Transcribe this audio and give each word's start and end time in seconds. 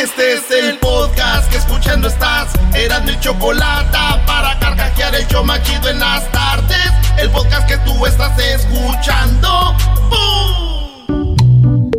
Este 0.00 0.34
es 0.34 0.48
el 0.52 0.78
podcast 0.78 1.50
que 1.50 1.56
escuchando 1.58 2.06
estás. 2.06 2.52
Eran 2.72 3.04
mi 3.04 3.18
chocolate 3.18 3.98
para 4.28 4.56
carcajear 4.60 5.12
el 5.16 5.26
show 5.26 5.44
machido 5.44 5.88
en 5.88 5.98
las 5.98 6.30
tardes. 6.30 6.92
El 7.16 7.28
podcast 7.30 7.66
que 7.66 7.76
tú 7.78 8.06
estás 8.06 8.38
escuchando. 8.38 9.74
¡Bum! 10.08 11.90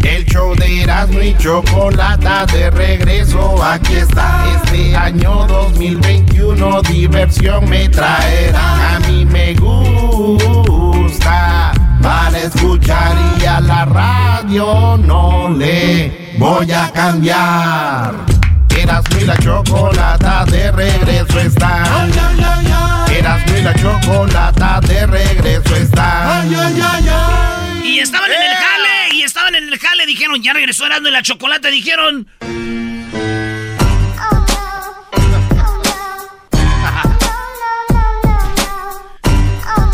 El 0.00 0.26
show 0.26 0.54
de 0.54 0.82
Erasmo 0.82 1.22
y 1.22 1.34
Chocolata 1.38 2.44
de 2.44 2.70
regreso. 2.70 3.56
Aquí 3.64 3.94
está. 3.94 4.44
Este 4.62 4.94
año 4.94 5.46
2021 5.46 6.82
diversión 6.82 7.66
me 7.70 7.88
traerá. 7.88 8.96
A 8.96 9.00
mí 9.00 9.24
me 9.24 9.54
gusta 9.54 10.52
para 12.02 12.38
escuchar 12.38 13.16
y 13.40 13.46
a 13.46 13.60
la 13.62 13.86
radio 13.86 14.98
no 14.98 15.48
le 15.48 16.23
voy 16.38 16.70
a 16.72 16.90
cambiar. 16.92 18.14
Erasmo 18.76 19.18
y 19.20 19.24
la 19.24 19.36
Chocolata 19.38 20.44
de 20.46 20.72
regreso 20.72 21.40
están. 21.40 22.10
Erasmo 23.10 23.56
y 23.56 23.62
la 23.62 23.74
Chocolata 23.74 24.80
de 24.80 25.06
regreso 25.06 25.76
están. 25.76 26.50
Y 27.84 27.98
estaban 28.00 28.30
en 28.30 28.42
el 28.42 28.56
jale, 28.56 29.14
y 29.14 29.22
estaban 29.22 29.54
en 29.54 29.68
el 29.68 29.78
jale, 29.78 30.06
dijeron, 30.06 30.42
ya 30.42 30.52
regresó 30.52 30.86
Erasmo 30.86 31.08
y 31.08 31.12
la 31.12 31.22
chocolate, 31.22 31.70
dijeron. 31.70 32.26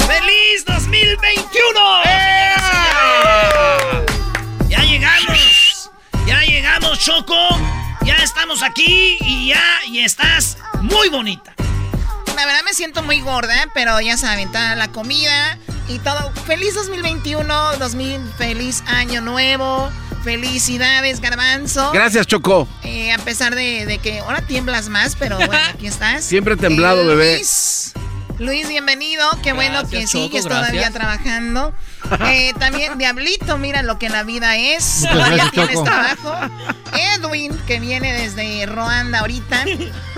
¡Feliz 0.06 0.64
2021! 0.66 1.80
Ya 2.04 2.30
Choco. 7.01 7.34
Ya 8.05 8.17
estamos 8.17 8.62
aquí 8.62 9.17
y 9.23 9.48
ya 9.48 9.62
y 9.87 10.01
estás 10.01 10.59
muy 10.83 11.09
bonita. 11.09 11.55
La 12.37 12.45
verdad 12.45 12.61
me 12.67 12.75
siento 12.75 13.03
muy 13.03 13.20
gorda, 13.23 13.69
pero 13.73 13.98
ya 14.03 14.19
saben, 14.19 14.48
está 14.48 14.75
la 14.77 14.89
comida 14.89 15.56
y 15.89 15.98
todo. 16.01 16.31
Feliz 16.47 16.75
2021, 16.75 17.77
2000, 17.78 18.21
feliz 18.37 18.83
año 18.87 19.22
nuevo. 19.22 19.91
Felicidades, 20.25 21.21
Garbanzo. 21.21 21.91
Gracias, 21.93 22.27
Choco. 22.27 22.69
Eh, 22.83 23.12
a 23.12 23.19
pesar 23.19 23.55
de, 23.55 23.87
de 23.87 23.97
que 23.97 24.19
ahora 24.19 24.43
tiemblas 24.47 24.91
más, 24.91 25.16
pero 25.16 25.37
bueno, 25.39 25.56
aquí 25.72 25.87
estás. 25.87 26.22
Siempre 26.27 26.56
temblado, 26.56 27.00
Eh, 27.00 27.06
bebé. 27.06 27.41
Luis, 28.41 28.67
bienvenido. 28.69 29.23
Qué 29.43 29.53
bueno 29.53 29.87
que 29.87 30.06
Choco, 30.06 30.09
sigues 30.09 30.47
gracias. 30.47 30.71
todavía 30.71 30.91
trabajando. 30.91 31.75
Eh, 32.27 32.55
también, 32.59 32.99
Diablito, 32.99 33.56
mira 33.56 33.83
lo 33.83 33.99
que 33.99 34.09
la 34.09 34.25
vida 34.25 34.56
es. 34.56 35.03
Muchas 35.03 35.12
Todavía 35.12 35.34
gracias, 35.37 35.53
tienes 35.53 35.75
Choco. 35.75 35.84
trabajo. 35.84 36.34
Edwin, 36.93 37.56
que 37.67 37.78
viene 37.78 38.12
desde 38.15 38.67
Ruanda 38.67 39.21
ahorita. 39.21 39.65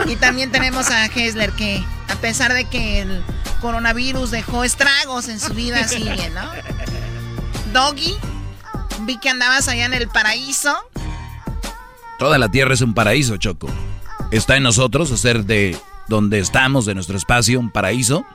Y 0.07 0.17
también 0.17 0.51
tenemos 0.51 0.89
a 0.91 1.05
Hesler, 1.07 1.51
que 1.53 1.85
a 2.09 2.15
pesar 2.17 2.55
de 2.55 2.65
que 2.65 3.01
el 3.01 3.23
coronavirus 3.61 4.31
dejó 4.31 4.65
estragos 4.65 5.29
en 5.29 5.39
su 5.39 5.53
vida, 5.53 5.87
sigue, 5.87 6.31
¿no? 6.31 6.51
Doggy, 7.75 8.17
vi 9.01 9.19
que 9.19 9.29
andabas 9.29 9.69
allá 9.69 9.85
en 9.85 9.95
el 9.95 10.09
paraíso. 10.09 10.75
Toda 12.19 12.39
la 12.39 12.49
tierra 12.49 12.73
es 12.73 12.81
un 12.81 12.95
paraíso, 12.95 13.37
Choco. 13.37 13.69
Está 14.31 14.57
en 14.57 14.63
nosotros 14.63 15.11
hacer 15.13 15.45
de 15.45 15.77
donde 16.13 16.39
estamos, 16.39 16.85
de 16.85 16.95
nuestro 16.95 17.17
espacio, 17.17 17.59
un 17.59 17.71
paraíso, 17.71 18.27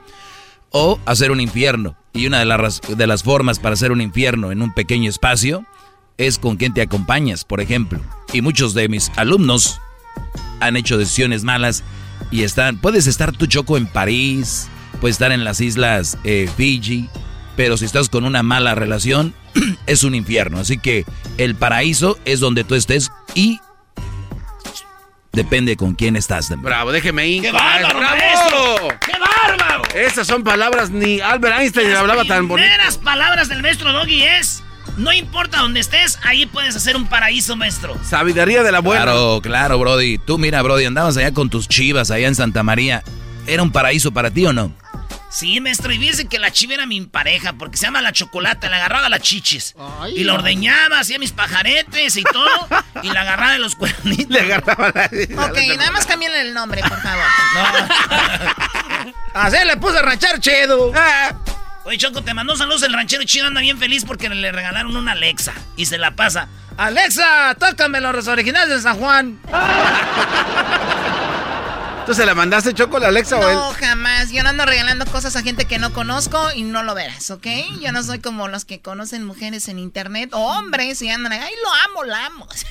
o 0.71 0.99
hacer 1.05 1.29
un 1.29 1.39
infierno. 1.39 1.95
Y 2.11 2.25
una 2.25 2.39
de, 2.39 2.45
las 2.45 2.81
de 2.81 3.07
las 3.07 3.21
formas 3.21 3.59
para 3.59 3.73
hacer 3.73 3.91
un 3.91 4.01
infierno 4.01 4.51
en 4.51 4.63
un 4.63 4.73
pequeño 4.73 5.09
espacio 5.09 5.63
es 6.17 6.39
con 6.39 6.57
quien 6.57 6.73
te 6.73 6.81
acompañas, 6.81 7.45
por 7.45 7.61
ejemplo. 7.61 7.99
Y 8.33 8.41
muchos 8.41 8.73
de 8.73 8.89
mis 8.89 9.11
alumnos 9.15 9.79
han 10.59 10.75
hecho 10.75 10.97
decisiones 10.97 11.43
malas 11.43 11.83
y 12.31 12.41
están. 12.41 12.79
Puedes 12.79 13.05
estar 13.05 13.31
tú, 13.31 13.45
Choco, 13.45 13.77
en 13.77 13.85
París, 13.85 14.67
puedes 14.99 15.15
estar 15.15 15.31
en 15.31 15.43
las 15.43 15.61
islas 15.61 16.17
eh, 16.23 16.49
Fiji, 16.57 17.07
pero 17.55 17.77
si 17.77 17.85
estás 17.85 18.09
con 18.09 18.25
una 18.25 18.41
mala 18.41 18.73
relación, 18.73 19.35
es 19.85 20.03
un 20.03 20.15
infierno. 20.15 20.57
Así 20.57 20.79
que 20.79 21.05
el 21.37 21.53
paraíso 21.53 22.17
es 22.25 22.39
donde 22.39 22.63
tú 22.63 22.73
estés 22.73 23.11
y 23.35 23.59
depende 25.37 25.77
con 25.77 25.95
quién 25.95 26.17
estás. 26.17 26.49
también. 26.49 26.65
Bravo, 26.65 26.91
déjeme 26.91 27.25
ir. 27.27 27.41
¡Qué 27.43 27.51
bárbaro, 27.53 27.99
¡Bravo! 27.99 28.17
maestro! 28.17 28.87
¡Qué 29.05 29.13
bárbaro! 29.17 29.83
Esas 29.95 30.27
son 30.27 30.43
palabras, 30.43 30.89
ni 30.89 31.21
Albert 31.21 31.59
Einstein 31.61 31.89
Las 31.91 31.99
hablaba 31.99 32.25
tan 32.25 32.47
bonito. 32.49 32.67
primeras 32.67 32.97
palabras 32.97 33.47
del 33.47 33.61
maestro 33.61 33.93
Doggy 33.93 34.23
es: 34.23 34.63
No 34.97 35.13
importa 35.13 35.59
dónde 35.59 35.79
estés, 35.79 36.19
ahí 36.23 36.45
puedes 36.45 36.75
hacer 36.75 36.95
un 36.97 37.07
paraíso, 37.07 37.55
maestro. 37.55 37.95
Sabiduría 38.03 38.63
de 38.63 38.71
la 38.71 38.79
buena. 38.79 39.03
Claro, 39.03 39.39
claro, 39.41 39.79
Brody. 39.79 40.17
Tú 40.17 40.37
mira, 40.37 40.61
Brody, 40.61 40.85
andabas 40.85 41.15
allá 41.17 41.33
con 41.33 41.49
tus 41.49 41.67
chivas 41.69 42.11
allá 42.11 42.27
en 42.27 42.35
Santa 42.35 42.63
María. 42.63 43.03
¿Era 43.45 43.63
un 43.63 43.71
paraíso 43.71 44.11
para 44.11 44.29
ti 44.31 44.45
o 44.45 44.51
no? 44.51 44.73
Sí, 45.29 45.59
maestro, 45.59 45.91
y 45.91 45.97
fíjese 45.99 46.27
que 46.27 46.39
la 46.39 46.51
chiva 46.51 46.75
era 46.75 46.85
mi 46.85 47.01
pareja, 47.01 47.53
porque 47.53 47.77
se 47.77 47.85
llama 47.85 48.01
la 48.01 48.13
chocolate, 48.13 48.69
le 48.69 48.75
agarraba 48.75 49.09
las 49.09 49.21
chichis. 49.21 49.75
y 50.15 50.23
la 50.23 50.35
ordeñaba, 50.35 50.99
hacía 50.99 51.19
mis 51.19 51.31
pajaretes 51.33 52.15
y 52.15 52.23
todo, 52.23 52.67
y 53.03 53.09
la 53.09 53.21
agarraba 53.21 53.51
de 53.51 53.59
los 53.59 53.75
cuernitos. 53.75 54.29
Le 54.29 54.39
agarraba 54.39 54.91
la... 54.93 55.05
Ok, 55.47 55.57
nada 55.77 55.91
más 55.91 56.05
cámbiale 56.05 56.41
el 56.41 56.53
nombre, 56.53 56.81
por 56.81 57.01
favor. 57.01 57.25
Así 59.33 59.57
le 59.65 59.77
puse 59.77 59.97
a 59.99 60.01
ranchar 60.01 60.39
chido. 60.39 60.91
Oye, 61.83 61.97
Choco, 61.97 62.21
te 62.23 62.33
mandó 62.33 62.55
saludos 62.55 62.83
el 62.83 62.93
ranchero 62.93 63.23
chido, 63.23 63.47
anda 63.47 63.61
bien 63.61 63.77
feliz 63.77 64.03
porque 64.05 64.29
le 64.29 64.51
regalaron 64.51 64.95
una 64.95 65.11
Alexa. 65.11 65.53
Y 65.75 65.85
se 65.85 65.97
la 65.97 66.15
pasa. 66.15 66.47
Alexa, 66.77 67.55
tócame 67.59 67.99
los 68.01 68.27
originales 68.27 68.69
de 68.69 68.81
San 68.81 68.97
Juan. 68.97 69.39
¿Tú 72.07 72.13
se 72.13 72.25
la 72.25 72.33
mandaste, 72.33 72.73
Choco, 72.73 72.99
la 72.99 73.09
Alexa 73.09 73.37
o 73.37 73.49
él? 73.49 73.53
No, 73.53 73.73
jamás. 73.73 74.31
Yo 74.31 74.41
no 74.41 74.47
ando 74.47 74.65
regalando 74.65 75.05
cosas 75.07 75.35
a 75.35 75.41
gente 75.41 75.65
que 75.65 75.77
no 75.77 75.91
conozco 75.91 76.39
y 76.55 76.61
no 76.61 76.81
lo 76.81 76.95
verás, 76.95 77.29
¿ok? 77.31 77.45
Yo 77.81 77.91
no 77.91 78.01
soy 78.01 78.19
como 78.19 78.47
los 78.47 78.63
que 78.63 78.79
conocen 78.79 79.25
mujeres 79.25 79.67
en 79.67 79.77
internet 79.77 80.29
o 80.31 80.37
hombres 80.39 81.01
y 81.01 81.09
andan, 81.09 81.33
ay, 81.33 81.53
lo 81.61 81.69
amo, 81.89 82.03
la 82.05 82.25
amo. 82.27 82.47
O 82.49 82.55
sea, 82.55 82.69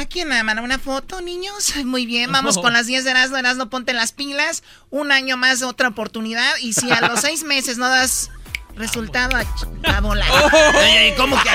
¿A 0.00 0.04
quién 0.04 0.28
me 0.28 0.40
mandan 0.44 0.64
una 0.64 0.78
foto, 0.78 1.20
niños? 1.22 1.74
Muy 1.84 2.06
bien, 2.06 2.30
vamos 2.30 2.56
con 2.56 2.72
las 2.72 2.86
10 2.86 3.02
de 3.02 3.10
Erasmo. 3.10 3.36
Erasmo, 3.36 3.68
ponte 3.68 3.92
las 3.94 4.12
pilas. 4.12 4.62
Un 4.90 5.10
año 5.10 5.36
más, 5.36 5.64
otra 5.64 5.88
oportunidad. 5.88 6.56
Y 6.60 6.74
si 6.74 6.92
a 6.92 7.00
los 7.00 7.22
seis 7.22 7.42
meses 7.42 7.78
no 7.78 7.88
das 7.88 8.30
resultado, 8.76 9.36
a, 9.36 9.42
ch- 9.44 9.66
a 9.96 10.00
volar. 10.00 10.28
Ey, 10.82 10.96
ey, 11.10 11.14
¿cómo 11.16 11.36
que? 11.42 11.48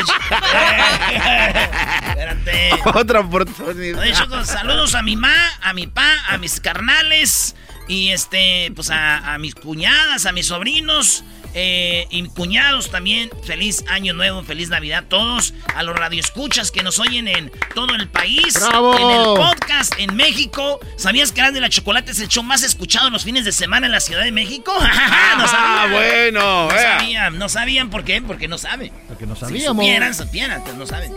Espérate. 2.09 2.71
Otra 2.99 3.19
oportunidad. 3.21 3.99
Oye, 4.01 4.13
Choco, 4.13 4.43
saludos 4.43 4.95
a 4.95 5.01
mi 5.01 5.15
ma, 5.15 5.33
a 5.61 5.73
mi 5.73 5.87
pa, 5.87 6.13
a 6.29 6.37
mis 6.37 6.59
carnales 6.59 7.55
y 7.87 8.09
este, 8.11 8.71
pues 8.75 8.89
a, 8.89 9.33
a 9.33 9.37
mis 9.37 9.55
cuñadas, 9.55 10.25
a 10.25 10.31
mis 10.31 10.47
sobrinos 10.47 11.23
eh, 11.53 12.07
y 12.09 12.23
cuñados 12.29 12.91
también. 12.91 13.29
Feliz 13.43 13.83
año 13.89 14.13
nuevo, 14.13 14.43
feliz 14.43 14.69
Navidad 14.69 15.05
a 15.05 15.09
todos. 15.09 15.53
A 15.75 15.83
los 15.83 15.95
radioescuchas 15.95 16.71
que 16.71 16.83
nos 16.83 16.99
oyen 16.99 17.27
en 17.27 17.51
todo 17.75 17.93
el 17.95 18.07
país. 18.07 18.53
¡Bravo! 18.55 18.93
En 18.97 19.19
el 19.19 19.25
podcast 19.35 19.93
en 19.97 20.15
México. 20.15 20.79
¿Sabías 20.97 21.31
que 21.31 21.41
Grande 21.41 21.59
la 21.61 21.69
Chocolate 21.69 22.11
es 22.11 22.19
el 22.19 22.27
show 22.27 22.43
más 22.43 22.63
escuchado 22.63 23.07
en 23.07 23.13
los 23.13 23.23
fines 23.23 23.45
de 23.45 23.51
semana 23.51 23.85
en 23.87 23.91
la 23.91 23.99
Ciudad 23.99 24.23
de 24.23 24.31
México? 24.31 24.71
no 24.79 24.85
Ah, 24.87 25.47
sabían. 25.47 25.91
bueno. 25.91 26.41
No 26.41 26.67
vea. 26.67 26.99
sabían, 26.99 27.37
no 27.39 27.49
sabían 27.49 27.89
por 27.89 28.03
qué, 28.03 28.21
porque 28.21 28.47
no 28.47 28.57
saben. 28.57 28.91
Porque 29.07 29.25
no 29.25 29.35
Si 29.35 29.41
sabíamos. 29.41 29.77
supieran, 29.77 30.13
supieran, 30.15 30.63
pues 30.63 30.75
no 30.75 30.85
saben. 30.85 31.11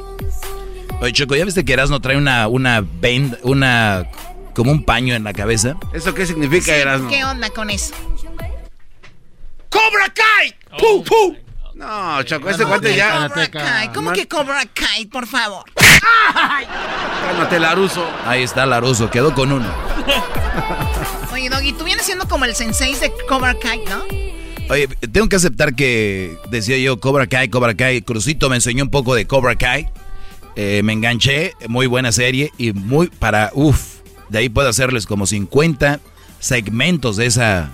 Oye, 1.01 1.13
Choco, 1.13 1.35
¿ya 1.37 1.45
viste 1.45 1.65
que 1.65 1.73
Erasmo 1.73 2.01
trae 2.01 2.17
una, 2.17 2.47
una 2.49 2.81
bend, 2.81 3.37
una, 3.43 4.09
como 4.55 4.71
un 4.71 4.85
paño 4.85 5.15
en 5.15 5.25
la 5.25 5.33
cabeza? 5.33 5.75
¿Eso 5.93 6.15
qué 6.15 6.25
significa, 6.25 6.75
Erasmo? 6.77 7.09
¿Qué 7.11 7.25
onda 7.25 7.51
con 7.51 7.69
eso? 7.71 7.95
¡Cobra 9.75 10.07
Kai! 10.15 10.55
¡Pum, 10.79 11.03
pum! 11.03 11.37
No, 11.75 12.23
Choco, 12.23 12.49
ese 12.49 12.63
guante 12.63 12.95
ya... 12.95 13.29
Cobra 13.29 13.49
Kai. 13.49 13.93
¿Cómo 13.93 14.13
que 14.13 14.29
Cobra 14.29 14.65
Kai, 14.73 15.07
por 15.07 15.27
favor? 15.27 15.65
Cálmate, 17.27 17.59
Laruso. 17.59 18.09
Ahí 18.25 18.45
está 18.45 18.65
Laruso, 18.67 19.11
quedó 19.11 19.35
con 19.35 19.51
uno. 19.51 19.69
Oye, 21.33 21.51
Doggy, 21.51 21.73
tú 21.73 21.83
vienes 21.83 22.07
siendo 22.07 22.29
como 22.29 22.45
el 22.45 22.55
sensei 22.55 22.95
de 22.95 23.13
Cobra 23.29 23.59
Kai, 23.59 23.81
¿no? 23.89 24.05
Oye, 24.71 24.87
tengo 25.13 25.29
que 25.29 25.37
aceptar 25.37 25.75
que 25.75 26.39
decía 26.51 26.79
yo 26.79 27.01
Cobra 27.01 27.27
Kai, 27.27 27.49
Cobra 27.49 27.75
Kai. 27.75 28.03
Crucito 28.03 28.49
me 28.49 28.57
enseñó 28.57 28.85
un 28.85 28.91
poco 28.91 29.17
de 29.17 29.27
Cobra 29.27 29.57
Kai. 29.57 29.89
Eh, 30.55 30.83
me 30.85 30.93
enganché, 30.93 31.55
muy 31.67 31.89
buena 31.89 32.13
serie 32.13 32.53
y 32.59 32.73
muy 32.73 33.09
para, 33.09 33.51
uff, 33.55 33.97
de 34.29 34.39
ahí 34.39 34.49
puedo 34.49 34.69
hacerles 34.69 35.05
como 35.05 35.27
50 35.27 35.99
segmentos 36.39 37.17
de 37.17 37.27
esa, 37.27 37.71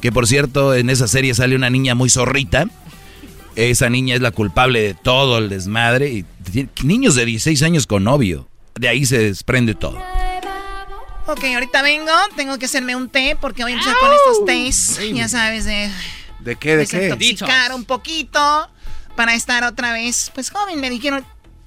que 0.00 0.12
por 0.12 0.26
cierto 0.26 0.74
en 0.74 0.90
esa 0.90 1.08
serie 1.08 1.34
sale 1.34 1.56
una 1.56 1.70
niña 1.70 1.94
muy 1.94 2.10
zorrita. 2.10 2.66
Esa 3.54 3.88
niña 3.88 4.14
es 4.14 4.20
la 4.20 4.32
culpable 4.32 4.82
de 4.82 4.94
todo 4.94 5.38
el 5.38 5.48
desmadre. 5.48 6.10
Y 6.10 6.24
niños 6.82 7.14
de 7.14 7.24
16 7.24 7.62
años 7.62 7.86
con 7.86 8.04
novio. 8.04 8.48
De 8.74 8.88
ahí 8.88 9.06
se 9.06 9.18
desprende 9.18 9.74
todo. 9.74 9.98
Ok, 11.26 11.42
ahorita 11.54 11.82
vengo. 11.82 12.12
Tengo 12.36 12.58
que 12.58 12.66
hacerme 12.66 12.94
un 12.94 13.08
té 13.08 13.36
porque 13.40 13.62
voy 13.62 13.72
a 13.72 13.74
empezar 13.76 13.96
con 13.98 14.10
estos 14.12 14.44
tés. 14.44 15.00
Ya 15.14 15.28
sabes, 15.28 15.64
de 15.64 15.90
¿De 16.40 16.56
qué, 16.56 16.76
de 16.76 16.86
qué? 16.86 16.98
desintoxicar 16.98 17.72
un 17.72 17.84
poquito 17.84 18.68
para 19.16 19.34
estar 19.34 19.64
otra 19.64 19.92
vez, 19.92 20.30
pues 20.34 20.50
joven. 20.50 20.78
Me 20.80 20.90
dijeron, 20.90 21.24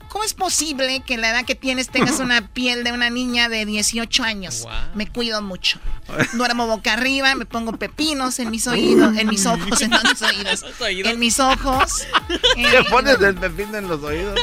¿cómo 0.10 0.24
es 0.24 0.34
posible 0.34 1.02
que 1.06 1.18
la 1.18 1.30
edad 1.30 1.46
que 1.46 1.56
tienes 1.56 1.90
tengas 1.90 2.20
una 2.20 2.48
piel 2.48 2.84
de 2.84 2.92
una 2.92 3.10
niña 3.10 3.50
de 3.50 3.66
18 3.66 4.24
años? 4.24 4.68
Me 4.96 5.08
cuido 5.08 5.42
mucho. 5.42 5.80
Duermo 6.34 6.68
boca 6.68 6.94
arriba, 6.94 7.36
me 7.36 7.46
pongo 7.46 7.74
pepinos 7.78 8.40
en 8.40 8.52
mis 8.52 8.68
oídos, 8.68 9.18
en 9.18 9.28
mis 9.28 9.46
ojos, 9.46 9.82
en 9.82 9.92
mis 9.92 10.22
oídos, 10.22 10.66
en 10.82 11.20
mis 11.20 11.40
ojos. 11.40 12.08
¿Qué 12.56 12.78
eh, 12.78 12.84
pones 12.90 13.20
el 13.22 13.36
pepino 13.36 13.78
en 13.78 13.88
los 13.88 14.04
oídos? 14.04 14.40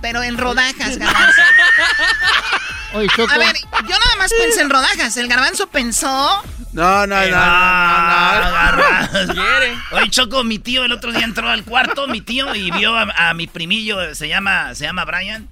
pero 0.00 0.22
en 0.22 0.38
rodajas, 0.38 0.98
garbanzo. 0.98 1.42
Oye, 2.96 3.08
Choco. 3.14 3.32
A 3.32 3.38
ver, 3.38 3.54
yo 3.82 3.88
nada 3.98 4.16
más 4.18 4.32
pensé 4.32 4.60
en 4.62 4.70
rodajas. 4.70 5.16
El 5.16 5.28
garbanzo 5.28 5.68
pensó. 5.68 6.42
No, 6.72 7.06
no, 7.06 7.14
no, 7.16 7.20
no, 7.22 7.30
no, 7.30 7.36
Ah, 7.38 8.42
agarra. 8.46 9.10
Oye, 9.92 10.10
Choco, 10.10 10.44
mi 10.44 10.58
tío 10.58 10.84
el 10.84 10.92
otro 10.92 11.12
día 11.12 11.24
entró 11.24 11.48
al 11.48 11.64
cuarto, 11.64 12.06
mi 12.08 12.20
tío, 12.20 12.54
y 12.54 12.70
vio 12.70 12.94
a, 12.96 13.02
a 13.30 13.34
mi 13.34 13.46
primillo, 13.46 14.14
se 14.14 14.28
llama, 14.28 14.74
se 14.74 14.84
llama 14.84 15.04
Brian. 15.04 15.48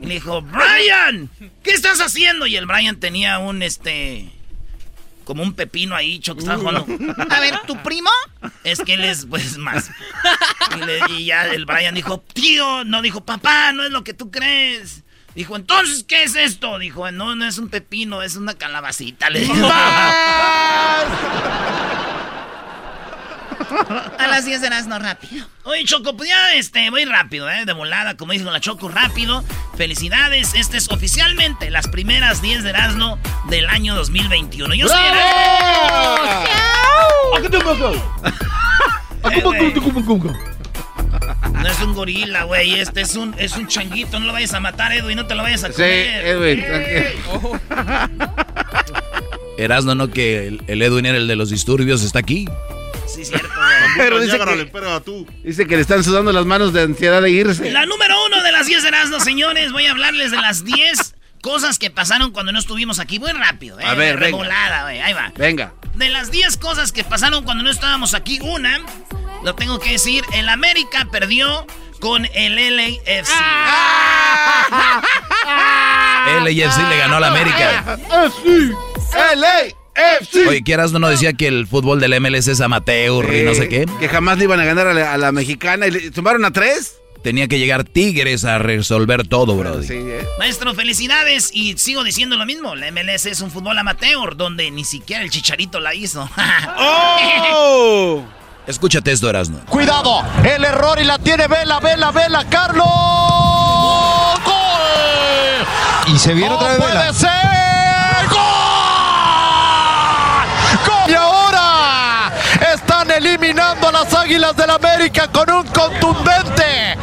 Y 0.00 0.06
le 0.06 0.14
dijo, 0.14 0.42
Brian, 0.42 1.30
¿qué 1.62 1.70
estás 1.70 2.00
haciendo? 2.00 2.46
Y 2.46 2.56
el 2.56 2.66
Brian 2.66 2.96
tenía 2.96 3.38
un, 3.38 3.62
este, 3.62 4.30
como 5.24 5.42
un 5.42 5.54
pepino 5.54 5.94
ahí, 5.94 6.18
Choco, 6.18 6.40
estaba 6.40 6.58
jugando. 6.58 6.86
A 7.30 7.40
ver, 7.40 7.58
¿tu 7.66 7.80
primo? 7.82 8.10
Es 8.64 8.80
que 8.80 8.94
él 8.94 9.04
es, 9.04 9.26
pues, 9.26 9.56
más. 9.58 9.90
Y, 10.76 10.84
le- 10.84 11.00
y 11.20 11.24
ya 11.26 11.46
el 11.46 11.64
Brian 11.64 11.94
dijo, 11.94 12.22
tío, 12.32 12.84
no 12.84 13.00
dijo, 13.00 13.24
papá, 13.24 13.72
no 13.72 13.84
es 13.84 13.90
lo 13.90 14.02
que 14.04 14.12
tú 14.12 14.30
crees. 14.30 15.04
Dijo, 15.36 15.54
entonces, 15.54 16.02
¿qué 16.02 16.22
es 16.22 16.34
esto? 16.34 16.78
Dijo, 16.78 17.10
no, 17.10 17.34
no 17.34 17.46
es 17.46 17.58
un 17.58 17.68
pepino, 17.68 18.22
es 18.22 18.36
una 18.36 18.54
calabacita. 18.54 19.28
Le 19.28 19.40
dijo. 19.40 19.54
A 24.18 24.26
las 24.28 24.46
10 24.46 24.62
de 24.62 24.70
no 24.86 24.98
rápido. 24.98 25.46
Oye, 25.64 25.84
Choco, 25.84 26.16
pues 26.16 26.30
ya 26.30 26.54
este, 26.54 26.88
voy 26.88 27.04
rápido, 27.04 27.50
¿eh? 27.50 27.66
De 27.66 27.74
volada, 27.74 28.16
como 28.16 28.32
dijo 28.32 28.50
la 28.50 28.60
Choco, 28.60 28.88
rápido. 28.88 29.44
Felicidades, 29.76 30.54
este 30.54 30.78
es 30.78 30.90
oficialmente 30.90 31.70
las 31.70 31.86
primeras 31.88 32.40
10 32.40 32.62
de 32.62 32.70
Erasmo 32.70 33.18
del 33.50 33.68
año 33.68 33.94
2021. 33.94 34.74
Yo 34.74 34.88
soy. 34.88 34.96
No 41.52 41.68
es 41.68 41.80
un 41.80 41.94
gorila, 41.94 42.44
güey, 42.44 42.78
este 42.80 43.00
es 43.00 43.16
un, 43.16 43.34
es 43.38 43.56
un 43.56 43.66
changuito, 43.66 44.18
no 44.20 44.26
lo 44.26 44.32
vayas 44.32 44.54
a 44.54 44.60
matar, 44.60 44.92
Edwin, 44.92 45.16
no 45.16 45.26
te 45.26 45.34
lo 45.34 45.42
vayas 45.42 45.64
a 45.64 45.68
Sí, 45.68 45.72
comer. 45.74 46.26
Edwin, 46.26 46.64
tranquilo. 46.64 47.60
Erasno, 49.58 49.94
no 49.94 50.08
que 50.10 50.46
el, 50.48 50.62
el 50.66 50.82
Edwin 50.82 51.06
era 51.06 51.16
el 51.18 51.26
de 51.28 51.36
los 51.36 51.50
disturbios, 51.50 52.02
está 52.02 52.18
aquí. 52.18 52.46
Sí, 53.06 53.24
cierto, 53.24 53.48
güey. 53.56 53.76
Pero 53.96 54.20
dice 54.20 54.38
que, 54.38 55.24
dice 55.44 55.66
que 55.66 55.76
le 55.76 55.80
están 55.82 56.04
sudando 56.04 56.32
las 56.32 56.44
manos 56.44 56.72
de 56.72 56.82
ansiedad 56.82 57.22
de 57.22 57.30
irse. 57.30 57.70
La 57.70 57.86
número 57.86 58.14
uno 58.26 58.42
de 58.42 58.52
las 58.52 58.66
10 58.66 58.82
de 58.82 58.88
Erasmo, 58.88 59.20
señores, 59.20 59.72
voy 59.72 59.86
a 59.86 59.92
hablarles 59.92 60.30
de 60.30 60.36
las 60.38 60.64
10 60.64 61.14
cosas 61.40 61.78
que 61.78 61.90
pasaron 61.90 62.32
cuando 62.32 62.52
no 62.52 62.58
estuvimos 62.58 62.98
aquí. 62.98 63.18
Muy 63.18 63.32
rápido, 63.32 63.80
¿eh? 63.80 63.84
A 63.84 63.94
ver, 63.94 64.18
venga. 64.18 64.36
volada, 64.36 64.82
güey, 64.82 65.00
ahí 65.00 65.12
va. 65.14 65.32
Venga. 65.38 65.72
De 65.96 66.08
las 66.10 66.30
10 66.30 66.56
cosas 66.58 66.92
que 66.92 67.04
pasaron 67.04 67.44
cuando 67.44 67.64
no 67.64 67.70
estábamos 67.70 68.14
aquí, 68.14 68.38
una, 68.42 68.80
lo 69.42 69.54
tengo 69.54 69.78
que 69.78 69.92
decir, 69.92 70.24
el 70.34 70.48
América 70.48 71.08
perdió 71.10 71.66
con 72.00 72.26
el 72.34 72.76
LAFC. 72.76 73.30
LAFC 76.44 76.78
le 76.88 76.98
ganó 76.98 77.16
a 77.16 77.20
la 77.20 77.28
América. 77.28 77.98
LAFC. 79.36 80.48
Oye, 80.48 80.62
que 80.62 80.72
Erasno 80.74 80.98
no 80.98 81.08
decía 81.08 81.32
que 81.32 81.48
el 81.48 81.66
fútbol 81.66 81.98
del 81.98 82.20
MLS 82.20 82.48
es 82.48 82.60
amateur 82.60 83.34
y 83.34 83.42
no 83.44 83.54
sé 83.54 83.68
qué. 83.68 83.86
Que 83.98 84.08
jamás 84.10 84.36
le 84.36 84.44
iban 84.44 84.60
a 84.60 84.64
ganar 84.66 84.86
a 84.88 84.92
la, 84.92 85.14
a 85.14 85.16
la 85.16 85.32
mexicana 85.32 85.86
y 85.86 85.90
le 85.90 86.12
sumaron 86.12 86.44
a 86.44 86.50
tres. 86.50 86.96
Tenía 87.22 87.48
que 87.48 87.58
llegar 87.58 87.84
Tigres 87.84 88.44
a 88.44 88.58
resolver 88.58 89.26
todo, 89.26 89.56
bro. 89.56 89.82
Sí, 89.82 89.94
¿eh? 89.94 90.26
Maestro, 90.38 90.74
felicidades 90.74 91.50
y 91.52 91.76
sigo 91.76 92.04
diciendo 92.04 92.36
lo 92.36 92.46
mismo, 92.46 92.76
la 92.76 92.90
MLS 92.92 93.26
es 93.26 93.40
un 93.40 93.50
fútbol 93.50 93.78
amateur 93.78 94.36
donde 94.36 94.70
ni 94.70 94.84
siquiera 94.84 95.22
el 95.24 95.30
Chicharito 95.30 95.80
la 95.80 95.94
hizo. 95.94 96.28
¡Oh! 96.78 98.22
Escúchate 98.66 99.12
esto, 99.12 99.30
Erasno. 99.30 99.60
Cuidado, 99.68 100.24
el 100.44 100.64
error 100.64 100.98
y 101.00 101.04
la 101.04 101.18
tiene 101.18 101.46
Vela, 101.46 101.78
Vela, 101.78 102.10
Vela, 102.10 102.44
Carlos. 102.48 102.86
¡Gol! 104.44 106.14
Y 106.14 106.18
se 106.18 106.34
viene 106.34 106.52
otra 106.52 106.68
vez 106.68 106.78
puede 106.78 107.12
ser! 107.12 107.30
¡Gol! 108.28 108.40
¡Gol! 110.86 111.10
Y 111.10 111.14
ahora 111.14 112.32
están 112.74 113.10
eliminando 113.12 113.88
a 113.88 113.92
las 113.92 114.12
Águilas 114.14 114.56
del 114.56 114.70
América 114.70 115.28
con 115.28 115.48
un 115.48 115.66
contundente 115.68 116.26
3 116.26 116.56
a 116.56 116.56
1 116.56 116.56
con 116.56 116.86
un 116.86 116.95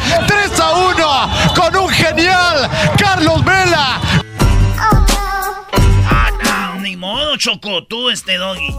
genial 2.16 2.70
Carlos 2.98 3.44
Vela. 3.44 4.00
ah, 6.10 6.30
no, 6.76 6.82
ni 6.82 6.96
modo, 6.96 7.38
Choco, 7.38 7.84
tú 7.84 8.10
este 8.10 8.38
doggy. 8.38 8.76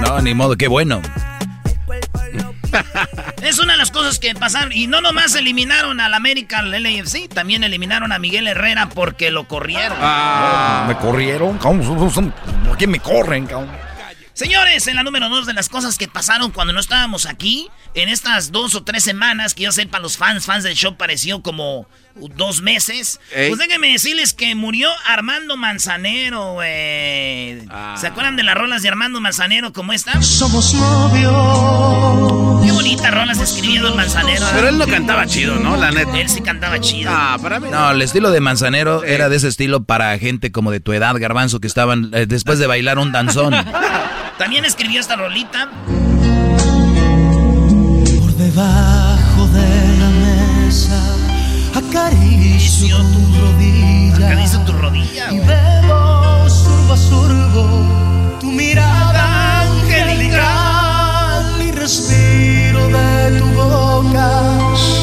No, 0.00 0.20
ni 0.20 0.34
modo, 0.34 0.56
qué 0.56 0.68
bueno. 0.68 1.00
Es 3.42 3.58
una 3.58 3.74
de 3.74 3.78
las 3.78 3.90
cosas 3.90 4.18
que 4.18 4.34
pasaron. 4.34 4.72
Y 4.72 4.86
no 4.86 5.00
nomás 5.00 5.34
eliminaron 5.34 6.00
al 6.00 6.14
América, 6.14 6.58
al 6.58 6.70
LAFC, 6.70 7.28
también 7.28 7.62
eliminaron 7.62 8.10
a 8.12 8.18
Miguel 8.18 8.48
Herrera 8.48 8.88
porque 8.88 9.30
lo 9.30 9.46
corrieron. 9.46 9.98
Ah. 10.00 10.84
¿Me 10.88 10.96
corrieron? 10.96 11.58
¿Por 11.58 12.76
qué 12.76 12.86
me 12.86 13.00
corren, 13.00 13.46
cabrón? 13.46 13.70
Señores, 14.34 14.88
en 14.88 14.96
la 14.96 15.04
número 15.04 15.28
dos 15.28 15.46
de 15.46 15.52
las 15.52 15.68
cosas 15.68 15.96
que 15.96 16.08
pasaron 16.08 16.50
cuando 16.50 16.72
no 16.72 16.80
estábamos 16.80 17.24
aquí, 17.24 17.70
en 17.94 18.08
estas 18.08 18.50
dos 18.50 18.74
o 18.74 18.82
tres 18.82 19.04
semanas, 19.04 19.54
que 19.54 19.62
yo 19.62 19.70
sé 19.70 19.86
para 19.86 20.02
los 20.02 20.16
fans, 20.16 20.44
fans 20.44 20.64
del 20.64 20.74
show 20.74 20.96
pareció 20.96 21.40
como 21.40 21.86
dos 22.34 22.60
meses. 22.60 23.20
Ey. 23.32 23.50
Pues 23.50 23.60
déjenme 23.60 23.92
decirles 23.92 24.34
que 24.34 24.56
murió 24.56 24.90
Armando 25.06 25.56
Manzanero, 25.56 26.54
güey. 26.54 27.60
Ah. 27.70 27.96
¿Se 27.96 28.08
acuerdan 28.08 28.34
de 28.34 28.42
las 28.42 28.56
rolas 28.56 28.82
de 28.82 28.88
Armando 28.88 29.20
Manzanero 29.20 29.72
como 29.72 29.92
esta? 29.92 30.20
Somos 30.20 30.74
novios. 30.74 32.64
Qué 32.66 32.72
bonitas 32.72 33.14
rolas 33.14 33.38
escribía 33.38 33.82
Don 33.82 33.94
Manzanero. 33.94 34.46
Pero 34.52 34.68
él 34.68 34.78
no 34.78 34.88
cantaba 34.88 35.26
chido, 35.26 35.54
¿no? 35.60 35.76
La 35.76 35.92
neta. 35.92 36.18
Él 36.18 36.28
sí 36.28 36.40
cantaba 36.40 36.80
chido. 36.80 37.08
Ah, 37.14 37.38
para 37.40 37.60
mí. 37.60 37.68
No, 37.70 37.92
el 37.92 38.02
estilo 38.02 38.32
de 38.32 38.40
Manzanero 38.40 39.04
era 39.04 39.28
de 39.28 39.36
ese 39.36 39.46
estilo 39.46 39.84
para 39.84 40.18
gente 40.18 40.50
como 40.50 40.72
de 40.72 40.80
tu 40.80 40.92
edad, 40.92 41.14
garbanzo, 41.20 41.60
que 41.60 41.68
estaban 41.68 42.10
eh, 42.14 42.26
después 42.26 42.58
de 42.58 42.66
bailar 42.66 42.98
un 42.98 43.12
danzón. 43.12 43.54
También 44.38 44.64
escribió 44.64 45.00
esta 45.00 45.14
rolita. 45.16 45.70
Por 48.20 48.32
debajo 48.34 49.46
de 49.48 49.98
la 49.98 50.10
mesa 50.10 51.00
acaricio 51.74 52.96
tu 52.96 53.40
rodilla 53.40 54.26
Acaricio 54.26 54.60
tu 54.60 54.72
rodilla, 54.72 55.32
y 55.32 55.38
bebo 55.38 56.48
surbo 56.48 56.92
a 56.92 56.96
surbo 56.96 58.38
tu 58.40 58.50
mirada 58.50 59.62
angelical 59.62 61.44
y 61.60 61.70
respiro 61.70 62.88
de 62.88 63.38
tu 63.38 63.46
boca 63.54 64.42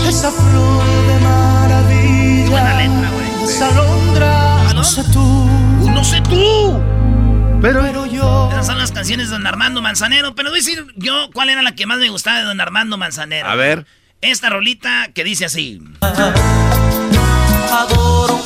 esa 0.09 0.29
flor 0.31 0.83
de 1.07 1.19
maravilla. 1.23 2.49
Buena 2.49 2.73
letra, 2.81 3.09
güey. 3.11 3.43
Esa 3.49 3.67
alondra, 3.67 4.73
no 4.73 4.83
sé 4.83 5.03
tú, 5.05 5.49
¡No 5.89 6.03
sé 6.03 6.21
tú! 6.21 7.00
Pero 7.61 8.05
yo. 8.05 8.49
Esas 8.51 8.65
son 8.65 8.77
las 8.77 8.91
canciones 8.91 9.29
de 9.29 9.33
Don 9.33 9.45
Armando 9.47 9.81
Manzanero. 9.81 10.35
Pero 10.35 10.49
voy 10.49 10.59
a 10.59 10.61
decir 10.61 10.85
yo 10.95 11.29
cuál 11.33 11.49
era 11.49 11.61
la 11.61 11.75
que 11.75 11.85
más 11.85 11.99
me 11.99 12.09
gustaba 12.09 12.39
de 12.39 12.43
Don 12.45 12.59
Armando 12.59 12.97
Manzanero. 12.97 13.47
A 13.47 13.55
ver. 13.55 13.85
Esta 14.21 14.49
rolita 14.49 15.09
que 15.13 15.23
dice 15.23 15.45
así. 15.45 15.81
adoro 17.71 18.41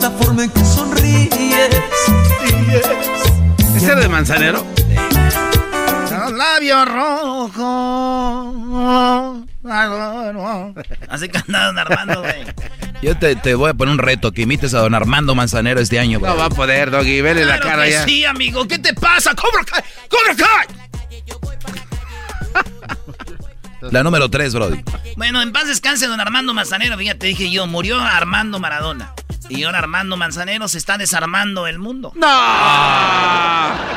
la 0.00 0.10
forma 0.10 0.44
en 0.44 0.50
que 0.50 0.64
sonríes. 0.64 1.30
¿Ese 3.76 3.86
era 3.86 4.00
de 4.00 4.08
manzanero? 4.08 4.64
Los 6.30 6.38
labios 6.38 6.88
rojos. 6.88 7.56
Así 11.08 11.28
que 11.28 11.38
anda 11.38 11.66
don 11.66 11.78
Armando, 11.78 12.20
güey. 12.22 12.44
Yo 13.02 13.16
te, 13.18 13.36
te 13.36 13.54
voy 13.54 13.70
a 13.70 13.74
poner 13.74 13.92
un 13.92 13.98
reto, 13.98 14.32
que 14.32 14.42
imites 14.42 14.74
a 14.74 14.80
don 14.80 14.94
Armando 14.94 15.34
Manzanero 15.34 15.80
este 15.80 15.98
año, 15.98 16.18
güey. 16.18 16.30
No 16.30 16.38
va 16.38 16.46
a 16.46 16.50
poder, 16.50 16.90
Doggy, 16.90 17.20
vele 17.20 17.44
la 17.44 17.58
Claro 17.60 17.68
cara 17.76 17.84
que 17.84 17.90
ya. 17.92 18.04
sí, 18.04 18.24
amigo. 18.24 18.66
¿Qué 18.66 18.78
te 18.78 18.94
pasa? 18.94 19.34
¡Cobra 19.34 19.64
Kai! 19.64 19.82
¡Cobra 20.08 20.34
Kai! 20.36 20.66
La 23.80 24.02
número 24.02 24.28
3, 24.28 24.54
Brody. 24.54 24.82
Bueno, 25.16 25.42
en 25.42 25.52
paz 25.52 25.68
descanse 25.68 26.06
don 26.06 26.20
Armando 26.20 26.54
Manzanero. 26.54 26.96
Fíjate, 26.96 27.26
dije 27.26 27.50
yo, 27.50 27.66
murió 27.66 28.00
Armando 28.00 28.58
Maradona. 28.58 29.12
Y 29.48 29.62
ahora 29.62 29.78
Armando 29.78 30.16
Manzanero 30.16 30.66
se 30.68 30.78
está 30.78 30.98
desarmando 30.98 31.66
el 31.66 31.78
mundo. 31.78 32.12
¡No! 32.16 32.26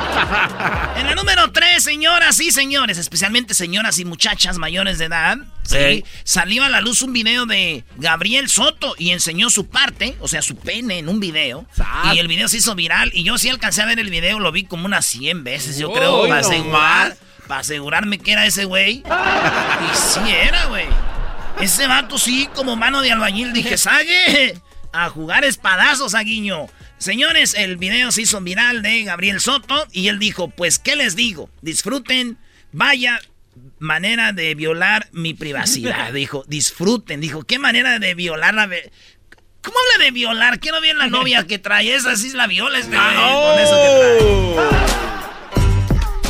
En 0.97 1.05
la 1.05 1.15
número 1.15 1.49
3, 1.51 1.81
señoras 1.81 2.39
y 2.41 2.51
señores, 2.51 2.97
especialmente 2.97 3.53
señoras 3.53 3.99
y 3.99 4.05
muchachas 4.05 4.57
mayores 4.57 4.97
de 4.97 5.05
edad, 5.05 5.37
¿sí? 5.63 6.03
Salió 6.25 6.65
a 6.65 6.69
la 6.69 6.81
luz 6.81 7.01
un 7.01 7.13
video 7.13 7.45
de 7.45 7.85
Gabriel 7.95 8.49
Soto 8.49 8.95
y 8.97 9.11
enseñó 9.11 9.49
su 9.49 9.69
parte, 9.69 10.17
o 10.19 10.27
sea, 10.27 10.41
su 10.41 10.57
pene 10.57 10.99
en 10.99 11.07
un 11.07 11.21
video. 11.21 11.65
Sas. 11.73 12.13
Y 12.13 12.19
el 12.19 12.27
video 12.27 12.49
se 12.49 12.57
hizo 12.57 12.75
viral. 12.75 13.11
Y 13.13 13.23
yo 13.23 13.37
sí 13.37 13.47
alcancé 13.47 13.81
a 13.81 13.85
ver 13.85 13.99
el 13.99 14.09
video, 14.09 14.39
lo 14.39 14.51
vi 14.51 14.65
como 14.65 14.85
unas 14.85 15.05
100 15.05 15.43
veces, 15.45 15.77
yo 15.77 15.89
Uy, 15.89 15.95
creo, 15.95 16.27
para 16.27 16.41
no. 16.41 17.15
Para 17.49 17.61
asegurarme 17.61 18.19
que 18.19 18.31
era 18.31 18.45
ese 18.45 18.65
güey. 18.65 18.97
Y 18.99 19.95
sí 19.97 20.19
era, 20.29 20.67
güey. 20.67 20.85
Ese 21.59 21.87
vato 21.87 22.19
sí, 22.19 22.47
como 22.53 22.75
mano 22.75 23.01
de 23.01 23.11
albañil, 23.11 23.53
dije, 23.53 23.75
¡sague! 23.75 24.55
A 24.93 25.09
jugar 25.09 25.43
espadazos, 25.43 26.13
Aguiño. 26.13 26.67
Señores, 26.99 27.55
el 27.55 27.77
video 27.77 28.11
se 28.11 28.21
hizo 28.21 28.39
viral 28.39 28.83
de 28.83 29.03
Gabriel 29.03 29.41
Soto 29.41 29.87
y 29.91 30.09
él 30.09 30.19
dijo, 30.19 30.49
pues, 30.49 30.77
¿qué 30.77 30.95
les 30.95 31.15
digo? 31.15 31.49
Disfruten, 31.61 32.37
vaya 32.71 33.19
manera 33.79 34.31
de 34.31 34.53
violar 34.53 35.09
mi 35.11 35.33
privacidad. 35.33 36.13
Dijo, 36.13 36.45
disfruten. 36.47 37.19
Dijo, 37.19 37.43
¿qué 37.43 37.57
manera 37.57 37.97
de 37.97 38.13
violar 38.13 38.53
la... 38.53 38.67
¿Cómo 39.61 39.77
habla 39.79 40.05
de 40.05 40.11
violar? 40.11 40.59
Quiero 40.59 40.79
ver 40.81 40.95
la 40.95 41.07
novia 41.07 41.47
que 41.47 41.57
trae. 41.57 41.93
Esa 41.95 42.15
sí 42.15 42.27
es 42.27 42.33
la 42.35 42.47
viola 42.47 42.77
este 42.77 42.95
güey, 42.95 43.15
con 43.15 43.59
eso 43.59 43.75
que 43.75 44.57
trae. 44.57 45.18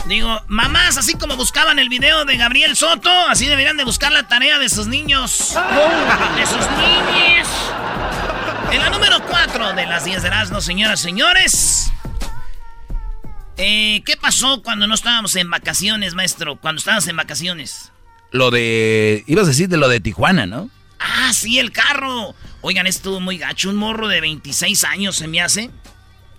Digo, 0.10 0.42
mamás, 0.48 0.98
así 0.98 1.13
como 1.13 1.38
buscaban 1.38 1.78
el 1.78 1.88
video 1.88 2.25
de 2.25 2.36
Gabriel 2.36 2.75
Soto, 2.75 3.12
así 3.28 3.46
deberían 3.46 3.78
de 3.78 3.84
buscar 3.84 4.12
la 4.12 4.28
tarea 4.28 4.58
de 4.58 4.68
sus 4.68 4.88
niños. 4.88 5.56
De 6.36 6.46
sus 6.48 6.66
niños. 6.72 7.48
En 8.72 8.82
la 8.82 8.89
número 8.89 9.24
4 9.24 9.74
de 9.74 9.86
las 9.86 10.06
10 10.06 10.24
de 10.24 10.28
Erasmo, 10.30 10.62
señoras 10.62 11.01
y 11.01 11.04
señores. 11.04 11.92
Eh, 13.58 14.01
¿Qué 14.04 14.18
pasó 14.18 14.63
cuando 14.63 14.88
no 14.88 14.96
estábamos 14.96 15.36
en 15.36 15.51
vacaciones, 15.51 16.16
maestro? 16.16 16.56
Cuando 16.56 16.80
estábamos 16.80 17.08
en 17.08 17.16
vacaciones. 17.16 17.92
Lo 18.32 18.50
de... 18.50 19.24
Ibas 19.28 19.46
a 19.46 19.50
decir 19.50 19.70
de 19.70 19.78
lo 19.78 19.89
de 19.89 20.00
Tijuana, 20.00 20.48
¿no? 20.48 20.72
Ah, 20.98 21.32
sí, 21.36 21.60
el 21.60 21.72
carro. 21.72 22.34
Oigan, 22.62 22.88
estuvo 22.88 23.20
muy 23.20 23.38
gacho. 23.38 23.70
Un 23.70 23.75
morro 23.75 24.08
de 24.08 24.22
26 24.22 24.86
años 24.86 25.18
se 25.18 25.28
me 25.28 25.39
hace. 25.39 25.70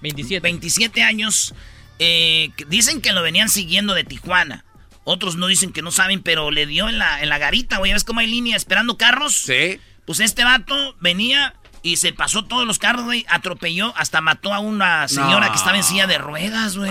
27. 0.02 0.40
27 0.40 1.04
años. 1.04 1.54
Eh, 2.00 2.50
dicen 2.66 3.00
que 3.00 3.12
lo 3.12 3.22
venían 3.22 3.48
siguiendo 3.48 3.94
de 3.94 4.02
Tijuana. 4.02 4.64
Otros 5.04 5.36
no 5.36 5.46
dicen 5.46 5.72
que 5.72 5.82
no 5.82 5.92
saben, 5.92 6.22
pero 6.22 6.50
le 6.50 6.66
dio 6.66 6.88
en 6.88 6.98
la, 6.98 7.22
en 7.22 7.28
la 7.28 7.38
garita, 7.38 7.78
güey. 7.78 7.92
¿Ves 7.92 8.04
cómo 8.04 8.20
hay 8.20 8.26
línea 8.26 8.56
esperando 8.56 8.96
carros? 8.98 9.34
Sí. 9.34 9.78
Pues 10.06 10.20
este 10.20 10.44
vato 10.44 10.96
venía 11.00 11.54
y 11.82 11.96
se 11.96 12.12
pasó 12.12 12.44
todos 12.44 12.66
los 12.66 12.78
carros, 12.78 13.04
güey. 13.04 13.24
Atropelló, 13.28 13.94
hasta 13.96 14.20
mató 14.20 14.52
a 14.52 14.58
una 14.60 15.08
señora 15.08 15.46
No. 15.46 15.52
que 15.52 15.58
estaba 15.58 15.76
en 15.76 15.84
silla 15.84 16.06
de 16.06 16.18
ruedas, 16.18 16.76
güey. 16.76 16.90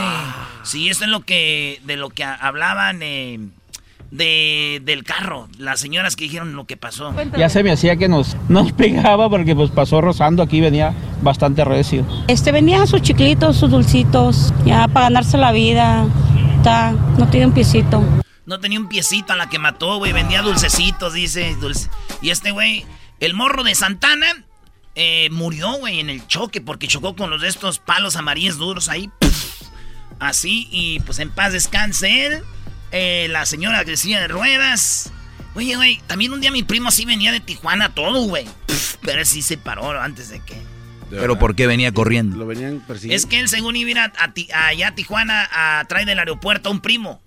Sí, 0.64 0.90
esto 0.90 1.04
es 1.06 1.10
lo 1.12 1.22
que, 1.22 1.82
de 1.84 1.98
lo 1.98 2.10
que 2.10 2.24
hablaban 2.24 3.02
eh, 3.04 3.40
de, 4.12 4.82
del 4.84 5.04
carro. 5.04 5.48
Las 5.58 5.80
señoras 5.80 6.16
que 6.16 6.26
dijeron 6.26 6.56
lo 6.56 6.66
que 6.66 6.78
pasó. 6.78 7.14
Ya 7.38 7.50
se 7.50 7.64
me 7.64 7.72
hacía 7.72 7.96
que 7.96 8.08
nos, 8.08 8.36
nos 8.48 8.72
pegaba 8.74 9.30
porque 9.30 9.56
pues 9.56 9.70
pasó 9.72 10.02
rozando 10.02 10.42
aquí, 10.44 10.62
venía 10.62 10.94
bastante 11.22 11.64
recio. 11.66 12.06
Este 12.28 12.52
venía 12.52 12.86
sus 12.88 13.02
chiclitos, 13.02 13.58
sus 13.58 13.70
dulcitos, 13.72 14.54
ya 14.66 14.88
para 14.88 15.06
ganarse 15.08 15.38
la 15.38 15.52
vida. 15.52 16.06
Está, 16.58 16.92
no 17.18 17.28
tiene 17.30 17.46
un 17.48 17.54
piecito. 17.54 18.04
No 18.46 18.60
tenía 18.60 18.80
un 18.80 18.90
piecito 18.90 19.34
a 19.34 19.36
la 19.36 19.48
que 19.50 19.60
mató, 19.60 19.98
güey. 19.98 20.12
Vendía 20.12 20.42
dulcecitos, 20.42 21.14
dice. 21.14 21.56
dulce- 21.62 21.90
Y 22.22 22.32
este 22.32 22.52
güey, 22.52 22.86
el 23.20 23.34
morro 23.36 23.64
de 23.64 23.76
Santana, 23.76 24.26
eh, 24.96 25.30
murió, 25.32 25.74
güey, 25.78 26.00
en 26.00 26.10
el 26.10 26.26
choque 26.28 26.60
porque 26.60 26.88
chocó 26.88 27.16
con 27.16 27.30
los 27.30 27.42
de 27.42 27.48
estos 27.48 27.78
palos 27.80 28.16
amarillos 28.16 28.58
duros 28.58 28.90
ahí. 28.90 29.10
así, 30.20 30.68
y 30.72 31.00
pues 31.02 31.20
en 31.20 31.30
paz 31.30 31.54
descanse 31.54 32.26
él. 32.26 32.44
Eh, 32.92 33.28
la 33.30 33.46
señora 33.46 33.86
que 33.86 33.92
decía 33.92 34.20
de 34.22 34.28
ruedas. 34.28 35.12
Oye, 35.56 35.76
güey, 35.76 36.02
también 36.08 36.32
un 36.34 36.42
día 36.42 36.52
mi 36.52 36.64
primo 36.64 36.90
así 36.90 37.06
venía 37.06 37.32
de 37.32 37.40
Tijuana 37.40 37.94
todo, 37.94 38.24
güey. 38.24 38.48
Pero 39.02 39.20
él 39.20 39.26
sí 39.26 39.42
se 39.42 39.58
paró 39.58 40.00
antes 40.00 40.30
de 40.30 40.40
que. 40.42 40.62
Pero 41.10 41.40
¿por 41.40 41.56
qué 41.56 41.66
venía 41.66 41.92
corriendo? 41.92 42.38
Lo 42.38 42.46
venían 42.46 42.82
persiguiendo. 42.86 43.16
Es 43.16 43.26
que 43.26 43.40
él, 43.40 43.50
según 43.50 43.76
iba 43.76 43.88
a 43.88 43.92
ir 43.92 44.00
a, 44.00 44.14
a 44.20 44.32
Ti- 44.34 44.50
allá 44.54 44.90
a 44.90 44.96
Tijuana 44.96 45.50
a 45.52 45.84
traer 45.86 46.06
del 46.06 46.20
aeropuerto 46.20 46.70
a 46.70 46.72
un 46.72 46.82
primo. 46.82 47.20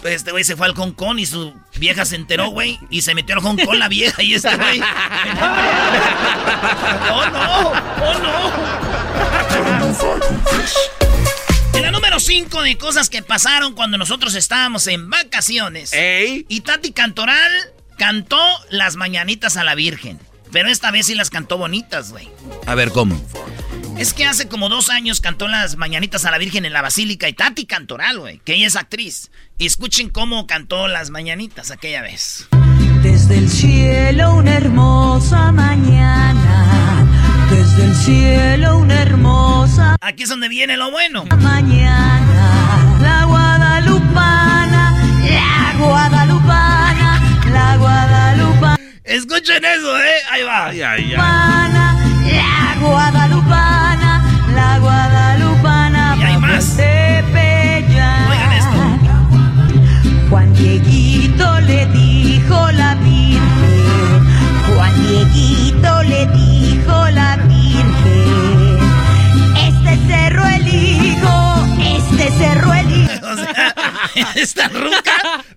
Pues 0.00 0.14
este 0.16 0.30
güey 0.32 0.42
se 0.44 0.56
fue 0.56 0.66
al 0.66 0.74
Hong 0.74 0.92
Kong 0.92 1.18
y 1.18 1.26
su 1.26 1.54
vieja 1.76 2.04
se 2.04 2.16
enteró, 2.16 2.48
güey, 2.48 2.78
y 2.90 3.00
se 3.02 3.14
metió 3.14 3.34
al 3.36 3.42
Hong 3.42 3.56
Kong 3.64 3.76
la 3.78 3.88
vieja 3.88 4.22
y 4.22 4.34
este 4.34 4.54
güey. 4.56 4.80
¡Oh, 7.10 7.24
no! 7.30 7.70
¡Oh, 7.70 8.18
no! 8.18 8.52
La 11.84 11.90
número 11.90 12.18
5 12.18 12.62
de 12.62 12.78
cosas 12.78 13.10
que 13.10 13.20
pasaron 13.20 13.74
cuando 13.74 13.98
nosotros 13.98 14.34
estábamos 14.36 14.86
en 14.86 15.10
vacaciones. 15.10 15.92
¡Ey! 15.92 16.46
Y 16.48 16.62
Tati 16.62 16.92
Cantoral 16.92 17.52
cantó 17.98 18.40
las 18.70 18.96
mañanitas 18.96 19.58
a 19.58 19.64
la 19.64 19.74
Virgen. 19.74 20.18
Pero 20.50 20.70
esta 20.70 20.90
vez 20.90 21.04
sí 21.04 21.14
las 21.14 21.28
cantó 21.28 21.58
bonitas, 21.58 22.10
güey. 22.10 22.30
A 22.64 22.74
ver, 22.74 22.90
¿cómo? 22.90 23.22
Es 23.98 24.14
que 24.14 24.24
hace 24.24 24.48
como 24.48 24.70
dos 24.70 24.88
años 24.88 25.20
cantó 25.20 25.46
las 25.46 25.76
mañanitas 25.76 26.24
a 26.24 26.30
la 26.30 26.38
Virgen 26.38 26.64
en 26.64 26.72
la 26.72 26.80
Basílica 26.80 27.28
y 27.28 27.34
Tati 27.34 27.66
Cantoral, 27.66 28.18
güey, 28.18 28.38
que 28.38 28.54
ella 28.54 28.66
es 28.66 28.76
actriz. 28.76 29.30
Y 29.58 29.66
escuchen 29.66 30.08
cómo 30.08 30.46
cantó 30.46 30.88
las 30.88 31.10
mañanitas 31.10 31.70
aquella 31.70 32.00
vez. 32.00 32.48
Desde 33.02 33.36
el 33.36 33.50
cielo 33.50 34.36
una 34.36 34.54
hermosa 34.54 35.52
mañana, 35.52 36.63
desde 37.54 37.84
el 37.84 37.94
cielo 37.94 38.78
una 38.78 39.00
hermosa 39.00 39.96
Aquí 40.00 40.24
es 40.24 40.28
donde 40.28 40.48
viene 40.48 40.76
lo 40.76 40.90
bueno. 40.90 41.24
mañana, 41.40 42.98
la 43.00 43.24
guadalupana, 43.24 44.92
la 45.22 45.74
guadalupana, 45.78 47.20
la 47.50 47.76
guadalupana, 47.76 48.78
Escuchen 49.04 49.64
eso, 49.64 49.98
¿eh? 49.98 50.16
Ahí 50.30 50.42
va. 50.42 50.66
Ay, 50.66 50.82
ay, 50.82 51.04
ay. 51.04 51.16
la 51.16 52.76
guadalupana, 52.80 53.33
cerro 72.38 72.72
elijo. 72.74 73.12
O 73.24 73.36
sea, 73.36 73.74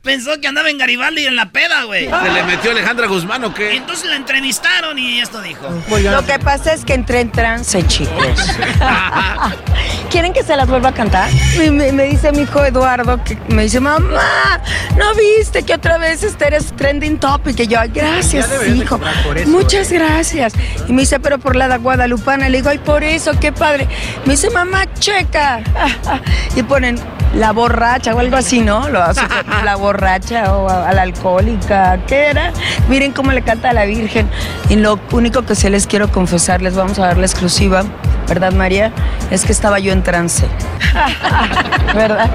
pensó 0.08 0.40
que 0.40 0.48
andaba 0.48 0.70
en 0.70 0.78
Garibaldi 0.78 1.26
en 1.26 1.36
la 1.36 1.50
peda, 1.52 1.84
güey. 1.84 2.06
¿Se 2.10 2.32
le 2.32 2.44
metió 2.44 2.72
Alejandra 2.72 3.08
Guzmán 3.08 3.44
o 3.44 3.54
qué? 3.54 3.76
Entonces 3.76 4.10
la 4.10 4.16
entrevistaron 4.16 4.98
y 4.98 5.20
esto 5.20 5.42
dijo. 5.42 5.68
Lo 5.90 6.26
que 6.26 6.40
pasa 6.40 6.72
es 6.72 6.86
que 6.86 6.94
entré 6.94 7.20
en 7.20 7.30
trance, 7.30 7.86
chicos. 7.88 8.40
¿Quieren 10.10 10.32
que 10.32 10.44
se 10.44 10.56
las 10.56 10.68
vuelva 10.70 10.90
a 10.90 10.94
cantar? 10.94 11.30
Me, 11.58 11.72
me- 11.72 11.92
me 11.92 12.04
dice 12.06 12.32
mi 12.32 12.44
hijo 12.44 12.64
Eduardo, 12.64 13.22
que 13.26 13.38
me 13.50 13.64
dice, 13.64 13.82
mamá, 13.82 14.62
¿no 14.96 15.14
viste 15.16 15.64
que 15.64 15.74
otra 15.74 15.98
vez 15.98 16.24
este 16.24 16.48
eres 16.48 16.74
trending 16.78 17.20
topic? 17.20 17.60
Y 17.60 17.68
yo, 17.68 17.80
"Ay, 17.82 17.92
gracias, 17.94 18.48
hijo. 18.74 19.00
Muchas 19.48 19.92
gracias. 19.92 20.54
Y 20.88 20.94
me 20.94 21.02
dice, 21.02 21.20
pero 21.20 21.38
por 21.38 21.58
la 21.58 21.68
da 21.68 21.78
guadalupana. 21.78 22.48
Le 22.48 22.60
digo, 22.60 22.70
ay, 22.70 22.78
por 22.78 23.04
eso, 23.04 23.34
qué 23.42 23.52
padre. 23.52 23.88
Me 24.26 24.34
dice, 24.34 24.50
mamá, 24.50 24.86
checa. 25.00 25.60
Y 26.56 26.64
ponen 26.64 26.98
la 27.36 27.52
borracha 27.52 28.16
o 28.16 28.20
algo 28.20 28.38
así, 28.38 28.62
¿no? 28.62 28.90
Lo 28.90 29.00
la 29.64 29.76
borracha 29.76 30.54
o 30.56 30.70
a, 30.70 30.90
a 30.90 30.94
la 30.94 31.02
alcohólica. 31.04 32.00
¿Qué 32.08 32.28
era? 32.28 32.52
Miren 32.88 33.12
cómo 33.12 33.32
le 33.32 33.42
canta 33.42 33.70
a 33.70 33.74
la 33.74 33.86
Virgen. 33.86 34.30
Y 34.70 34.76
lo 34.76 35.00
único 35.12 35.44
que 35.44 35.56
se 35.56 35.70
les 35.70 35.88
quiero 35.88 36.12
confesar, 36.12 36.62
les 36.62 36.76
vamos 36.76 37.00
a 37.00 37.08
dar 37.08 37.18
la 37.18 37.26
exclusiva. 37.26 37.84
¿verdad, 38.28 38.52
María? 38.52 38.92
Es 39.32 39.46
que 39.46 39.52
estaba 39.52 39.80
yo 39.80 39.92
en 39.92 40.04
trance. 40.04 40.48
¿Verdad? 41.96 42.30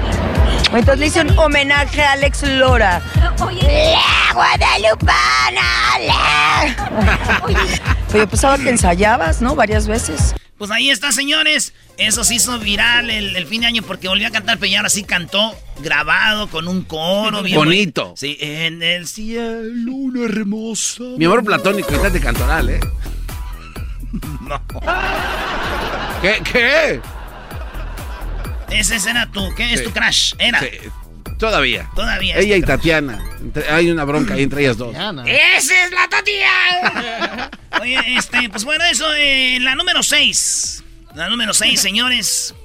Entonces 0.73 0.99
le 0.99 1.05
hice 1.07 1.21
un 1.21 1.37
homenaje 1.37 2.01
a 2.01 2.13
Alex 2.13 2.43
Lora. 2.43 3.01
¡La 3.15 4.33
Guadalupana! 4.33 5.61
¡La! 6.07 6.75
Pero 8.07 8.23
yo 8.23 8.27
pensaba 8.27 8.57
que 8.57 8.69
ensayabas, 8.69 9.41
¿no? 9.41 9.55
Varias 9.55 9.87
veces. 9.87 10.35
Pues 10.63 10.71
ahí 10.71 10.91
está, 10.91 11.11
señores. 11.11 11.73
Eso 11.97 12.23
se 12.23 12.35
hizo 12.35 12.57
viral 12.57 13.09
el, 13.09 13.35
el 13.35 13.45
fin 13.47 13.59
de 13.59 13.67
año 13.67 13.83
porque 13.83 14.07
volvió 14.07 14.29
a 14.29 14.31
cantar, 14.31 14.57
pero 14.59 14.73
ahora 14.77 14.87
sí 14.87 15.03
cantó 15.03 15.53
grabado 15.81 16.47
con 16.47 16.69
un 16.69 16.83
coro 16.85 17.43
bien 17.43 17.57
Bonito. 17.57 18.13
Sí, 18.15 18.37
en 18.39 18.81
el 18.81 19.05
cielo 19.05 19.91
una 19.91 20.23
hermosa. 20.23 21.03
Mi 21.17 21.25
amor 21.25 21.43
platónico, 21.43 21.89
estás 21.93 22.13
de 22.13 22.21
cantoral, 22.21 22.69
¿eh? 22.69 22.79
No. 24.39 24.61
¿Qué? 26.21 26.41
¿Qué? 26.49 27.01
Ese 28.71 29.09
era 29.09 29.29
tu, 29.29 29.53
¿qué? 29.55 29.73
Es 29.73 29.83
tu 29.83 29.91
crush. 29.91 30.33
Era. 30.37 30.61
Sí, 30.61 30.69
todavía. 31.49 31.89
Todavía 31.95 32.37
Ella 32.37 32.55
y. 32.57 32.61
Tatiana. 32.61 33.21
Entre- 33.41 33.69
hay 33.69 33.91
una 33.91 34.03
bronca 34.05 34.33
ahí 34.35 34.43
entre 34.43 34.61
ellas 34.61 34.77
dos. 34.77 34.95
¡Esa 34.95 35.85
es 35.85 35.91
la 35.91 36.07
Tatiana! 36.09 37.49
Oye, 37.81 37.99
este, 38.17 38.49
pues 38.49 38.63
bueno, 38.63 38.83
eso, 38.85 39.05
eh, 39.15 39.57
la 39.61 39.75
número 39.75 40.01
6. 40.03 40.83
La 41.15 41.27
número 41.29 41.53
6, 41.53 41.79
señores. 41.81 42.55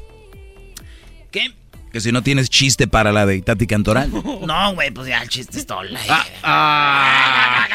¿Qué? 1.32 1.52
Que 1.92 2.00
si 2.02 2.12
no 2.12 2.23
tienes 2.23 2.50
chiste 2.50 2.87
para 2.87 3.12
la 3.12 3.25
de 3.26 3.40
Tati 3.42 3.66
Cantoral. 3.66 4.11
No, 4.12 4.75
güey, 4.75 4.90
pues 4.90 5.08
ya 5.08 5.23
el 5.23 5.28
chiste 5.28 5.58
es 5.58 5.66
todo. 5.66 5.82
la- 5.82 5.99
Ah, 6.42 7.66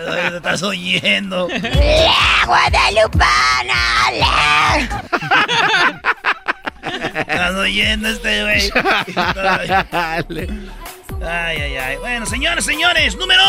Lo 0.30 0.36
estás 0.36 0.62
oyendo. 0.62 1.48
¡La 1.48 2.46
Guadalupana! 2.46 3.74
Estás 6.86 7.54
oyendo 7.54 8.08
este 8.08 8.42
güey. 8.42 8.70
Ay, 11.22 11.56
ay, 11.58 11.76
ay. 11.76 11.96
Bueno, 11.96 12.26
señores, 12.26 12.64
señores, 12.64 13.16
número 13.16 13.42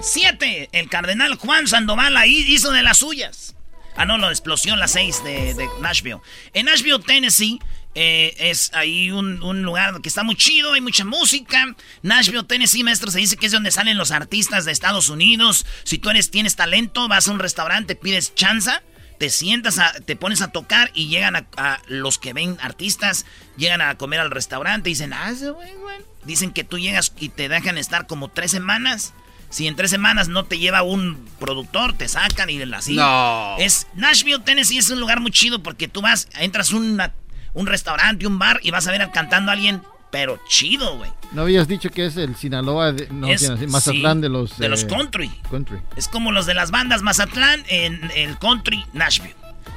7. 0.00 0.68
El 0.72 0.88
cardenal 0.88 1.34
Juan 1.34 1.66
Sandoval 1.66 2.16
ahí 2.16 2.44
hizo 2.48 2.70
de 2.70 2.82
las 2.82 2.98
suyas. 2.98 3.56
Ah, 3.96 4.04
no, 4.04 4.16
la 4.18 4.28
explosión, 4.28 4.78
la 4.78 4.88
6 4.88 5.24
de, 5.24 5.54
de 5.54 5.68
Nashville. 5.80 6.20
En 6.52 6.66
Nashville, 6.66 7.02
Tennessee, 7.04 7.58
eh, 7.94 8.34
es 8.38 8.70
ahí 8.74 9.10
un, 9.10 9.42
un 9.42 9.62
lugar 9.62 10.00
que 10.02 10.08
está 10.08 10.22
muy 10.22 10.36
chido, 10.36 10.74
hay 10.74 10.82
mucha 10.82 11.04
música. 11.04 11.74
Nashville, 12.02 12.44
Tennessee, 12.44 12.84
maestro, 12.84 13.10
se 13.10 13.18
dice 13.18 13.36
que 13.38 13.46
es 13.46 13.52
donde 13.52 13.70
salen 13.70 13.96
los 13.96 14.10
artistas 14.10 14.66
de 14.66 14.72
Estados 14.72 15.08
Unidos. 15.08 15.64
Si 15.82 15.98
tú 15.98 16.10
eres, 16.10 16.30
tienes 16.30 16.56
talento, 16.56 17.08
vas 17.08 17.26
a 17.26 17.32
un 17.32 17.38
restaurante, 17.38 17.96
pides 17.96 18.34
chanza, 18.34 18.82
te 19.18 19.30
sientas, 19.30 19.78
a- 19.78 19.92
te 19.92 20.16
pones 20.16 20.42
a 20.42 20.48
tocar 20.48 20.90
y 20.94 21.08
llegan 21.08 21.36
a, 21.36 21.46
a 21.56 21.80
los 21.88 22.18
que 22.18 22.32
ven 22.32 22.56
artistas, 22.60 23.26
llegan 23.56 23.80
a 23.80 23.96
comer 23.96 24.20
al 24.20 24.30
restaurante 24.30 24.90
y 24.90 24.92
dicen, 24.92 25.12
ah, 25.12 25.30
ese 25.30 25.50
güey, 25.50 25.74
güey. 25.74 25.96
Dicen 26.24 26.52
que 26.52 26.64
tú 26.64 26.78
llegas 26.78 27.12
y 27.18 27.28
te 27.28 27.48
dejan 27.48 27.78
estar 27.78 28.06
como 28.06 28.28
tres 28.28 28.50
semanas. 28.50 29.14
Si 29.48 29.68
en 29.68 29.76
tres 29.76 29.90
semanas 29.90 30.28
no 30.28 30.44
te 30.44 30.58
lleva 30.58 30.82
un 30.82 31.24
productor, 31.38 31.92
te 31.92 32.08
sacan 32.08 32.50
y 32.50 32.60
así. 32.74 32.96
No. 32.96 33.56
Es 33.58 33.86
Nashville, 33.94 34.40
Tennessee 34.40 34.78
es 34.78 34.90
un 34.90 34.98
lugar 35.00 35.20
muy 35.20 35.30
chido 35.30 35.62
porque 35.62 35.86
tú 35.86 36.02
vas, 36.02 36.28
entras 36.34 36.72
a 36.72 36.76
una- 36.76 37.14
un 37.54 37.66
restaurante, 37.66 38.26
un 38.26 38.38
bar 38.38 38.58
y 38.62 38.70
vas 38.72 38.86
a 38.88 38.90
ver 38.90 39.08
cantando 39.12 39.50
a 39.50 39.54
alguien, 39.54 39.82
pero 40.10 40.38
chido, 40.48 40.96
güey. 40.98 41.10
¿No 41.32 41.42
habías 41.42 41.68
dicho 41.68 41.90
que 41.90 42.06
es 42.06 42.16
el 42.16 42.36
Sinaloa, 42.36 42.92
de, 42.92 43.08
no, 43.10 43.26
Es- 43.28 43.40
Sinaloa, 43.42 43.66
Mazatlán 43.68 44.16
sí, 44.18 44.22
de 44.22 44.28
los... 44.28 44.58
de 44.58 44.68
los 44.68 44.82
eh, 44.84 44.86
country. 44.86 45.30
Country. 45.50 45.78
Es 45.96 46.08
como 46.08 46.32
los 46.32 46.46
de 46.46 46.54
las 46.54 46.70
bandas 46.70 47.02
Mazatlán 47.02 47.64
en 47.68 48.10
el 48.14 48.38
country 48.38 48.84
Nashville. 48.92 49.34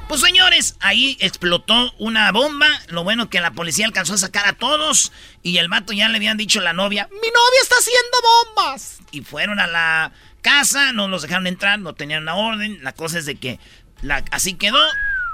Pues 0.08 0.20
señores, 0.22 0.76
ahí 0.80 1.16
explotó 1.20 1.92
una 1.98 2.32
bomba. 2.32 2.66
Lo 2.88 3.04
bueno 3.04 3.30
que 3.30 3.40
la 3.40 3.52
policía 3.52 3.86
alcanzó 3.86 4.14
a 4.14 4.18
sacar 4.18 4.46
a 4.48 4.54
todos. 4.54 5.12
Y 5.42 5.58
el 5.58 5.68
vato 5.68 5.92
ya 5.92 6.08
le 6.08 6.16
habían 6.16 6.36
dicho 6.36 6.58
a 6.58 6.62
la 6.64 6.72
novia, 6.72 7.08
mi 7.12 7.16
novia 7.18 7.60
está 7.62 7.76
haciendo 7.78 8.16
bombas. 8.56 8.98
Y 9.12 9.20
fueron 9.20 9.60
a 9.60 9.68
la 9.68 10.12
casa, 10.42 10.92
no 10.92 11.06
los 11.06 11.22
dejaron 11.22 11.46
entrar, 11.46 11.78
no 11.78 11.94
tenían 11.94 12.22
una 12.22 12.34
orden. 12.34 12.82
La 12.82 12.92
cosa 12.92 13.18
es 13.18 13.26
de 13.26 13.36
que 13.36 13.60
la- 14.02 14.24
así 14.32 14.54
quedó. 14.54 14.80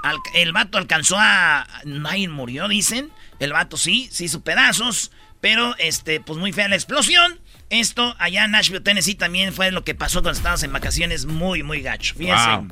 Al- 0.03 0.17
el 0.35 0.53
vato 0.53 0.77
alcanzó 0.77 1.15
a... 1.19 1.67
Nadie 1.83 2.29
murió, 2.29 2.67
dicen. 2.67 3.09
El 3.39 3.53
vato 3.53 3.77
sí, 3.77 4.09
sí 4.11 4.25
hizo 4.25 4.41
pedazos. 4.41 5.11
Pero, 5.41 5.75
este, 5.77 6.19
pues 6.19 6.39
muy 6.39 6.51
fea 6.51 6.67
la 6.67 6.75
explosión. 6.75 7.39
Esto 7.69 8.15
allá 8.17 8.45
en 8.45 8.51
Nashville, 8.51 8.81
Tennessee 8.81 9.15
también 9.15 9.53
fue 9.53 9.71
lo 9.71 9.83
que 9.83 9.93
pasó 9.93 10.21
cuando 10.21 10.37
estábamos 10.37 10.63
en 10.63 10.73
vacaciones 10.73 11.25
muy, 11.25 11.63
muy 11.63 11.81
gacho. 11.81 12.15
Fíjense. 12.15 12.47
Wow. 12.47 12.67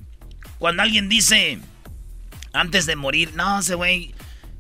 Cuando 0.58 0.84
alguien 0.84 1.10
dice 1.10 1.60
antes 2.54 2.86
de 2.86 2.96
morir, 2.96 3.32
no, 3.36 3.60
ese 3.60 3.76
güey 3.76 4.16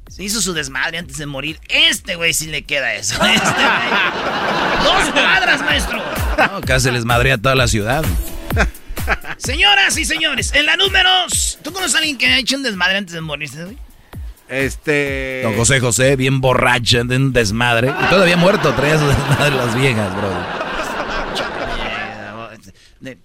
se 0.09 0.23
hizo 0.23 0.41
su 0.41 0.53
desmadre 0.53 0.97
antes 0.97 1.17
de 1.17 1.25
morir. 1.25 1.59
Este 1.69 2.15
güey 2.15 2.33
sí 2.33 2.47
le 2.47 2.63
queda 2.63 2.93
eso. 2.93 3.15
Este 3.25 3.49
güey. 3.49 4.83
Dos 4.83 5.09
cuadras, 5.13 5.61
maestro. 5.61 6.03
No, 6.37 6.61
casi 6.61 6.91
les 6.91 7.05
madrea 7.05 7.37
toda 7.37 7.55
la 7.55 7.67
ciudad. 7.67 8.03
Señoras 9.37 9.97
y 9.97 10.05
señores, 10.05 10.53
en 10.53 10.65
la 10.65 10.75
números. 10.75 11.59
¿Tú 11.63 11.71
conoces 11.71 11.95
a 11.95 11.99
alguien 11.99 12.17
que 12.17 12.27
ha 12.27 12.37
hecho 12.39 12.55
un 12.55 12.63
desmadre 12.63 12.97
antes 12.97 13.13
de 13.13 13.21
morirse, 13.21 13.63
güey? 13.63 13.77
Este. 14.47 15.41
Don 15.43 15.55
José 15.55 15.79
José, 15.79 16.15
bien 16.15 16.39
borracho, 16.41 17.03
de 17.03 17.15
un 17.15 17.33
desmadre. 17.33 17.91
Y 18.01 18.05
todavía 18.09 18.37
muerto, 18.37 18.73
traía 18.73 18.97
su 18.99 19.07
desmadre 19.07 19.55
las 19.55 19.75
viejas, 19.75 20.15
bro. 20.15 20.65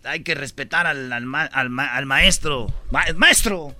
Hay 0.05 0.23
que 0.23 0.35
respetar 0.35 0.87
al, 0.87 1.11
al 1.13 1.25
ma- 1.25 1.45
al 1.53 1.71
ma- 1.71 1.95
al 1.95 2.05
maestro. 2.05 2.67
Ma- 2.91 3.05
maestro. 3.17 3.75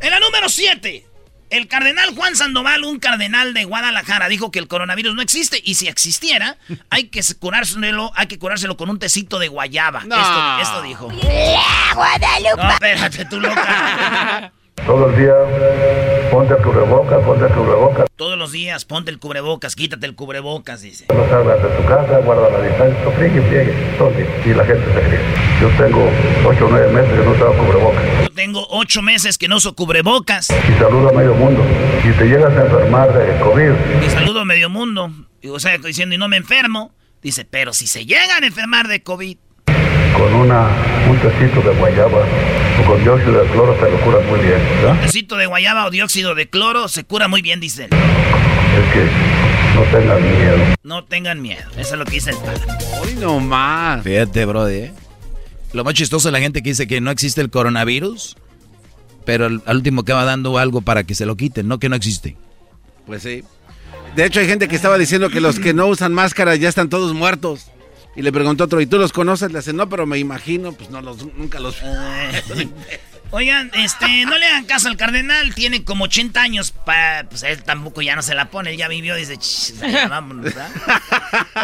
En 0.00 0.10
la 0.10 0.18
número 0.20 0.48
7. 0.48 1.06
El 1.50 1.68
cardenal 1.68 2.14
Juan 2.16 2.34
Sandoval, 2.34 2.82
un 2.84 2.98
cardenal 2.98 3.52
de 3.54 3.64
Guadalajara, 3.64 4.28
dijo 4.28 4.50
que 4.50 4.58
el 4.58 4.66
coronavirus 4.68 5.14
no 5.14 5.20
existe 5.22 5.60
y 5.62 5.74
si 5.74 5.86
existiera, 5.88 6.56
hay 6.90 7.08
que 7.08 7.20
curárselo, 7.38 8.10
hay 8.16 8.26
que 8.26 8.38
curárselo 8.38 8.76
con 8.76 8.88
un 8.90 8.98
tecito 8.98 9.38
de 9.38 9.48
guayaba. 9.48 10.02
No. 10.04 10.16
Esto, 10.16 10.58
esto 10.62 10.82
dijo. 10.82 11.12
¡La 11.12 11.94
Guadalupe! 11.94 12.62
No, 12.62 12.70
espérate, 12.70 13.24
tú 13.26 13.40
loca. 13.40 14.52
Todos 14.76 15.00
los 15.00 15.16
días 15.16 15.36
ponte 16.30 16.54
el 16.54 16.62
cubrebocas, 16.62 17.24
ponte 17.24 17.46
el 17.46 17.52
cubrebocas. 17.52 18.06
Todos 18.16 18.36
los 18.36 18.52
días 18.52 18.84
ponte 18.84 19.10
el 19.10 19.18
cubrebocas, 19.18 19.76
quítate 19.76 20.04
el 20.04 20.14
cubrebocas, 20.14 20.82
dice. 20.82 21.06
No 21.14 21.26
salgas 21.28 21.62
de 21.62 21.68
tu 21.70 21.84
casa, 21.86 22.18
guarda 22.18 22.50
la 22.50 22.60
distancia, 22.60 23.10
friegue, 23.16 23.40
friegue, 23.42 23.72
día. 23.72 24.44
Y 24.44 24.54
la 24.54 24.64
gente 24.64 24.84
se 24.92 25.00
ríe. 25.00 25.20
Yo 25.60 25.68
tengo 25.78 26.10
8 26.46 26.66
o 26.66 26.68
9 26.68 26.92
meses 26.92 27.10
que 27.18 27.24
no 27.24 27.32
tengo 27.32 27.56
cubrebocas. 27.56 28.02
Yo 28.22 28.30
tengo 28.30 28.66
ocho 28.70 29.00
meses 29.00 29.38
que 29.38 29.48
no 29.48 29.56
uso 29.56 29.74
cubrebocas 29.74 30.50
Y 30.50 30.78
saludo 30.78 31.08
a 31.08 31.12
medio 31.12 31.34
mundo. 31.34 31.62
Si 32.02 32.10
te 32.10 32.24
llegas 32.24 32.52
a 32.54 32.64
enfermar 32.64 33.12
de 33.14 33.40
COVID, 33.40 34.04
y 34.06 34.10
saludo 34.10 34.40
a 34.40 34.44
medio 34.44 34.68
mundo. 34.68 35.10
Y, 35.40 35.48
O 35.48 35.60
sea, 35.60 35.78
diciendo 35.78 36.14
y 36.14 36.18
no 36.18 36.28
me 36.28 36.36
enfermo. 36.36 36.92
Dice, 37.22 37.46
pero 37.46 37.72
si 37.72 37.86
se 37.86 38.04
llegan 38.04 38.44
a 38.44 38.46
enfermar 38.46 38.86
de 38.86 39.02
COVID, 39.02 39.38
con 40.14 40.34
una, 40.34 40.68
un 41.08 41.18
tecito 41.18 41.60
de 41.62 41.74
guayaba 41.78 42.24
con 42.82 43.02
dióxido 43.02 43.42
de 43.42 43.50
cloro 43.50 43.74
te 43.74 43.90
lo 43.90 44.00
curas 44.00 44.24
muy 44.26 44.40
bien. 44.40 44.58
¿verdad? 44.82 45.00
tecito 45.02 45.36
de 45.36 45.46
guayaba 45.46 45.86
o 45.86 45.90
dióxido 45.90 46.34
de 46.34 46.48
cloro 46.48 46.88
se 46.88 47.04
cura 47.04 47.28
muy 47.28 47.42
bien, 47.42 47.60
dice 47.60 47.84
él. 47.84 47.90
Es 47.92 48.92
que 48.92 49.08
no 49.74 49.82
tengas 49.98 50.20
miedo. 50.20 50.74
No 50.82 51.04
tengan 51.04 51.42
miedo. 51.42 51.62
Eso 51.76 51.94
es 51.94 51.98
lo 51.98 52.04
que 52.04 52.12
dice 52.12 52.30
el 52.30 52.36
padre. 52.36 52.60
Hoy 53.00 53.14
no 53.14 53.40
más. 53.40 54.02
Fíjate, 54.02 54.44
brody, 54.44 54.74
¿eh? 54.74 54.92
Lo 55.72 55.84
más 55.84 55.94
chistoso 55.94 56.28
es 56.28 56.32
la 56.32 56.40
gente 56.40 56.62
que 56.62 56.70
dice 56.70 56.86
que 56.86 57.00
no 57.00 57.10
existe 57.10 57.40
el 57.40 57.50
coronavirus, 57.50 58.36
pero 59.24 59.46
al, 59.46 59.62
al 59.66 59.76
último 59.78 60.04
que 60.04 60.12
va 60.12 60.24
dando 60.24 60.58
algo 60.58 60.82
para 60.82 61.04
que 61.04 61.14
se 61.14 61.26
lo 61.26 61.36
quiten, 61.36 61.66
no 61.66 61.78
que 61.78 61.88
no 61.88 61.96
existe. 61.96 62.36
Pues 63.06 63.22
sí. 63.22 63.42
De 64.14 64.24
hecho, 64.24 64.38
hay 64.40 64.46
gente 64.46 64.68
que 64.68 64.76
estaba 64.76 64.96
diciendo 64.98 65.30
que 65.30 65.40
los 65.40 65.58
que 65.58 65.74
no 65.74 65.86
usan 65.86 66.12
máscara 66.12 66.54
ya 66.54 66.68
están 66.68 66.88
todos 66.88 67.12
muertos. 67.14 67.70
Y 68.16 68.22
le 68.22 68.32
preguntó 68.32 68.64
otro, 68.64 68.80
¿y 68.80 68.86
tú 68.86 68.96
los 68.98 69.12
conoces? 69.12 69.50
Le 69.52 69.58
hace, 69.58 69.72
no, 69.72 69.88
pero 69.88 70.06
me 70.06 70.18
imagino, 70.18 70.72
pues 70.72 70.88
no 70.90 71.00
los, 71.00 71.24
nunca 71.34 71.58
los. 71.58 71.76
Oigan, 73.30 73.68
este, 73.74 74.24
no 74.26 74.38
le 74.38 74.46
hagan 74.46 74.64
caso 74.64 74.86
al 74.86 74.96
cardenal, 74.96 75.52
tiene 75.56 75.82
como 75.82 76.04
80 76.04 76.40
años, 76.40 76.70
pa, 76.70 77.24
pues 77.28 77.42
él 77.42 77.64
tampoco 77.64 78.00
ya 78.00 78.14
no 78.14 78.22
se 78.22 78.32
la 78.36 78.44
pone, 78.44 78.70
él 78.70 78.76
ya 78.76 78.86
vivió, 78.86 79.16
dice, 79.16 79.36
"Ch, 79.36 79.72
ya 79.80 80.06
vámonos, 80.08 80.44
¿verdad? 80.44 80.68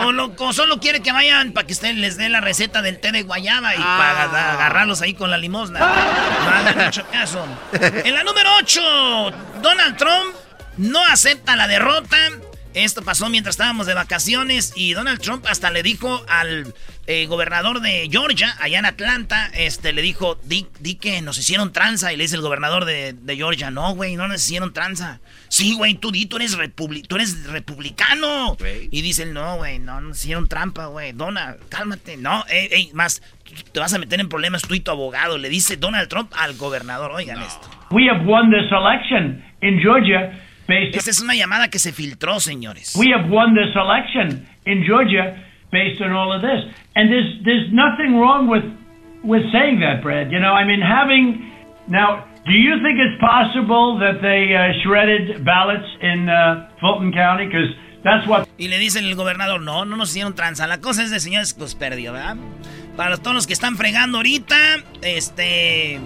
o, 0.04 0.10
lo- 0.10 0.34
o 0.36 0.52
solo 0.52 0.80
quiere 0.80 1.00
que 1.00 1.12
vayan 1.12 1.52
para 1.52 1.68
que 1.68 1.72
usted 1.72 1.94
les 1.94 2.16
dé 2.16 2.28
la 2.28 2.40
receta 2.40 2.82
del 2.82 2.98
té 2.98 3.12
de 3.12 3.22
guayaba 3.22 3.76
y 3.76 3.78
para 3.78 4.22
aga- 4.24 4.52
agarrarlos 4.54 5.00
ahí 5.02 5.14
con 5.14 5.30
la 5.30 5.38
limosna. 5.38 5.78
No 5.78 5.86
hagan 5.86 6.86
mucho 6.86 7.06
caso. 7.12 7.46
En 8.04 8.14
la 8.14 8.24
número 8.24 8.50
8, 8.58 8.80
Donald 9.62 9.96
Trump 9.96 10.34
no 10.78 11.04
acepta 11.06 11.54
la 11.54 11.68
derrota. 11.68 12.16
Esto 12.74 13.02
pasó 13.02 13.28
mientras 13.28 13.54
estábamos 13.54 13.87
de 13.87 13.94
vacaciones 13.94 14.72
y 14.76 14.92
Donald 14.92 15.20
Trump 15.20 15.44
hasta 15.48 15.70
le 15.70 15.83
dijo 15.83 16.24
al 16.28 16.72
eh, 17.09 17.26
gobernador 17.26 17.80
de 17.80 18.09
Georgia, 18.09 18.54
allá 18.61 18.78
en 18.78 18.87
Atlanta, 18.87 19.50
este, 19.54 19.92
le 19.92 20.00
dijo, 20.00 20.38
di, 20.44 20.68
di 20.78 20.94
que 20.94 21.20
nos 21.22 21.37
hicieron 21.38 21.72
tranza. 21.72 22.12
Y 22.12 22.16
le 22.16 22.22
dice 22.22 22.37
el 22.37 22.42
gobernador 22.42 22.85
de, 22.85 23.16
Georgia, 23.37 23.72
no, 23.72 23.96
güey, 23.96 24.14
no 24.14 24.28
nos 24.28 24.44
hicieron 24.44 24.72
tranza. 24.72 25.18
Sí, 25.48 25.74
güey, 25.74 25.94
tú 25.94 26.12
di, 26.12 26.26
tú 26.26 26.37
eres, 26.37 26.56
tú 27.09 27.16
eres 27.16 27.46
republicano. 27.46 28.56
Y 28.92 29.02
dice 29.02 29.24
él, 29.24 29.35
no, 29.35 29.56
güey, 29.56 29.80
no 29.80 30.00
nos 30.00 30.18
hicieron 30.18 30.46
trampa, 30.46 30.87
güey. 30.87 31.11
Donald, 31.11 31.59
cálmate. 31.68 32.16
No, 32.16 32.44
ey, 32.48 32.90
más, 32.94 33.20
te 33.72 33.80
vas 33.80 33.92
a 33.92 33.98
meter 33.98 34.20
en 34.20 34.28
problemas 34.28 34.62
tú 34.62 34.74
y 34.74 34.80
tu 34.80 34.92
abogado. 34.92 35.38
Le 35.38 35.48
dice 35.48 35.76
Donald 35.76 36.09
Trump 36.09 36.33
al 36.37 36.56
gobernador, 36.56 37.11
oigan 37.11 37.42
esto. 37.42 37.68
We 37.90 38.09
have 38.09 38.24
won 38.24 38.52
this 38.52 38.70
election 38.70 39.42
in 39.62 39.80
Georgia. 39.83 40.33
Esta 40.70 41.11
es 41.11 41.20
una 41.20 41.35
llamada 41.35 41.68
que 41.68 41.78
se 41.78 41.92
filtró, 41.92 42.40
señores. 42.40 42.94
We 42.96 43.12
have 43.12 43.28
won 43.30 43.54
this 43.54 43.74
election 43.74 44.46
in 44.66 44.85
Georgia 44.87 45.37
based 45.70 46.00
on 46.00 46.12
all 46.12 46.33
of 46.33 46.42
this. 46.42 46.64
And 46.94 47.11
there's 47.11 47.42
there's 47.44 47.72
nothing 47.72 48.18
wrong 48.18 48.48
with 48.48 48.64
with 49.22 49.42
saying 49.52 49.80
that, 49.80 50.02
Brad. 50.02 50.30
You 50.30 50.40
know, 50.40 50.52
I 50.52 50.64
mean 50.64 50.80
having 50.80 51.52
now 51.88 52.24
do 52.46 52.52
you 52.52 52.80
think 52.83 52.98
it's 52.98 53.20
possible 53.20 53.98
that 53.98 54.22
they 54.22 54.54
uh, 54.56 54.72
shredded 54.83 55.44
ballots 55.44 55.87
in 56.00 56.28
uh, 56.28 56.68
Fulton 56.80 57.12
County 57.12 57.46
because 57.46 57.70
that's 58.02 58.26
what 58.26 58.48
Y 58.59 58.68
le 58.68 58.78
dice 58.78 58.98
el 58.98 59.14
gobernador, 59.14 59.61
"No, 59.61 59.85
no 59.85 59.96
nos 59.96 60.11
hicieron 60.11 60.35
tranza. 60.35 60.66
La 60.66 60.80
cosa 60.80 61.02
es 61.02 61.11
de 61.11 61.20
señores, 61.20 61.54
pues 61.54 61.74
perdió, 61.74 62.12
¿verdad?" 62.12 62.37
Para 62.96 63.16
todos 63.16 63.35
los 63.35 63.46
que 63.46 63.52
están 63.52 63.76
fregando 63.76 64.18
ahorita, 64.18 64.56
este 65.02 66.00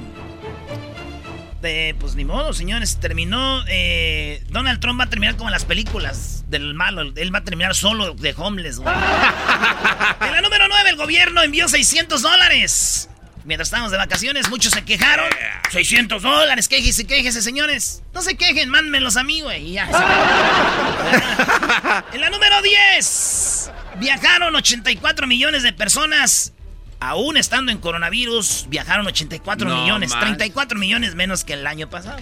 pues 1.98 2.14
ni 2.14 2.24
modo, 2.24 2.52
señores. 2.52 2.98
Terminó. 3.00 3.64
Eh, 3.68 4.42
Donald 4.48 4.80
Trump 4.80 5.00
va 5.00 5.04
a 5.04 5.10
terminar 5.10 5.36
como 5.36 5.48
en 5.48 5.52
las 5.52 5.64
películas 5.64 6.44
del 6.48 6.74
malo. 6.74 7.02
Él 7.16 7.34
va 7.34 7.38
a 7.38 7.44
terminar 7.44 7.74
solo 7.74 8.14
de 8.14 8.34
homeless, 8.36 8.78
güey. 8.78 8.94
en 8.94 10.30
la 10.30 10.40
número 10.42 10.68
9, 10.68 10.90
el 10.90 10.96
gobierno 10.96 11.42
envió 11.42 11.68
600 11.68 12.22
dólares. 12.22 13.08
Mientras 13.44 13.68
estábamos 13.68 13.92
de 13.92 13.98
vacaciones, 13.98 14.48
muchos 14.48 14.72
se 14.72 14.84
quejaron. 14.84 15.28
600 15.70 16.22
dólares, 16.22 16.68
quejese, 16.68 17.06
quejese, 17.06 17.42
señores. 17.42 18.02
No 18.14 18.22
se 18.22 18.36
quejen, 18.36 18.70
mándenmelos 18.70 19.18
a 19.18 19.22
mí, 19.22 19.42
güey. 19.42 19.72
Ya. 19.72 19.84
en 22.12 22.20
la 22.20 22.30
número 22.30 22.62
10, 22.62 23.70
viajaron 24.00 24.56
84 24.56 25.26
millones 25.26 25.62
de 25.62 25.74
personas 25.74 26.54
aún 27.04 27.36
estando 27.36 27.70
en 27.70 27.78
coronavirus, 27.78 28.66
viajaron 28.68 29.06
84 29.06 29.68
millones, 29.68 30.12
34 30.18 30.78
millones 30.78 31.14
menos 31.14 31.44
que 31.44 31.52
el 31.52 31.66
año 31.66 31.90
pasado. 31.90 32.20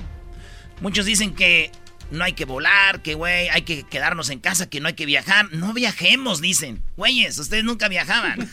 Muchos 0.80 1.06
dicen 1.06 1.34
que 1.34 1.70
no 2.10 2.24
hay 2.24 2.32
que 2.32 2.44
volar, 2.44 3.00
que 3.00 3.14
güey, 3.14 3.48
hay 3.48 3.62
que 3.62 3.84
quedarnos 3.84 4.28
en 4.30 4.40
casa, 4.40 4.68
que 4.68 4.80
no 4.80 4.88
hay 4.88 4.94
que 4.94 5.06
viajar. 5.06 5.46
No 5.52 5.72
viajemos, 5.72 6.40
dicen. 6.40 6.82
Güeyes, 6.96 7.38
ustedes 7.38 7.62
nunca 7.64 7.88
viajaban. 7.88 8.40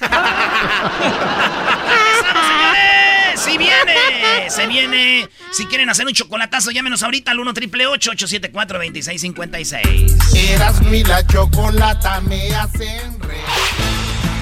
señores! 2.30 3.10
¡Sí 3.36 3.58
viene! 3.58 4.50
¡Se 4.50 4.68
viene! 4.68 5.28
Si 5.52 5.66
quieren 5.66 5.90
hacer 5.90 6.06
un 6.06 6.14
chocolatazo, 6.14 6.70
llámenos 6.72 7.02
ahorita 7.02 7.32
al 7.32 7.40
1 7.40 7.54
triple 7.54 7.88
874 7.88 8.78
2656 8.78 10.18
Eras 10.36 10.82
mi 10.84 11.04
la 11.04 11.26
chocolata 11.26 12.22
me 12.22 12.54
hacen 12.54 13.20
re. 13.20 13.99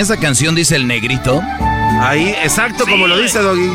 Esa 0.00 0.16
canción 0.16 0.54
dice 0.54 0.76
el 0.76 0.86
negrito. 0.86 1.42
Ahí, 2.00 2.34
exacto 2.42 2.86
como 2.86 3.06
lo 3.06 3.18
dice 3.18 3.38
Doggy. 3.40 3.70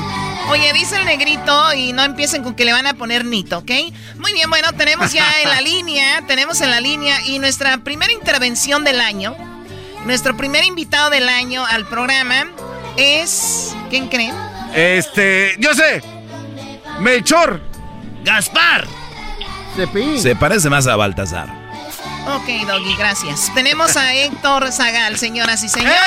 Oye, 0.50 0.74
dice 0.74 0.98
el 0.98 1.06
negrito 1.06 1.74
y 1.74 1.94
no 1.94 2.04
empiecen 2.04 2.44
con 2.44 2.56
que 2.56 2.66
le 2.66 2.74
van 2.74 2.88
a 2.88 2.96
poner 2.96 3.26
nito, 3.26 3.60
¿ok? 3.60 3.72
Muy 4.18 4.34
bien, 4.34 4.50
bueno, 4.50 4.74
tenemos 4.74 5.12
ya 5.14 5.42
en 5.42 5.50
la 5.50 5.62
línea, 5.62 6.24
tenemos 6.28 6.62
en 6.62 6.72
la 6.72 6.80
línea 6.80 7.22
y 7.26 7.40
nuestra 7.40 7.78
primera 7.80 8.12
intervención 8.12 8.84
del 8.84 9.02
año, 9.02 9.36
nuestro 10.06 10.36
primer 10.36 10.64
invitado 10.66 11.10
del 11.10 11.30
año 11.30 11.66
al 11.66 11.86
programa 11.88 12.48
es... 12.98 13.76
¿Quién 13.90 14.08
creen? 14.08 14.34
Este, 14.74 15.56
yo 15.60 15.74
sé. 15.74 16.02
Melchor. 17.00 17.62
Gaspar. 18.24 18.88
Se 20.18 20.36
parece 20.36 20.70
más 20.70 20.88
a 20.88 20.96
Baltasar. 20.96 21.65
Ok, 22.28 22.68
Doggy, 22.68 22.96
gracias. 22.98 23.52
Tenemos 23.54 23.96
a 23.96 24.16
Héctor 24.16 24.72
Zagal, 24.72 25.16
señoras 25.16 25.64
y 25.64 25.70
señores. 25.70 26.00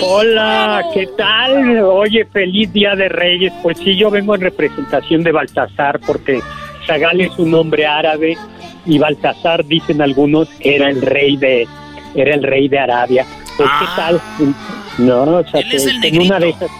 Hola, 0.00 0.82
¿qué 0.94 1.06
tal? 1.18 1.82
Oye, 1.82 2.24
feliz 2.24 2.72
Día 2.72 2.94
de 2.94 3.10
Reyes. 3.10 3.52
Pues 3.62 3.76
sí, 3.76 3.94
yo 3.94 4.10
vengo 4.10 4.34
en 4.34 4.40
representación 4.40 5.22
de 5.22 5.32
Baltasar 5.32 6.00
porque 6.00 6.40
Zagal 6.86 7.20
es 7.20 7.38
un 7.38 7.50
nombre 7.50 7.86
árabe 7.86 8.38
y 8.86 8.98
Baltasar, 8.98 9.62
dicen 9.66 10.00
algunos, 10.00 10.48
era 10.60 10.88
el 10.88 11.02
rey 11.02 11.36
de 11.36 11.68
era 12.14 12.34
el 12.34 12.42
rey 12.42 12.68
de 12.68 12.78
Arabia. 12.78 13.26
Pues, 13.58 13.68
¿qué 13.68 13.86
ah. 13.86 13.94
tal? 13.96 14.20
No, 14.96 15.22
o 15.24 15.46
sea, 15.46 15.62
que, 15.62 15.76
es 15.76 15.86
una 16.14 16.40
de 16.40 16.48
esas... 16.48 16.70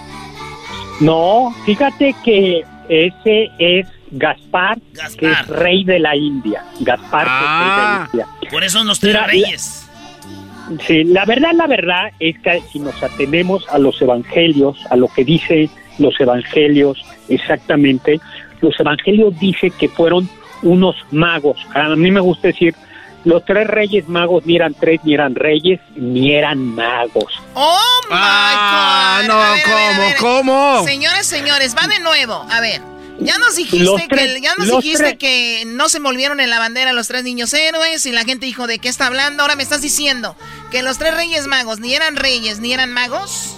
No, 1.00 1.54
fíjate 1.66 2.14
que 2.24 2.64
ese 2.88 3.50
es 3.58 3.86
Gaspar, 4.10 4.78
que 5.18 5.30
es 5.30 5.46
rey 5.48 5.84
de 5.84 5.98
la 5.98 6.16
India. 6.16 6.64
Gaspar, 6.80 7.24
que 7.26 7.44
es 7.44 7.50
rey 7.50 7.68
de 7.68 7.76
la 7.76 8.02
Ah. 8.02 8.08
India. 8.12 8.26
Por 8.50 8.64
eso 8.64 8.82
los 8.84 8.98
tres 9.00 9.12
Mira, 9.14 9.20
la- 9.22 9.26
reyes. 9.32 9.84
Sí, 10.86 11.04
la 11.04 11.24
verdad, 11.24 11.52
la 11.54 11.66
verdad 11.66 12.10
es 12.20 12.38
que 12.40 12.60
si 12.70 12.78
nos 12.78 13.02
atenemos 13.02 13.66
a 13.70 13.78
los 13.78 14.00
evangelios, 14.02 14.78
a 14.90 14.96
lo 14.96 15.08
que 15.08 15.24
dice 15.24 15.70
los 15.98 16.18
evangelios 16.20 16.98
exactamente, 17.28 18.20
los 18.60 18.78
evangelios 18.78 19.38
dice 19.38 19.70
que 19.70 19.88
fueron 19.88 20.28
unos 20.62 20.96
magos. 21.10 21.56
A 21.74 21.88
mí 21.96 22.10
me 22.10 22.20
gusta 22.20 22.48
decir, 22.48 22.74
los 23.24 23.44
tres 23.44 23.66
reyes 23.66 24.08
magos 24.08 24.44
ni 24.46 24.56
eran 24.56 24.74
tres, 24.74 25.00
ni 25.04 25.14
eran 25.14 25.34
reyes, 25.34 25.80
ni 25.96 26.34
eran 26.34 26.58
magos. 26.74 27.32
¡Oh, 27.54 27.78
my 28.08 28.08
Ah, 28.12 29.18
God! 29.22 29.28
no, 29.28 29.38
ver, 29.38 29.62
¿cómo, 29.64 30.00
ver. 30.00 30.16
cómo? 30.16 30.84
Señores, 30.84 31.26
señores, 31.26 31.74
va 31.76 31.86
de 31.88 32.00
nuevo. 32.00 32.46
A 32.50 32.60
ver, 32.60 32.80
ya 33.20 33.36
nos 33.38 33.56
dijiste, 33.56 33.84
Los 33.84 34.00
tres- 34.08 34.34
que, 34.34 34.40
ya 34.40 34.54
nos 34.56 34.68
los 34.68 34.82
dijiste 34.82 35.02
tres- 35.16 35.18
que 35.18 35.64
no 35.66 35.88
se 35.88 35.98
volvieron 35.98 36.40
en 36.40 36.50
la 36.50 36.58
bandera 36.58 36.92
los 36.92 37.08
tres 37.08 37.24
niños 37.24 37.52
héroes 37.52 38.06
y 38.06 38.12
la 38.12 38.24
gente 38.24 38.46
dijo 38.46 38.66
de 38.66 38.78
qué 38.78 38.88
está 38.88 39.06
hablando. 39.06 39.42
Ahora 39.42 39.56
me 39.56 39.62
estás 39.64 39.82
diciendo 39.82 40.36
que 40.70 40.82
los 40.82 40.98
tres 40.98 41.14
reyes 41.14 41.46
magos 41.48 41.80
ni 41.80 41.94
eran 41.94 42.16
reyes 42.16 42.60
ni 42.60 42.72
eran 42.72 42.92
magos. 42.92 43.56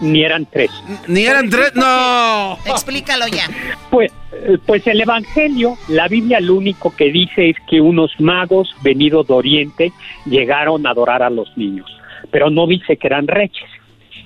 Ni 0.00 0.24
eran 0.24 0.46
tres. 0.46 0.70
Ni 1.08 1.24
eran 1.24 1.48
tres, 1.48 1.72
no. 1.74 2.58
Explícalo 2.66 3.26
ya. 3.28 3.44
Pues, 3.90 4.12
eh, 4.32 4.58
pues 4.66 4.86
el 4.86 5.00
Evangelio, 5.00 5.76
la 5.88 6.08
Biblia 6.08 6.40
lo 6.40 6.54
único 6.54 6.94
que 6.94 7.10
dice 7.10 7.50
es 7.50 7.56
que 7.68 7.80
unos 7.80 8.12
magos 8.18 8.74
venidos 8.82 9.26
de 9.26 9.34
Oriente 9.34 9.92
llegaron 10.26 10.86
a 10.86 10.90
adorar 10.90 11.22
a 11.22 11.30
los 11.30 11.56
niños, 11.56 11.86
pero 12.30 12.50
no 12.50 12.66
dice 12.66 12.96
que 12.96 13.06
eran 13.06 13.26
reyes. 13.26 13.64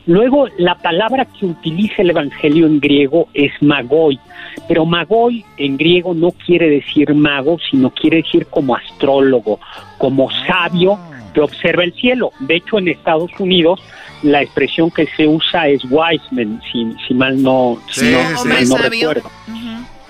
Luego, 0.07 0.48
la 0.57 0.74
palabra 0.74 1.26
que 1.26 1.44
utiliza 1.44 2.00
el 2.00 2.11
Evangelio 2.11 2.66
en 2.66 2.81
griego 2.81 3.28
es 3.35 3.52
magoi, 3.61 4.18
pero 4.66 4.87
magoi 4.87 5.44
en 5.59 5.76
griego 5.76 6.14
no 6.14 6.31
quiere 6.31 6.70
decir 6.70 7.12
mago, 7.14 7.59
sino 7.70 7.90
quiere 7.90 8.22
decir 8.22 8.46
como 8.46 8.74
astrólogo, 8.74 9.61
como 9.98 10.31
sabio 10.46 10.98
que 11.35 11.42
observa 11.42 11.85
el 11.85 11.92
cielo. 11.92 12.33
De 12.40 12.57
hecho, 12.57 12.78
en 12.78 12.88
Estados 12.88 13.31
Unidos 13.38 13.81
la 14.22 14.42
expresión 14.42 14.90
que 14.90 15.07
se 15.16 15.26
usa 15.26 15.68
es 15.68 15.83
wise 15.85 16.24
man, 16.33 16.61
si, 16.72 16.92
si 17.07 17.14
mal 17.14 17.40
no, 17.42 17.78
si 17.90 18.11
no- 18.11 18.38
sí. 18.42 18.48
mal 18.48 18.68
no 18.68 18.76
recuerdo. 18.76 19.31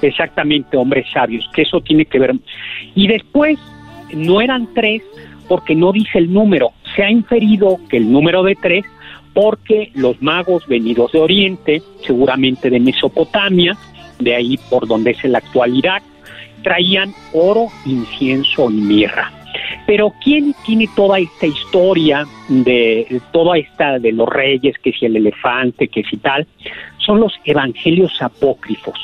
Exactamente, 0.00 0.76
hombres 0.76 1.06
sabios, 1.12 1.48
que 1.52 1.62
eso 1.62 1.80
tiene 1.80 2.04
que 2.04 2.18
ver. 2.18 2.34
Y 2.94 3.08
después, 3.08 3.58
no 4.12 4.40
eran 4.40 4.72
tres 4.74 5.02
porque 5.48 5.74
no 5.74 5.92
dice 5.92 6.18
el 6.18 6.32
número. 6.32 6.72
Se 6.94 7.02
ha 7.02 7.10
inferido 7.10 7.78
que 7.88 7.96
el 7.96 8.10
número 8.10 8.42
de 8.42 8.54
tres 8.54 8.84
porque 9.34 9.90
los 9.94 10.20
magos 10.22 10.66
venidos 10.66 11.12
de 11.12 11.20
Oriente, 11.20 11.82
seguramente 12.06 12.70
de 12.70 12.80
Mesopotamia, 12.80 13.76
de 14.18 14.34
ahí 14.34 14.58
por 14.68 14.86
donde 14.88 15.12
es 15.12 15.24
el 15.24 15.34
actual 15.36 15.76
Irak, 15.76 16.02
traían 16.62 17.12
oro, 17.32 17.68
incienso 17.86 18.70
y 18.70 18.74
mirra. 18.74 19.32
Pero 19.88 20.12
¿quién 20.22 20.54
tiene 20.66 20.86
toda 20.94 21.18
esta 21.18 21.46
historia 21.46 22.26
de 22.50 23.22
toda 23.32 23.56
esta 23.56 23.98
de 23.98 24.12
los 24.12 24.28
reyes, 24.28 24.76
que 24.76 24.92
si 24.92 25.06
el 25.06 25.16
elefante, 25.16 25.88
que 25.88 26.04
si 26.04 26.18
tal? 26.18 26.46
Son 26.98 27.20
los 27.20 27.32
evangelios 27.46 28.20
apócrifos. 28.20 28.98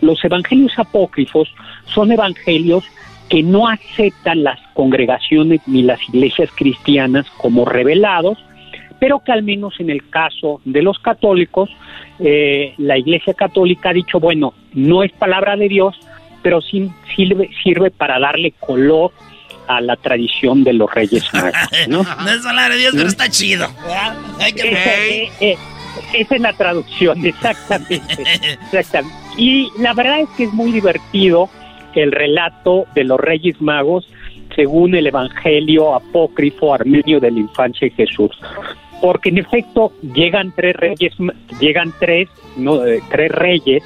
Los 0.00 0.24
evangelios 0.24 0.76
apócrifos 0.76 1.48
son 1.84 2.10
evangelios 2.10 2.82
que 3.28 3.44
no 3.44 3.68
aceptan 3.68 4.42
las 4.42 4.58
congregaciones 4.72 5.60
ni 5.68 5.84
las 5.84 6.00
iglesias 6.08 6.50
cristianas 6.52 7.30
como 7.36 7.64
revelados, 7.64 8.36
pero 8.98 9.20
que 9.20 9.30
al 9.30 9.44
menos 9.44 9.78
en 9.78 9.88
el 9.88 10.10
caso 10.10 10.60
de 10.64 10.82
los 10.82 10.98
católicos, 10.98 11.70
eh, 12.18 12.74
la 12.78 12.98
Iglesia 12.98 13.34
Católica 13.34 13.90
ha 13.90 13.92
dicho, 13.92 14.18
bueno, 14.18 14.52
no 14.72 15.04
es 15.04 15.12
palabra 15.12 15.56
de 15.56 15.68
Dios, 15.68 15.96
pero 16.42 16.60
sí 16.60 16.90
sirve, 17.14 17.50
sirve 17.62 17.92
para 17.92 18.18
darle 18.18 18.52
color 18.58 19.12
a 19.66 19.80
la 19.80 19.96
tradición 19.96 20.64
de 20.64 20.72
los 20.72 20.92
Reyes 20.92 21.24
Magos, 21.32 21.52
¿no? 21.88 22.02
No 22.24 22.30
es 22.30 22.42
palabra 22.42 22.74
de 22.74 22.80
Dios, 22.80 22.94
pero 22.96 23.08
está 23.08 23.28
chido. 23.28 23.68
Hay 24.40 24.52
que 24.52 24.72
eh, 24.72 25.30
eh, 25.40 25.56
es 26.12 26.40
la 26.40 26.52
traducción, 26.52 27.24
exactamente, 27.26 28.02
exactamente. 28.64 29.16
Y 29.36 29.68
la 29.78 29.94
verdad 29.94 30.20
es 30.20 30.28
que 30.36 30.44
es 30.44 30.52
muy 30.52 30.72
divertido 30.72 31.48
el 31.94 32.12
relato 32.12 32.86
de 32.94 33.04
los 33.04 33.18
Reyes 33.18 33.60
Magos 33.60 34.08
según 34.54 34.94
el 34.94 35.06
Evangelio 35.06 35.94
apócrifo 35.94 36.74
armenio 36.74 37.20
de 37.20 37.30
la 37.30 37.40
infancia 37.40 37.88
de 37.88 37.94
Jesús. 37.94 38.30
Porque 39.00 39.28
en 39.30 39.38
efecto 39.38 39.92
llegan 40.14 40.52
tres 40.54 40.76
reyes, 40.76 41.12
llegan 41.60 41.92
tres, 41.98 42.28
no, 42.56 42.84
eh, 42.86 43.02
tres 43.10 43.30
reyes, 43.32 43.82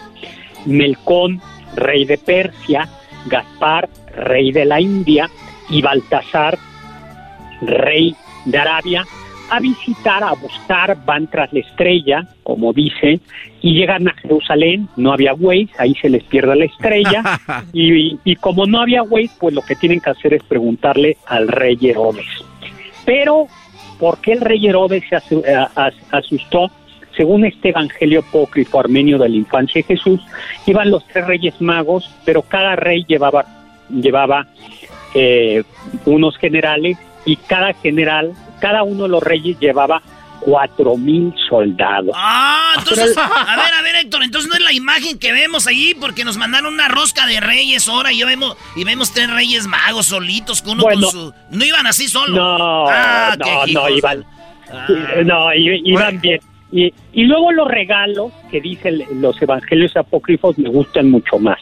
Melcón, 0.66 1.40
rey 1.74 2.04
de 2.04 2.18
Persia, 2.18 2.88
Gaspar, 3.26 3.88
rey 4.14 4.52
de 4.52 4.64
la 4.64 4.80
India, 4.80 5.28
y 5.70 5.82
Baltasar, 5.82 6.58
rey 7.62 8.14
de 8.44 8.58
Arabia, 8.58 9.04
a 9.50 9.60
visitar, 9.60 10.22
a 10.22 10.32
buscar, 10.34 10.96
van 11.06 11.26
tras 11.26 11.52
la 11.52 11.60
estrella, 11.60 12.28
como 12.42 12.72
dice, 12.72 13.20
y 13.62 13.74
llegan 13.74 14.06
a 14.08 14.12
Jerusalén, 14.14 14.88
no 14.96 15.12
había 15.12 15.32
Waze, 15.34 15.70
ahí 15.78 15.94
se 15.94 16.10
les 16.10 16.22
pierde 16.24 16.54
la 16.54 16.66
estrella, 16.66 17.22
y, 17.72 18.18
y 18.24 18.36
como 18.36 18.66
no 18.66 18.80
había 18.80 19.02
Waze, 19.02 19.30
pues 19.40 19.54
lo 19.54 19.62
que 19.62 19.74
tienen 19.74 20.00
que 20.00 20.10
hacer 20.10 20.34
es 20.34 20.42
preguntarle 20.42 21.16
al 21.26 21.48
rey 21.48 21.78
Herodes. 21.80 22.26
Pero, 23.06 23.46
¿por 23.98 24.18
qué 24.20 24.32
el 24.32 24.42
rey 24.42 24.66
Herodes 24.66 25.02
se 25.08 25.16
a- 25.16 25.90
asustó? 26.12 26.70
Según 27.16 27.44
este 27.46 27.70
evangelio 27.70 28.20
apócrifo 28.20 28.78
armenio 28.78 29.18
de 29.18 29.28
la 29.30 29.34
infancia 29.36 29.80
de 29.80 29.96
Jesús, 29.96 30.20
iban 30.66 30.90
los 30.90 31.04
tres 31.08 31.26
reyes 31.26 31.60
magos, 31.60 32.08
pero 32.24 32.42
cada 32.42 32.76
rey 32.76 33.04
llevaba, 33.08 33.44
llevaba 33.90 34.46
eh, 35.20 35.64
unos 36.04 36.36
generales 36.38 36.96
y 37.24 37.36
cada 37.36 37.72
general, 37.74 38.32
cada 38.60 38.82
uno 38.84 39.02
de 39.04 39.08
los 39.08 39.22
reyes 39.22 39.58
llevaba 39.58 40.00
cuatro 40.40 40.96
mil 40.96 41.34
soldados. 41.48 42.14
Ah, 42.14 42.74
entonces, 42.78 43.16
a 43.18 43.56
ver, 43.56 43.74
a 43.74 43.82
ver, 43.82 43.96
Héctor, 43.96 44.22
entonces 44.22 44.48
no 44.48 44.54
es 44.54 44.62
la 44.62 44.72
imagen 44.72 45.18
que 45.18 45.32
vemos 45.32 45.66
allí 45.66 45.94
porque 45.94 46.24
nos 46.24 46.36
mandaron 46.36 46.72
una 46.72 46.86
rosca 46.88 47.26
de 47.26 47.40
reyes 47.40 47.88
ahora 47.88 48.12
y 48.12 48.18
yo 48.20 48.26
vemos 48.26 48.56
y 48.76 48.84
vemos 48.84 49.12
tres 49.12 49.28
reyes 49.30 49.66
magos 49.66 50.06
solitos 50.06 50.62
con 50.62 50.74
uno 50.74 50.84
Bueno. 50.84 51.00
con 51.02 51.10
su 51.10 51.34
no 51.50 51.64
iban 51.64 51.86
así 51.88 52.06
solos. 52.06 52.36
No, 52.36 52.86
Ah, 52.88 53.34
no, 53.38 53.66
no, 53.66 53.88
iban, 53.88 54.24
Ah. 54.72 54.86
no, 55.24 55.52
iban 55.54 56.20
bien. 56.20 56.40
Y, 56.70 56.92
y 57.14 57.24
luego 57.24 57.50
los 57.52 57.66
regalos 57.66 58.30
que 58.50 58.60
dicen 58.60 59.02
los 59.20 59.40
evangelios 59.42 59.96
apócrifos 59.96 60.56
me 60.58 60.68
gustan 60.68 61.10
mucho 61.10 61.38
más. 61.38 61.58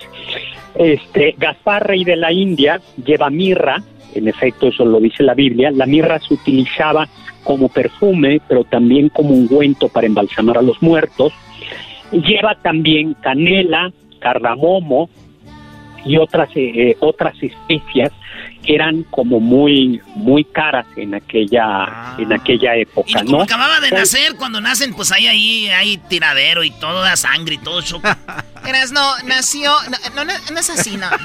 Este, 0.79 1.35
Gaspar, 1.39 1.87
rey 1.87 2.05
de 2.05 2.17
la 2.17 2.33
India, 2.33 2.81
lleva 3.05 3.31
mirra, 3.31 3.83
en 4.15 4.29
efecto 4.29 4.69
eso 4.69 4.85
lo 4.85 5.01
dice 5.01 5.23
la 5.23 5.35
Biblia, 5.35 5.71
la 5.71 5.87
mirra 5.87 6.19
se 6.19 6.35
utilizaba 6.35 7.09
como 7.45 7.69
perfume, 7.69 8.41
pero 8.49 8.65
también 8.65 9.09
como 9.09 9.31
ungüento 9.31 9.89
para 9.89 10.07
embalsamar 10.07 10.59
a 10.59 10.63
los 10.63 10.83
muertos. 10.83 11.33
Lleva 12.11 12.57
también 12.57 13.15
canela, 13.15 13.93
cardamomo 14.19 15.09
y 16.05 16.19
otras 16.19 16.51
eh, 16.55 16.97
otras 17.01 17.35
especias 17.43 18.13
eran 18.67 19.03
como 19.05 19.41
muy 19.41 20.01
muy 20.15 20.45
caras 20.45 20.87
en 20.97 21.15
aquella 21.15 22.15
en 22.19 22.33
aquella 22.33 22.75
época, 22.77 23.21
Como 23.25 23.39
¿no? 23.39 23.43
acababa 23.45 23.81
de 23.81 23.89
Pues, 23.91 24.01
nacer, 24.13 24.37
cuando 24.37 24.61
nacen, 24.61 24.95
pues 24.95 25.13
ahí, 25.13 25.27
ahí 25.27 25.69
hay 25.69 25.97
tiradero 26.09 26.65
y 26.65 26.71
todo, 26.71 27.01
da 27.03 27.17
sangre 27.17 27.55
y 27.55 27.59
todo 27.59 27.81
choco. 27.83 28.09
Eras, 28.67 28.91
no, 28.91 29.01
nació. 29.27 29.71
No, 30.17 30.25
no, 30.25 30.33
no, 30.53 30.59
es 30.59 30.71
así, 30.71 30.97
no. 30.97 31.07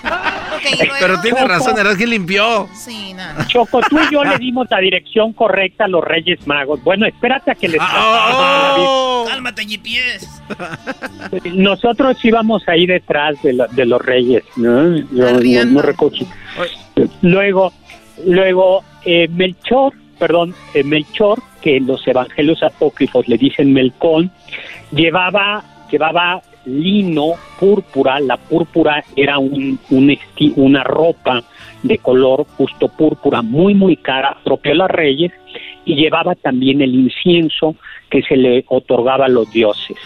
Ok, 0.00 0.66
y 0.72 0.76
luego- 0.78 0.94
Pero 1.00 1.20
tiene 1.20 1.44
razón, 1.44 1.78
era 1.78 1.96
que 1.96 2.06
limpió. 2.06 2.68
Sí, 2.74 3.12
no, 3.14 3.32
no. 3.34 3.46
Choco, 3.48 3.80
tú 3.88 3.98
y 3.98 4.12
yo 4.12 4.22
le 4.24 4.36
dimos 4.38 4.66
la 4.70 4.78
dirección 4.78 5.32
correcta 5.32 5.84
a 5.84 5.88
los 5.88 6.04
Reyes 6.04 6.46
Magos. 6.46 6.82
Bueno, 6.84 7.06
espérate 7.06 7.50
a 7.50 7.54
que 7.54 7.68
les 7.68 7.80
Oh. 7.82 9.24
Cálmate, 9.28 9.64
GPS. 9.66 10.26
Nosotros 11.54 12.16
íbamos 12.24 12.66
ahí 12.68 12.86
detrás 12.86 13.40
de, 13.42 13.52
lo- 13.54 13.66
de 13.68 13.86
los 13.86 14.00
Reyes, 14.02 14.42
¿no? 14.56 14.96
Yo 14.96 15.32
no, 15.32 15.32
no. 15.72 15.82
Luego, 17.22 17.72
luego 18.26 18.82
eh, 19.04 19.28
Melchor, 19.28 19.92
perdón, 20.18 20.54
eh, 20.74 20.84
Melchor, 20.84 21.38
que 21.62 21.76
en 21.76 21.86
los 21.86 22.06
evangelios 22.06 22.62
apócrifos 22.62 23.28
le 23.28 23.38
dicen 23.38 23.72
Melcón, 23.72 24.30
llevaba, 24.90 25.64
llevaba 25.90 26.42
lino 26.64 27.32
púrpura. 27.58 28.20
La 28.20 28.36
púrpura 28.36 29.02
era 29.16 29.38
un, 29.38 29.78
una 30.56 30.84
ropa 30.84 31.42
de 31.82 31.98
color 31.98 32.46
justo 32.56 32.88
púrpura, 32.88 33.42
muy, 33.42 33.74
muy 33.74 33.96
cara, 33.96 34.36
propio 34.44 34.72
a 34.72 34.76
los 34.76 34.90
reyes, 34.90 35.32
y 35.84 35.94
llevaba 35.94 36.34
también 36.34 36.82
el 36.82 36.94
incienso 36.94 37.76
que 38.10 38.22
se 38.22 38.36
le 38.36 38.64
otorgaba 38.68 39.26
a 39.26 39.28
los 39.28 39.50
dioses. 39.50 39.96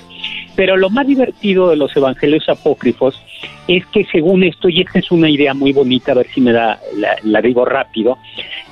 Pero 0.54 0.76
lo 0.76 0.90
más 0.90 1.06
divertido 1.06 1.68
de 1.68 1.76
los 1.76 1.96
evangelios 1.96 2.48
apócrifos 2.48 3.20
es 3.68 3.86
que 3.86 4.04
según 4.04 4.42
esto, 4.42 4.68
y 4.68 4.80
esta 4.80 4.98
es 4.98 5.10
una 5.10 5.28
idea 5.28 5.54
muy 5.54 5.72
bonita, 5.72 6.12
a 6.12 6.16
ver 6.16 6.26
si 6.28 6.40
me 6.40 6.52
da, 6.52 6.78
la, 6.96 7.16
la 7.22 7.40
digo 7.40 7.64
rápido, 7.64 8.18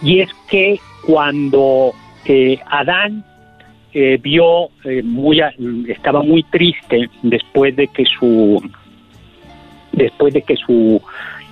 y 0.03 0.21
es 0.21 0.31
que 0.49 0.79
cuando 1.07 1.93
eh, 2.25 2.59
Adán 2.67 3.25
eh, 3.93 4.19
vio 4.23 4.71
eh, 4.85 5.03
muy, 5.03 5.41
estaba 5.89 6.23
muy 6.23 6.43
triste 6.45 7.11
después 7.23 7.77
de 7.77 7.89
que 7.89 8.05
su 8.05 8.63
después 9.93 10.33
de 10.33 10.43
que 10.43 10.57
su 10.57 11.03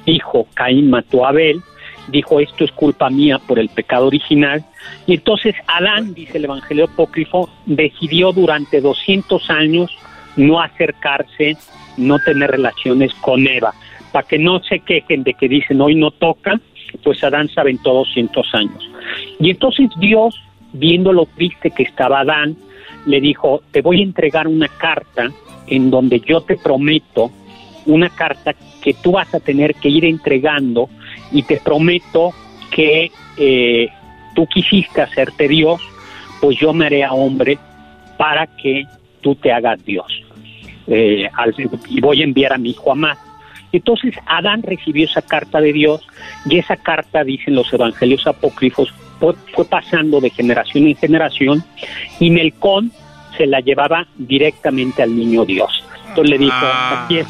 hijo 0.07 0.47
Caín 0.55 0.89
mató 0.89 1.27
a 1.27 1.29
Abel, 1.29 1.61
dijo 2.09 2.41
esto 2.41 2.65
es 2.65 2.73
culpa 2.73 3.11
mía 3.11 3.39
por 3.39 3.59
el 3.59 3.69
pecado 3.69 4.07
original. 4.07 4.65
Y 5.07 5.15
entonces 5.15 5.55
Adán, 5.67 6.15
dice 6.15 6.39
el 6.39 6.45
Evangelio 6.45 6.85
Apócrifo, 6.85 7.51
decidió 7.67 8.33
durante 8.33 8.81
200 8.81 9.51
años 9.51 9.91
no 10.37 10.61
acercarse, 10.61 11.57
no 11.97 12.19
tener 12.19 12.51
relaciones 12.51 13.13
con 13.15 13.47
Eva, 13.47 13.75
para 14.13 14.27
que 14.27 14.39
no 14.39 14.61
se 14.63 14.81
quejen 14.81 15.23
de 15.23 15.35
que 15.35 15.49
dicen 15.49 15.81
hoy 15.81 15.95
no 15.95 16.11
toca, 16.11 16.61
pues 17.05 17.23
Adán 17.23 17.49
se 17.49 17.61
aventó 17.61 17.93
200 17.93 18.55
años. 18.55 18.91
Y 19.39 19.51
entonces 19.51 19.91
Dios, 19.99 20.41
viendo 20.73 21.13
lo 21.13 21.27
triste 21.27 21.71
que 21.71 21.85
estaba 21.85 22.21
Adán, 22.21 22.57
le 23.07 23.21
dijo, 23.21 23.63
te 23.71 23.83
voy 23.83 24.01
a 24.01 24.05
entregar 24.05 24.49
una 24.49 24.69
carta 24.69 25.31
en 25.67 25.91
donde 25.91 26.21
yo 26.21 26.41
te 26.43 26.57
prometo, 26.57 27.31
una 27.87 28.09
carta 28.11 28.55
que 28.83 28.95
tú 28.95 29.13
vas 29.13 29.33
a 29.35 29.41
tener 29.41 29.75
que 29.75 29.89
ir 29.89 30.05
entregando 30.05 30.89
y 31.33 31.43
te 31.43 31.59
prometo 31.59 32.33
que 32.71 33.11
eh, 33.37 33.89
tú 34.35 34.47
quisiste 34.47 35.01
hacerte 35.01 35.49
Dios, 35.49 35.81
pues 36.41 36.59
yo 36.59 36.73
me 36.73 36.87
haré 36.87 37.05
a 37.05 37.13
hombre 37.13 37.59
para 38.17 38.47
que 38.47 38.85
tú 39.21 39.35
te 39.35 39.53
hagas 39.53 39.85
Dios. 39.85 40.07
Eh, 40.87 41.29
y 41.89 42.01
voy 42.01 42.21
a 42.21 42.25
enviar 42.25 42.53
a 42.53 42.59
mi 42.59 42.71
hijo 42.71 42.93
Amad. 42.93 43.17
Entonces 43.73 44.15
Adán 44.27 44.63
recibió 44.63 45.05
esa 45.05 45.23
carta 45.23 45.61
de 45.61 45.73
Dios 45.73 46.07
y 46.47 46.59
esa 46.59 46.77
carta, 46.77 47.23
dicen 47.23 47.55
los 47.55 47.73
evangelios 47.73 48.27
apócrifos, 48.27 48.93
fue, 49.21 49.65
pasando 49.67 50.21
de 50.21 50.31
generación 50.31 50.87
en 50.87 50.97
generación 50.97 51.65
y 52.19 52.31
Melcón 52.31 52.91
se 53.37 53.47
la 53.47 53.61
llevaba 53.61 54.07
directamente 54.17 55.03
al 55.03 55.17
niño 55.17 55.45
Dios. 55.45 55.85
Entonces 56.09 56.31
le 56.31 56.39
dijo, 56.39 56.57
ah. 56.57 57.05
aquí, 57.05 57.21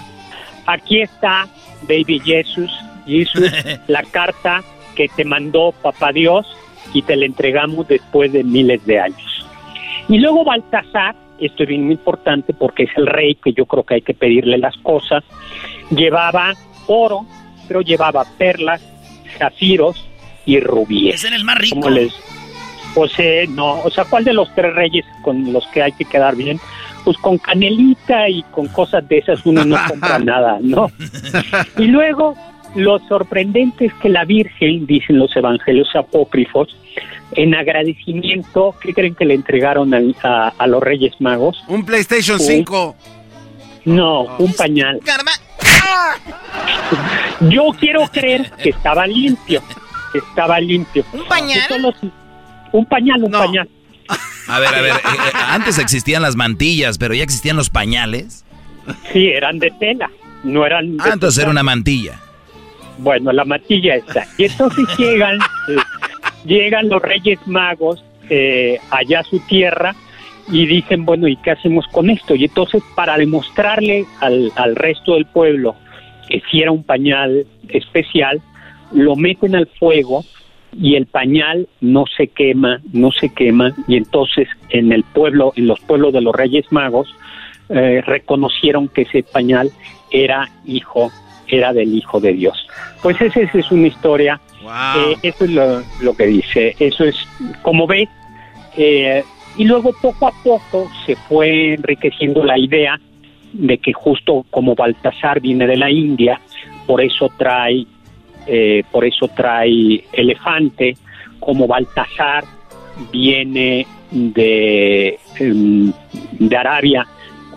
aquí 0.66 1.02
está, 1.02 1.46
baby 1.82 2.20
Jesus, 2.24 2.70
Jesus, 3.06 3.52
la 3.88 4.02
carta 4.04 4.62
que 4.94 5.08
te 5.08 5.24
mandó 5.24 5.72
papá 5.82 6.12
Dios 6.12 6.46
y 6.94 7.02
te 7.02 7.16
la 7.16 7.26
entregamos 7.26 7.86
después 7.88 8.32
de 8.32 8.44
miles 8.44 8.84
de 8.86 9.00
años. 9.00 9.46
Y 10.08 10.18
luego 10.18 10.44
Baltasar, 10.44 11.14
esto 11.40 11.62
es 11.62 11.68
bien 11.68 11.90
importante 11.90 12.52
porque 12.52 12.84
es 12.84 12.90
el 12.96 13.06
rey 13.06 13.34
que 13.34 13.52
yo 13.52 13.66
creo 13.66 13.84
que 13.84 13.94
hay 13.94 14.02
que 14.02 14.14
pedirle 14.14 14.58
las 14.58 14.76
cosas, 14.78 15.24
llevaba 15.90 16.54
oro, 16.86 17.26
pero 17.68 17.80
llevaba 17.80 18.24
perlas, 18.36 18.82
zafiros 19.38 20.04
y 20.46 20.60
rubíes. 20.60 21.24
Es 21.24 21.32
el 21.32 21.44
más 21.44 21.58
rico. 21.58 21.88
pues 22.94 23.12
no, 23.50 23.80
o 23.80 23.90
sea, 23.90 24.04
¿cuál 24.04 24.24
de 24.24 24.32
los 24.32 24.52
tres 24.54 24.74
reyes 24.74 25.04
con 25.22 25.52
los 25.52 25.66
que 25.68 25.82
hay 25.82 25.92
que 25.92 26.04
quedar 26.04 26.36
bien? 26.36 26.60
Pues 27.04 27.16
con 27.18 27.38
canelita 27.38 28.28
y 28.28 28.42
con 28.50 28.68
cosas 28.68 29.08
de 29.08 29.18
esas 29.18 29.44
uno 29.46 29.64
no 29.64 29.76
compra 29.88 30.18
nada, 30.24 30.58
¿no? 30.60 30.90
Y 31.78 31.86
luego 31.86 32.36
lo 32.74 32.98
sorprendente 33.08 33.86
es 33.86 33.94
que 33.94 34.08
la 34.08 34.24
Virgen, 34.24 34.86
dicen 34.86 35.18
los 35.18 35.34
evangelios 35.36 35.88
apócrifos, 35.94 36.76
en 37.32 37.54
agradecimiento, 37.54 38.74
¿qué 38.80 38.92
creen 38.92 39.14
que 39.14 39.24
le 39.24 39.34
entregaron 39.34 39.92
a, 39.94 40.66
los 40.66 40.82
Reyes 40.82 41.14
Magos? 41.20 41.62
Un 41.68 41.84
PlayStation 41.84 42.38
5. 42.38 42.96
No, 43.84 44.22
un 44.38 44.52
pañal. 44.54 45.00
Yo 47.48 47.68
quiero 47.78 48.06
creer 48.08 48.50
que 48.62 48.70
estaba 48.70 49.06
limpio, 49.06 49.62
que 50.12 50.18
estaba 50.18 50.60
limpio. 50.60 51.04
¿Un 51.12 51.26
pañal? 51.26 51.94
un 52.72 52.86
pañal, 52.86 53.24
un 53.24 53.32
pañal. 53.32 53.68
A 54.48 54.58
ver, 54.58 54.68
a 54.68 54.80
ver, 54.80 54.92
eh, 54.92 54.96
eh, 54.96 55.32
antes 55.48 55.78
existían 55.78 56.22
las 56.22 56.34
mantillas, 56.34 56.98
pero 56.98 57.14
ya 57.14 57.22
existían 57.22 57.56
los 57.56 57.70
pañales. 57.70 58.44
Sí, 59.12 59.28
eran 59.28 59.58
de 59.58 59.70
tela, 59.78 60.10
no 60.42 60.66
eran... 60.66 60.96
ah, 60.98 61.10
entonces 61.12 61.40
era 61.40 61.50
una 61.50 61.62
mantilla. 61.62 62.18
Bueno, 62.98 63.32
la 63.32 63.44
mantilla 63.44 63.94
está. 63.94 64.26
Y 64.36 64.44
entonces 64.44 64.84
llegan, 64.98 65.36
eh, 65.36 65.76
llegan 66.44 66.88
los 66.88 67.02
Reyes 67.02 67.38
Magos 67.46 68.04
allá 68.90 69.20
a 69.20 69.24
su 69.24 69.40
tierra 69.40 69.94
y 70.52 70.66
dicen, 70.66 71.04
bueno, 71.04 71.26
¿y 71.26 71.36
qué 71.36 71.50
hacemos 71.50 71.86
con 71.88 72.10
esto? 72.10 72.34
Y 72.34 72.44
entonces 72.44 72.82
para 72.94 73.16
demostrarle 73.16 74.04
al, 74.20 74.52
al 74.54 74.76
resto 74.76 75.14
del 75.14 75.26
pueblo 75.26 75.74
que 76.28 76.40
si 76.50 76.62
era 76.62 76.70
un 76.70 76.84
pañal 76.84 77.44
especial, 77.68 78.40
lo 78.92 79.16
meten 79.16 79.56
al 79.56 79.66
fuego 79.66 80.24
y 80.72 80.94
el 80.94 81.06
pañal 81.06 81.68
no 81.80 82.04
se 82.06 82.28
quema, 82.28 82.80
no 82.92 83.10
se 83.10 83.28
quema, 83.30 83.74
y 83.88 83.96
entonces 83.96 84.48
en 84.70 84.92
el 84.92 85.02
pueblo, 85.02 85.52
en 85.56 85.66
los 85.66 85.80
pueblos 85.80 86.12
de 86.12 86.20
los 86.20 86.34
Reyes 86.34 86.66
Magos, 86.70 87.12
eh, 87.68 88.02
reconocieron 88.06 88.88
que 88.88 89.02
ese 89.02 89.22
pañal 89.24 89.70
era 90.10 90.48
hijo, 90.64 91.10
era 91.52 91.72
del 91.72 91.94
Hijo 91.94 92.20
de 92.20 92.32
Dios. 92.32 92.66
Pues 93.02 93.20
esa, 93.20 93.40
es 93.40 93.70
una 93.70 93.88
historia, 93.88 94.40
eh, 94.96 95.16
eso 95.22 95.44
es 95.44 95.50
lo, 96.00 96.14
que 96.14 96.26
dice, 96.26 96.76
eso 96.78 97.04
es, 97.04 97.16
como 97.62 97.86
ves, 97.86 98.08
eh, 98.76 99.24
y 99.56 99.64
luego 99.64 99.92
poco 100.00 100.28
a 100.28 100.32
poco 100.42 100.90
se 101.04 101.16
fue 101.16 101.74
enriqueciendo 101.74 102.44
la 102.44 102.58
idea 102.58 103.00
de 103.52 103.78
que 103.78 103.92
justo 103.92 104.46
como 104.50 104.74
Baltasar 104.74 105.40
viene 105.40 105.66
de 105.66 105.76
la 105.76 105.90
India, 105.90 106.40
por 106.86 107.02
eso 107.02 107.30
trae, 107.36 107.84
eh, 108.46 108.82
por 108.90 109.04
eso 109.04 109.28
trae 109.28 110.04
elefante, 110.12 110.96
como 111.40 111.66
Baltasar 111.66 112.44
viene 113.10 113.86
de, 114.10 115.18
em, 115.38 115.92
de 116.38 116.56
Arabia, 116.56 117.06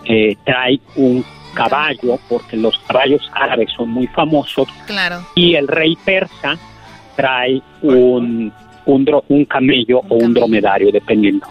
eh, 0.04 0.36
trae 0.44 0.80
un 0.96 1.24
caballo, 1.54 2.18
porque 2.28 2.56
los 2.56 2.78
caballos 2.86 3.30
árabes 3.32 3.70
son 3.76 3.90
muy 3.90 4.06
famosos, 4.08 4.68
claro. 4.86 5.26
y 5.34 5.54
el 5.54 5.68
rey 5.68 5.96
persa 6.04 6.58
trae 7.16 7.62
un, 7.82 8.52
un, 8.86 9.22
un 9.28 9.44
camello 9.44 10.00
o 10.08 10.16
un 10.16 10.34
dromedario, 10.34 10.90
dependiendo. 10.92 11.46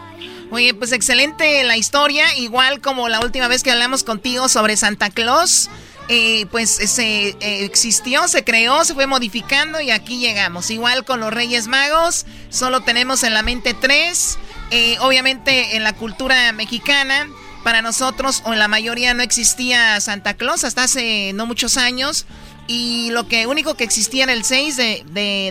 Oye, 0.52 0.74
pues 0.76 0.92
excelente 0.92 1.64
la 1.64 1.78
historia, 1.78 2.26
igual 2.38 2.80
como 2.80 3.10
la 3.10 3.22
última 3.22 3.48
vez 3.48 3.64
que 3.64 3.72
hablamos 3.72 4.04
contigo 4.04 4.48
sobre 4.48 4.78
Santa 4.78 5.10
Claus. 5.10 5.70
Eh, 6.10 6.48
pues 6.52 6.70
se 6.70 7.30
eh, 7.30 7.64
existió, 7.64 8.28
se 8.28 8.44
creó, 8.44 8.84
se 8.84 8.94
fue 8.94 9.08
modificando 9.08 9.80
y 9.80 9.90
aquí 9.90 10.20
llegamos. 10.20 10.70
Igual 10.70 11.06
con 11.06 11.22
los 11.22 11.34
Reyes 11.34 11.68
Magos, 11.68 12.26
solo 12.50 12.82
tenemos 12.82 13.24
en 13.24 13.34
la 13.34 13.42
mente 13.42 13.74
tres. 13.74 14.38
Eh, 14.70 14.98
obviamente 15.00 15.76
en 15.76 15.84
la 15.84 15.94
cultura 15.94 16.52
mexicana, 16.52 17.28
para 17.64 17.82
nosotros 17.82 18.42
o 18.46 18.54
en 18.54 18.60
la 18.60 18.68
mayoría 18.68 19.14
no 19.14 19.24
existía 19.24 20.00
Santa 20.02 20.36
Claus 20.36 20.64
hasta 20.64 20.84
hace 20.84 21.32
no 21.34 21.46
muchos 21.46 21.78
años. 21.78 22.26
Y 22.68 23.10
lo 23.12 23.28
que 23.28 23.46
único 23.48 23.76
que 23.76 23.84
existía 23.84 24.24
era 24.24 24.34
el 24.34 24.44
6 24.44 24.78
de, 24.78 25.04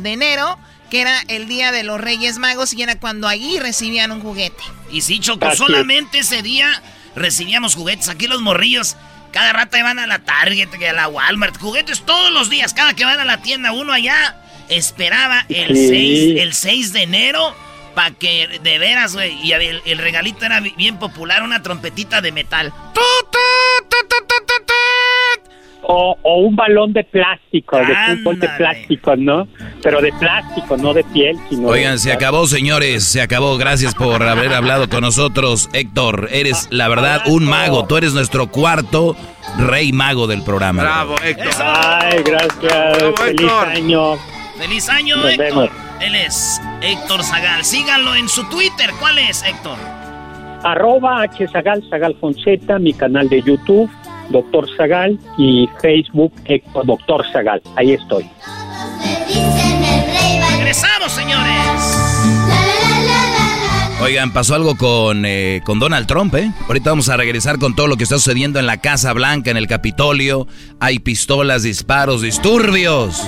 de 0.03 0.13
enero 0.13 0.59
que 0.91 1.01
era 1.01 1.23
el 1.29 1.49
día 1.49 1.73
de 1.73 1.85
los 1.85 1.99
Reyes 1.99 2.37
Magos 2.37 2.75
y 2.75 2.83
era 2.83 3.01
cuando 3.01 3.27
allí 3.27 3.59
recibían 3.59 4.13
un 4.13 4.21
juguete. 4.21 4.63
Y 4.91 5.01
sí, 5.01 5.21
Choco, 5.21 5.51
solamente 5.57 6.19
ese 6.19 6.43
día 6.43 6.83
recibíamos 7.17 7.77
juguetes. 7.77 8.11
Aquí 8.11 8.27
los 8.27 8.43
morrillos 8.43 8.97
cada 9.33 9.55
rato 9.55 9.79
iban 9.79 9.99
a 9.99 10.07
la 10.07 10.19
Target, 10.19 10.69
a 10.87 10.93
la 10.93 11.09
Walmart, 11.09 11.57
juguetes 11.59 12.03
todos 12.03 12.31
los 12.33 12.51
días. 12.51 12.75
Cada 12.75 12.95
que 12.95 13.07
van 13.07 13.19
a 13.19 13.25
la 13.25 13.41
tienda, 13.41 13.73
uno 13.73 13.95
allá 13.95 14.37
esperaba 14.69 15.47
el, 15.49 15.75
6, 15.75 16.41
el 16.41 16.53
6 16.53 16.93
de 16.93 17.03
enero 17.03 17.57
para 17.95 18.11
que 18.13 18.61
de 18.63 18.79
veras, 18.79 19.15
güey. 19.15 19.33
Y 19.43 19.53
el, 19.53 19.83
el, 19.85 19.99
regalito 19.99 20.45
era 20.45 20.61
bien 20.61 20.99
popular, 20.99 21.43
una 21.43 21.63
trompetita 21.63 22.21
de 22.21 22.33
metal. 22.33 22.73
O, 25.85 26.17
un 26.23 26.55
balón 26.55 26.93
de 26.93 27.03
plástico, 27.03 27.77
de 27.79 27.95
fútbol 28.17 28.39
de 28.39 28.49
plástico, 28.51 29.17
¿no? 29.17 29.49
Pero 29.83 30.01
de 30.01 30.13
plástico, 30.13 30.77
no 30.77 30.95
de 30.95 31.03
piel, 31.05 31.37
sino. 31.49 31.69
Oigan, 31.69 31.99
se 31.99 32.13
acabó, 32.13 32.47
señores, 32.47 33.05
se 33.05 33.21
acabó. 33.21 33.57
Gracias 33.59 33.95
por 33.95 34.23
haber 34.23 34.55
hablado 34.55 34.89
con 34.89 35.01
nosotros, 35.01 35.69
Héctor. 35.73 36.29
Eres, 36.31 36.69
la 36.71 36.89
verdad, 36.89 37.23
un 37.27 37.45
mago. 37.45 37.87
Tú 37.87 37.97
eres 37.97 38.15
nuestro 38.15 38.47
cuarto 38.47 39.17
rey 39.59 39.93
mago 39.93 40.29
del 40.29 40.43
programa. 40.45 40.83
Bravo, 40.83 41.17
Héctor. 41.23 41.53
Ay, 41.59 42.23
gracias. 42.23 42.99
Feliz 43.17 43.51
año. 43.51 44.17
Feliz 44.57 44.89
año, 44.89 45.29
Héctor. 45.29 45.92
Él 46.03 46.17
es 46.17 46.61
Héctor 46.81 47.23
Zagal. 47.23 47.65
Síganlo 47.65 48.15
en 48.17 48.29
su 48.29 48.45
Twitter. 48.49 48.91
¿Cuál 48.99 49.19
es, 49.19 49.43
Héctor? 49.45 49.79
Arroba 50.65 51.23
H 51.23 51.49
Zagal, 51.49 51.83
Zagal 51.89 52.17
Fonseca, 52.21 52.79
mi 52.79 52.93
canal 52.93 53.29
de 53.29 53.43
YouTube 53.43 53.91
Doctor 54.31 54.67
Zagal 54.77 55.19
y 55.39 55.69
Facebook 55.81 56.33
Doctor 56.85 57.25
Zagal. 57.33 57.63
Ahí 57.77 57.93
estoy. 57.93 58.29
Regresamos, 60.57 61.13
señores. 61.13 61.99
Oigan, 64.03 64.33
pasó 64.33 64.57
algo 64.57 64.77
con, 64.77 65.25
eh, 65.25 65.61
con 65.65 65.79
Donald 65.79 66.09
Trump, 66.09 66.35
¿eh? 66.35 66.51
Ahorita 66.67 66.91
vamos 66.91 67.09
a 67.09 67.17
regresar 67.17 67.59
con 67.61 67.77
todo 67.77 67.87
lo 67.87 67.97
que 67.97 68.03
está 68.03 68.17
sucediendo 68.17 68.59
en 68.59 68.67
la 68.67 68.79
Casa 68.79 69.13
Blanca, 69.13 69.53
en 69.53 69.57
el 69.57 69.69
Capitolio. 69.69 70.49
Hay 70.81 70.99
pistolas, 70.99 71.63
disparos, 71.63 72.23
disturbios. 72.23 73.25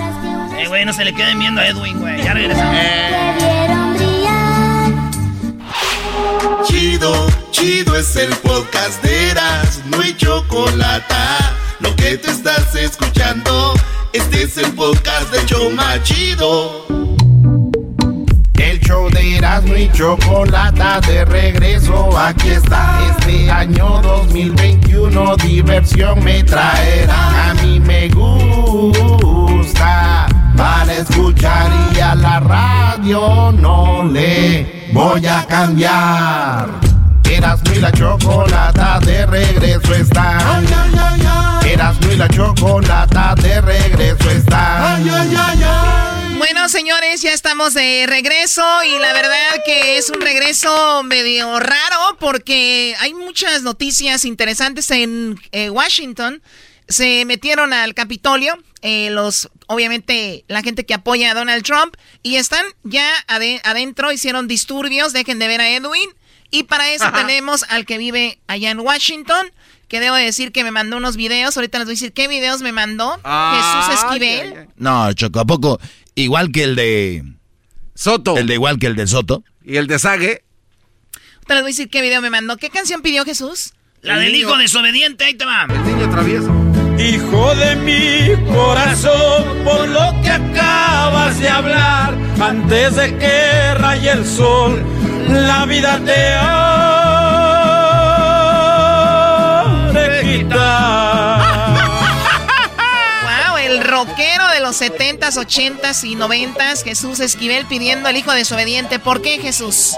Eh, 0.65 0.67
güey, 0.67 0.83
no 0.83 0.93
se 0.93 1.05
le 1.05 1.13
queden 1.13 1.37
viendo 1.37 1.61
a 1.61 1.67
Edwin, 1.67 1.99
güey. 1.99 2.23
Ya 2.23 2.33
regresamos. 2.33 2.75
Chido, 6.65 7.27
chido 7.51 7.95
es 7.95 8.15
el 8.15 8.35
podcast 8.37 9.03
de 9.03 9.29
Eras, 9.29 9.83
no 9.85 10.01
hay 10.01 10.17
chocolate. 10.17 11.13
Lo 11.81 11.95
que 11.95 12.17
te 12.17 12.31
estás 12.31 12.73
escuchando. 12.73 13.75
es 14.11 14.57
el 14.57 14.71
podcast 14.73 15.31
de 15.31 15.45
Choma 15.45 16.01
Chido. 16.01 16.87
El 18.55 18.79
show 18.79 19.07
de 19.11 19.37
Erasmo 19.37 19.75
y 19.75 19.91
Chocolata 19.91 20.99
de 21.01 21.25
regreso, 21.25 22.17
aquí 22.17 22.49
está. 22.49 23.01
Este 23.11 23.51
año 23.51 24.01
2021 24.01 25.35
diversión 25.37 26.23
me 26.23 26.43
traerá. 26.43 27.51
A 27.51 27.53
mí 27.53 27.79
me 27.79 28.09
gusta 28.09 29.15
para 30.55 30.93
escuchar 30.93 31.71
y 31.95 31.99
a 31.99 32.15
la 32.15 32.39
radio 32.39 33.51
no 33.51 34.03
le 34.03 34.89
voy 34.93 35.25
a 35.25 35.45
cambiar. 35.45 36.69
Erasmo 37.29 37.73
y 37.73 37.79
la 37.79 37.91
Chocolata 37.91 38.99
de 38.99 39.25
regreso 39.25 39.93
está. 39.93 40.61
Erasmo 41.65 42.11
y 42.11 42.15
la 42.15 42.27
Chocolata 42.29 43.35
de 43.35 43.61
regreso 43.61 44.29
está. 44.29 44.99
Bueno, 46.37 46.69
señores, 46.69 47.21
ya 47.21 47.33
estamos 47.33 47.73
de 47.73 48.05
regreso 48.07 48.63
y 48.83 48.99
la 48.99 49.13
verdad 49.13 49.63
que 49.65 49.97
es 49.97 50.09
un 50.09 50.21
regreso 50.21 51.03
medio 51.03 51.59
raro 51.59 52.17
porque 52.19 52.95
hay 52.99 53.13
muchas 53.13 53.63
noticias 53.63 54.25
interesantes 54.25 54.91
en 54.91 55.39
eh, 55.51 55.69
Washington. 55.69 56.41
Se 56.87 57.25
metieron 57.25 57.73
al 57.73 57.93
Capitolio, 57.95 58.57
eh, 58.87 59.09
los, 59.09 59.49
obviamente, 59.65 60.45
la 60.47 60.61
gente 60.61 60.85
que 60.85 60.93
apoya 60.93 61.31
a 61.31 61.33
Donald 61.33 61.63
Trump 61.63 61.95
y 62.21 62.35
están 62.35 62.63
ya 62.83 63.09
ade- 63.27 63.59
adentro, 63.63 64.11
hicieron 64.11 64.47
disturbios, 64.47 65.11
dejen 65.11 65.39
de 65.39 65.47
ver 65.47 65.59
a 65.59 65.69
Edwin. 65.71 66.07
Y 66.51 66.63
para 66.63 66.91
eso 66.91 67.05
Ajá. 67.05 67.25
tenemos 67.25 67.63
al 67.69 67.87
que 67.87 67.97
vive 67.97 68.37
allá 68.45 68.69
en 68.69 68.79
Washington, 68.79 69.47
que 69.87 69.99
debo 69.99 70.15
decir 70.15 70.51
que 70.51 70.63
me 70.63 70.69
mandó 70.69 70.97
unos 70.97 71.15
videos. 71.17 71.57
Ahorita 71.57 71.79
les 71.79 71.87
voy 71.87 71.93
a 71.93 71.95
decir 71.95 72.13
qué 72.13 72.27
videos 72.27 72.61
me 72.61 72.71
mandó 72.71 73.11
Jesús 73.23 73.99
Esquivel. 74.03 74.67
No, 74.77 75.11
Choco, 75.13 75.39
¿a 75.39 75.45
poco? 75.45 75.79
Igual 76.13 76.51
que 76.51 76.63
el 76.63 76.75
de... 76.75 77.23
Soto. 77.95 78.37
El 78.37 78.45
de 78.45 78.53
igual 78.53 78.77
que 78.77 78.85
el 78.87 78.95
de 78.95 79.07
Soto. 79.07 79.43
Y 79.63 79.77
el 79.77 79.87
de 79.87 79.97
Sague. 79.97 80.43
Ahorita 81.37 81.53
les 81.55 81.63
voy 81.63 81.69
a 81.69 81.73
decir 81.73 81.89
qué 81.89 82.01
video 82.01 82.21
me 82.21 82.29
mandó. 82.29 82.57
¿Qué 82.57 82.69
canción 82.69 83.01
pidió 83.01 83.25
Jesús? 83.25 83.73
La 84.01 84.19
del 84.19 84.35
hijo 84.35 84.55
desobediente, 84.57 85.25
ahí 85.25 85.33
te 85.33 85.45
va. 85.45 85.65
El 85.69 85.83
niño 85.83 86.09
travieso. 86.11 86.64
Hijo 86.97 87.55
de 87.55 87.75
mi 87.75 88.33
corazón, 88.53 89.43
por 89.65 89.87
lo 89.87 90.21
que 90.21 90.29
acabas 90.29 91.37
de 91.39 91.49
hablar, 91.49 92.15
antes 92.39 92.95
de 92.95 93.17
que 93.17 93.73
raye 93.75 94.11
el 94.11 94.25
sol, 94.25 94.81
la 95.27 95.65
vida 95.65 95.99
te 96.05 96.33
ha 96.33 96.85
de 99.93 100.21
quitar. 100.21 101.75
Wow, 103.23 103.57
el 103.57 103.83
rockero 103.83 104.47
de 104.49 104.61
los 104.61 104.81
70s, 104.81 105.35
80s 105.35 106.05
y 106.05 106.15
90s, 106.15 106.83
Jesús 106.83 107.19
Esquivel 107.19 107.65
pidiendo 107.65 108.07
al 108.07 108.15
hijo 108.15 108.31
desobediente. 108.31 108.99
¿Por 108.99 109.21
qué 109.21 109.37
Jesús? 109.39 109.97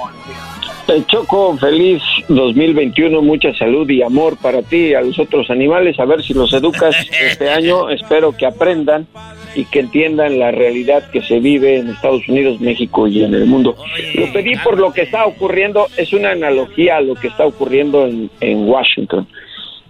Choco, 1.07 1.57
feliz 1.57 2.01
2021, 2.29 3.21
mucha 3.21 3.53
salud 3.53 3.89
y 3.89 4.01
amor 4.01 4.37
para 4.41 4.61
ti 4.61 4.77
y 4.77 4.93
a 4.93 5.01
los 5.01 5.19
otros 5.19 5.49
animales. 5.49 5.99
A 5.99 6.05
ver 6.05 6.23
si 6.23 6.33
los 6.33 6.53
educas 6.53 6.95
este 7.21 7.49
año. 7.49 7.89
Espero 7.89 8.31
que 8.31 8.45
aprendan 8.45 9.05
y 9.53 9.65
que 9.65 9.81
entiendan 9.81 10.39
la 10.39 10.51
realidad 10.51 11.09
que 11.11 11.21
se 11.21 11.39
vive 11.39 11.77
en 11.77 11.89
Estados 11.89 12.27
Unidos, 12.29 12.61
México 12.61 13.05
y 13.07 13.21
en 13.21 13.33
el 13.33 13.45
mundo. 13.45 13.75
Lo 14.15 14.31
pedí 14.31 14.55
por 14.57 14.79
lo 14.79 14.93
que 14.93 15.01
está 15.01 15.25
ocurriendo, 15.25 15.87
es 15.97 16.13
una 16.13 16.31
analogía 16.31 16.97
a 16.97 17.01
lo 17.01 17.15
que 17.15 17.27
está 17.27 17.45
ocurriendo 17.45 18.07
en, 18.07 18.29
en 18.39 18.67
Washington. 18.67 19.27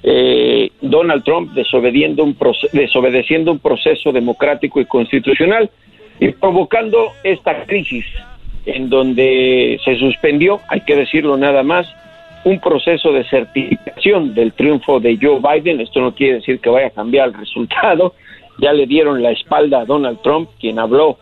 Eh, 0.01 0.71
Donald 0.81 1.23
Trump 1.23 1.53
desobediendo 1.53 2.23
un 2.23 2.37
desobedeciendo 2.71 3.51
un 3.51 3.59
proceso 3.59 4.11
democrático 4.11 4.79
y 4.79 4.85
constitucional 4.85 5.69
y 6.19 6.29
provocando 6.29 7.11
esta 7.23 7.65
crisis 7.65 8.05
en 8.67 8.89
donde 8.89 9.79
se 9.83 9.97
suspendió, 9.97 10.59
hay 10.67 10.81
que 10.81 10.95
decirlo 10.95 11.37
nada 11.37 11.63
más, 11.63 11.87
un 12.43 12.59
proceso 12.59 13.11
de 13.11 13.23
certificación 13.25 14.33
del 14.33 14.53
triunfo 14.53 14.99
de 14.99 15.17
Joe 15.21 15.39
Biden. 15.39 15.81
Esto 15.81 16.01
no 16.01 16.13
quiere 16.13 16.35
decir 16.35 16.59
que 16.59 16.69
vaya 16.69 16.87
a 16.87 16.91
cambiar 16.91 17.29
el 17.29 17.33
resultado. 17.39 18.13
Ya 18.59 18.73
le 18.73 18.85
dieron 18.85 19.21
la 19.21 19.31
espalda 19.31 19.81
a 19.81 19.85
Donald 19.85 20.21
Trump, 20.21 20.49
quien 20.59 20.79
habló 20.79 21.17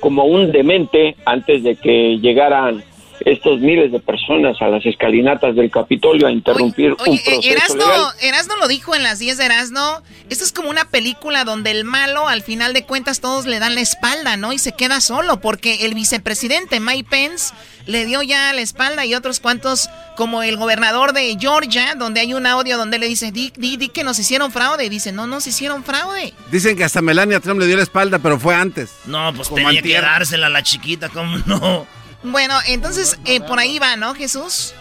como 0.00 0.24
un 0.24 0.50
demente 0.50 1.14
antes 1.24 1.62
de 1.62 1.76
que 1.76 2.18
llegaran 2.18 2.82
estos 3.26 3.60
miles 3.60 3.92
de 3.92 4.00
personas 4.00 4.56
a 4.60 4.68
las 4.68 4.84
escalinatas 4.84 5.54
del 5.54 5.70
Capitolio 5.70 6.26
a 6.26 6.32
interrumpir 6.32 6.92
un 6.92 7.00
Oye, 7.00 7.16
eh, 7.16 7.22
proceso 7.24 7.52
Erasno, 7.52 7.86
legal. 7.86 8.12
Erasno 8.20 8.56
lo 8.56 8.68
dijo 8.68 8.94
en 8.94 9.02
las 9.02 9.18
10 9.18 9.38
de 9.38 9.44
Erasno. 9.44 10.02
Esto 10.30 10.44
es 10.44 10.52
como 10.52 10.70
una 10.70 10.84
película 10.86 11.44
donde 11.44 11.70
el 11.70 11.84
malo, 11.84 12.28
al 12.28 12.42
final 12.42 12.72
de 12.72 12.84
cuentas, 12.84 13.20
todos 13.20 13.46
le 13.46 13.58
dan 13.58 13.74
la 13.74 13.80
espalda, 13.80 14.36
¿no? 14.36 14.52
Y 14.52 14.58
se 14.58 14.72
queda 14.72 15.00
solo, 15.00 15.40
porque 15.40 15.86
el 15.86 15.94
vicepresidente 15.94 16.80
Mike 16.80 17.08
Pence 17.10 17.54
le 17.86 18.04
dio 18.06 18.22
ya 18.22 18.52
la 18.52 18.60
espalda 18.60 19.04
y 19.04 19.14
otros 19.14 19.40
cuantos, 19.40 19.90
como 20.16 20.42
el 20.42 20.56
gobernador 20.56 21.12
de 21.12 21.36
Georgia, 21.38 21.94
donde 21.96 22.20
hay 22.20 22.34
un 22.34 22.46
audio 22.46 22.76
donde 22.76 22.98
le 22.98 23.08
dice, 23.08 23.32
di, 23.32 23.52
di, 23.56 23.76
di 23.76 23.88
que 23.88 24.04
nos 24.04 24.18
hicieron 24.18 24.52
fraude. 24.52 24.84
Y 24.84 24.88
dice, 24.88 25.12
no, 25.12 25.26
nos 25.26 25.46
hicieron 25.46 25.84
fraude. 25.84 26.32
Dicen 26.50 26.76
que 26.76 26.84
hasta 26.84 27.02
Melania 27.02 27.40
Trump 27.40 27.60
le 27.60 27.66
dio 27.66 27.76
la 27.76 27.82
espalda, 27.82 28.18
pero 28.18 28.38
fue 28.38 28.54
antes. 28.54 28.90
No, 29.06 29.32
pues 29.34 29.48
Como 29.48 29.64
tenía 29.64 29.82
que 29.82 30.00
dársela 30.00 30.46
a 30.46 30.50
la 30.50 30.62
chiquita, 30.62 31.08
¿cómo 31.08 31.38
no? 31.46 31.86
Bueno, 32.22 32.54
entonces, 32.68 33.18
eh, 33.26 33.40
por 33.40 33.58
ahí 33.58 33.78
va, 33.78 33.96
¿no, 33.96 34.14
Jesús? 34.14 34.74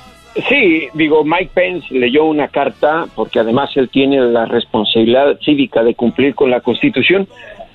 Sí, 0.47 0.87
digo, 0.93 1.25
Mike 1.25 1.51
Pence 1.53 1.87
leyó 1.93 2.23
una 2.25 2.47
carta, 2.47 3.05
porque 3.15 3.39
además 3.39 3.71
él 3.75 3.89
tiene 3.89 4.21
la 4.21 4.45
responsabilidad 4.45 5.37
cívica 5.43 5.83
de 5.83 5.93
cumplir 5.95 6.35
con 6.35 6.49
la 6.49 6.61
Constitución, 6.61 7.27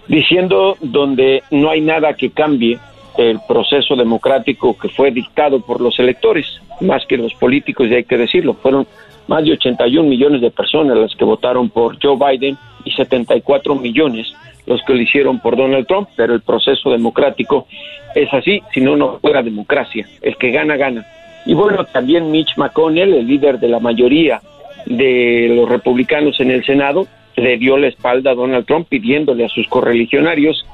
diciendo 0.09 0.77
donde 0.81 1.43
no 1.51 1.69
hay 1.69 1.81
nada 1.81 2.15
que 2.15 2.31
cambie 2.31 2.79
el 3.19 3.41
proceso 3.47 3.97
democrático 3.97 4.77
que 4.79 4.89
fue 4.89 5.11
dictado 5.11 5.61
por 5.61 5.81
los 5.81 5.99
electores, 5.99 6.47
más 6.81 7.05
que 7.07 7.17
los 7.17 7.35
políticos, 7.35 7.89
y 7.89 7.95
hay 7.95 8.05
que 8.05 8.17
decirlo, 8.17 8.55
fueron 8.55 8.87
más 9.27 9.45
de 9.45 9.53
81 9.53 10.09
millones 10.09 10.41
de 10.41 10.51
personas 10.51 10.97
las 10.97 11.15
que 11.15 11.25
votaron 11.25 11.69
por 11.69 11.99
Joe 12.01 12.17
Biden 12.17 12.57
y 12.85 12.93
74 12.93 13.75
millones 13.75 14.33
los 14.67 14.83
que 14.85 14.95
lo 14.95 15.01
hicieron 15.01 15.41
por 15.41 15.57
Donald 15.57 15.87
Trump, 15.87 16.09
pero 16.17 16.35
el 16.35 16.43
proceso 16.43 16.91
democrático 16.91 17.67
es 18.15 18.33
así, 18.33 18.63
si 18.73 18.81
no, 18.81 18.97
no 18.97 19.19
fuera 19.21 19.43
democracia. 19.43 20.07
El 20.21 20.37
que 20.37 20.51
gana, 20.51 20.77
gana. 20.77 21.07
Y 21.45 21.55
bueno, 21.55 21.85
también 21.85 22.31
Mitch 22.31 22.57
McConnell, 22.57 23.15
el 23.15 23.27
líder 23.27 23.61
de 23.61 23.69
la 23.69 23.79
mayoría 23.79 24.41
de 24.87 25.53
los 25.55 25.69
republicanos 25.69 26.41
en 26.41 26.51
el 26.51 26.65
Senado, 26.65 27.07
le 27.37 27.59
dio 27.59 27.77
la 27.77 27.89
espalda 27.89 28.33
a 28.33 28.35
Donald 28.35 28.67
Trump 28.67 28.89
pidiéndole 28.89 29.45
a 29.45 29.49
sus 29.49 29.69
correligionarios 29.69 30.67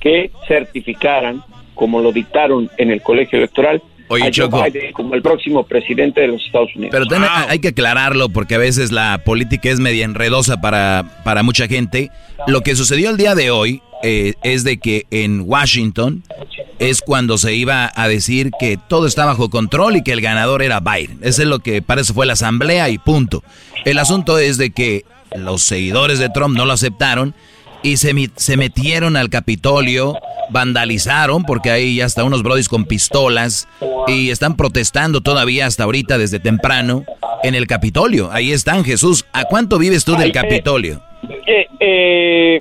que 0.00 0.30
certificaran, 0.46 1.42
como 1.74 2.00
lo 2.00 2.12
dictaron 2.12 2.70
en 2.78 2.90
el 2.90 3.02
colegio 3.02 3.38
electoral, 3.38 3.82
Oye, 4.08 4.22
a 4.22 4.26
Joe 4.26 4.32
Choco. 4.32 4.62
Biden 4.62 4.92
como 4.92 5.14
el 5.14 5.22
próximo 5.22 5.64
presidente 5.66 6.20
de 6.20 6.28
los 6.28 6.44
Estados 6.44 6.74
Unidos. 6.74 6.90
Pero 6.92 7.06
también 7.06 7.32
hay 7.48 7.58
que 7.58 7.68
aclararlo 7.68 8.28
porque 8.28 8.54
a 8.54 8.58
veces 8.58 8.92
la 8.92 9.22
política 9.24 9.70
es 9.70 9.80
media 9.80 10.04
enredosa 10.04 10.60
para, 10.60 11.22
para 11.24 11.42
mucha 11.42 11.66
gente. 11.66 12.10
Lo 12.46 12.60
que 12.60 12.76
sucedió 12.76 13.10
el 13.10 13.16
día 13.16 13.34
de 13.34 13.50
hoy 13.50 13.82
eh, 14.02 14.34
es 14.42 14.62
de 14.62 14.78
que 14.78 15.06
en 15.10 15.42
Washington 15.44 16.22
es 16.78 17.00
cuando 17.00 17.38
se 17.38 17.54
iba 17.54 17.90
a 17.94 18.08
decir 18.08 18.50
que 18.60 18.78
todo 18.88 19.06
está 19.06 19.24
bajo 19.24 19.48
control 19.48 19.96
y 19.96 20.02
que 20.02 20.12
el 20.12 20.20
ganador 20.20 20.62
era 20.62 20.80
Biden. 20.80 21.18
Eso 21.22 21.42
es 21.42 21.48
lo 21.48 21.60
que 21.60 21.82
para 21.82 22.02
eso 22.02 22.14
fue 22.14 22.26
la 22.26 22.34
asamblea 22.34 22.90
y 22.90 22.98
punto. 22.98 23.42
El 23.84 23.98
asunto 23.98 24.38
es 24.38 24.58
de 24.58 24.70
que 24.70 25.04
los 25.34 25.62
seguidores 25.62 26.18
de 26.18 26.28
Trump 26.28 26.56
no 26.56 26.66
lo 26.66 26.72
aceptaron 26.72 27.34
y 27.86 27.96
se, 27.98 28.12
mi- 28.14 28.28
se 28.36 28.56
metieron 28.56 29.16
al 29.16 29.28
Capitolio, 29.30 30.14
vandalizaron, 30.50 31.44
porque 31.44 31.70
hay 31.70 32.00
hasta 32.00 32.24
unos 32.24 32.42
brodis 32.42 32.68
con 32.68 32.84
pistolas 32.84 33.68
y 34.08 34.30
están 34.30 34.56
protestando 34.56 35.20
todavía 35.20 35.66
hasta 35.66 35.84
ahorita 35.84 36.18
desde 36.18 36.40
temprano 36.40 37.04
en 37.42 37.54
el 37.54 37.66
Capitolio. 37.66 38.30
Ahí 38.32 38.52
están, 38.52 38.84
Jesús. 38.84 39.24
¿A 39.32 39.44
cuánto 39.44 39.78
vives 39.78 40.04
tú 40.04 40.16
del 40.16 40.30
eh, 40.30 40.32
Capitolio? 40.32 41.00
Eh, 41.46 41.66
eh, 41.80 42.60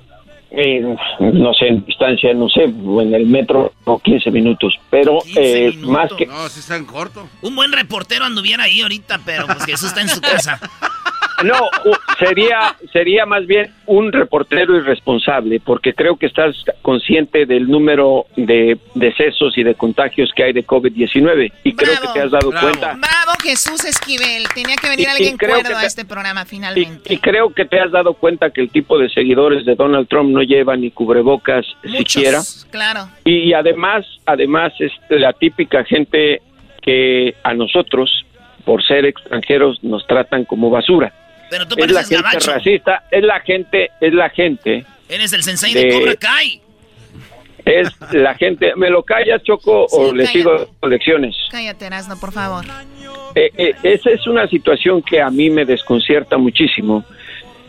eh, 0.52 0.96
no 1.20 1.54
sé, 1.54 1.68
en 1.68 1.84
distancia, 1.86 2.34
no 2.34 2.48
sé, 2.48 2.72
o 2.86 3.02
en 3.02 3.14
el 3.14 3.26
metro, 3.26 3.74
o 3.86 4.00
15 4.00 4.30
minutos, 4.32 4.74
pero 4.90 5.20
eh, 5.36 5.74
más 5.82 6.12
que... 6.14 6.26
No, 6.28 6.48
si 6.50 6.60
están 6.60 6.86
corto. 6.86 7.28
Un 7.42 7.56
buen 7.56 7.72
reportero 7.72 8.26
anduviera 8.26 8.64
ahí 8.66 8.82
ahorita, 8.82 9.20
pero 9.26 9.48
pues 9.48 9.66
Jesús 9.66 9.88
está 9.90 10.02
en 10.02 10.10
su 10.10 10.22
casa. 10.22 10.60
No, 11.44 11.70
sería, 12.18 12.76
sería 12.94 13.26
más 13.26 13.46
bien 13.46 13.72
un 13.86 14.12
reportero 14.12 14.76
irresponsable, 14.78 15.60
porque 15.60 15.94
creo 15.94 16.16
que 16.16 16.28
estás 16.28 16.56
consciente 16.82 17.46
del 17.46 17.68
número 17.70 18.26
de 18.38 18.78
decesos 18.94 19.58
y 19.58 19.64
de 19.64 19.76
contagios 19.76 20.32
que 20.36 20.44
hay 20.44 20.54
de 20.54 20.66
COVID-19, 20.66 21.52
y 21.64 21.74
creo 21.76 21.94
que 22.02 22.08
te 22.14 22.22
has 22.22 22.32
dado 22.32 22.52
cuenta. 22.52 22.94
Bravo, 22.94 23.32
Jesús 23.44 23.84
Esquivel. 23.84 24.44
Tenía 24.54 24.76
que 24.78 24.88
venir 24.90 25.02
Y- 25.08 25.10
y 25.10 25.12
alguien 25.12 25.38
creo 25.38 25.52
cuerdo 25.56 25.70
que 25.70 25.76
a 25.76 25.80
te- 25.82 25.88
este 25.88 26.06
programa 26.06 26.44
Y, 26.44 26.46
finalmente. 26.46 27.14
y 27.14 27.18
creo 27.18 27.54
que 27.54 27.66
te 27.66 27.80
has 27.80 27.92
dado 27.92 28.14
cuenta 28.14 28.50
que 28.52 28.62
el 28.62 28.70
tipo 28.70 28.98
de 28.98 29.10
seguidores 29.10 29.66
de 29.66 29.76
Donald 29.76 30.08
Trump 30.08 30.30
no 30.32 30.42
llevan 30.42 30.82
ni 30.82 30.92
cubrebocas 30.92 31.66
siquiera. 31.84 32.42
Claro. 32.72 33.10
Y 33.26 33.54
además, 33.54 34.06
además 34.26 34.72
es 34.80 34.92
la 35.10 35.34
típica 35.34 35.84
gente 35.84 36.42
que 36.82 37.36
a 37.44 37.54
nosotros, 37.54 38.26
por 38.64 38.84
ser 38.86 39.06
extranjeros, 39.06 39.84
nos 39.84 40.06
tratan 40.08 40.46
como 40.46 40.70
basura. 40.70 41.12
Pero 41.50 41.68
tú 41.68 41.76
Es 41.78 41.92
la 41.92 42.04
gente 42.04 42.16
gabacho. 42.16 42.52
racista, 42.52 43.04
es 43.12 43.24
la 43.24 43.40
gente, 43.40 43.92
es 44.02 44.14
la 44.14 44.30
gente 44.30 44.86
Eres 45.08 45.34
el 45.34 45.44
sensei 45.44 45.74
de, 45.74 45.90
Cobra 45.90 46.16
Kai. 46.16 46.62
Es 47.64 47.90
la 48.12 48.36
gente, 48.36 48.74
¿me 48.76 48.90
lo 48.90 49.04
calla 49.04 49.40
Choco 49.40 49.86
o 49.86 50.14
le 50.14 50.28
sigo 50.28 50.68
lecciones? 50.84 51.36
Cállate, 51.50 51.86
Erasno, 51.86 52.16
por 52.20 52.32
favor. 52.32 52.64
Eh, 53.34 53.52
eh, 53.58 53.74
esa 53.82 54.12
es 54.12 54.28
una 54.28 54.48
situación 54.48 55.02
que 55.02 55.20
a 55.20 55.30
mí 55.32 55.50
me 55.50 55.66
desconcierta 55.66 56.38
muchísimo, 56.38 57.04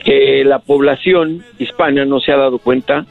que 0.04 0.44
la 0.44 0.58
población 0.58 1.44
hispana 1.58 2.04
no 2.04 2.20
se 2.20 2.32
ha 2.32 2.36
dado 2.36 2.58
cuenta 2.58 3.06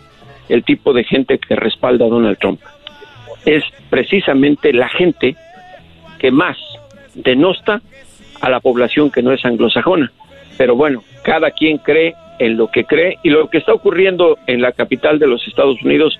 el 0.47 0.63
tipo 0.63 0.93
de 0.93 1.03
gente 1.03 1.39
que 1.39 1.55
respalda 1.55 2.05
a 2.05 2.09
Donald 2.09 2.37
Trump. 2.37 2.61
Es 3.45 3.63
precisamente 3.89 4.71
la 4.71 4.89
gente 4.89 5.35
que 6.19 6.29
más 6.29 6.57
denosta 7.15 7.81
a 8.41 8.49
la 8.49 8.59
población 8.59 9.09
que 9.09 9.23
no 9.23 9.31
es 9.31 9.43
anglosajona. 9.43 10.11
Pero 10.57 10.75
bueno, 10.75 11.03
cada 11.23 11.51
quien 11.51 11.77
cree 11.77 12.15
en 12.39 12.57
lo 12.57 12.69
que 12.69 12.85
cree 12.85 13.17
y 13.23 13.29
lo 13.29 13.49
que 13.49 13.57
está 13.57 13.73
ocurriendo 13.73 14.37
en 14.47 14.61
la 14.61 14.71
capital 14.71 15.19
de 15.19 15.27
los 15.27 15.47
Estados 15.47 15.81
Unidos 15.81 16.19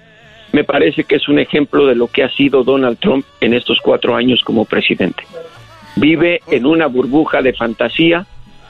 me 0.51 0.63
parece 0.63 1.03
que 1.03 1.15
es 1.15 1.27
un 1.27 1.37
ejemplo 1.39 1.85
de 1.85 1.95
lo 1.95 2.07
que 2.07 2.23
ha 2.23 2.29
sido 2.29 2.63
Donald 2.63 2.97
Trump 2.99 3.25
en 3.41 3.53
estos 3.53 3.79
cuatro 3.81 4.15
años 4.15 4.41
como 4.43 4.63
presidente. 4.63 5.23
Vive 5.97 6.41
en 6.47 6.65
una 6.65 6.87
burbuja 6.87 7.41
de 7.41 7.53
fantasía 7.53 8.25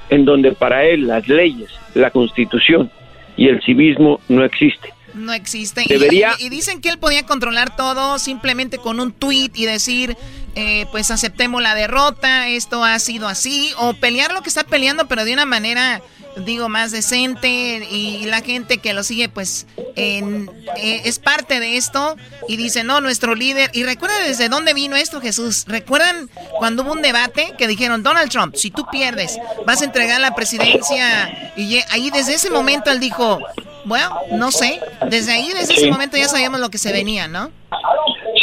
en 0.10 0.26
donde 0.26 0.54
para 0.54 0.84
él 0.86 1.08
las 1.08 1.28
leyes, 1.28 1.70
la 1.94 2.10
constitución 2.10 2.90
y 3.38 3.50
el 3.50 3.62
civismo 3.62 4.20
no 4.30 4.44
existen. 4.44 4.92
No 5.14 5.32
existen. 5.32 5.86
Debería... 5.88 6.32
Y, 6.40 6.50
dicen 6.50 6.82
que 6.82 6.90
él 6.90 6.98
podía 6.98 7.26
controlar 7.26 7.76
todo 7.76 8.20
simplemente 8.20 8.78
con 8.78 9.00
un 9.00 9.12
tweet 9.12 9.52
y 9.54 9.66
decir, 9.66 10.18
eh, 10.56 10.86
pues 10.92 11.12
aceptemos 11.12 11.62
la 11.62 11.76
derrota, 11.76 12.48
esto 12.48 12.84
ha 12.84 12.98
sido 13.00 13.28
así, 13.28 13.72
o 13.78 13.94
pelear 13.94 14.34
lo 14.34 14.42
que 14.42 14.50
está 14.50 14.64
peleando, 14.64 15.08
pero 15.08 15.26
de 15.26 15.34
una 15.34 15.46
manera 15.46 16.02
digo, 16.38 16.70
más 16.70 16.92
decente 16.92 17.48
y 17.90 18.26
la 18.26 18.42
gente 18.42 18.78
que 18.80 18.94
lo 18.94 19.04
sigue, 19.04 19.30
pues, 19.30 19.68
en, 19.96 20.50
eh, 20.78 21.02
es 21.06 21.20
parte 21.20 21.60
de 21.60 21.78
esto 21.78 22.18
y 22.48 22.58
dice, 22.58 22.84
no, 22.84 23.02
nuestro 23.02 23.36
líder. 23.36 23.70
Y 23.74 23.84
recuerda 23.84 24.20
desde 24.20 24.50
dónde 24.50 24.74
vino 24.74 24.96
esto, 24.96 25.22
Jesús. 25.22 25.66
¿Recuerdan 25.68 26.30
cuando 26.58 26.84
hubo 26.84 26.92
un 26.92 27.02
debate 27.02 27.54
que 27.58 27.68
dijeron, 27.68 28.04
Donald 28.04 28.30
Trump, 28.30 28.56
si 28.56 28.72
tú 28.72 28.86
pierdes, 28.92 29.38
vas 29.66 29.82
a 29.82 29.86
entregar 29.86 30.20
la 30.20 30.36
presidencia? 30.36 31.54
Y 31.56 31.80
ahí 31.90 32.10
desde 32.12 32.34
ese 32.34 32.50
momento 32.50 32.92
él 32.92 33.00
dijo, 33.00 33.40
bueno, 33.86 34.20
no 34.32 34.52
sé, 34.52 34.82
desde 35.10 35.32
ahí, 35.32 35.52
desde 35.54 35.76
ese 35.76 35.90
momento 35.90 36.18
ya 36.18 36.28
sabíamos 36.28 36.60
lo 36.60 36.70
que 36.70 36.78
se 36.78 36.92
venía, 36.92 37.28
¿no? 37.28 37.52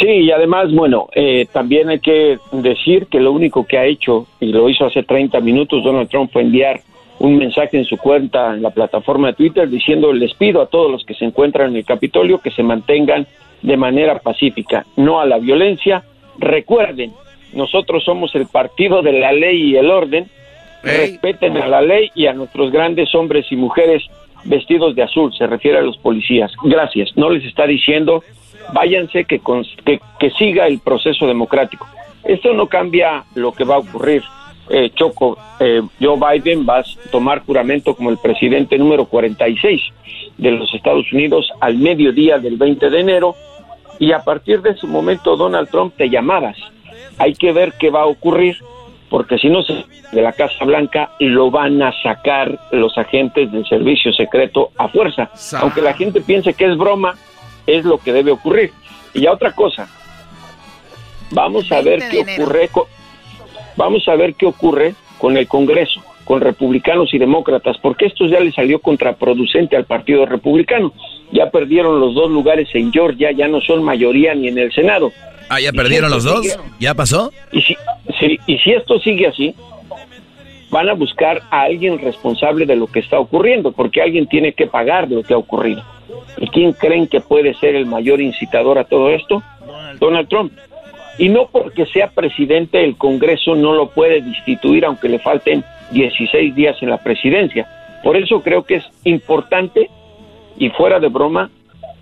Sí, 0.03 0.09
y 0.09 0.31
además, 0.31 0.69
bueno, 0.73 1.07
eh, 1.15 1.47
también 1.53 1.87
hay 1.87 1.99
que 1.99 2.37
decir 2.51 3.07
que 3.07 3.21
lo 3.21 3.31
único 3.31 3.65
que 3.65 3.77
ha 3.77 3.85
hecho, 3.85 4.27
y 4.41 4.47
lo 4.47 4.67
hizo 4.67 4.85
hace 4.85 5.03
30 5.03 5.39
minutos, 5.39 5.81
Donald 5.81 6.09
Trump 6.09 6.29
fue 6.29 6.41
enviar 6.41 6.81
un 7.19 7.37
mensaje 7.37 7.77
en 7.77 7.85
su 7.85 7.95
cuenta 7.95 8.53
en 8.53 8.61
la 8.61 8.71
plataforma 8.71 9.27
de 9.27 9.35
Twitter 9.35 9.69
diciendo 9.69 10.11
les 10.11 10.33
pido 10.33 10.61
a 10.61 10.65
todos 10.65 10.91
los 10.91 11.05
que 11.05 11.13
se 11.13 11.23
encuentran 11.23 11.69
en 11.69 11.77
el 11.77 11.85
Capitolio 11.85 12.39
que 12.39 12.51
se 12.51 12.63
mantengan 12.63 13.27
de 13.61 13.77
manera 13.77 14.19
pacífica, 14.19 14.85
no 14.97 15.21
a 15.21 15.25
la 15.25 15.37
violencia. 15.37 16.03
Recuerden, 16.37 17.13
nosotros 17.53 18.03
somos 18.03 18.35
el 18.35 18.47
partido 18.47 19.01
de 19.03 19.13
la 19.13 19.31
ley 19.31 19.69
y 19.71 19.77
el 19.77 19.89
orden. 19.89 20.25
Respeten 20.83 21.55
a 21.55 21.67
la 21.67 21.81
ley 21.81 22.11
y 22.13 22.25
a 22.25 22.33
nuestros 22.33 22.73
grandes 22.73 23.15
hombres 23.15 23.45
y 23.51 23.55
mujeres 23.55 24.03
vestidos 24.43 24.95
de 24.95 25.03
azul, 25.03 25.33
se 25.33 25.47
refiere 25.47 25.77
a 25.77 25.81
los 25.81 25.97
policías. 25.97 26.51
Gracias. 26.61 27.15
No 27.15 27.29
les 27.29 27.45
está 27.45 27.65
diciendo 27.65 28.21
váyanse 28.71 29.25
que, 29.25 29.41
que, 29.85 29.99
que 30.19 30.29
siga 30.31 30.67
el 30.67 30.79
proceso 30.79 31.27
democrático. 31.27 31.87
Esto 32.23 32.53
no 32.53 32.67
cambia 32.67 33.25
lo 33.35 33.51
que 33.51 33.63
va 33.63 33.75
a 33.75 33.79
ocurrir 33.79 34.23
eh, 34.69 34.91
Choco, 34.95 35.37
eh, 35.59 35.81
Joe 36.01 36.17
Biden 36.17 36.65
va 36.67 36.79
a 36.79 36.83
tomar 37.11 37.43
juramento 37.45 37.95
como 37.95 38.09
el 38.09 38.17
presidente 38.17 38.77
número 38.77 39.05
46 39.05 39.81
de 40.37 40.51
los 40.51 40.73
Estados 40.73 41.11
Unidos 41.11 41.51
al 41.59 41.77
mediodía 41.77 42.37
del 42.37 42.57
20 42.57 42.89
de 42.89 42.99
enero 42.99 43.35
y 43.99 44.13
a 44.13 44.19
partir 44.19 44.61
de 44.61 44.71
ese 44.71 44.87
momento 44.87 45.35
Donald 45.35 45.69
Trump 45.69 45.93
te 45.97 46.09
llamabas. 46.09 46.57
Hay 47.17 47.33
que 47.33 47.51
ver 47.51 47.73
qué 47.79 47.89
va 47.89 48.01
a 48.01 48.07
ocurrir 48.07 48.57
porque 49.09 49.37
si 49.37 49.49
no 49.49 49.61
se 49.63 49.85
de 50.11 50.21
la 50.21 50.31
Casa 50.31 50.63
Blanca 50.63 51.11
lo 51.19 51.49
van 51.49 51.81
a 51.81 51.91
sacar 52.01 52.59
los 52.71 52.97
agentes 52.97 53.51
del 53.51 53.65
servicio 53.67 54.13
secreto 54.13 54.69
a 54.77 54.87
fuerza. 54.87 55.29
Aunque 55.59 55.81
la 55.81 55.93
gente 55.93 56.21
piense 56.21 56.53
que 56.53 56.65
es 56.65 56.77
broma, 56.77 57.15
es 57.67 57.85
lo 57.85 57.97
que 57.97 58.13
debe 58.13 58.31
ocurrir. 58.31 58.71
Y 59.13 59.21
ya 59.21 59.31
otra 59.31 59.51
cosa, 59.51 59.87
vamos 61.31 61.71
a 61.71 61.81
ver 61.81 62.03
qué 62.09 62.21
ocurre 62.21 62.67
con, 62.69 62.85
Vamos 63.75 64.07
a 64.07 64.15
ver 64.15 64.35
qué 64.35 64.45
ocurre 64.45 64.95
con 65.17 65.37
el 65.37 65.47
Congreso, 65.47 66.01
con 66.25 66.41
republicanos 66.41 67.13
y 67.13 67.17
demócratas, 67.17 67.77
porque 67.81 68.05
esto 68.05 68.25
ya 68.27 68.39
le 68.39 68.51
salió 68.51 68.79
contraproducente 68.79 69.75
al 69.75 69.85
Partido 69.85 70.25
Republicano. 70.25 70.93
Ya 71.31 71.49
perdieron 71.49 71.99
los 71.99 72.13
dos 72.13 72.29
lugares 72.29 72.69
en 72.73 72.91
Georgia, 72.91 73.31
ya 73.31 73.47
no 73.47 73.61
son 73.61 73.83
mayoría 73.83 74.35
ni 74.35 74.47
en 74.47 74.57
el 74.57 74.71
Senado. 74.71 75.11
Ah, 75.49 75.59
ya 75.59 75.71
perdieron 75.71 76.11
los 76.11 76.23
dos. 76.23 76.57
¿Ya 76.79 76.93
pasó? 76.93 77.31
Y 77.51 77.61
si, 77.61 77.75
y 78.45 78.57
si 78.59 78.71
esto 78.71 78.99
sigue 78.99 79.27
así, 79.27 79.55
van 80.69 80.89
a 80.89 80.93
buscar 80.93 81.41
a 81.49 81.63
alguien 81.63 81.99
responsable 81.99 82.65
de 82.65 82.75
lo 82.75 82.87
que 82.87 82.99
está 82.99 83.19
ocurriendo, 83.19 83.71
porque 83.71 84.01
alguien 84.01 84.27
tiene 84.27 84.53
que 84.53 84.67
pagar 84.67 85.07
de 85.07 85.15
lo 85.15 85.23
que 85.23 85.33
ha 85.33 85.37
ocurrido. 85.37 85.83
¿Y 86.37 86.47
quién 86.47 86.73
creen 86.73 87.07
que 87.07 87.21
puede 87.21 87.53
ser 87.55 87.75
el 87.75 87.85
mayor 87.85 88.21
incitador 88.21 88.77
a 88.77 88.83
todo 88.83 89.09
esto? 89.09 89.41
Donald 89.99 90.27
Trump. 90.27 90.53
Y 91.17 91.29
no 91.29 91.47
porque 91.51 91.85
sea 91.85 92.09
presidente 92.09 92.83
el 92.83 92.97
Congreso 92.97 93.55
no 93.55 93.73
lo 93.73 93.89
puede 93.89 94.21
destituir 94.21 94.85
aunque 94.85 95.09
le 95.09 95.19
falten 95.19 95.63
16 95.91 96.55
días 96.55 96.75
en 96.81 96.89
la 96.89 96.97
presidencia. 96.97 97.67
Por 98.03 98.17
eso 98.17 98.41
creo 98.41 98.63
que 98.63 98.75
es 98.75 98.85
importante 99.03 99.89
y 100.57 100.69
fuera 100.69 100.99
de 100.99 101.07
broma 101.07 101.49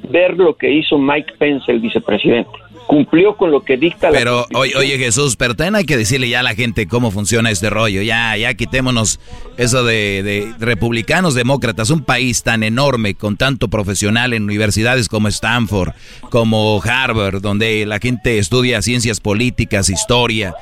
ver 0.09 0.37
lo 0.37 0.55
que 0.55 0.71
hizo 0.71 0.97
Mike 0.97 1.33
Pence, 1.37 1.71
el 1.71 1.79
vicepresidente 1.79 2.49
cumplió 2.91 3.37
con 3.37 3.51
lo 3.51 3.63
que 3.63 3.77
dicta 3.77 4.09
pero, 4.11 4.45
la 4.51 4.59
oye, 4.59 4.75
oye 4.75 4.97
Jesús, 4.97 5.37
pero 5.37 5.55
también 5.55 5.75
hay 5.75 5.85
que 5.85 5.95
decirle 5.95 6.27
ya 6.27 6.41
a 6.41 6.43
la 6.43 6.55
gente 6.55 6.87
cómo 6.87 7.09
funciona 7.09 7.49
este 7.49 7.69
rollo. 7.69 8.01
Ya, 8.01 8.35
ya 8.35 8.53
quitémonos 8.53 9.21
eso 9.55 9.85
de, 9.85 10.21
de, 10.23 10.53
republicanos, 10.59 11.33
demócratas. 11.33 11.89
Un 11.89 12.03
país 12.03 12.43
tan 12.43 12.63
enorme, 12.63 13.15
con 13.15 13.37
tanto 13.37 13.69
profesional 13.69 14.33
en 14.33 14.43
universidades 14.43 15.07
como 15.07 15.29
Stanford, 15.29 15.93
como 16.29 16.81
Harvard, 16.83 17.41
donde 17.41 17.85
la 17.85 17.99
gente 17.99 18.37
estudia 18.39 18.81
ciencias 18.81 19.21
políticas, 19.21 19.89
historia, 19.89 20.53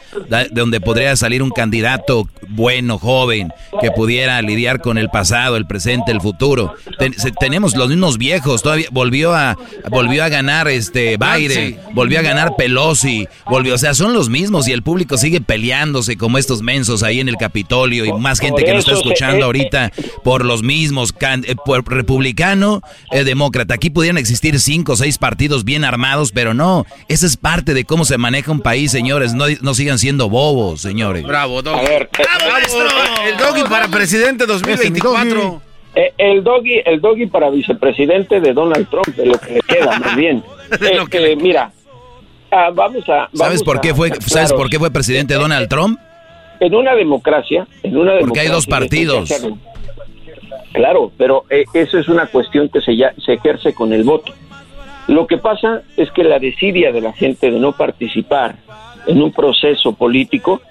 donde 0.51 0.81
podría 0.81 1.15
salir 1.15 1.41
un 1.41 1.49
candidato 1.49 2.29
bueno, 2.47 2.99
joven, 2.99 3.51
que 3.81 3.89
pudiera 3.89 4.39
lidiar 4.43 4.81
con 4.81 4.99
el 4.99 5.09
pasado, 5.09 5.57
el 5.57 5.65
presente, 5.65 6.11
el 6.11 6.21
futuro. 6.21 6.75
tenemos 7.39 7.75
los 7.75 7.89
mismos 7.89 8.19
viejos, 8.19 8.61
todavía 8.61 8.87
volvió 8.91 9.33
a, 9.33 9.57
volvió 9.89 10.23
a 10.23 10.29
ganar 10.29 10.67
este 10.67 11.17
Biden, 11.17 11.79
volvió 11.93 12.18
a 12.19 12.21
ganar 12.21 12.55
Pelosi, 12.57 13.27
volvió, 13.45 13.75
o 13.75 13.77
sea, 13.77 13.93
son 13.93 14.13
los 14.13 14.29
mismos 14.29 14.67
y 14.67 14.71
el 14.71 14.83
público 14.83 15.17
sigue 15.17 15.41
peleándose 15.41 16.17
como 16.17 16.37
estos 16.37 16.61
mensos 16.61 17.03
ahí 17.03 17.19
en 17.19 17.29
el 17.29 17.37
Capitolio 17.37 18.05
y 18.05 18.13
más 18.13 18.39
gente 18.39 18.63
que 18.63 18.73
nos 18.73 18.85
está 18.85 18.93
escuchando 18.93 19.45
ahorita 19.45 19.91
por 20.23 20.45
los 20.45 20.63
mismos, 20.63 21.13
eh, 21.19 21.55
por 21.65 21.87
republicano, 21.91 22.81
eh, 23.11 23.23
demócrata. 23.23 23.73
Aquí 23.73 23.89
pudieran 23.89 24.17
existir 24.17 24.59
cinco 24.59 24.93
o 24.93 24.95
seis 24.95 25.17
partidos 25.17 25.63
bien 25.63 25.83
armados, 25.83 26.31
pero 26.31 26.53
no, 26.53 26.85
esa 27.07 27.25
es 27.25 27.37
parte 27.37 27.73
de 27.73 27.85
cómo 27.85 28.05
se 28.05 28.17
maneja 28.17 28.51
un 28.51 28.61
país, 28.61 28.91
señores, 28.91 29.33
no, 29.33 29.45
no 29.61 29.73
sigan 29.73 29.99
siendo 29.99 30.29
bobos, 30.29 30.81
señores. 30.81 31.23
Bravo, 31.23 31.61
Doggy. 31.61 31.85
El 33.27 33.37
Doggy 33.37 33.63
para 33.69 33.87
presidente 33.87 34.45
2024. 34.45 35.69
El 36.17 36.43
doggy, 36.43 36.81
el 36.85 37.01
doggy 37.01 37.25
para 37.25 37.49
vicepresidente 37.49 38.39
de 38.39 38.53
Donald 38.53 38.87
Trump, 38.89 39.07
de 39.07 39.25
lo 39.25 39.37
que 39.39 39.55
le 39.55 39.61
queda, 39.61 39.99
más 39.99 40.15
bien. 40.15 40.43
Eh, 41.11 41.35
mira, 41.35 41.71
Ah, 42.51 42.69
vamos 42.73 43.07
a. 43.09 43.29
¿Sabes 43.33 43.63
por 43.63 43.81
qué 43.81 43.93
fue, 43.93 44.11
¿sabes 44.25 44.53
por 44.53 44.69
qué 44.69 44.79
fue 44.79 44.91
presidente 44.91 45.35
Donald 45.35 45.69
Trump? 45.69 45.99
En 46.59 46.75
una 46.75 46.95
democracia, 46.95 47.67
en 47.83 47.95
una 47.95 48.13
democracia. 48.13 48.27
Porque 48.27 48.39
hay 48.39 48.47
dos 48.47 48.67
partidos. 48.67 49.29
Claro, 50.73 51.11
pero 51.17 51.45
eh, 51.49 51.65
eso 51.73 51.97
es 51.97 52.07
una 52.09 52.27
cuestión 52.27 52.69
que 52.69 52.81
se, 52.81 52.95
ya, 52.95 53.13
se 53.23 53.33
ejerce 53.33 53.73
con 53.73 53.93
el 53.93 54.03
voto. 54.03 54.33
Lo 55.07 55.25
que 55.25 55.37
pasa 55.37 55.81
es 55.97 56.11
que 56.11 56.23
la 56.23 56.37
desidia 56.37 56.91
de 56.91 57.01
la 57.01 57.13
gente 57.13 57.49
de 57.49 57.59
no 57.59 57.71
participar 57.71 58.55
en 59.07 59.21
un 59.21 59.31
proceso 59.31 59.93
político 59.93 60.61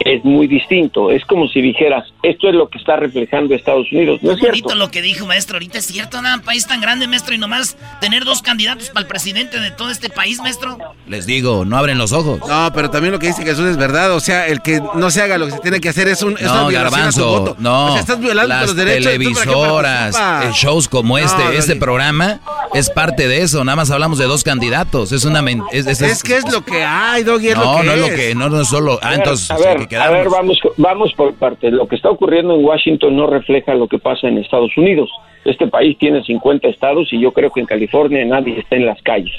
es 0.00 0.24
muy 0.24 0.46
distinto. 0.46 1.10
Es 1.10 1.24
como 1.26 1.46
si 1.48 1.60
dijeras, 1.60 2.04
esto 2.22 2.48
es 2.48 2.54
lo 2.54 2.68
que 2.68 2.78
está 2.78 2.96
reflejando 2.96 3.54
Estados 3.54 3.90
Unidos. 3.92 4.22
No 4.22 4.32
es, 4.32 4.40
cierto. 4.40 4.74
lo 4.74 4.90
que 4.90 5.02
dijo, 5.02 5.26
maestro. 5.26 5.56
Ahorita 5.56 5.78
es 5.78 5.86
cierto, 5.86 6.20
nada, 6.22 6.36
un 6.36 6.42
país 6.42 6.66
tan 6.66 6.80
grande, 6.80 7.06
maestro, 7.06 7.34
y 7.34 7.38
nomás 7.38 7.76
tener 8.00 8.24
dos 8.24 8.40
candidatos 8.40 8.88
para 8.88 9.02
el 9.02 9.06
presidente 9.06 9.60
de 9.60 9.70
todo 9.70 9.90
este 9.90 10.08
país, 10.08 10.38
maestro. 10.40 10.78
Les 11.06 11.26
digo, 11.26 11.64
no 11.64 11.76
abren 11.76 11.98
los 11.98 12.12
ojos. 12.12 12.40
No, 12.48 12.72
pero 12.74 12.90
también 12.90 13.12
lo 13.12 13.18
que 13.18 13.28
dice 13.28 13.44
Jesús 13.44 13.66
es 13.66 13.76
verdad. 13.76 14.14
O 14.14 14.20
sea, 14.20 14.46
el 14.46 14.62
que 14.62 14.80
no 14.94 15.10
se 15.10 15.22
haga 15.22 15.36
lo 15.36 15.46
que 15.46 15.52
se 15.52 15.58
tiene 15.58 15.80
que 15.80 15.90
hacer 15.90 16.08
es 16.08 16.22
un 16.22 16.36
es 16.38 16.44
no, 16.44 16.68
garbanzo, 16.68 17.56
No, 17.58 17.86
o 17.86 17.92
sea, 17.92 18.00
estás 18.00 18.20
violando 18.20 18.54
las 18.54 18.66
los 18.66 18.76
derechos. 18.76 19.12
televisoras, 19.12 20.16
shows 20.54 20.88
como 20.88 21.18
este, 21.18 21.56
este 21.56 21.76
programa 21.76 22.40
es 22.74 22.88
parte 22.88 23.28
de 23.28 23.42
eso. 23.42 23.64
Nada 23.64 23.76
más 23.76 23.90
hablamos 23.90 24.18
de 24.18 24.24
dos 24.24 24.44
candidatos. 24.44 25.12
Es 25.12 25.24
una 25.24 25.40
es, 25.72 25.86
es, 25.86 26.22
que 26.22 26.36
es 26.36 26.50
lo 26.50 26.64
que 26.64 26.84
hay, 26.84 27.22
Doggy. 27.24 27.48
Es 27.48 27.56
no, 27.56 27.64
lo 27.64 27.80
que 27.80 27.86
no 27.86 27.92
es 27.92 28.00
lo 28.00 28.08
que 28.08 28.34
no, 28.34 28.48
no 28.48 28.60
es 28.60 28.68
solo. 28.68 28.98
Ah, 29.02 29.14
entonces, 29.14 29.50
a 29.50 29.56
ver, 29.58 29.88
a 29.98 30.10
ver, 30.10 30.28
vamos, 30.28 30.60
vamos 30.76 31.12
por 31.14 31.34
partes. 31.34 31.72
Lo 31.72 31.86
que 31.88 31.96
está 31.96 32.10
ocurriendo 32.10 32.54
en 32.54 32.64
Washington 32.64 33.16
no 33.16 33.26
refleja 33.26 33.74
lo 33.74 33.88
que 33.88 33.98
pasa 33.98 34.28
en 34.28 34.38
Estados 34.38 34.76
Unidos. 34.76 35.10
Este 35.44 35.66
país 35.66 35.96
tiene 35.98 36.22
50 36.22 36.68
estados 36.68 37.12
y 37.12 37.20
yo 37.20 37.32
creo 37.32 37.50
que 37.50 37.60
en 37.60 37.66
California 37.66 38.24
nadie 38.24 38.58
está 38.58 38.76
en 38.76 38.86
las 38.86 39.00
calles. 39.02 39.34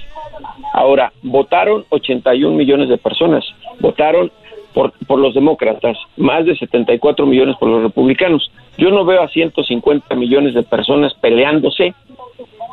Ahora, 0.73 1.11
votaron 1.21 1.85
81 1.89 2.55
millones 2.55 2.89
de 2.89 2.97
personas, 2.97 3.45
votaron 3.79 4.31
por, 4.73 4.93
por 5.05 5.19
los 5.19 5.33
demócratas, 5.33 5.97
más 6.17 6.45
de 6.45 6.55
74 6.55 7.25
millones 7.25 7.55
por 7.57 7.69
los 7.69 7.83
republicanos. 7.83 8.51
Yo 8.77 8.89
no 8.89 9.05
veo 9.05 9.21
a 9.21 9.29
150 9.29 10.15
millones 10.15 10.53
de 10.53 10.63
personas 10.63 11.13
peleándose 11.15 11.93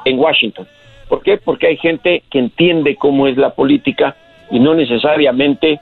en 0.04 0.18
Washington. 0.18 0.66
¿Por 1.08 1.22
qué? 1.22 1.38
Porque 1.38 1.68
hay 1.68 1.76
gente 1.76 2.22
que 2.30 2.38
entiende 2.38 2.96
cómo 2.96 3.26
es 3.26 3.36
la 3.36 3.50
política 3.50 4.16
y 4.50 4.60
no 4.60 4.74
necesariamente 4.74 5.80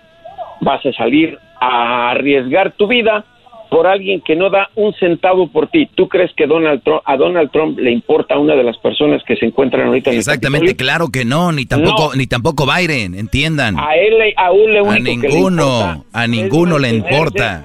vas 0.60 0.84
a 0.86 0.92
salir 0.92 1.38
a 1.60 2.10
arriesgar 2.10 2.72
tu 2.72 2.86
vida 2.86 3.24
por 3.70 3.86
alguien 3.86 4.20
que 4.20 4.36
no 4.36 4.50
da 4.50 4.70
un 4.74 4.94
centavo 4.94 5.48
por 5.48 5.68
ti. 5.68 5.88
¿Tú 5.94 6.08
crees 6.08 6.30
que 6.36 6.46
Donald 6.46 6.82
Trump, 6.82 7.02
a 7.04 7.16
Donald 7.16 7.50
Trump 7.50 7.78
le 7.78 7.90
importa 7.90 8.34
a 8.34 8.38
una 8.38 8.54
de 8.54 8.62
las 8.62 8.78
personas 8.78 9.22
que 9.26 9.36
se 9.36 9.46
encuentran 9.46 9.88
ahorita 9.88 10.10
en 10.10 10.18
Exactamente, 10.18 10.76
claro 10.76 11.08
que 11.08 11.24
no, 11.24 11.52
ni 11.52 11.66
tampoco 11.66 12.14
ni 12.14 12.26
tampoco 12.26 12.66
Biden, 12.66 13.14
entiendan. 13.14 13.78
A 13.78 13.96
él 13.96 14.14
a, 14.36 14.52
le 14.52 14.78
a 14.78 14.98
ninguno, 14.98 16.04
a 16.12 16.26
ninguno 16.26 16.78
le 16.78 16.90
importa. 16.90 17.64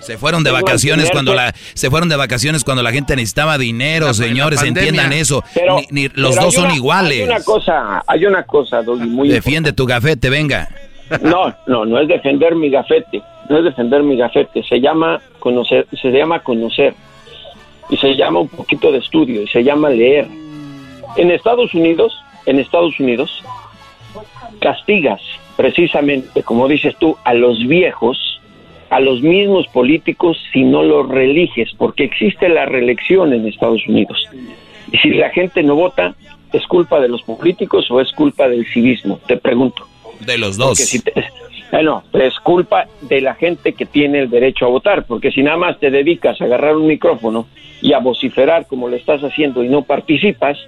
Se 0.00 0.18
fueron 0.18 0.44
de 0.44 0.50
vacaciones 0.50 1.10
cuando 1.10 1.34
la 1.34 1.54
se 1.72 1.88
fueron 1.88 2.10
de 2.10 2.16
vacaciones 2.16 2.62
cuando 2.62 2.82
la 2.82 2.92
gente 2.92 3.16
necesitaba 3.16 3.56
dinero, 3.56 4.12
señores, 4.12 4.62
entiendan 4.62 5.12
eso. 5.12 5.42
ni, 5.90 6.08
los 6.14 6.36
dos 6.36 6.54
son 6.54 6.70
iguales. 6.72 7.20
Hay 7.20 7.28
una 7.28 7.42
cosa, 7.42 8.04
hay 8.06 8.26
una 8.26 8.42
cosa, 8.42 8.82
muy 8.82 9.28
Defiende 9.28 9.72
tu 9.72 9.86
gafete, 9.86 10.28
venga. 10.28 10.68
No, 11.22 11.54
no, 11.66 11.84
no 11.84 11.98
es 11.98 12.08
defender 12.08 12.54
mi 12.54 12.70
gafete, 12.70 13.22
no 13.48 13.58
es 13.58 13.64
defender 13.64 14.02
mi 14.02 14.16
gafete, 14.16 14.62
se 14.62 14.80
llama 14.80 15.20
conocer, 15.38 15.86
se 16.00 16.10
llama 16.10 16.40
conocer 16.40 16.94
y 17.90 17.96
se 17.96 18.14
llama 18.16 18.40
un 18.40 18.48
poquito 18.48 18.90
de 18.90 18.98
estudio 18.98 19.42
y 19.42 19.46
se 19.48 19.62
llama 19.62 19.90
leer. 19.90 20.26
En 21.16 21.30
Estados 21.30 21.74
Unidos, 21.74 22.16
en 22.46 22.58
Estados 22.58 22.98
Unidos 22.98 23.42
castigas 24.60 25.20
precisamente, 25.56 26.42
como 26.42 26.68
dices 26.68 26.96
tú, 26.98 27.16
a 27.24 27.34
los 27.34 27.66
viejos, 27.66 28.40
a 28.90 29.00
los 29.00 29.20
mismos 29.22 29.66
políticos 29.68 30.38
si 30.52 30.64
no 30.64 30.82
los 30.82 31.08
religes, 31.08 31.70
porque 31.76 32.04
existe 32.04 32.48
la 32.48 32.66
reelección 32.66 33.32
en 33.32 33.46
Estados 33.46 33.86
Unidos. 33.86 34.28
Y 34.90 34.98
si 34.98 35.10
la 35.10 35.30
gente 35.30 35.62
no 35.62 35.74
vota, 35.74 36.14
¿es 36.52 36.66
culpa 36.66 37.00
de 37.00 37.08
los 37.08 37.22
políticos 37.22 37.90
o 37.90 38.00
es 38.00 38.12
culpa 38.12 38.48
del 38.48 38.66
civismo? 38.66 39.20
Te 39.26 39.36
pregunto. 39.36 39.86
De 40.26 40.38
los 40.38 40.56
dos. 40.56 40.78
bueno, 41.70 42.02
es 42.12 42.38
culpa 42.40 42.86
de 43.02 43.20
la 43.20 43.34
gente 43.34 43.72
que 43.72 43.86
tiene 43.86 44.20
el 44.20 44.30
derecho 44.30 44.66
a 44.66 44.68
votar, 44.68 45.04
porque 45.06 45.30
si 45.30 45.42
nada 45.42 45.56
más 45.56 45.78
te 45.78 45.90
dedicas 45.90 46.40
a 46.40 46.44
agarrar 46.44 46.76
un 46.76 46.86
micrófono 46.86 47.46
y 47.82 47.92
a 47.92 47.98
vociferar 47.98 48.66
como 48.66 48.88
lo 48.88 48.96
estás 48.96 49.22
haciendo 49.22 49.62
y 49.62 49.68
no 49.68 49.82
participas, 49.82 50.58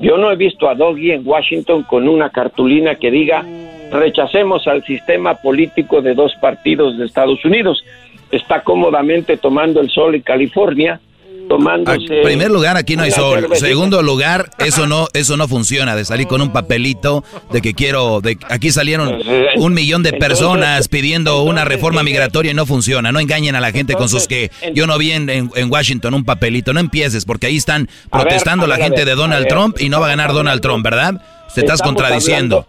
yo 0.00 0.16
no 0.16 0.30
he 0.30 0.36
visto 0.36 0.68
a 0.68 0.74
Doggy 0.74 1.12
en 1.12 1.26
Washington 1.26 1.82
con 1.82 2.08
una 2.08 2.30
cartulina 2.30 2.96
que 2.96 3.10
diga 3.10 3.44
rechacemos 3.90 4.66
al 4.66 4.84
sistema 4.84 5.34
político 5.34 6.02
de 6.02 6.14
dos 6.14 6.32
partidos 6.40 6.98
de 6.98 7.06
Estados 7.06 7.44
Unidos. 7.44 7.84
Está 8.30 8.62
cómodamente 8.62 9.36
tomando 9.36 9.80
el 9.80 9.90
sol 9.90 10.14
en 10.14 10.22
California 10.22 11.00
tomándose. 11.48 12.18
En 12.18 12.22
primer 12.22 12.50
lugar, 12.50 12.76
aquí 12.76 12.96
no 12.96 13.02
hay 13.02 13.10
sol. 13.10 13.48
Segundo 13.54 14.02
lugar, 14.02 14.50
eso 14.58 14.86
no, 14.86 15.08
eso 15.14 15.36
no 15.36 15.48
funciona, 15.48 15.96
de 15.96 16.04
salir 16.04 16.26
con 16.26 16.40
un 16.40 16.52
papelito 16.52 17.24
de 17.50 17.60
que 17.60 17.74
quiero, 17.74 18.20
de 18.20 18.38
aquí 18.48 18.70
salieron 18.70 19.10
pues, 19.10 19.26
eh, 19.26 19.46
un 19.56 19.74
millón 19.74 20.02
de 20.02 20.12
personas 20.12 20.88
pidiendo 20.88 21.42
una 21.42 21.64
reforma 21.64 22.02
migratoria 22.02 22.52
y 22.52 22.54
no 22.54 22.66
funciona. 22.66 23.12
No 23.12 23.20
engañen 23.20 23.56
a 23.56 23.60
la 23.60 23.72
gente 23.72 23.94
con 23.94 24.08
sus 24.08 24.28
que 24.28 24.50
yo 24.74 24.86
no 24.86 24.98
vi 24.98 25.12
en, 25.12 25.50
Washington 25.68 26.14
un 26.14 26.24
papelito. 26.24 26.72
No 26.72 26.80
empieces, 26.80 27.24
porque 27.24 27.46
ahí 27.46 27.56
están 27.56 27.88
protestando 28.10 28.66
la 28.66 28.76
gente 28.76 29.04
de 29.04 29.14
Donald 29.14 29.48
Trump 29.48 29.80
y 29.80 29.88
no 29.88 30.00
va 30.00 30.06
a 30.06 30.10
ganar 30.10 30.32
Donald 30.32 30.60
Trump, 30.60 30.84
¿verdad? 30.84 31.20
Se 31.52 31.60
estás 31.60 31.82
contradiciendo. 31.82 32.66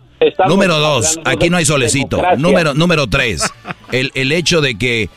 número 0.48 0.80
dos, 0.80 1.20
aquí 1.26 1.50
no 1.50 1.58
hay 1.58 1.66
solecito. 1.66 2.22
Número, 2.38 2.74
número 2.74 3.08
tres, 3.08 3.50
el, 3.92 4.12
el 4.16 4.32
hecho 4.32 4.62
de 4.62 4.76
que, 4.78 5.10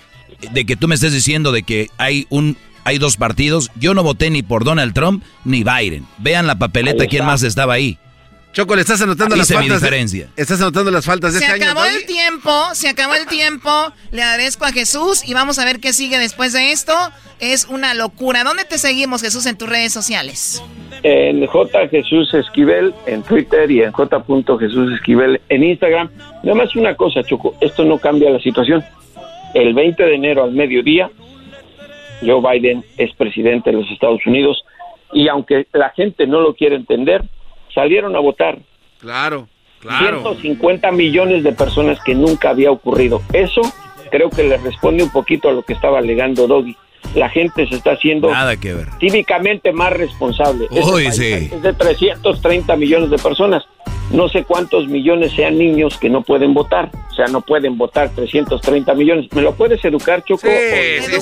de 0.53 0.65
que 0.65 0.77
tú 0.77 0.89
me 0.89 0.95
estés 0.95 1.13
diciendo 1.13 1.53
de 1.53 1.63
que 1.63 1.89
hay 1.99 2.27
un 2.31 2.57
hay 2.85 2.99
dos 2.99 3.17
partidos. 3.17 3.71
Yo 3.77 3.95
no 3.95 4.03
voté 4.03 4.31
ni 4.31 4.43
por 4.43 4.65
Donald 4.65 4.95
Trump 4.95 5.25
ni 5.45 5.65
Biden. 5.65 6.07
Vean 6.19 6.47
la 6.47 6.57
papeleta 6.57 7.07
quién 7.07 7.25
más 7.25 7.43
estaba 7.43 7.75
ahí. 7.75 7.99
Choco, 8.53 8.75
le 8.77 8.83
estás 8.83 9.01
anotando 9.01 9.35
las 9.35 9.51
faltas. 9.51 9.81
diferencia. 9.81 10.29
estás 10.37 10.61
anotando 10.61 10.91
las 10.91 11.07
faltas 11.07 11.33
de 11.33 11.39
se 11.39 11.47
este 11.47 11.65
acabó 11.65 11.87
el 11.87 12.05
tiempo, 12.05 12.51
se 12.75 12.89
acabó 12.89 13.15
el 13.15 13.27
tiempo. 13.27 13.71
Le 14.11 14.23
agradezco 14.23 14.67
a 14.67 14.73
Jesús 14.73 15.27
y 15.27 15.33
vamos 15.33 15.59
a 15.59 15.65
ver 15.65 15.81
qué 15.81 15.95
sigue 15.95 16.19
después 16.19 16.53
de 16.53 16.71
esto. 16.71 16.93
Es 17.41 17.67
una 17.71 17.95
locura. 17.95 18.45
¿Dónde 18.45 18.67
te 18.67 18.77
seguimos, 18.77 19.23
Jesús, 19.23 19.47
en 19.47 19.57
tus 19.57 19.71
redes 19.71 19.95
sociales? 19.95 20.63
En 21.03 21.47
J 21.47 21.89
Jesús 21.89 22.33
Esquivel 22.35 22.95
en 23.07 23.23
Twitter 23.23 23.71
y 23.71 23.83
en 23.83 23.91
J. 23.91 24.23
Jesús 24.61 24.93
Esquivel 24.93 25.41
en 25.49 25.65
Instagram. 25.65 26.11
Nada 26.43 26.55
más 26.55 26.77
una 26.77 26.95
cosa, 26.95 27.23
Choco, 27.25 27.57
esto 27.63 27.87
no 27.87 27.99
cambia 27.99 28.31
la 28.31 28.39
situación. 28.39 28.85
El 29.55 29.73
20 29.73 30.03
de 30.03 30.15
enero 30.15 30.45
al 30.45 30.53
mediodía 30.53 31.11
Joe 32.25 32.41
Biden 32.41 32.85
es 32.97 33.13
presidente 33.15 33.71
de 33.71 33.77
los 33.79 33.91
Estados 33.91 34.21
Unidos 34.27 34.65
y 35.13 35.29
aunque 35.29 35.67
la 35.73 35.91
gente 35.91 36.27
no 36.27 36.41
lo 36.41 36.55
quiere 36.55 36.77
entender, 36.77 37.23
salieron 37.75 38.17
a 38.17 38.21
votar. 38.21 38.59
Claro, 38.99 39.49
claro. 39.81 40.21
150 40.23 40.91
millones 40.93 41.43
de 41.43 41.53
personas 41.53 41.99
que 42.05 42.15
nunca 42.15 42.51
había 42.51 42.71
ocurrido. 42.71 43.21
Eso 43.33 43.61
creo 44.11 44.31
que 44.31 44.43
le 44.45 44.57
responde 44.59 45.03
un 45.03 45.11
poquito 45.11 45.49
a 45.49 45.53
lo 45.53 45.63
que 45.63 45.73
estaba 45.73 45.99
alegando 45.99 46.47
Doggy. 46.47 46.77
La 47.15 47.29
gente 47.29 47.67
se 47.67 47.75
está 47.75 47.93
haciendo 47.93 48.31
Nada 48.31 48.57
que 48.57 48.73
ver. 48.73 48.87
cívicamente 49.01 49.73
más 49.73 49.93
responsable. 49.93 50.67
Uy, 50.71 51.11
sí. 51.11 51.51
Es 51.53 51.63
de 51.63 51.73
330 51.75 52.77
millones 52.77 53.11
de 53.11 53.19
personas 53.19 53.65
no 54.13 54.29
sé 54.29 54.45
cuántos 54.45 54.87
millones 54.89 55.33
sean 55.35 55.59
niños 55.59 55.99
que 55.99 56.11
no 56.11 56.23
pueden 56.23 56.55
votar. 56.55 56.91
O 57.11 57.15
sea, 57.15 57.27
no 57.27 57.41
pueden 57.41 57.77
votar 57.77 58.11
330 58.11 58.95
millones. 58.95 59.27
¿Me 59.33 59.43
lo 59.43 59.55
puedes 59.55 59.85
educar, 59.85 60.25
Choco? 60.25 60.47
Sí, 60.47 61.13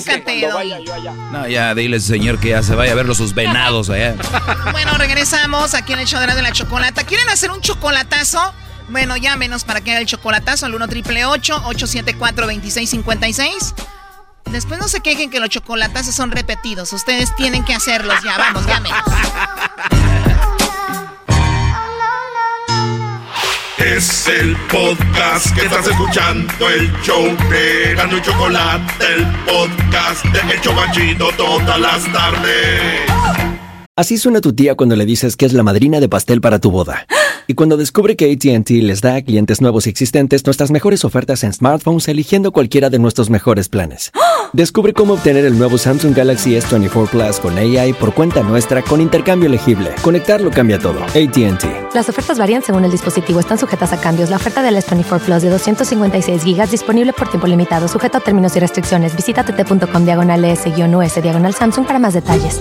No, 1.32 1.48
ya 1.48 1.74
dile 1.74 2.00
señor 2.00 2.38
que 2.38 2.50
ya 2.50 2.62
se 2.62 2.74
vaya 2.74 2.92
a 2.92 2.94
ver 2.94 3.06
los 3.06 3.16
sus 3.16 3.34
venados 3.34 3.90
allá. 3.90 4.14
bueno, 4.72 4.92
regresamos 4.98 5.74
aquí 5.74 5.92
en 5.92 6.00
el 6.00 6.06
show 6.06 6.20
de 6.20 6.42
la 6.42 6.52
chocolata. 6.52 7.04
¿Quieren 7.04 7.28
hacer 7.28 7.50
un 7.50 7.60
chocolatazo? 7.60 8.40
Bueno, 8.88 9.16
llámenos 9.16 9.64
para 9.64 9.80
que 9.80 9.92
haga 9.92 10.00
el 10.00 10.06
chocolatazo 10.06 10.66
al 10.66 10.74
1 10.74 10.88
triple 10.88 11.24
874 11.24 12.46
2656 12.46 13.74
Después 14.50 14.80
no 14.80 14.88
se 14.88 15.00
quejen 15.00 15.30
que 15.30 15.38
los 15.38 15.48
chocolatazos 15.48 16.14
son 16.14 16.32
repetidos. 16.32 16.92
Ustedes 16.92 17.34
tienen 17.36 17.64
que 17.64 17.74
hacerlos 17.74 18.16
ya. 18.24 18.36
Vamos, 18.36 18.66
llámenos. 18.66 18.98
Es 23.80 24.28
el 24.28 24.54
podcast 24.70 25.54
que 25.54 25.62
estás 25.62 25.86
escuchando, 25.86 26.68
el 26.68 26.92
show 27.02 27.24
de 27.24 27.94
Gano 27.94 28.18
y 28.18 28.20
Chocolate, 28.20 28.92
el 29.16 29.26
podcast 29.46 30.22
de 30.26 30.52
El 30.52 30.60
Chocachito 30.60 31.30
todas 31.38 31.80
las 31.80 32.12
tardes. 32.12 33.10
Así 33.96 34.18
suena 34.18 34.42
tu 34.42 34.52
tía 34.52 34.74
cuando 34.74 34.96
le 34.96 35.06
dices 35.06 35.34
que 35.34 35.46
es 35.46 35.54
la 35.54 35.62
madrina 35.62 35.98
de 35.98 36.10
pastel 36.10 36.42
para 36.42 36.58
tu 36.58 36.70
boda. 36.70 37.06
Y 37.46 37.54
cuando 37.54 37.76
descubre 37.76 38.16
que 38.16 38.30
ATT 38.30 38.70
les 38.70 39.00
da 39.00 39.16
a 39.16 39.22
clientes 39.22 39.60
nuevos 39.60 39.86
y 39.86 39.90
existentes 39.90 40.44
nuestras 40.44 40.70
mejores 40.70 41.04
ofertas 41.04 41.44
en 41.44 41.52
smartphones 41.52 42.08
eligiendo 42.08 42.52
cualquiera 42.52 42.90
de 42.90 42.98
nuestros 42.98 43.30
mejores 43.30 43.68
planes. 43.68 44.10
Descubre 44.52 44.92
cómo 44.92 45.14
obtener 45.14 45.44
el 45.44 45.56
nuevo 45.56 45.78
Samsung 45.78 46.14
Galaxy 46.14 46.54
S24 46.56 47.08
Plus 47.08 47.38
con 47.38 47.56
AI 47.56 47.92
por 47.92 48.14
cuenta 48.14 48.42
nuestra 48.42 48.82
con 48.82 49.00
intercambio 49.00 49.48
elegible. 49.48 49.90
Conectarlo 50.02 50.50
cambia 50.50 50.78
todo. 50.78 51.02
ATT. 51.04 51.94
Las 51.94 52.08
ofertas 52.08 52.38
varían 52.38 52.62
según 52.62 52.84
el 52.84 52.90
dispositivo. 52.90 53.40
Están 53.40 53.58
sujetas 53.58 53.92
a 53.92 54.00
cambios. 54.00 54.30
La 54.30 54.36
oferta 54.36 54.62
del 54.62 54.76
S24 54.76 55.20
Plus 55.20 55.42
de 55.42 55.50
256 55.50 56.44
GB 56.44 56.70
disponible 56.70 57.12
por 57.12 57.28
tiempo 57.28 57.46
limitado, 57.46 57.88
sujeto 57.88 58.18
a 58.18 58.20
términos 58.20 58.56
y 58.56 58.60
restricciones. 58.60 59.14
Visita 59.14 59.44
tt.com 59.44 60.04
diagonal 60.04 60.44
S-US 60.44 61.22
diagonal 61.22 61.54
Samsung 61.54 61.86
para 61.86 61.98
más 61.98 62.14
detalles. 62.14 62.60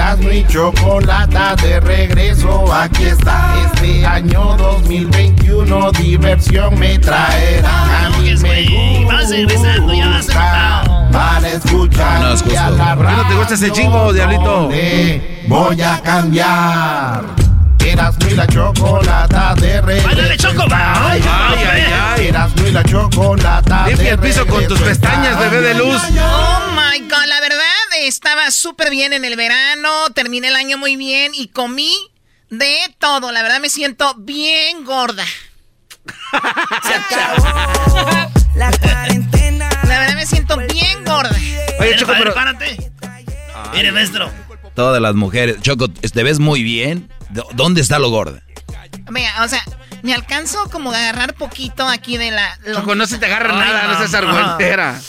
Erasmo 0.00 0.30
y 0.30 0.46
Chocolata 0.46 1.54
de 1.56 1.78
regreso, 1.78 2.72
aquí 2.72 3.04
está. 3.04 3.54
Este 3.66 4.06
año 4.06 4.56
2021 4.56 5.92
diversión 5.92 6.78
me 6.78 6.98
traerá. 6.98 7.68
Ah, 7.68 8.06
a 8.06 8.08
mí 8.18 8.30
pues, 8.30 8.42
me 8.42 9.04
Vas 9.04 9.28
regresando, 9.28 9.92
ya 9.92 10.08
vas 10.08 10.28
a 10.30 11.48
escuchar. 11.48 12.20
No, 12.22 12.28
es 12.28 12.40
justo. 12.40 12.54
Y 12.54 12.56
a 12.56 12.70
la 12.70 12.94
radio, 12.94 13.16
¿No 13.22 13.28
te 13.28 13.34
gusta 13.34 13.54
ese 13.54 13.70
chingo, 13.72 14.10
diablito? 14.14 14.70
Voy 15.48 15.82
a 15.82 16.00
cambiar. 16.00 17.49
Eras 17.84 18.16
muy 18.18 18.34
la 18.34 18.46
chocolata 18.46 19.54
de 19.54 19.80
regreso. 19.80 20.08
¡Ándale, 20.08 20.36
Choco! 20.36 20.64
Ay, 20.70 21.22
ay, 21.28 21.64
ay, 21.64 21.82
ay. 21.92 22.26
Eras 22.26 22.54
muy 22.56 22.70
la 22.70 22.84
chocolata 22.84 23.84
de 23.84 24.08
el 24.08 24.18
piso 24.18 24.46
con 24.46 24.66
tus 24.66 24.80
pestañas, 24.80 25.38
bebé 25.38 25.60
de 25.60 25.74
luz. 25.74 26.02
Oh 26.02 26.70
my 26.72 27.00
god, 27.00 27.26
la 27.26 27.40
verdad 27.40 27.60
estaba 28.02 28.50
súper 28.50 28.90
bien 28.90 29.12
en 29.12 29.24
el 29.24 29.36
verano, 29.36 30.10
terminé 30.14 30.48
el 30.48 30.56
año 30.56 30.78
muy 30.78 30.96
bien 30.96 31.32
y 31.34 31.48
comí 31.48 31.94
de 32.50 32.94
todo. 32.98 33.32
La 33.32 33.42
verdad 33.42 33.60
me 33.60 33.70
siento 33.70 34.14
bien 34.18 34.84
gorda. 34.84 35.24
La 38.54 38.70
cuarentena. 38.72 39.68
La 39.84 40.00
verdad 40.00 40.16
me 40.16 40.26
siento 40.26 40.56
bien 40.56 41.04
gorda. 41.04 41.36
Oye, 41.78 41.96
Choco, 41.96 42.12
pero... 42.18 42.34
Párate. 42.34 42.90
Mire, 43.72 43.92
maestro. 43.92 44.30
Todas 44.80 45.02
las 45.02 45.14
mujeres. 45.14 45.56
Choco, 45.60 45.88
te 45.90 46.22
ves 46.22 46.38
muy 46.38 46.62
bien. 46.62 47.10
¿Dó- 47.30 47.46
¿Dónde 47.52 47.80
está 47.82 47.98
lo 47.98 48.08
gorda? 48.10 48.42
Mira, 49.10 49.44
o 49.44 49.48
sea, 49.48 49.62
me 50.02 50.14
alcanzo 50.14 50.58
como 50.70 50.90
a 50.90 50.96
agarrar 50.96 51.34
poquito 51.34 51.86
aquí 51.86 52.16
de 52.16 52.30
la... 52.30 52.58
Choco, 52.74 52.94
no 52.94 53.06
se 53.06 53.18
te 53.18 53.26
agarra 53.26 53.52
Ay, 53.52 53.58
nada, 53.72 53.88
no 53.88 53.98
seas 53.98 54.12
mamá. 54.24 54.38
argüentera. 54.52 55.00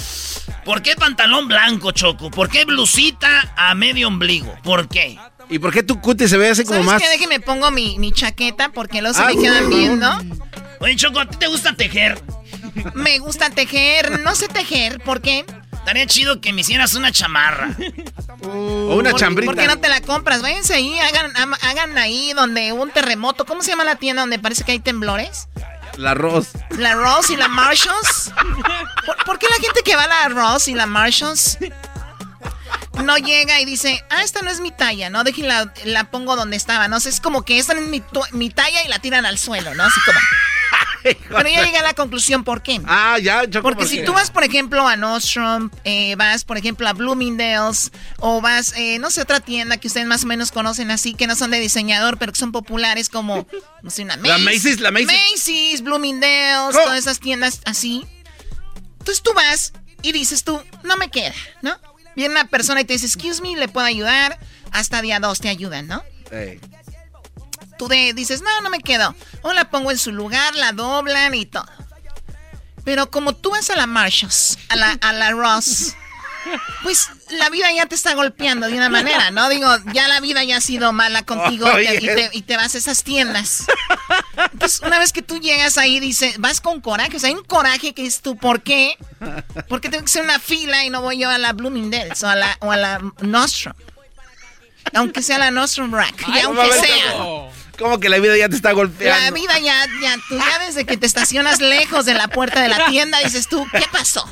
¿Por 0.66 0.82
qué 0.82 0.96
pantalón 0.96 1.48
blanco, 1.48 1.92
Choco? 1.92 2.30
¿Por 2.30 2.50
qué 2.50 2.66
blusita 2.66 3.54
a 3.56 3.74
medio 3.76 4.10
ombligo? 4.10 4.54
¿Por 4.62 4.90
qué? 4.90 5.18
¿Y 5.50 5.58
por 5.60 5.72
qué 5.74 5.84
tu 5.84 6.00
cutis 6.02 6.30
se 6.30 6.38
ve 6.38 6.50
así 6.50 6.64
como 6.66 6.84
¿Sabes 6.84 6.92
más...? 6.92 7.02
qué? 7.02 7.10
Déjeme 7.10 7.40
pongo 7.40 7.72
mi, 7.72 7.98
mi 7.98 8.12
chaqueta 8.12 8.70
porque 8.70 9.02
luego 9.02 9.16
se 9.16 9.24
Ah, 9.24 9.28
me 9.34 9.42
quedan 9.42 9.70
no. 9.70 9.76
viendo. 9.76 10.18
Oye, 10.80 10.96
Choco, 10.98 11.20
¿a 11.22 11.26
ti 11.28 11.38
te 11.38 11.48
gusta 11.48 11.74
tejer? 11.74 12.22
Me 12.94 13.20
gusta 13.20 13.50
tejer, 13.50 14.20
no 14.22 14.36
sé 14.36 14.48
tejer, 14.48 15.00
¿por 15.02 15.22
qué? 15.22 15.46
Estaría 15.74 16.06
chido 16.06 16.42
que 16.42 16.54
me 16.54 16.62
hicieras 16.62 16.94
una 16.94 17.12
chamarra. 17.12 17.76
O 18.44 18.96
una 18.98 19.12
¿Por- 19.12 19.20
chambrita. 19.20 19.52
¿Por 19.52 19.60
qué 19.60 19.68
no 19.68 19.80
te 19.80 19.90
la 19.90 20.02
compras? 20.02 20.42
Váyanse 20.42 20.76
ahí, 20.76 20.98
hagan, 21.00 21.34
hagan 21.64 21.98
ahí 21.98 22.34
donde 22.34 22.72
un 22.72 22.92
terremoto. 22.92 23.46
¿Cómo 23.46 23.62
se 23.64 23.72
llama 23.72 23.84
la 23.84 23.96
tienda 23.96 24.22
donde 24.22 24.38
parece 24.40 24.64
que 24.64 24.74
hay 24.74 24.80
temblores? 24.80 25.48
La 25.98 26.14
Ross. 26.14 26.50
La 26.78 26.94
Ross 26.94 27.30
y 27.32 27.36
la 27.36 27.48
Marshalls. 27.48 28.32
¿Por, 29.06 29.18
por 29.26 29.40
qué 29.40 29.48
la 29.50 29.56
gente 29.56 29.82
que 29.84 29.96
va 29.96 30.04
a 30.04 30.08
la 30.08 30.30
Ross 30.30 30.68
y 30.68 30.74
la 30.76 30.86
Marshalls 30.86 31.58
no 33.04 33.18
llega 33.18 33.60
y 33.60 33.66
dice, 33.66 34.04
ah, 34.10 34.24
esta 34.24 34.42
no 34.44 34.52
es 34.52 34.60
mi 34.60 34.72
talla, 34.72 35.10
¿no? 35.10 35.24
Dejen 35.24 35.48
la, 35.48 35.74
la 35.86 36.12
pongo 36.12 36.36
donde 36.36 36.56
estaba, 36.58 36.88
¿no? 36.88 37.00
Sea, 37.00 37.12
es 37.12 37.20
como 37.22 37.44
que 37.44 37.58
esta 37.58 37.74
no 37.74 37.82
es 37.82 37.88
mi, 37.88 38.04
mi 38.34 38.50
talla 38.52 38.84
y 38.86 38.88
la 38.88 39.00
tiran 39.00 39.26
al 39.26 39.38
suelo, 39.40 39.74
¿no? 39.74 39.84
Así 39.84 40.00
como... 40.06 40.20
Pero 41.04 41.50
ya 41.50 41.64
llegué 41.66 41.78
a 41.78 41.84
la 41.84 41.94
conclusión, 41.94 42.44
¿por 42.44 42.62
qué? 42.62 42.80
Ah, 42.86 43.18
ya, 43.22 43.50
Choco. 43.50 43.64
Porque 43.64 43.80
¿por 43.84 43.88
si 43.88 44.04
tú 44.04 44.14
vas, 44.14 44.32
por 44.32 44.44
ejemplo, 44.44 44.88
a 44.88 44.96
Nordstrom, 44.96 45.70
eh, 45.84 46.16
vas, 46.16 46.44
por 46.44 46.58
ejemplo, 46.58 46.88
a 46.88 46.94
Bloomingdale's, 46.94 47.92
o 48.20 48.42
vas, 48.42 48.74
eh, 48.78 49.00
no 49.00 49.10
sé, 49.12 49.22
otra 49.22 49.40
tienda 49.40 49.78
que 49.78 49.88
ustedes 49.88 50.06
más 50.08 50.24
o 50.24 50.28
menos 50.28 50.52
conocen 50.52 50.92
así, 50.92 51.14
que 51.14 51.28
no 51.28 51.36
son 51.36 51.52
de 51.52 51.60
diseñador, 51.60 52.18
pero 52.18 52.32
que 52.32 52.40
son 52.40 52.52
populares 52.52 53.10
como, 53.10 53.48
no 53.82 53.90
sé, 53.90 54.04
una 54.04 54.16
La 54.18 54.38
Macy's, 54.38 54.80
la 54.80 54.92
Macy's. 54.92 55.08
Macy's, 55.08 55.82
Bloomingdale's, 55.82 56.76
Oh. 56.76 56.84
todas 56.84 57.00
esas 57.00 57.20
tiendas 57.20 57.62
así. 57.66 58.06
Entonces 59.00 59.24
tú 59.24 59.34
vas 59.34 59.74
y 60.02 60.12
dices 60.12 60.44
tú, 60.44 60.62
no 60.84 60.98
me 60.98 61.10
queda, 61.10 61.34
¿no? 61.62 61.78
Viene 62.16 62.34
una 62.34 62.46
persona 62.48 62.82
y 62.82 62.86
te 62.86 62.94
dice, 62.94 63.06
excuse 63.06 63.42
me, 63.42 63.56
¿le 63.56 63.68
puedo 63.68 63.86
ayudar? 63.88 64.38
Hasta 64.72 65.02
día 65.02 65.20
dos 65.20 65.40
te 65.40 65.50
ayudan, 65.50 65.88
¿no? 65.88 66.04
Ey. 66.32 66.60
Tú 67.82 67.88
de, 67.88 68.14
dices, 68.14 68.44
no, 68.44 68.62
no 68.62 68.70
me 68.70 68.78
quedo. 68.78 69.16
O 69.42 69.54
la 69.54 69.72
pongo 69.72 69.90
en 69.90 69.98
su 69.98 70.12
lugar, 70.12 70.54
la 70.54 70.72
doblan 70.72 71.34
y 71.34 71.48
todo. 71.48 71.66
Pero 72.84 73.10
como 73.10 73.34
tú 73.34 73.50
vas 73.50 73.72
a 73.72 73.76
la 73.76 73.88
Marshalls, 73.88 74.60
a 74.70 74.76
la, 74.76 74.92
a 75.02 75.14
la 75.14 75.32
Ross, 75.32 75.96
pues 76.84 77.10
la 77.32 77.50
vida 77.50 77.72
ya 77.76 77.88
te 77.88 77.96
está 77.96 78.14
golpeando 78.14 78.68
de 78.68 78.76
una 78.78 78.88
manera, 78.90 79.32
¿no? 79.32 79.50
Digo, 79.50 79.68
ya 79.94 80.08
la 80.08 80.20
vida 80.20 80.44
ya 80.44 80.58
ha 80.58 80.62
sido 80.62 80.94
mala 80.94 81.24
contigo 81.26 81.68
y, 81.80 81.86
te, 81.88 81.96
y 81.96 82.00
te- 82.08 82.30
y 82.34 82.42
te 82.44 82.56
vas 82.56 82.76
a 82.76 82.78
esas 82.78 83.04
tiendas. 83.04 83.66
Entonces, 84.54 84.82
una 84.82 85.00
vez 85.00 85.12
que 85.12 85.24
tú 85.24 85.40
llegas 85.40 85.80
ahí, 85.80 86.00
dices, 86.00 86.38
vas 86.38 86.62
con 86.62 86.82
coraje. 86.82 87.18
O 87.18 87.20
sea, 87.20 87.30
hay 87.30 87.36
un 87.36 87.44
coraje 87.44 87.96
que 87.96 88.06
es 88.06 88.22
tú, 88.22 88.38
¿por 88.38 88.62
qué? 88.62 88.96
¿Por 89.68 89.82
qué 89.82 89.90
tengo 89.90 90.04
que 90.06 90.10
hacer 90.12 90.24
una 90.24 90.38
fila 90.38 90.86
y 90.86 90.92
no 90.92 91.02
voy 91.02 91.18
yo 91.18 91.32
a 91.32 91.40
la 91.40 91.54
Bloomingdale's 91.54 92.22
o 92.22 92.28
a 92.28 92.36
la, 92.36 92.58
o 92.62 92.72
a 92.72 92.78
la 92.78 93.02
Nostrum? 93.22 93.74
Aunque 94.94 95.22
sea 95.22 95.38
la 95.38 95.52
Nostrum 95.52 95.94
Rack, 95.94 96.28
y 96.28 96.40
aunque 96.40 96.74
sea. 96.74 97.14
¿Cómo 97.82 98.00
que 98.00 98.10
la 98.10 98.20
vida 98.20 98.38
ya 98.38 98.48
te 98.48 98.56
está 98.56 98.74
golpeando? 98.74 99.20
La 99.20 99.32
vida 99.32 99.58
ya, 99.58 99.88
ya, 100.02 100.16
tú 100.30 100.38
ya 100.38 100.60
desde 100.60 100.86
que 100.86 100.98
te 100.98 101.08
estacionas 101.08 101.60
lejos 101.60 102.06
de 102.06 102.14
la 102.14 102.28
puerta 102.28 102.62
de 102.62 102.70
la 102.70 102.86
tienda, 102.86 103.18
dices 103.20 103.48
tú, 103.48 103.66
¿qué 103.72 103.86
pasó? 103.92 104.24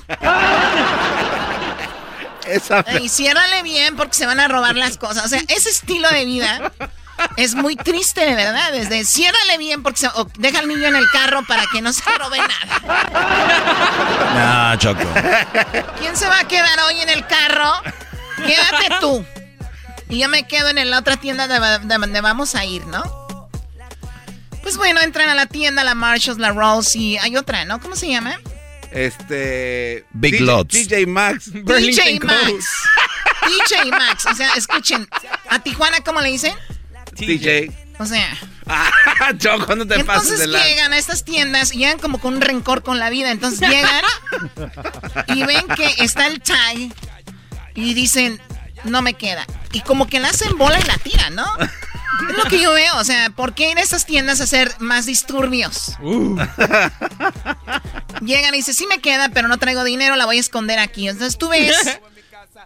Esa... 2.45 2.85
Y 3.01 3.09
ciérrale 3.09 3.63
bien 3.63 3.95
porque 3.95 4.13
se 4.13 4.27
van 4.27 4.39
a 4.39 4.47
robar 4.47 4.75
las 4.75 4.97
cosas. 4.97 5.25
O 5.25 5.27
sea, 5.27 5.41
ese 5.47 5.69
estilo 5.71 6.07
de 6.11 6.25
vida 6.25 6.71
es 7.37 7.55
muy 7.55 7.75
triste, 7.75 8.21
de 8.21 8.35
verdad. 8.35 8.71
Desde 8.71 9.03
ciérrale 9.03 9.57
bien 9.57 9.81
porque 9.81 9.97
se, 9.99 10.07
o 10.09 10.27
deja 10.37 10.59
al 10.59 10.67
niño 10.67 10.87
en 10.87 10.95
el 10.95 11.09
carro 11.09 11.43
para 11.47 11.63
que 11.71 11.81
no 11.81 11.91
se 11.91 12.03
robe 12.17 12.37
nada. 12.37 12.81
No, 14.71 14.77
Choco. 14.77 15.07
¿Quién 15.99 16.15
se 16.15 16.27
va 16.27 16.39
a 16.39 16.47
quedar 16.47 16.79
hoy 16.81 16.99
en 17.01 17.09
el 17.09 17.25
carro? 17.25 17.71
Quédate 18.37 18.95
tú. 18.99 19.25
Y 20.07 20.19
yo 20.19 20.29
me 20.29 20.47
quedo 20.47 20.69
en 20.69 20.89
la 20.89 20.99
otra 20.99 21.17
tienda 21.17 21.47
de, 21.47 21.59
de 21.59 21.97
donde 21.97 22.21
vamos 22.21 22.53
a 22.53 22.63
ir, 22.65 22.85
¿no? 22.85 23.18
Pues 24.61 24.77
bueno, 24.77 25.01
entran 25.01 25.29
a 25.29 25.35
la 25.35 25.45
tienda, 25.45 25.83
la 25.83 25.95
Marshalls, 25.95 26.39
la 26.39 26.51
Rolls 26.51 26.95
y 26.95 27.17
hay 27.17 27.35
otra, 27.37 27.65
¿no? 27.65 27.79
¿Cómo 27.79 27.95
se 27.95 28.07
llama? 28.07 28.39
Este... 28.91 30.05
Big 30.11 30.33
DJ 30.33 30.45
Lots. 30.45 30.73
DJ 30.73 31.05
Max. 31.05 31.51
DJ 31.53 32.19
Max. 32.19 32.65
DJ 33.47 33.91
Max. 33.91 34.25
O 34.25 34.35
sea, 34.35 34.53
escuchen. 34.55 35.07
¿A 35.49 35.59
Tijuana 35.59 36.01
cómo 36.01 36.21
le 36.21 36.29
dicen? 36.29 36.53
DJ. 37.15 37.71
O 37.99 38.05
sea. 38.05 38.37
Ah, 38.65 38.91
Choco, 39.37 39.75
no 39.75 39.85
te 39.85 40.03
pases 40.03 40.31
Entonces 40.31 40.39
de 40.39 40.47
la... 40.47 40.63
llegan 40.65 40.93
a 40.93 40.97
estas 40.97 41.25
tiendas 41.25 41.73
y 41.73 41.79
llegan 41.79 41.99
como 41.99 42.19
con 42.19 42.35
un 42.35 42.41
rencor 42.41 42.83
con 42.83 42.99
la 42.99 43.09
vida. 43.09 43.31
Entonces 43.31 43.67
llegan 43.67 44.03
y 45.27 45.43
ven 45.43 45.67
que 45.75 46.03
está 46.03 46.27
el 46.27 46.41
tag 46.41 46.77
y 47.75 47.93
dicen, 47.93 48.39
no 48.85 49.01
me 49.01 49.13
queda. 49.13 49.45
Y 49.71 49.81
como 49.81 50.07
que 50.07 50.19
la 50.19 50.29
hacen 50.29 50.57
bola 50.57 50.79
y 50.79 50.83
la 50.83 50.97
tiran, 50.97 51.35
¿no? 51.35 51.45
Es 52.29 52.37
lo 52.37 52.43
que 52.45 52.59
yo 52.61 52.73
veo. 52.73 52.97
O 52.97 53.03
sea, 53.03 53.29
¿por 53.29 53.53
qué 53.53 53.71
en 53.71 53.77
estas 53.77 54.05
tiendas 54.05 54.41
hacer 54.41 54.73
más 54.79 55.05
disturbios? 55.05 55.95
Llegan 58.21 58.53
y 58.53 58.57
dicen, 58.57 58.73
sí 58.73 58.87
me 58.87 58.99
queda, 58.99 59.29
pero 59.29 59.47
no 59.47 59.57
traigo 59.57 59.83
dinero, 59.83 60.15
la 60.15 60.25
voy 60.25 60.37
a 60.37 60.41
esconder 60.41 60.79
aquí. 60.79 61.07
Entonces 61.07 61.37
tú 61.37 61.49
ves 61.49 61.75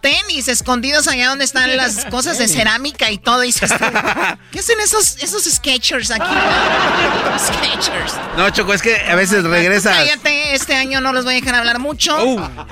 tenis 0.04 0.48
escondidos 0.48 1.08
allá 1.08 1.30
donde 1.30 1.46
están 1.46 1.74
las 1.78 2.04
cosas 2.10 2.36
de 2.36 2.46
cerámica 2.46 3.10
y 3.10 3.16
todo. 3.16 3.42
Y 3.42 3.46
dices, 3.46 3.72
¿qué 4.52 4.58
hacen 4.58 4.78
esos, 4.80 5.16
esos 5.22 5.44
sketchers 5.44 6.10
aquí? 6.10 6.26
Sketchers. 7.38 8.12
No, 8.36 8.50
Choco, 8.50 8.74
es 8.74 8.82
que 8.82 8.94
a 8.96 9.14
veces 9.14 9.44
regresas... 9.44 9.96
Cállate, 9.96 10.54
este 10.54 10.74
año 10.74 11.00
no 11.00 11.14
los 11.14 11.24
voy 11.24 11.34
a 11.34 11.36
dejar 11.40 11.54
hablar 11.54 11.78
mucho. 11.78 12.18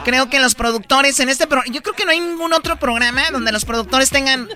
Creo 0.04 0.28
que 0.28 0.40
los 0.40 0.54
productores 0.54 1.18
en 1.20 1.30
este 1.30 1.46
programa, 1.46 1.74
yo 1.74 1.82
creo 1.82 1.94
que 1.94 2.04
no 2.04 2.10
hay 2.10 2.20
ningún 2.20 2.52
otro 2.52 2.76
programa 2.76 3.22
donde 3.32 3.50
los 3.50 3.64
productores 3.64 4.10
tengan 4.10 4.48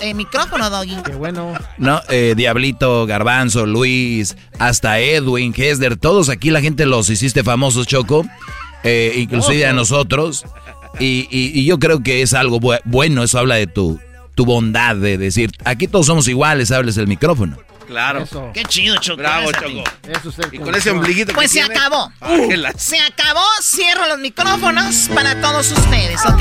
eh, 0.00 0.14
micrófono, 0.14 0.70
Doggy. 0.70 0.96
Qué 1.04 1.14
bueno. 1.14 1.54
No, 1.78 2.02
eh, 2.08 2.34
Diablito, 2.36 3.06
Garbanzo, 3.06 3.64
Luis, 3.64 4.36
hasta 4.58 4.98
Edwin, 4.98 5.54
Hesder, 5.56 5.96
todos 5.96 6.28
aquí 6.28 6.50
la 6.50 6.60
gente 6.60 6.84
los 6.84 7.08
hiciste 7.10 7.44
famosos, 7.44 7.86
Choco, 7.86 8.26
eh, 8.82 9.12
inclusive 9.18 9.66
a 9.66 9.72
nosotros. 9.72 10.44
Y, 11.00 11.26
y- 11.30 11.60
y 11.60 11.64
yo 11.64 11.78
creo 11.78 12.02
que 12.02 12.22
es 12.22 12.34
algo 12.34 12.60
bu- 12.60 12.80
bueno, 12.84 13.22
eso 13.24 13.38
habla 13.38 13.56
de 13.56 13.66
tu, 13.66 14.00
tu 14.34 14.44
bondad 14.44 14.96
de 14.96 15.18
decir, 15.18 15.50
aquí 15.64 15.88
todos 15.88 16.06
somos 16.06 16.28
iguales, 16.28 16.70
hables 16.70 16.96
el 16.96 17.06
micrófono. 17.08 17.58
Claro. 17.86 18.22
Eso. 18.22 18.50
Qué 18.54 18.62
chido, 18.64 18.96
Choco. 18.96 19.18
Bravo. 19.18 19.52
Choco. 19.52 19.84
Eso 20.08 20.28
es 20.30 20.38
el 20.38 20.54
Y 20.54 20.58
con 20.58 20.74
ese 20.74 20.90
ombliguito 20.90 21.34
Pues 21.34 21.52
que 21.52 21.60
se 21.60 21.64
tiene- 21.66 21.78
acabó. 21.78 22.10
La- 22.56 22.72
Se 22.78 22.98
acabó, 22.98 23.44
cierro 23.62 24.08
los 24.08 24.18
micrófonos 24.18 25.08
para 25.14 25.38
todos 25.40 25.70
ustedes, 25.70 26.20
¿ok? 26.24 26.40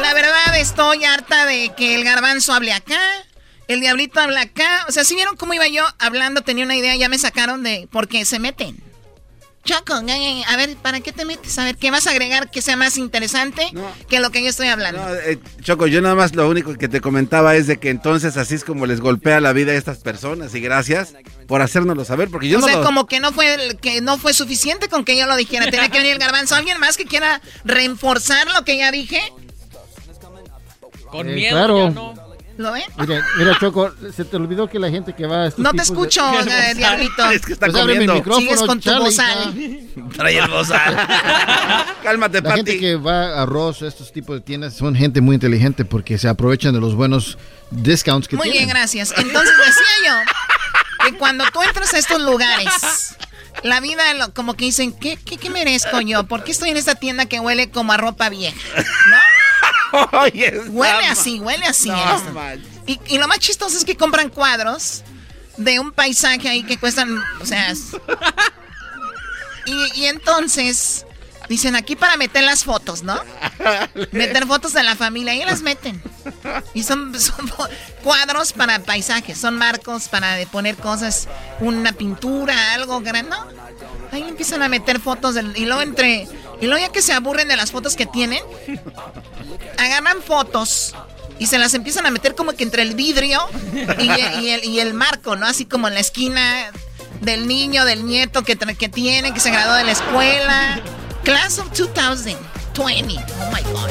La 0.00 0.14
verdad 0.14 0.58
estoy 0.58 1.04
harta 1.04 1.44
de 1.46 1.72
que 1.76 1.94
el 1.94 2.04
garbanzo 2.04 2.52
hable 2.52 2.72
acá, 2.72 3.00
el 3.68 3.80
diablito 3.80 4.20
habla 4.20 4.42
acá. 4.42 4.84
O 4.88 4.92
sea, 4.92 5.04
si 5.04 5.14
vieron 5.14 5.36
cómo 5.36 5.54
iba 5.54 5.66
yo 5.68 5.84
hablando, 5.98 6.42
tenía 6.42 6.64
una 6.64 6.76
idea, 6.76 6.94
ya 6.96 7.08
me 7.08 7.18
sacaron 7.18 7.62
de... 7.62 7.88
Porque 7.90 8.24
se 8.24 8.38
meten. 8.38 8.76
Choco, 9.64 9.92
a 9.94 10.56
ver, 10.56 10.76
¿para 10.76 11.00
qué 11.00 11.12
te 11.12 11.26
metes? 11.26 11.58
A 11.58 11.64
ver, 11.64 11.76
¿qué 11.76 11.90
vas 11.90 12.06
a 12.06 12.10
agregar 12.10 12.50
que 12.50 12.62
sea 12.62 12.76
más 12.76 12.96
interesante 12.96 13.70
que 14.08 14.18
lo 14.20 14.30
que 14.30 14.42
yo 14.42 14.48
estoy 14.48 14.68
hablando? 14.68 15.02
No, 15.02 15.14
eh, 15.14 15.38
Choco, 15.60 15.86
yo 15.86 16.00
nada 16.00 16.14
más 16.14 16.34
lo 16.34 16.48
único 16.48 16.72
que 16.74 16.88
te 16.88 17.00
comentaba 17.02 17.54
es 17.54 17.66
de 17.66 17.78
que 17.78 17.90
entonces 17.90 18.36
así 18.38 18.54
es 18.54 18.64
como 18.64 18.86
les 18.86 19.00
golpea 19.00 19.40
la 19.40 19.52
vida 19.52 19.72
a 19.72 19.74
estas 19.74 19.98
personas 19.98 20.54
y 20.54 20.60
gracias 20.60 21.14
por 21.46 21.60
hacérnoslo 21.60 22.04
saber 22.06 22.30
porque 22.30 22.48
yo 22.48 22.58
o 22.58 22.60
no 22.62 22.66
sea, 22.66 22.76
lo... 22.78 22.82
como 22.84 23.06
que 23.06 23.20
no 23.20 23.32
fue 23.32 23.76
que 23.80 24.00
no 24.00 24.16
fue 24.16 24.32
suficiente 24.32 24.88
con 24.88 25.04
que 25.04 25.18
yo 25.18 25.26
lo 25.26 25.36
dijera. 25.36 25.70
Tenía 25.70 25.88
que 25.90 25.98
venir 25.98 26.12
el 26.14 26.18
garbanzo. 26.18 26.54
¿Alguien 26.54 26.78
más 26.80 26.96
que 26.96 27.04
quiera 27.04 27.42
reforzar 27.64 28.46
lo 28.54 28.64
que 28.64 28.78
ya 28.78 28.90
dije? 28.90 29.20
Con 31.10 31.28
Eh, 31.28 31.34
miedo 31.34 31.56
claro. 31.56 31.88
ya 31.88 31.90
no. 31.90 32.27
¿Lo 32.58 32.72
ven? 32.72 32.82
Mira, 32.98 33.24
mira, 33.38 33.56
Choco, 33.58 33.92
se 34.14 34.24
te 34.24 34.36
olvidó 34.36 34.68
que 34.68 34.78
la 34.80 34.90
gente 34.90 35.14
que 35.14 35.26
va 35.26 35.44
a 35.44 35.46
estos 35.46 35.62
No 35.62 35.70
te 35.70 35.78
tipos 35.78 35.88
de- 35.88 35.94
escucho, 35.94 36.50
eh, 36.50 36.74
Diablito. 36.74 37.30
Es 37.30 37.46
que 37.46 37.52
está 37.52 37.66
Pues 37.66 37.76
mi 37.76 37.80
comiendo. 37.92 38.14
micrófono, 38.14 38.40
Sigues 38.46 38.62
con 38.62 38.80
tu 38.80 38.90
bozal. 38.98 39.54
Trae 40.16 40.38
el 40.38 40.48
bozal. 40.50 40.96
Cálmate, 42.02 42.40
La 42.40 42.56
gente 42.56 42.72
Pati. 42.72 42.80
que 42.80 42.96
va 42.96 43.40
a 43.42 43.46
Ross, 43.46 43.82
estos 43.82 44.12
tipos 44.12 44.34
de 44.36 44.40
tiendas, 44.40 44.74
son 44.74 44.94
gente 44.96 45.20
muy 45.20 45.34
inteligente 45.34 45.84
porque 45.84 46.18
se 46.18 46.28
aprovechan 46.28 46.74
de 46.74 46.80
los 46.80 46.94
buenos 46.94 47.38
discounts 47.70 48.26
que 48.28 48.36
Muy 48.36 48.46
bien, 48.46 48.58
tienen. 48.64 48.74
gracias. 48.74 49.14
Entonces 49.16 49.54
decía 49.56 49.84
yo 50.06 51.06
que 51.10 51.16
cuando 51.16 51.44
tú 51.52 51.62
entras 51.62 51.94
a 51.94 51.98
estos 51.98 52.20
lugares, 52.20 53.16
la 53.62 53.78
vida 53.80 54.02
como 54.34 54.54
que 54.54 54.64
dicen, 54.64 54.92
¿qué, 54.92 55.16
qué, 55.16 55.36
qué 55.36 55.50
merezco 55.50 56.00
yo? 56.00 56.24
¿Por 56.24 56.42
qué 56.44 56.50
estoy 56.52 56.70
en 56.70 56.76
esta 56.76 56.96
tienda 56.96 57.26
que 57.26 57.38
huele 57.40 57.70
como 57.70 57.92
a 57.92 57.96
ropa 57.96 58.28
vieja? 58.30 58.56
Está 58.76 59.22
Huele 60.68 61.06
así, 61.06 61.40
huele 61.40 61.66
así. 61.66 61.88
No, 61.88 62.22
y, 62.86 63.00
y 63.08 63.18
lo 63.18 63.28
más 63.28 63.38
chistoso 63.38 63.76
es 63.76 63.84
que 63.84 63.96
compran 63.96 64.28
cuadros 64.28 65.02
de 65.56 65.78
un 65.78 65.92
paisaje 65.92 66.48
ahí 66.48 66.62
que 66.62 66.78
cuestan, 66.78 67.22
o 67.40 67.46
sea... 67.46 67.72
y 69.66 70.06
entonces 70.06 71.04
dicen 71.48 71.76
aquí 71.76 71.96
para 71.96 72.16
meter 72.16 72.44
las 72.44 72.64
fotos, 72.64 73.02
¿no? 73.02 73.18
Meter 74.12 74.46
fotos 74.46 74.72
de 74.72 74.82
la 74.82 74.94
familia 74.96 75.34
y 75.34 75.44
las 75.44 75.62
meten. 75.62 76.02
Y 76.74 76.82
son, 76.82 77.18
son 77.20 77.50
cuadros 78.02 78.52
para 78.52 78.78
paisajes, 78.80 79.38
son 79.38 79.56
marcos 79.56 80.08
para 80.08 80.36
poner 80.52 80.76
cosas, 80.76 81.28
una 81.60 81.92
pintura, 81.92 82.74
algo 82.74 83.00
grande. 83.00 83.30
¿no? 83.30 83.46
Ahí 84.12 84.22
empiezan 84.28 84.62
a 84.62 84.68
meter 84.68 85.00
fotos 85.00 85.34
del- 85.34 85.56
y 85.56 85.64
luego 85.66 85.82
entre 85.82 86.26
y 86.60 86.66
luego 86.66 86.78
ya 86.86 86.90
que 86.92 87.02
se 87.02 87.12
aburren 87.12 87.48
de 87.48 87.56
las 87.56 87.70
fotos 87.70 87.94
que 87.96 88.06
tienen, 88.06 88.42
agarran 89.78 90.22
fotos 90.22 90.94
y 91.38 91.46
se 91.46 91.58
las 91.58 91.74
empiezan 91.74 92.04
a 92.06 92.10
meter 92.10 92.34
como 92.34 92.52
que 92.52 92.64
entre 92.64 92.82
el 92.82 92.94
vidrio 92.94 93.40
y, 93.98 94.10
y 94.42 94.50
el, 94.50 94.64
y 94.64 94.80
el 94.80 94.92
marco, 94.94 95.36
¿no? 95.36 95.46
Así 95.46 95.66
como 95.66 95.86
en 95.88 95.94
la 95.94 96.00
esquina 96.00 96.70
del 97.20 97.46
niño, 97.46 97.84
del 97.84 98.06
nieto 98.06 98.42
que, 98.42 98.56
que 98.56 98.88
tiene, 98.88 99.32
que 99.32 99.40
se 99.40 99.50
graduó 99.50 99.74
de 99.74 99.84
la 99.84 99.92
escuela. 99.92 100.80
Class 101.28 101.58
of 101.58 101.70
2020. 101.74 103.18
Oh 103.18 103.50
my 103.52 103.60
God. 103.64 103.90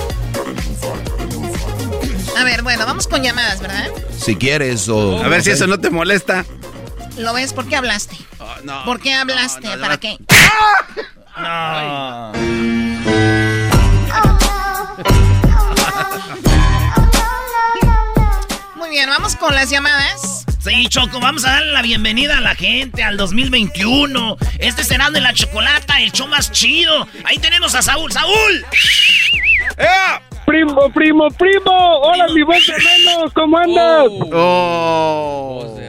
A 2.36 2.44
ver, 2.44 2.64
bueno, 2.64 2.84
vamos 2.88 3.06
con 3.06 3.22
llamadas, 3.22 3.62
¿verdad? 3.62 3.92
Si 4.18 4.36
quieres 4.36 4.90
o... 4.90 5.24
A 5.24 5.28
ver 5.28 5.44
si 5.44 5.52
eso 5.52 5.68
no 5.68 5.80
te 5.80 5.92
molesta. 5.92 6.44
¿Lo 7.16 7.36
ves? 7.36 7.54
¿Por 7.54 7.68
qué 7.68 7.76
hablaste? 7.76 8.18
no. 8.64 8.84
¿Por 8.86 9.00
qué 9.00 9.14
hablaste? 9.14 9.68
¿Para 9.78 9.98
qué? 10.00 10.18
No. 11.38 12.32
Muy 18.78 18.90
bien, 18.90 19.08
vamos 19.12 19.36
con 19.36 19.54
las 19.54 19.70
llamadas. 19.70 20.44
Sí, 20.68 20.90
Choco, 20.90 21.22
vamos 21.22 21.46
a 21.46 21.52
darle 21.52 21.72
la 21.72 21.82
bienvenida 21.82 22.40
a 22.40 22.42
la 22.42 22.54
gente 22.54 23.02
al 23.02 23.16
2021. 23.16 24.36
Este 24.60 24.84
será 24.84 25.10
de 25.10 25.22
la 25.22 25.34
chocolata, 25.34 26.02
el 26.02 26.12
show 26.12 26.28
más 26.28 26.52
chido. 26.52 27.08
Ahí 27.24 27.38
tenemos 27.38 27.74
a 27.74 27.82
Saúl. 27.82 28.12
¡Saúl! 28.12 28.66
Primo, 30.46 30.92
primo, 30.94 31.30
primo. 31.30 31.72
Hola, 31.72 32.28
mi 32.34 32.44
voz 32.44 32.68
de 32.68 32.74
reno. 32.74 33.32
¿Cómo 33.34 33.58
andas? 33.58 34.08
Oh. 34.34 35.80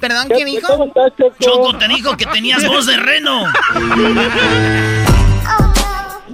¿Perdón, 0.00 0.28
qué 0.28 0.42
dijo? 0.46 0.68
¿Cómo 0.68 0.86
estás, 0.86 1.12
Choco? 1.18 1.36
Choco, 1.40 1.78
te 1.78 1.88
dijo 1.88 2.16
que 2.16 2.24
tenías 2.24 2.66
voz 2.66 2.86
de 2.86 2.96
reno. 2.96 3.44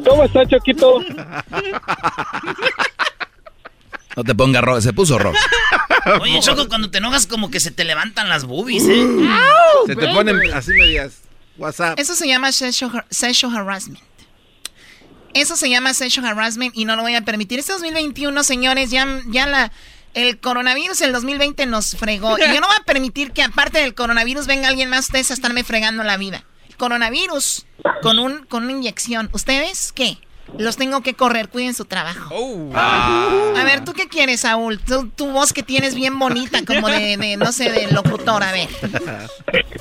¿Cómo 0.08 0.22
estás, 0.22 0.48
Choquito? 0.48 1.00
No 4.16 4.24
te 4.24 4.34
pongas 4.34 4.62
rojo, 4.62 4.80
se 4.80 4.92
puso 4.94 5.18
rojo. 5.18 5.36
Oye, 6.20 6.40
Choco, 6.40 6.68
cuando 6.68 6.90
te 6.90 6.98
enojas 6.98 7.26
como 7.26 7.50
que 7.50 7.60
se 7.60 7.70
te 7.70 7.84
levantan 7.84 8.28
las 8.28 8.44
boobies, 8.44 8.84
¿eh? 8.88 9.06
Se 9.86 9.94
te 9.94 10.08
ponen 10.08 10.52
así 10.54 10.72
medias. 10.72 11.20
WhatsApp. 11.58 11.98
Eso 11.98 12.14
se 12.14 12.26
llama 12.26 12.50
sexual 12.52 13.56
harassment. 13.56 14.00
Eso 15.34 15.56
se 15.56 15.68
llama 15.68 15.92
sexual 15.92 16.26
harassment 16.26 16.74
y 16.76 16.86
no 16.86 16.96
lo 16.96 17.02
voy 17.02 17.14
a 17.14 17.22
permitir. 17.22 17.58
Este 17.58 17.72
2021, 17.72 18.42
señores, 18.42 18.90
ya, 18.90 19.06
ya 19.26 19.46
la, 19.46 19.70
el 20.14 20.38
coronavirus 20.38 21.02
el 21.02 21.12
2020 21.12 21.66
nos 21.66 21.94
fregó. 21.96 22.38
Y 22.38 22.54
yo 22.54 22.60
no 22.60 22.68
voy 22.68 22.76
a 22.80 22.84
permitir 22.84 23.32
que 23.32 23.42
aparte 23.42 23.80
del 23.80 23.94
coronavirus 23.94 24.46
venga 24.46 24.68
alguien 24.68 24.88
más 24.88 25.06
ustedes 25.06 25.30
a 25.30 25.34
estarme 25.34 25.62
fregando 25.62 26.02
la 26.04 26.16
vida. 26.16 26.44
Coronavirus 26.78 27.66
con, 28.00 28.18
un, 28.18 28.46
con 28.46 28.64
una 28.64 28.72
inyección. 28.72 29.28
¿Ustedes 29.32 29.92
qué? 29.92 30.18
Los 30.58 30.76
tengo 30.76 31.02
que 31.02 31.14
correr, 31.14 31.48
cuiden 31.48 31.74
su 31.74 31.84
trabajo. 31.84 32.30
A 32.74 33.62
ver, 33.64 33.84
¿tú 33.84 33.92
qué 33.92 34.08
quieres, 34.08 34.40
Saúl? 34.40 34.78
Tu, 34.78 35.08
tu 35.08 35.30
voz 35.32 35.52
que 35.52 35.62
tienes 35.62 35.94
bien 35.94 36.18
bonita, 36.18 36.64
como 36.64 36.88
de, 36.88 37.16
de, 37.16 37.36
no 37.36 37.52
sé, 37.52 37.70
de 37.70 37.90
locutor, 37.92 38.42
a 38.42 38.52
ver. 38.52 38.68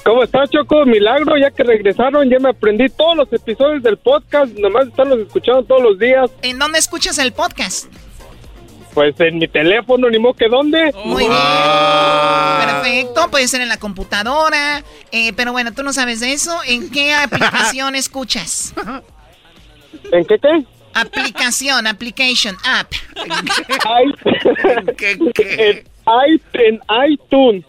¿Cómo 0.03 0.23
estás, 0.23 0.49
Choco? 0.49 0.85
Milagro, 0.85 1.37
ya 1.37 1.51
que 1.51 1.63
regresaron, 1.63 2.29
ya 2.29 2.39
me 2.39 2.49
aprendí 2.49 2.89
todos 2.89 3.15
los 3.15 3.31
episodios 3.31 3.83
del 3.83 3.97
podcast. 3.97 4.51
Nomás 4.57 4.87
estarlos 4.87 5.19
escuchando 5.19 5.63
todos 5.63 5.81
los 5.83 5.99
días. 5.99 6.29
¿En 6.41 6.59
dónde 6.59 6.79
escuchas 6.79 7.17
el 7.19 7.31
podcast? 7.31 7.85
Pues 8.93 9.13
en 9.19 9.37
mi 9.39 9.47
teléfono, 9.47 10.09
ni 10.09 10.17
modo 10.19 10.33
que 10.33 10.47
dónde. 10.47 10.91
Muy 11.05 11.23
bien. 11.27 11.37
Perfecto, 12.65 13.29
puede 13.29 13.47
ser 13.47 13.61
en 13.61 13.69
la 13.69 13.77
computadora. 13.77 14.83
eh, 15.11 15.33
pero 15.33 15.51
bueno, 15.51 15.73
tú 15.73 15.83
no 15.83 15.93
sabes 15.93 16.19
de 16.21 16.33
eso. 16.33 16.57
¿En 16.65 16.89
qué 16.89 17.13
aplicación 17.13 17.95
escuchas? 17.95 18.73
¿En 20.11 20.25
qué 20.25 20.37
qué? 20.39 20.65
Aplicación, 20.93 21.87
application, 21.87 22.55
app. 22.63 22.91
En, 23.15 23.31
i- 26.07 26.41
en 26.53 26.79
iTunes. 27.09 27.65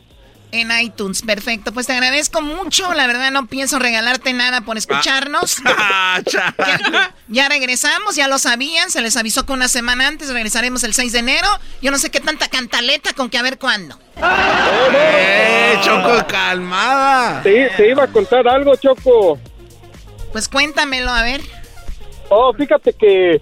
En 0.52 0.70
iTunes, 0.80 1.22
perfecto. 1.22 1.72
Pues 1.72 1.86
te 1.88 1.92
agradezco 1.92 2.40
mucho. 2.40 2.94
La 2.94 3.06
verdad 3.08 3.32
no 3.32 3.46
pienso 3.46 3.78
regalarte 3.80 4.32
nada 4.32 4.60
por 4.60 4.78
escucharnos. 4.78 5.56
ya, 6.24 7.14
ya 7.28 7.48
regresamos, 7.48 8.14
ya 8.14 8.28
lo 8.28 8.38
sabían. 8.38 8.90
Se 8.90 9.00
les 9.02 9.16
avisó 9.16 9.44
que 9.44 9.52
una 9.52 9.66
semana 9.68 10.06
antes 10.06 10.28
regresaremos 10.32 10.84
el 10.84 10.94
6 10.94 11.12
de 11.12 11.18
enero. 11.18 11.48
Yo 11.82 11.90
no 11.90 11.98
sé 11.98 12.10
qué 12.10 12.20
tanta 12.20 12.48
cantaleta 12.48 13.12
con 13.12 13.28
que 13.28 13.38
a 13.38 13.42
ver 13.42 13.58
cuándo. 13.58 13.98
¡Eh, 14.94 15.78
Choco, 15.82 16.24
calmada! 16.28 17.42
Sí, 17.42 17.54
te 17.76 17.90
iba 17.90 18.04
a 18.04 18.06
contar 18.06 18.46
algo, 18.46 18.76
Choco. 18.76 19.38
Pues 20.32 20.48
cuéntamelo, 20.48 21.10
a 21.10 21.22
ver. 21.22 21.40
Oh, 22.28 22.52
fíjate 22.52 22.92
que 22.92 23.40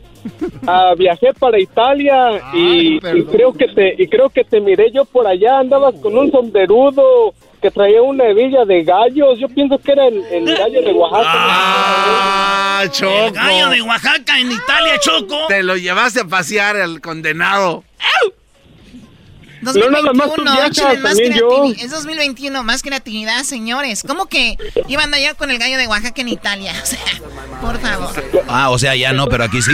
ah, 0.66 0.94
viajé 0.96 1.32
para 1.34 1.58
Italia 1.58 2.42
y, 2.52 2.96
y 2.96 3.24
creo 3.24 3.52
que 3.52 3.68
te 3.68 3.94
y 3.98 4.06
creo 4.08 4.28
que 4.28 4.44
te 4.44 4.60
miré 4.60 4.90
yo 4.92 5.04
por 5.04 5.26
allá. 5.26 5.58
Andabas 5.60 5.94
con 6.02 6.16
un 6.16 6.30
sombrerudo 6.30 7.34
que 7.62 7.70
traía 7.70 8.02
una 8.02 8.28
hebilla 8.28 8.64
de 8.66 8.84
gallos. 8.84 9.38
Yo 9.38 9.48
pienso 9.48 9.78
que 9.78 9.92
era 9.92 10.06
el, 10.06 10.22
el 10.24 10.44
gallo 10.56 10.82
de 10.82 10.92
Oaxaca. 10.92 11.30
¡Ah, 11.32 12.84
Choco! 12.90 13.26
El 13.26 13.32
gallo 13.32 13.70
de 13.70 13.82
Oaxaca 13.82 14.38
en 14.38 14.52
Italia, 14.52 14.98
Choco. 15.00 15.46
Te 15.48 15.62
lo 15.62 15.76
llevaste 15.76 16.20
a 16.20 16.24
pasear 16.24 16.76
al 16.76 17.00
condenado. 17.00 17.84
2021, 19.64 20.02
nada 20.02 20.12
más 20.12 20.34
tú 20.34 20.42
viajas, 20.42 20.70
échenle 20.70 20.96
más 20.98 21.10
también 21.12 21.32
yo. 21.34 21.48
creatividad. 21.48 21.84
Es 21.84 21.90
2021, 21.90 22.62
más 22.62 22.82
creatividad, 22.82 23.42
señores. 23.44 24.02
¿Cómo 24.06 24.26
que 24.26 24.56
iban 24.88 25.12
allá 25.14 25.34
con 25.34 25.50
el 25.50 25.58
gallo 25.58 25.76
de 25.78 25.86
Oaxaca 25.86 26.20
en 26.20 26.28
Italia? 26.28 26.72
O 26.82 26.86
sea, 26.86 26.98
por 27.60 27.78
favor. 27.80 28.10
Ah, 28.48 28.70
o 28.70 28.78
sea, 28.78 28.94
ya 28.94 29.12
no, 29.12 29.26
pero 29.26 29.44
aquí 29.44 29.60
sí. 29.62 29.72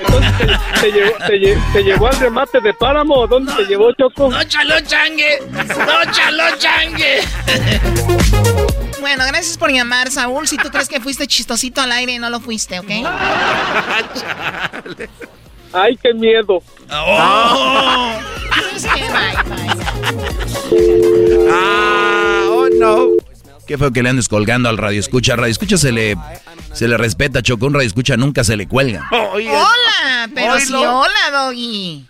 Entonces, 0.00 0.32
¿te, 0.38 0.80
te 0.80 0.92
llevó, 0.92 1.12
te, 1.26 1.32
lle- 1.40 1.72
te 1.72 1.82
llevó 1.84 2.06
al 2.08 2.16
remate 2.18 2.60
de 2.60 2.74
Páramo? 2.74 3.26
¿Dónde 3.26 3.52
te 3.54 3.64
llevó, 3.64 3.92
Choco? 3.92 4.30
¡No 4.30 4.42
chalo 4.44 4.80
changue! 4.80 5.38
¡No 5.50 6.12
chalo 6.12 6.44
changue! 6.58 7.20
Bueno, 9.02 9.24
gracias 9.26 9.58
por 9.58 9.72
llamar, 9.72 10.12
Saúl. 10.12 10.46
Si 10.46 10.56
tú 10.56 10.70
crees 10.70 10.88
que 10.88 11.00
fuiste 11.00 11.26
chistosito 11.26 11.80
al 11.80 11.90
aire, 11.90 12.20
no 12.20 12.30
lo 12.30 12.38
fuiste, 12.38 12.78
¿ok? 12.78 12.86
Ay, 15.72 15.98
qué 16.00 16.14
miedo. 16.14 16.62
Oh. 16.88 18.12
Bye, 18.82 19.10
bye. 19.10 19.68
¡Ah! 21.50 22.44
¡Oh, 22.48 22.68
no! 22.78 23.08
Qué 23.66 23.76
feo 23.76 23.90
que 23.90 24.04
le 24.04 24.10
andes 24.10 24.28
colgando 24.28 24.68
al 24.68 24.78
radio 24.78 25.00
escucha. 25.00 25.34
Radio 25.34 25.50
escucha 25.50 25.76
se 25.78 25.90
le, 25.90 26.16
se 26.72 26.86
le 26.86 26.96
respeta, 26.96 27.42
Choco. 27.42 27.66
Un 27.66 27.74
radio 27.74 27.88
escucha 27.88 28.16
nunca 28.16 28.44
se 28.44 28.56
le 28.56 28.68
cuelga. 28.68 29.08
Hola, 29.10 30.30
pero 30.32 30.60
sí, 30.60 30.72
Oilo. 30.74 31.00
hola, 31.00 31.30
Doggy. 31.32 32.06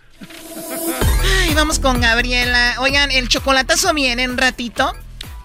Ay, 1.41 1.55
vamos 1.55 1.79
con 1.79 1.99
Gabriela. 2.01 2.75
Oigan, 2.77 3.09
el 3.09 3.29
chocolatazo 3.29 3.95
viene 3.95 4.21
en 4.23 4.31
un 4.31 4.37
ratito. 4.37 4.93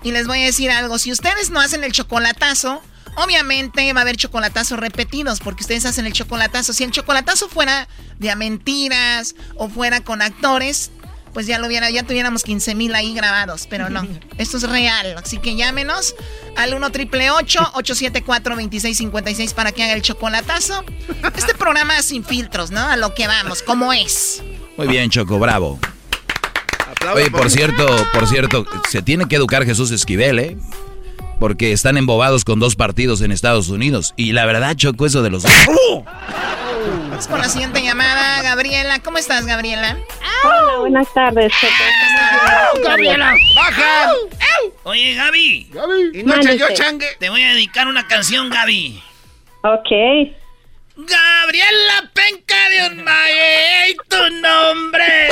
Y 0.03 0.13
les 0.13 0.27
voy 0.27 0.43
a 0.43 0.47
decir 0.47 0.71
algo. 0.71 0.99
Si 0.99 1.11
ustedes 1.13 1.51
no 1.51 1.61
hacen 1.61 1.85
el 1.85 1.93
chocolatazo, 1.93 2.83
obviamente 3.17 3.93
va 3.93 4.01
a 4.01 4.03
haber 4.03 4.17
chocolatazos 4.17 4.79
repetidos. 4.79 5.41
Porque 5.41 5.63
ustedes 5.63 5.85
hacen 5.87 6.07
el 6.07 6.13
chocolatazo. 6.13 6.73
Si 6.73 6.85
el 6.85 6.91
chocolatazo 6.91 7.49
fuera 7.49 7.89
de 8.19 8.31
a 8.31 8.37
mentiras 8.37 9.35
o 9.57 9.69
fuera 9.69 10.01
con 10.01 10.23
actores, 10.23 10.91
pues 11.33 11.47
ya 11.47 11.59
lo 11.59 11.67
hubiera, 11.67 11.91
ya 11.91 12.03
tuviéramos 12.03 12.43
15 12.43 12.75
mil 12.75 12.95
ahí 12.95 13.15
grabados, 13.15 13.67
pero 13.69 13.91
no. 13.91 14.07
Esto 14.39 14.57
es 14.57 14.63
real. 14.65 15.17
Así 15.23 15.39
que 15.39 15.57
llámenos 15.57 16.15
al 16.57 16.75
1 16.75 16.91
triple 16.91 17.31
874 17.31 18.55
2656 18.55 19.55
para 19.55 19.73
que 19.73 19.85
haga 19.85 19.93
el 19.93 20.03
chocolatazo. 20.03 20.85
Este 21.37 21.55
programa 21.55 22.01
sin 22.03 22.25
filtros, 22.25 22.71
¿no? 22.71 22.81
A 22.81 22.97
lo 22.97 23.15
que 23.15 23.27
vamos, 23.27 23.63
como 23.63 23.93
es. 23.93 24.43
Muy 24.77 24.87
bien, 24.87 25.11
Choco, 25.11 25.39
bravo. 25.39 25.79
Oye, 27.15 27.31
por 27.31 27.51
cierto, 27.51 27.87
por 28.13 28.27
cierto, 28.27 28.67
se 28.89 29.03
tiene 29.03 29.27
que 29.27 29.37
educar 29.37 29.65
Jesús 29.65 29.91
Esquivel, 29.91 30.39
¿eh? 30.39 30.57
Porque 31.39 31.73
están 31.73 31.97
embobados 31.97 32.45
con 32.45 32.59
dos 32.59 32.77
partidos 32.77 33.21
en 33.21 33.31
Estados 33.31 33.69
Unidos. 33.69 34.15
Y 34.17 34.33
la 34.33 34.45
verdad, 34.47 34.75
Choco, 34.75 35.07
eso 35.07 35.23
de 35.23 35.31
los... 35.31 35.45
Vamos 35.45 37.27
con 37.27 37.39
la 37.41 37.49
siguiente 37.49 37.83
llamada, 37.83 38.43
Gabriela. 38.43 39.01
¿Cómo 39.01 39.19
estás, 39.19 39.45
Gabriela? 39.47 39.99
Hola, 40.45 40.79
buenas 40.79 41.13
tardes. 41.13 41.53
Gabriela, 42.85 43.35
baja. 43.55 44.13
Oye, 44.85 45.15
Gaby. 45.15 45.69
Gaby. 45.73 46.11
Y 46.15 46.23
no 46.23 46.41
yo 46.41 46.67
changue. 46.75 47.07
Te 47.19 47.29
voy 47.29 47.43
a 47.43 47.55
dedicar 47.55 47.89
una 47.89 48.07
canción, 48.07 48.49
Gaby. 48.51 49.03
Ok. 49.63 50.38
Gabriela 50.99 52.11
Penca 52.13 52.57
de 52.71 52.89
un 52.91 53.05
y 53.89 53.95
tu 54.09 54.41
nombre. 54.43 55.29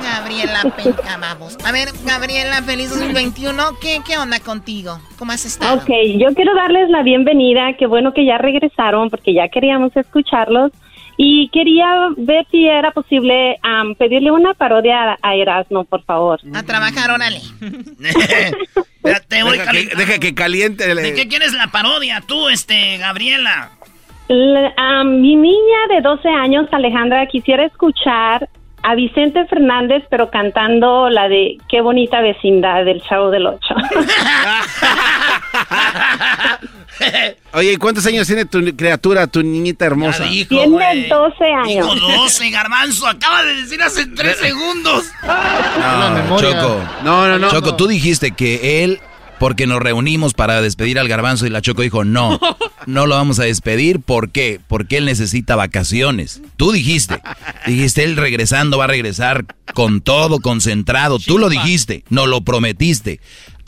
Gabriela 0.00 0.62
Penca, 0.76 1.16
vamos. 1.18 1.58
A 1.64 1.72
ver, 1.72 1.88
Gabriela, 2.04 2.62
feliz 2.62 2.90
2021. 2.90 3.80
¿Qué, 3.80 3.98
¿Qué 4.06 4.16
onda 4.16 4.38
contigo? 4.38 5.00
¿Cómo 5.18 5.32
has 5.32 5.44
estado? 5.44 5.74
Ok, 5.74 5.90
yo 6.18 6.32
quiero 6.36 6.54
darles 6.54 6.88
la 6.88 7.02
bienvenida. 7.02 7.72
Qué 7.76 7.86
bueno 7.86 8.14
que 8.14 8.24
ya 8.24 8.38
regresaron 8.38 9.10
porque 9.10 9.34
ya 9.34 9.48
queríamos 9.48 9.96
escucharlos. 9.96 10.70
Y 11.16 11.48
quería 11.48 12.08
ver 12.16 12.46
si 12.50 12.66
era 12.66 12.90
posible 12.90 13.58
pedirle 13.98 14.30
una 14.30 14.54
parodia 14.54 15.18
a 15.22 15.34
Erasmo, 15.34 15.84
por 15.84 16.04
favor. 16.04 16.40
A 16.54 16.62
trabajar, 16.62 17.10
órale. 17.10 17.40
Te 19.28 19.42
voy 19.42 19.58
deja, 19.58 19.70
que, 19.70 19.96
deja 19.96 20.18
que 20.18 20.34
caliente. 20.34 20.94
¿De 20.94 21.14
qué 21.14 21.28
quieres 21.28 21.54
la 21.54 21.68
parodia 21.68 22.22
tú, 22.26 22.48
este, 22.48 22.98
Gabriela? 22.98 23.70
mi 24.28 25.36
niña 25.36 25.78
de 25.88 26.00
12 26.02 26.28
años, 26.28 26.66
Alejandra, 26.72 27.26
quisiera 27.26 27.64
escuchar 27.64 28.48
a 28.82 28.94
Vicente 28.94 29.46
Fernández, 29.46 30.04
pero 30.10 30.30
cantando 30.30 31.08
la 31.08 31.28
de 31.28 31.56
Qué 31.68 31.80
bonita 31.80 32.20
vecindad 32.20 32.84
del 32.84 33.02
Chavo 33.02 33.30
del 33.30 33.46
Ocho. 33.46 33.74
Oye, 37.52 37.72
¿y 37.72 37.76
cuántos 37.76 38.06
años 38.06 38.26
tiene 38.26 38.44
tu 38.44 38.60
criatura, 38.76 39.26
tu 39.26 39.42
niñita 39.42 39.86
hermosa? 39.86 40.24
tiene 40.28 41.08
12 41.08 41.44
años. 41.44 41.94
Dijo 41.94 41.94
12, 41.94 42.50
garbanzo. 42.50 43.06
Acaba 43.06 43.44
de 43.44 43.54
decir 43.54 43.82
hace 43.82 44.06
3 44.06 44.36
segundos. 44.40 45.04
No, 45.22 46.38
Choco. 46.38 46.80
No, 47.02 47.28
no, 47.28 47.38
no. 47.38 47.50
Choco, 47.50 47.76
tú 47.76 47.86
dijiste 47.86 48.32
que 48.32 48.84
él 48.84 49.00
porque 49.38 49.66
nos 49.66 49.80
reunimos 49.80 50.34
para 50.34 50.62
despedir 50.62 50.98
al 50.98 51.08
garbanzo 51.08 51.46
y 51.46 51.50
la 51.50 51.60
Choco 51.60 51.82
dijo, 51.82 52.04
no, 52.04 52.40
no 52.86 53.06
lo 53.06 53.14
vamos 53.16 53.38
a 53.38 53.44
despedir. 53.44 54.00
¿Por 54.00 54.30
qué? 54.30 54.60
Porque 54.66 54.98
él 54.98 55.04
necesita 55.04 55.56
vacaciones. 55.56 56.42
Tú 56.56 56.72
dijiste, 56.72 57.20
dijiste, 57.66 58.04
él 58.04 58.16
regresando 58.16 58.78
va 58.78 58.84
a 58.84 58.88
regresar 58.88 59.44
con 59.74 60.00
todo 60.00 60.40
concentrado. 60.40 61.18
Tú 61.18 61.38
lo 61.38 61.48
dijiste, 61.48 62.04
no 62.08 62.26
lo 62.26 62.42
prometiste. 62.42 63.20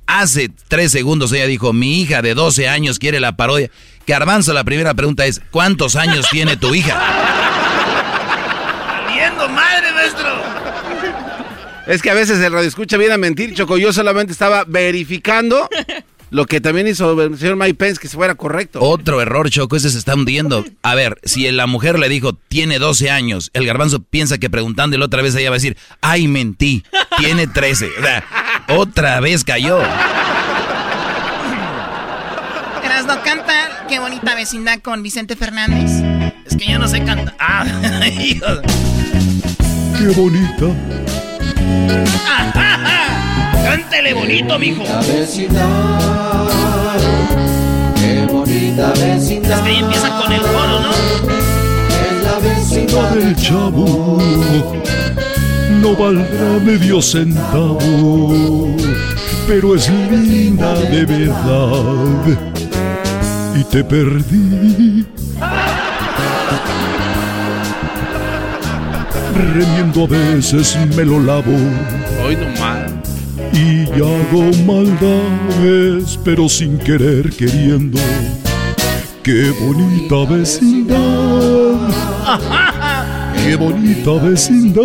Hace 0.09 0.51
tres 0.69 0.91
segundos 0.91 1.31
ella 1.33 1.47
dijo, 1.47 1.75
mi 1.75 2.01
hija 2.01 2.23
de 2.23 2.33
12 2.33 2.67
años 2.67 2.99
quiere 2.99 3.21
la 3.21 3.37
parodia. 3.37 3.71
Garbanzo, 4.07 4.55
la 4.55 4.65
primera 4.65 4.95
pregunta 4.95 5.27
es, 5.27 5.43
¿cuántos 5.51 5.97
años 5.97 6.27
tiene 6.31 6.57
tu 6.57 6.75
hija? 6.75 6.99
Viendo 9.07 9.47
madre, 9.51 9.93
maestro. 9.93 10.29
Es 11.87 12.01
que 12.01 12.11
a 12.11 12.15
veces 12.15 12.41
el 12.41 12.51
radio 12.51 12.67
escucha 12.67 12.97
viene 12.97 13.13
a 13.13 13.19
mentir, 13.19 13.53
Choco. 13.53 13.77
Yo 13.77 13.93
solamente 13.93 14.33
estaba 14.33 14.65
verificando 14.67 15.69
lo 16.31 16.47
que 16.47 16.63
también 16.63 16.87
hizo 16.89 17.21
el 17.23 17.39
señor 17.39 17.57
Mike 17.57 17.75
Pence, 17.75 18.01
que 18.01 18.09
se 18.09 18.17
fuera 18.17 18.35
correcto. 18.35 18.81
Otro 18.81 19.21
error, 19.21 19.51
Choco, 19.51 19.77
ese 19.77 19.91
se 19.91 19.99
está 19.99 20.15
hundiendo. 20.15 20.65
A 20.83 20.95
ver, 20.95 21.19
si 21.25 21.51
la 21.51 21.67
mujer 21.67 21.99
le 21.99 22.09
dijo, 22.09 22.33
tiene 22.33 22.79
12 22.79 23.11
años, 23.11 23.51
el 23.53 23.67
garbanzo 23.67 24.01
piensa 24.01 24.39
que 24.39 24.49
preguntándole 24.49 25.05
otra 25.05 25.21
vez 25.21 25.35
ella 25.35 25.51
va 25.51 25.57
a 25.57 25.59
decir, 25.59 25.77
ay, 26.01 26.29
mentí, 26.29 26.83
tiene 27.19 27.47
13. 27.47 27.91
O 27.99 28.03
sea, 28.03 28.25
otra 28.69 29.21
vez 29.21 29.45
cayó. 29.45 29.79
no 33.07 33.23
canta 33.23 33.53
Qué 33.89 33.99
bonita 34.01 34.35
vecindad 34.35 34.81
con 34.81 35.03
Vicente 35.03 35.35
Fernández. 35.35 35.91
Es 36.45 36.57
que 36.57 36.67
yo 36.71 36.79
no 36.79 36.89
sé 36.89 37.03
cantar. 37.05 37.35
Ah, 37.41 37.65
Qué 39.99 40.07
bonita 40.09 40.67
Cántele 43.65 44.15
bonito, 44.15 44.59
mijo. 44.59 44.83
Qué 47.97 48.27
bonita 48.31 48.93
vecindad. 48.93 49.59
Es 49.59 49.61
que 49.61 49.69
ahí 49.71 49.79
empieza 49.79 50.21
con 50.21 50.33
el 50.33 50.41
coro, 50.41 50.81
¿no? 50.81 50.91
Es 50.91 52.23
la 52.23 52.39
vecindad 52.39 53.11
del 53.11 53.37
chavo. 53.37 54.19
No 55.83 55.97
valdrá 55.97 56.59
medio 56.65 57.01
centavo, 57.01 58.75
pero 59.47 59.75
es 59.75 59.91
linda 60.11 60.75
de 60.75 61.05
verdad. 61.07 62.39
Y 63.55 63.65
te 63.65 63.83
perdí 63.83 65.07
Remiendo 69.39 70.05
a 70.05 70.07
veces 70.09 70.77
me 70.97 71.05
lo 71.05 71.21
lavo. 71.21 71.53
Hoy 72.25 72.37
nomás. 72.37 72.91
Y 73.53 73.85
hago 73.93 74.51
maldades, 74.67 76.19
pero 76.25 76.49
sin 76.49 76.77
querer 76.79 77.31
queriendo. 77.31 77.99
Qué 79.23 79.51
bonita 79.61 80.33
vecindad. 80.33 80.99
Qué 83.49 83.57
bonita 83.57 84.13
vecindad. 84.23 84.85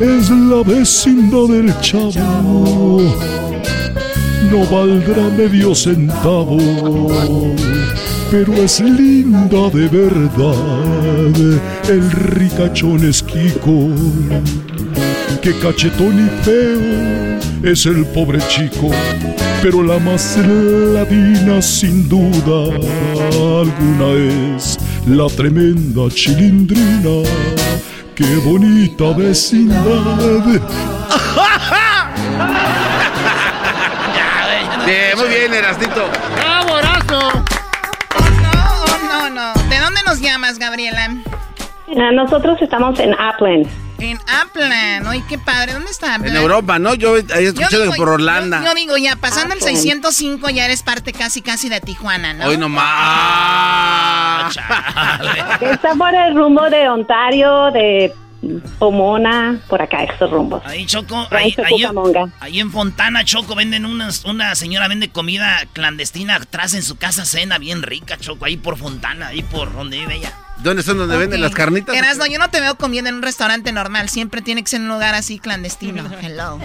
Es 0.00 0.30
la 0.30 0.62
vecindad 0.62 1.48
del 1.48 1.74
chavo. 1.80 3.00
No 4.52 4.64
valdrá 4.70 5.28
medio 5.30 5.74
centavo 5.74 6.58
pero 8.30 8.52
es 8.54 8.80
linda 8.80 9.70
de 9.70 9.88
verdad. 9.88 11.34
El 11.88 12.10
ricachón 12.10 13.08
es 13.08 13.22
Kiko, 13.22 13.90
que 15.46 15.56
cachetón 15.60 16.26
y 16.26 16.28
feo 16.44 16.80
es 17.62 17.86
el 17.86 18.04
pobre 18.06 18.40
chico, 18.48 18.90
pero 19.62 19.80
la 19.80 19.96
más 20.00 20.36
ladina 20.38 21.62
sin 21.62 22.08
duda 22.08 22.74
alguna 23.62 24.08
es 24.58 24.76
la 25.06 25.28
tremenda 25.28 26.08
chilindrina. 26.12 27.22
Qué 28.16 28.36
bonita 28.44 29.12
vecindad. 29.16 30.42
Bien, 34.84 35.16
muy 35.16 35.28
bien, 35.28 35.54
Erastito. 35.54 36.08
¡Bravo, 36.34 36.76
¿De 39.70 39.78
dónde 39.78 40.00
nos 40.04 40.20
llamas, 40.20 40.58
Gabriela? 40.58 41.08
Ah, 41.88 42.10
nosotros 42.12 42.60
estamos 42.60 42.98
en 42.98 43.12
Upland. 43.12 43.66
En 43.98 44.18
Upland, 44.18 45.06
ay, 45.06 45.22
qué 45.28 45.38
padre. 45.38 45.72
¿Dónde 45.72 45.90
está 45.90 46.16
En 46.16 46.36
Europa, 46.36 46.78
¿no? 46.78 46.94
Yo 46.94 47.16
he 47.16 47.20
escuchado 47.20 47.90
por 47.92 48.08
Orlando. 48.08 48.58
Yo, 48.62 48.74
digo, 48.74 48.96
ya 48.96 49.16
pasando 49.16 49.54
el 49.54 49.60
605 49.60 50.50
ya 50.50 50.66
eres 50.66 50.82
parte 50.82 51.12
casi 51.12 51.42
casi 51.42 51.68
de 51.68 51.80
Tijuana, 51.80 52.34
¿no? 52.34 52.46
Hoy 52.46 52.58
nomás. 52.58 54.56
Está 55.60 55.94
por 55.94 56.14
el 56.14 56.34
rumbo 56.34 56.68
de 56.68 56.88
Ontario, 56.88 57.70
de 57.70 58.12
Pomona, 58.78 59.58
por 59.68 59.80
acá, 59.80 60.04
estos 60.04 60.30
rumbos. 60.30 60.62
Ahí, 60.66 60.84
Choco, 60.86 61.26
ahí, 61.30 61.54
ahí, 62.40 62.60
en 62.60 62.70
Fontana, 62.70 63.24
Choco, 63.24 63.54
venden 63.54 63.86
unas, 63.86 64.24
una 64.24 64.54
señora 64.54 64.88
vende 64.88 65.08
comida 65.10 65.64
clandestina 65.72 66.36
atrás 66.36 66.74
en 66.74 66.82
su 66.82 66.96
casa, 66.96 67.24
cena 67.24 67.58
bien 67.58 67.82
rica, 67.82 68.18
Choco, 68.18 68.44
ahí 68.44 68.56
por 68.56 68.76
Fontana, 68.76 69.28
ahí 69.28 69.42
por 69.42 69.72
donde 69.72 69.98
vive 69.98 70.16
ella. 70.16 70.32
¿Dónde 70.58 70.82
son 70.82 70.98
donde 70.98 71.16
venden 71.16 71.40
las 71.40 71.52
carnitas? 71.52 71.94
no, 72.16 72.26
yo 72.26 72.38
no 72.38 72.50
te 72.50 72.60
veo 72.60 72.76
comiendo 72.76 73.10
en 73.10 73.16
un 73.16 73.22
restaurante 73.22 73.72
normal, 73.72 74.08
siempre 74.08 74.42
tiene 74.42 74.62
que 74.62 74.70
ser 74.70 74.80
en 74.80 74.86
un 74.86 74.94
lugar 74.94 75.14
así 75.14 75.38
clandestino. 75.38 76.04
Hello. 76.22 76.58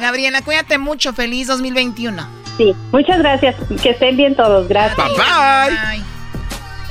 Gabriela, 0.00 0.42
cuídate 0.42 0.78
mucho, 0.78 1.12
feliz 1.12 1.46
2021. 1.46 2.26
Sí, 2.56 2.74
muchas 2.92 3.18
gracias, 3.18 3.56
que 3.82 3.90
estén 3.90 4.16
bien 4.16 4.34
todos, 4.34 4.68
gracias. 4.68 4.96
bye. 4.96 5.16
bye. 5.16 6.04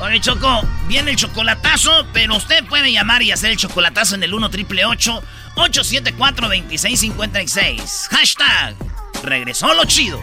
Oye, 0.02 0.22
Choco, 0.22 0.62
viene 0.88 1.12
el 1.12 1.18
chocolatazo, 1.18 2.06
pero 2.14 2.38
usted 2.38 2.64
puede 2.66 2.92
llamar 2.92 3.22
y 3.22 3.32
hacer 3.32 3.52
el 3.52 3.58
chocolatazo 3.58 4.16
en 4.16 4.24
el 4.24 4.34
1 4.34 4.50
triple 4.50 4.86
874 4.86 6.48
2656. 6.48 8.08
Hashtag, 8.10 8.76
regresó 9.24 9.74
lo 9.74 9.84
chido. 9.84 10.20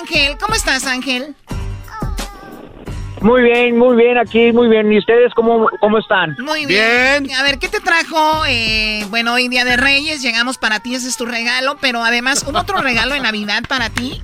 Ángel, 0.00 0.38
¿cómo 0.38 0.54
estás, 0.54 0.86
Ángel? 0.86 1.34
Muy 3.24 3.42
bien, 3.42 3.78
muy 3.78 3.96
bien, 3.96 4.18
aquí, 4.18 4.52
muy 4.52 4.68
bien. 4.68 4.92
¿Y 4.92 4.98
ustedes 4.98 5.32
cómo, 5.34 5.66
cómo 5.80 5.98
están? 5.98 6.36
Muy 6.40 6.66
bien. 6.66 7.26
A 7.34 7.42
ver, 7.42 7.58
¿qué 7.58 7.68
te 7.68 7.80
trajo? 7.80 8.44
Eh, 8.46 9.02
bueno, 9.08 9.32
hoy 9.32 9.48
Día 9.48 9.64
de 9.64 9.78
Reyes, 9.78 10.20
llegamos 10.22 10.58
para 10.58 10.80
ti, 10.80 10.94
ese 10.94 11.08
es 11.08 11.16
tu 11.16 11.24
regalo, 11.24 11.78
pero 11.80 12.04
además, 12.04 12.44
¿un 12.46 12.54
otro 12.56 12.82
regalo 12.82 13.14
en 13.14 13.22
Navidad 13.22 13.62
para 13.66 13.88
ti? 13.88 14.20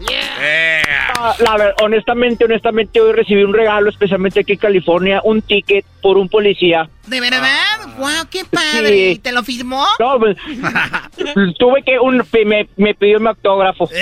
Ah, 1.18 1.34
la 1.38 1.56
ver- 1.56 1.74
honestamente, 1.82 2.44
honestamente, 2.44 3.00
hoy 3.00 3.12
recibí 3.12 3.42
un 3.42 3.54
regalo, 3.54 3.88
especialmente 3.88 4.40
aquí 4.40 4.52
en 4.52 4.58
California, 4.58 5.22
un 5.24 5.40
ticket 5.40 5.86
por 6.02 6.18
un 6.18 6.28
policía. 6.28 6.86
¿De 7.06 7.20
verdad? 7.22 7.78
¡Wow, 7.96 8.26
qué 8.30 8.44
padre! 8.44 8.88
Sí. 8.88 9.10
¿Y 9.12 9.18
te 9.18 9.32
lo 9.32 9.42
firmó? 9.42 9.82
No, 9.98 10.18
pues, 10.18 10.36
tuve 11.58 11.82
que, 11.86 11.98
un, 11.98 12.22
me, 12.44 12.68
me 12.76 12.94
pidió 12.94 13.18
mi 13.18 13.28
autógrafo. 13.28 13.88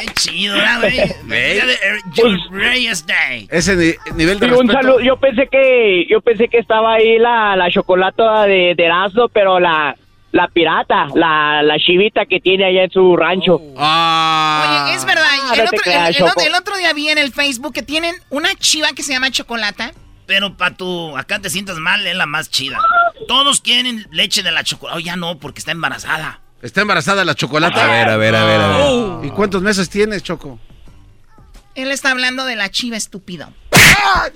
Qué 0.00 0.06
chido, 0.14 0.56
¿verdad, 0.56 0.80
güey? 0.80 0.98
Eh, 1.32 1.60
George 2.14 2.42
Reyes 2.50 3.06
Day. 3.06 3.46
Ese 3.50 3.76
ni- 3.76 3.94
nivel 4.16 4.38
de 4.40 4.46
Sí, 4.48 4.52
un 4.52 4.68
respeto. 4.68 4.72
saludo. 4.82 5.00
Yo 5.00 5.16
pensé 5.18 5.48
que 5.50 6.06
yo 6.08 6.20
pensé 6.20 6.48
que 6.48 6.58
estaba 6.58 6.94
ahí 6.94 7.18
la, 7.18 7.56
la 7.56 7.70
chocolata 7.70 8.44
de, 8.46 8.74
de 8.76 8.84
Erasmo, 8.84 9.28
pero 9.28 9.60
la 9.60 9.96
la 10.32 10.46
pirata, 10.46 11.08
la, 11.16 11.60
la 11.64 11.76
chivita 11.78 12.24
que 12.24 12.38
tiene 12.38 12.64
allá 12.64 12.84
en 12.84 12.90
su 12.92 13.16
rancho. 13.16 13.56
Oye, 13.56 14.94
es 14.94 15.04
verdad. 15.04 15.24
Ah, 15.28 15.52
el, 15.54 15.58
no 15.58 15.64
otro, 15.64 15.78
creas, 15.82 16.08
el- 16.10 16.16
el 16.16 16.22
otro- 16.22 16.34
Choco. 16.34 16.46
el 16.46 16.54
otro 16.54 16.76
día 16.76 16.92
vi 16.92 17.08
en 17.08 17.18
el 17.18 17.32
Facebook 17.32 17.72
que 17.74 17.82
tienen 17.82 18.14
una 18.30 18.54
chiva 18.54 18.88
que 18.94 19.02
se 19.02 19.12
llama 19.12 19.30
Chocolata. 19.30 19.92
Pero 20.26 20.56
para 20.56 20.76
tu, 20.76 21.16
acá 21.16 21.40
te 21.40 21.50
sientas 21.50 21.78
mal, 21.78 22.06
es 22.06 22.14
la 22.14 22.26
más 22.26 22.48
chida. 22.50 22.78
Todos 23.26 23.60
quieren 23.60 24.06
leche 24.12 24.44
de 24.44 24.52
la 24.52 24.62
chocolate. 24.62 24.96
Oh, 24.98 25.00
ya 25.00 25.16
no, 25.16 25.38
porque 25.38 25.58
está 25.58 25.72
embarazada. 25.72 26.38
¿Está 26.62 26.82
embarazada 26.82 27.24
la 27.24 27.34
chocolata? 27.34 27.84
A 27.84 27.86
ver, 27.86 28.08
a 28.08 28.16
ver, 28.16 28.36
a 28.36 28.44
ver, 28.44 28.60
a 28.60 28.66
ver. 28.68 28.76
Oh. 28.86 29.20
¿Y 29.24 29.30
cuántos 29.30 29.62
meses 29.62 29.88
tienes, 29.88 30.22
Choco? 30.22 30.58
Él 31.74 31.90
está 31.90 32.10
hablando 32.10 32.44
de 32.44 32.56
la 32.56 32.68
chiva 32.70 32.96
estúpido. 32.96 33.48
Ah. 34.02 34.28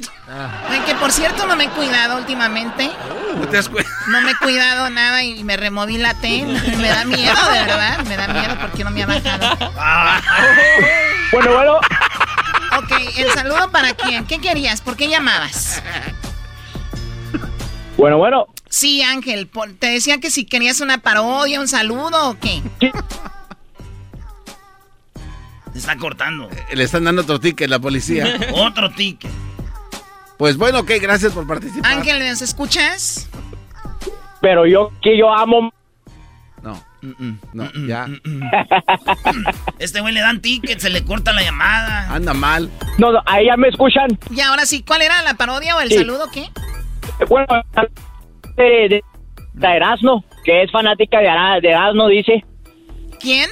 Que 0.87 0.95
por 0.95 1.11
cierto 1.11 1.47
no 1.47 1.57
me 1.57 1.65
he 1.65 1.69
cuidado 1.71 2.17
últimamente. 2.19 2.91
¿No 3.37 3.49
te 3.49 3.59
has 3.59 3.69
cu- 3.69 3.79
No 4.09 4.21
me 4.23 4.31
he 4.31 4.37
cuidado 4.37 4.89
nada 4.91 5.23
y 5.25 5.43
me 5.45 5.57
removí 5.57 5.99
la 5.99 6.15
T. 6.15 6.45
Me 6.79 6.89
da 6.89 7.05
miedo, 7.05 7.35
de 7.53 7.65
verdad. 7.65 7.99
Me 8.07 8.17
da 8.17 8.29
miedo 8.29 8.57
porque 8.61 8.85
no 8.85 8.91
me 8.91 9.03
ha 9.03 9.07
bajado. 9.07 9.73
Bueno, 11.33 11.53
bueno. 11.55 11.77
Ok, 12.79 12.93
el 13.17 13.31
saludo 13.33 13.71
para 13.71 13.95
quién. 13.95 14.25
¿Qué 14.27 14.39
querías? 14.41 14.81
¿Por 14.81 14.97
qué 14.97 15.09
llamabas? 15.09 15.83
Bueno, 17.97 18.19
bueno. 18.19 18.47
Sí, 18.69 19.03
Ángel. 19.03 19.47
por- 19.47 19.73
te 19.75 19.87
decía 19.89 20.19
que 20.19 20.31
si 20.31 20.45
querías 20.45 20.81
una 20.81 20.99
parodia, 20.99 21.61
un 21.61 21.69
saludo 21.69 22.31
o 22.31 22.39
qué. 22.39 22.63
Se 25.73 25.79
está 25.79 25.97
cortando. 25.97 26.49
Le 26.73 26.85
están 26.85 27.05
dando 27.05 27.23
otro 27.23 27.41
ticket 27.41 27.69
la 27.69 27.79
policía. 27.79 28.39
Otro 28.55 28.91
ticket. 28.93 29.31
Pues 30.39 30.57
bueno, 30.57 30.81
ok, 30.81 30.91
gracias 31.01 31.33
por 31.33 31.47
participar. 31.47 31.93
Ángel, 31.93 32.19
¿nos 32.29 32.43
escuchas? 32.43 33.29
Pero 34.41 34.67
yo 34.67 34.91
que 35.03 35.17
yo 35.19 35.33
amo. 35.33 35.73
No. 36.63 36.83
No, 37.53 37.71
ya. 37.87 38.07
Este 39.79 40.01
güey 40.01 40.15
le 40.15 40.21
dan 40.21 40.41
ticket, 40.41 40.79
se 40.81 40.91
le 40.91 41.05
corta 41.05 41.33
la 41.33 41.43
llamada. 41.43 42.13
Anda 42.13 42.35
mal. 42.35 42.71
No, 42.99 43.13
no, 43.13 43.21
a 43.27 43.41
ella 43.41 43.57
me 43.57 43.69
escuchan. 43.69 44.19
Y 44.31 44.41
ahora 44.41 44.67
sí, 44.67 44.83
¿cuál 44.83 45.03
era 45.03 45.23
la 45.23 45.35
parodia 45.35 45.77
o 45.77 45.81
el 45.81 45.89
Sí. 45.91 45.97
saludo 45.99 46.29
qué? 46.33 46.49
Bueno, 47.29 47.47
de, 48.57 48.65
de, 48.89 49.05
de 49.55 49.67
Erasmo, 49.77 50.25
que 50.45 50.63
es 50.63 50.71
fanática 50.71 51.19
de, 51.21 51.29
Ara- 51.29 51.61
de 51.61 51.69
Erasmo, 51.71 52.09
dice. 52.09 52.45
¿Quién? 53.21 53.49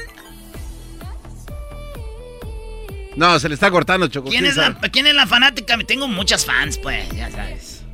No, 3.17 3.39
se 3.39 3.49
le 3.49 3.55
está 3.55 3.71
cortando, 3.71 4.09
Choco. 4.09 4.31
¿Quién 4.31 4.47
es, 4.47 4.57
la, 4.57 4.75
¿Quién 4.91 5.07
es 5.07 5.15
la 5.15 5.27
fanática? 5.27 5.77
Tengo 5.87 6.09
muchas 6.09 6.47
fans, 6.47 6.79
pues, 6.79 7.09
ya 7.15 7.31
sabes. 7.31 7.85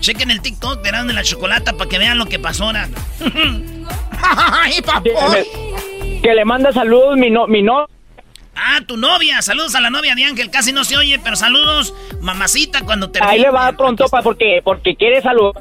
Chequen 0.00 0.30
el 0.30 0.42
TikTok 0.42 0.82
de 0.82 0.88
Erasmo 0.90 1.08
de 1.08 1.14
la 1.14 1.22
Chocolata 1.22 1.72
para 1.72 1.88
que 1.88 1.98
vean 1.98 2.18
lo 2.18 2.26
que 2.26 2.38
pasó 2.38 2.64
ahora. 2.64 2.88
¡Ay, 4.22 4.74
Que, 5.02 6.20
que 6.22 6.34
le 6.34 6.44
manda 6.44 6.72
saludos 6.72 7.16
mi 7.16 7.30
no, 7.30 7.46
mi 7.46 7.62
no. 7.62 7.86
Ah, 8.56 8.80
tu 8.86 8.96
novia. 8.96 9.42
Saludos 9.42 9.74
a 9.74 9.80
la 9.80 9.90
novia 9.90 10.14
de 10.14 10.24
Ángel. 10.24 10.50
Casi 10.50 10.72
no 10.72 10.84
se 10.84 10.96
oye, 10.96 11.20
pero 11.22 11.36
saludos, 11.36 11.94
mamacita, 12.20 12.82
cuando 12.82 13.10
te 13.10 13.22
Ahí 13.22 13.40
le 13.40 13.50
va 13.50 13.72
pronto 13.72 14.08
pa, 14.08 14.22
porque 14.22 14.60
porque 14.64 14.96
quiere 14.96 15.20
salud. 15.20 15.52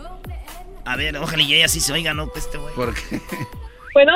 A 0.86 0.96
ver, 0.96 1.18
ojalá 1.18 1.44
y 1.44 1.54
ella 1.54 1.68
sí 1.68 1.82
se 1.82 1.92
oiga, 1.94 2.14
¿no? 2.14 2.32
Este 2.36 2.58
güey. 2.58 2.74
¿Por 2.74 2.94
qué? 2.94 3.20
Bueno. 3.94 4.14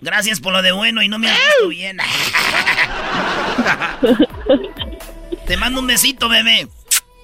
Gracias 0.00 0.40
por 0.40 0.52
lo 0.52 0.62
de 0.62 0.72
bueno 0.72 1.02
y 1.02 1.08
no 1.08 1.18
me 1.18 1.30
has 1.30 1.38
visto 1.38 1.68
bien. 1.68 1.98
Te 5.46 5.56
mando 5.56 5.80
un 5.80 5.86
besito, 5.86 6.28
bebé. 6.28 6.66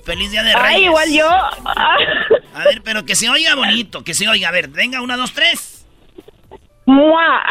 Feliz 0.04 0.30
día 0.30 0.44
de 0.44 0.52
Reyes. 0.52 0.68
Ay, 0.68 0.84
igual 0.84 1.12
yo. 1.12 1.28
A 1.28 2.64
ver, 2.64 2.82
pero 2.82 3.04
que 3.04 3.16
se 3.16 3.28
oiga 3.28 3.56
bonito, 3.56 4.04
que 4.04 4.14
se 4.14 4.28
oiga. 4.28 4.48
A 4.48 4.52
ver, 4.52 4.68
venga, 4.68 5.00
una, 5.00 5.16
dos, 5.16 5.32
tres. 5.32 5.84
¡Mua! 6.84 7.42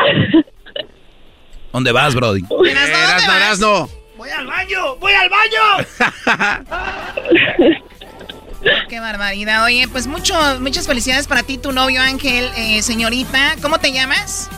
¿Dónde 1.75 1.91
vas, 1.91 2.15
Brody? 2.15 2.41
Erasno, 2.69 3.33
Erasno. 3.35 3.89
¡Voy 4.15 4.29
al 4.29 4.47
baño! 4.47 4.95
¡Voy 4.95 5.11
al 5.11 5.29
baño! 5.29 5.85
Qué 8.89 8.99
barbaridad. 9.01 9.65
Oye, 9.65 9.85
pues 9.89 10.07
mucho, 10.07 10.33
muchas 10.61 10.87
felicidades 10.87 11.27
para 11.27 11.43
ti, 11.43 11.57
tu 11.57 11.73
novio 11.73 12.01
Ángel, 12.01 12.49
eh, 12.55 12.81
señorita. 12.81 13.55
¿Cómo 13.61 13.77
te 13.77 13.91
llamas? 13.91 14.49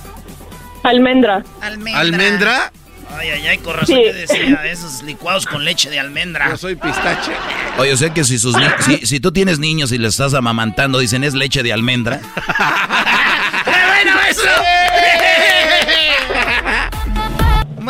Almendra. 0.84 1.44
Almendra. 1.60 2.00
¿Almendra? 2.02 2.72
Ay, 3.18 3.30
ay, 3.32 3.48
ay, 3.48 3.58
con 3.58 3.74
razón 3.76 3.96
Sí. 3.96 4.04
te 4.04 4.14
decía, 4.14 4.66
esos 4.68 5.02
licuados 5.02 5.48
con 5.48 5.66
leche 5.66 5.90
de 5.90 6.00
almendra. 6.00 6.50
Yo 6.52 6.58
soy 6.58 6.76
pistache. 6.76 7.32
Oye, 7.80 7.90
yo 7.90 7.98
sé 7.98 8.12
que 8.14 8.24
si, 8.26 8.38
sus 8.38 8.56
ni- 8.56 8.68
si, 8.82 9.08
si 9.08 9.20
tú 9.20 9.32
tienes 9.32 9.58
niños 9.58 9.92
y 9.92 9.98
les 9.98 10.12
estás 10.14 10.36
amamantando, 10.36 11.00
dicen 11.00 11.24
es 11.24 11.34
leche 11.34 11.64
de 11.64 11.74
almendra. 11.74 12.22
bueno 13.66 14.12
eso! 14.30 14.42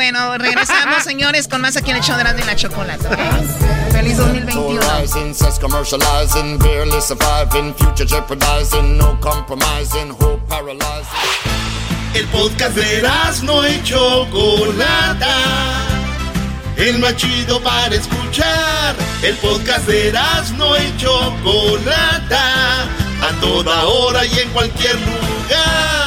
Bueno, 0.10 0.38
regresamos, 0.38 1.04
señores, 1.04 1.50
con 1.50 1.60
más 1.60 1.76
aquí 1.76 1.92
en 1.92 1.98
el 1.98 2.02
show 2.02 2.16
de 2.16 2.22
Erasmo 2.22 2.40
y 2.42 2.46
la 2.46 2.56
Chocolata. 2.56 3.10
Feliz 3.92 4.16
2021. 4.16 4.80
Rising, 5.02 5.34
says 5.34 5.60
commercializing, 5.60 6.58
barely 6.60 7.02
surviving, 7.02 7.74
future 7.74 8.06
jeopardizing, 8.06 8.98
no 8.98 9.20
compromising, 9.20 10.12
hope 10.12 10.40
paralyzing. 10.48 11.12
El 12.14 12.26
podcast 12.28 12.74
de 12.78 13.02
no 13.44 13.68
y 13.68 13.84
Chocolata. 13.84 15.36
El 16.78 17.00
más 17.00 17.18
chido 17.18 17.62
para 17.62 17.94
escuchar. 17.94 18.96
El 19.22 19.36
podcast 19.36 19.88
de 19.88 20.14
no 20.56 20.78
y 20.78 20.96
Chocolata. 20.96 22.84
A 22.84 23.42
toda 23.42 23.84
hora 23.84 24.26
y 24.26 24.40
en 24.40 24.50
cualquier 24.52 24.96
lugar. 24.96 26.07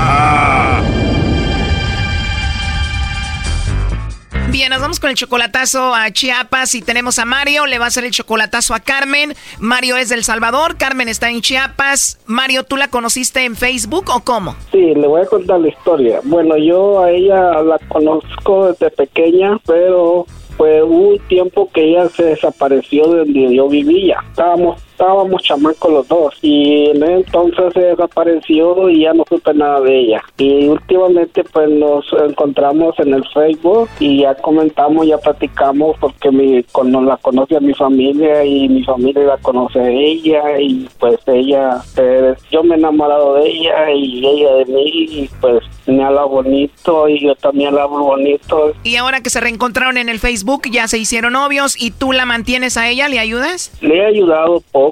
Bien, 4.61 4.69
nos 4.69 4.81
vamos 4.81 4.99
con 4.99 5.09
el 5.09 5.15
chocolatazo 5.15 5.95
a 5.95 6.11
Chiapas 6.11 6.75
y 6.75 6.83
tenemos 6.83 7.17
a 7.17 7.25
Mario, 7.25 7.65
le 7.65 7.79
va 7.79 7.85
a 7.85 7.87
hacer 7.87 8.03
el 8.03 8.11
chocolatazo 8.11 8.75
a 8.75 8.79
Carmen. 8.79 9.33
Mario 9.57 9.97
es 9.97 10.09
del 10.09 10.23
Salvador, 10.23 10.77
Carmen 10.77 11.09
está 11.09 11.31
en 11.31 11.41
Chiapas. 11.41 12.19
Mario, 12.27 12.61
¿tú 12.61 12.77
la 12.77 12.87
conociste 12.87 13.43
en 13.43 13.55
Facebook 13.55 14.11
o 14.13 14.19
cómo? 14.23 14.55
Sí, 14.71 14.93
le 14.93 15.07
voy 15.07 15.23
a 15.23 15.25
contar 15.25 15.61
la 15.61 15.69
historia. 15.69 16.19
Bueno, 16.25 16.57
yo 16.57 17.01
a 17.01 17.09
ella 17.09 17.63
la 17.63 17.79
conozco 17.87 18.67
desde 18.67 18.91
pequeña, 18.91 19.57
pero 19.65 20.27
fue 20.57 20.83
un 20.83 21.17
tiempo 21.27 21.67
que 21.73 21.83
ella 21.83 22.07
se 22.09 22.25
desapareció 22.25 23.07
de 23.07 23.17
donde 23.21 23.55
yo 23.55 23.67
vivía. 23.67 24.23
Estábamos 24.29 24.79
estábamos 25.01 25.41
chamacos 25.41 25.91
los 25.91 26.07
dos 26.07 26.37
y 26.43 26.91
en 26.91 27.01
ese 27.01 27.13
entonces 27.13 27.73
se 27.73 27.79
desapareció 27.79 28.87
y 28.87 29.01
ya 29.01 29.13
no 29.13 29.23
supe 29.27 29.51
nada 29.53 29.81
de 29.81 29.99
ella. 29.99 30.21
Y 30.37 30.67
últimamente 30.67 31.43
pues 31.43 31.69
nos 31.69 32.05
encontramos 32.29 32.93
en 32.99 33.15
el 33.15 33.23
Facebook 33.33 33.89
y 33.99 34.21
ya 34.21 34.35
comentamos, 34.35 35.07
ya 35.07 35.17
platicamos 35.17 35.97
porque 35.99 36.29
mi, 36.29 36.61
con, 36.71 36.91
la 36.91 37.17
conoce 37.17 37.57
a 37.57 37.59
mi 37.59 37.73
familia 37.73 38.45
y 38.45 38.69
mi 38.69 38.83
familia 38.83 39.23
la 39.23 39.37
conoce 39.37 39.79
a 39.79 39.89
ella 39.89 40.59
y 40.59 40.87
pues 40.99 41.17
ella, 41.25 41.81
eh, 41.97 42.35
yo 42.51 42.63
me 42.63 42.75
he 42.75 42.77
enamorado 42.77 43.35
de 43.35 43.49
ella 43.49 43.91
y 43.91 44.23
ella 44.23 44.53
de 44.57 44.65
mí 44.65 44.83
y 44.85 45.29
pues 45.39 45.63
me 45.87 46.03
habla 46.03 46.25
bonito 46.25 47.09
y 47.09 47.25
yo 47.25 47.33
también 47.35 47.73
la 47.73 47.83
hablo 47.83 48.03
bonito. 48.03 48.73
Y 48.83 48.97
ahora 48.97 49.21
que 49.21 49.31
se 49.31 49.39
reencontraron 49.39 49.97
en 49.97 50.09
el 50.09 50.19
Facebook, 50.19 50.63
ya 50.71 50.87
se 50.87 50.99
hicieron 50.99 51.33
novios 51.33 51.81
y 51.81 51.89
tú 51.89 52.11
la 52.11 52.25
mantienes 52.27 52.77
a 52.77 52.87
ella, 52.87 53.09
¿le 53.09 53.17
ayudas? 53.17 53.71
Le 53.81 53.97
he 53.97 54.05
ayudado 54.05 54.61
poco 54.71 54.90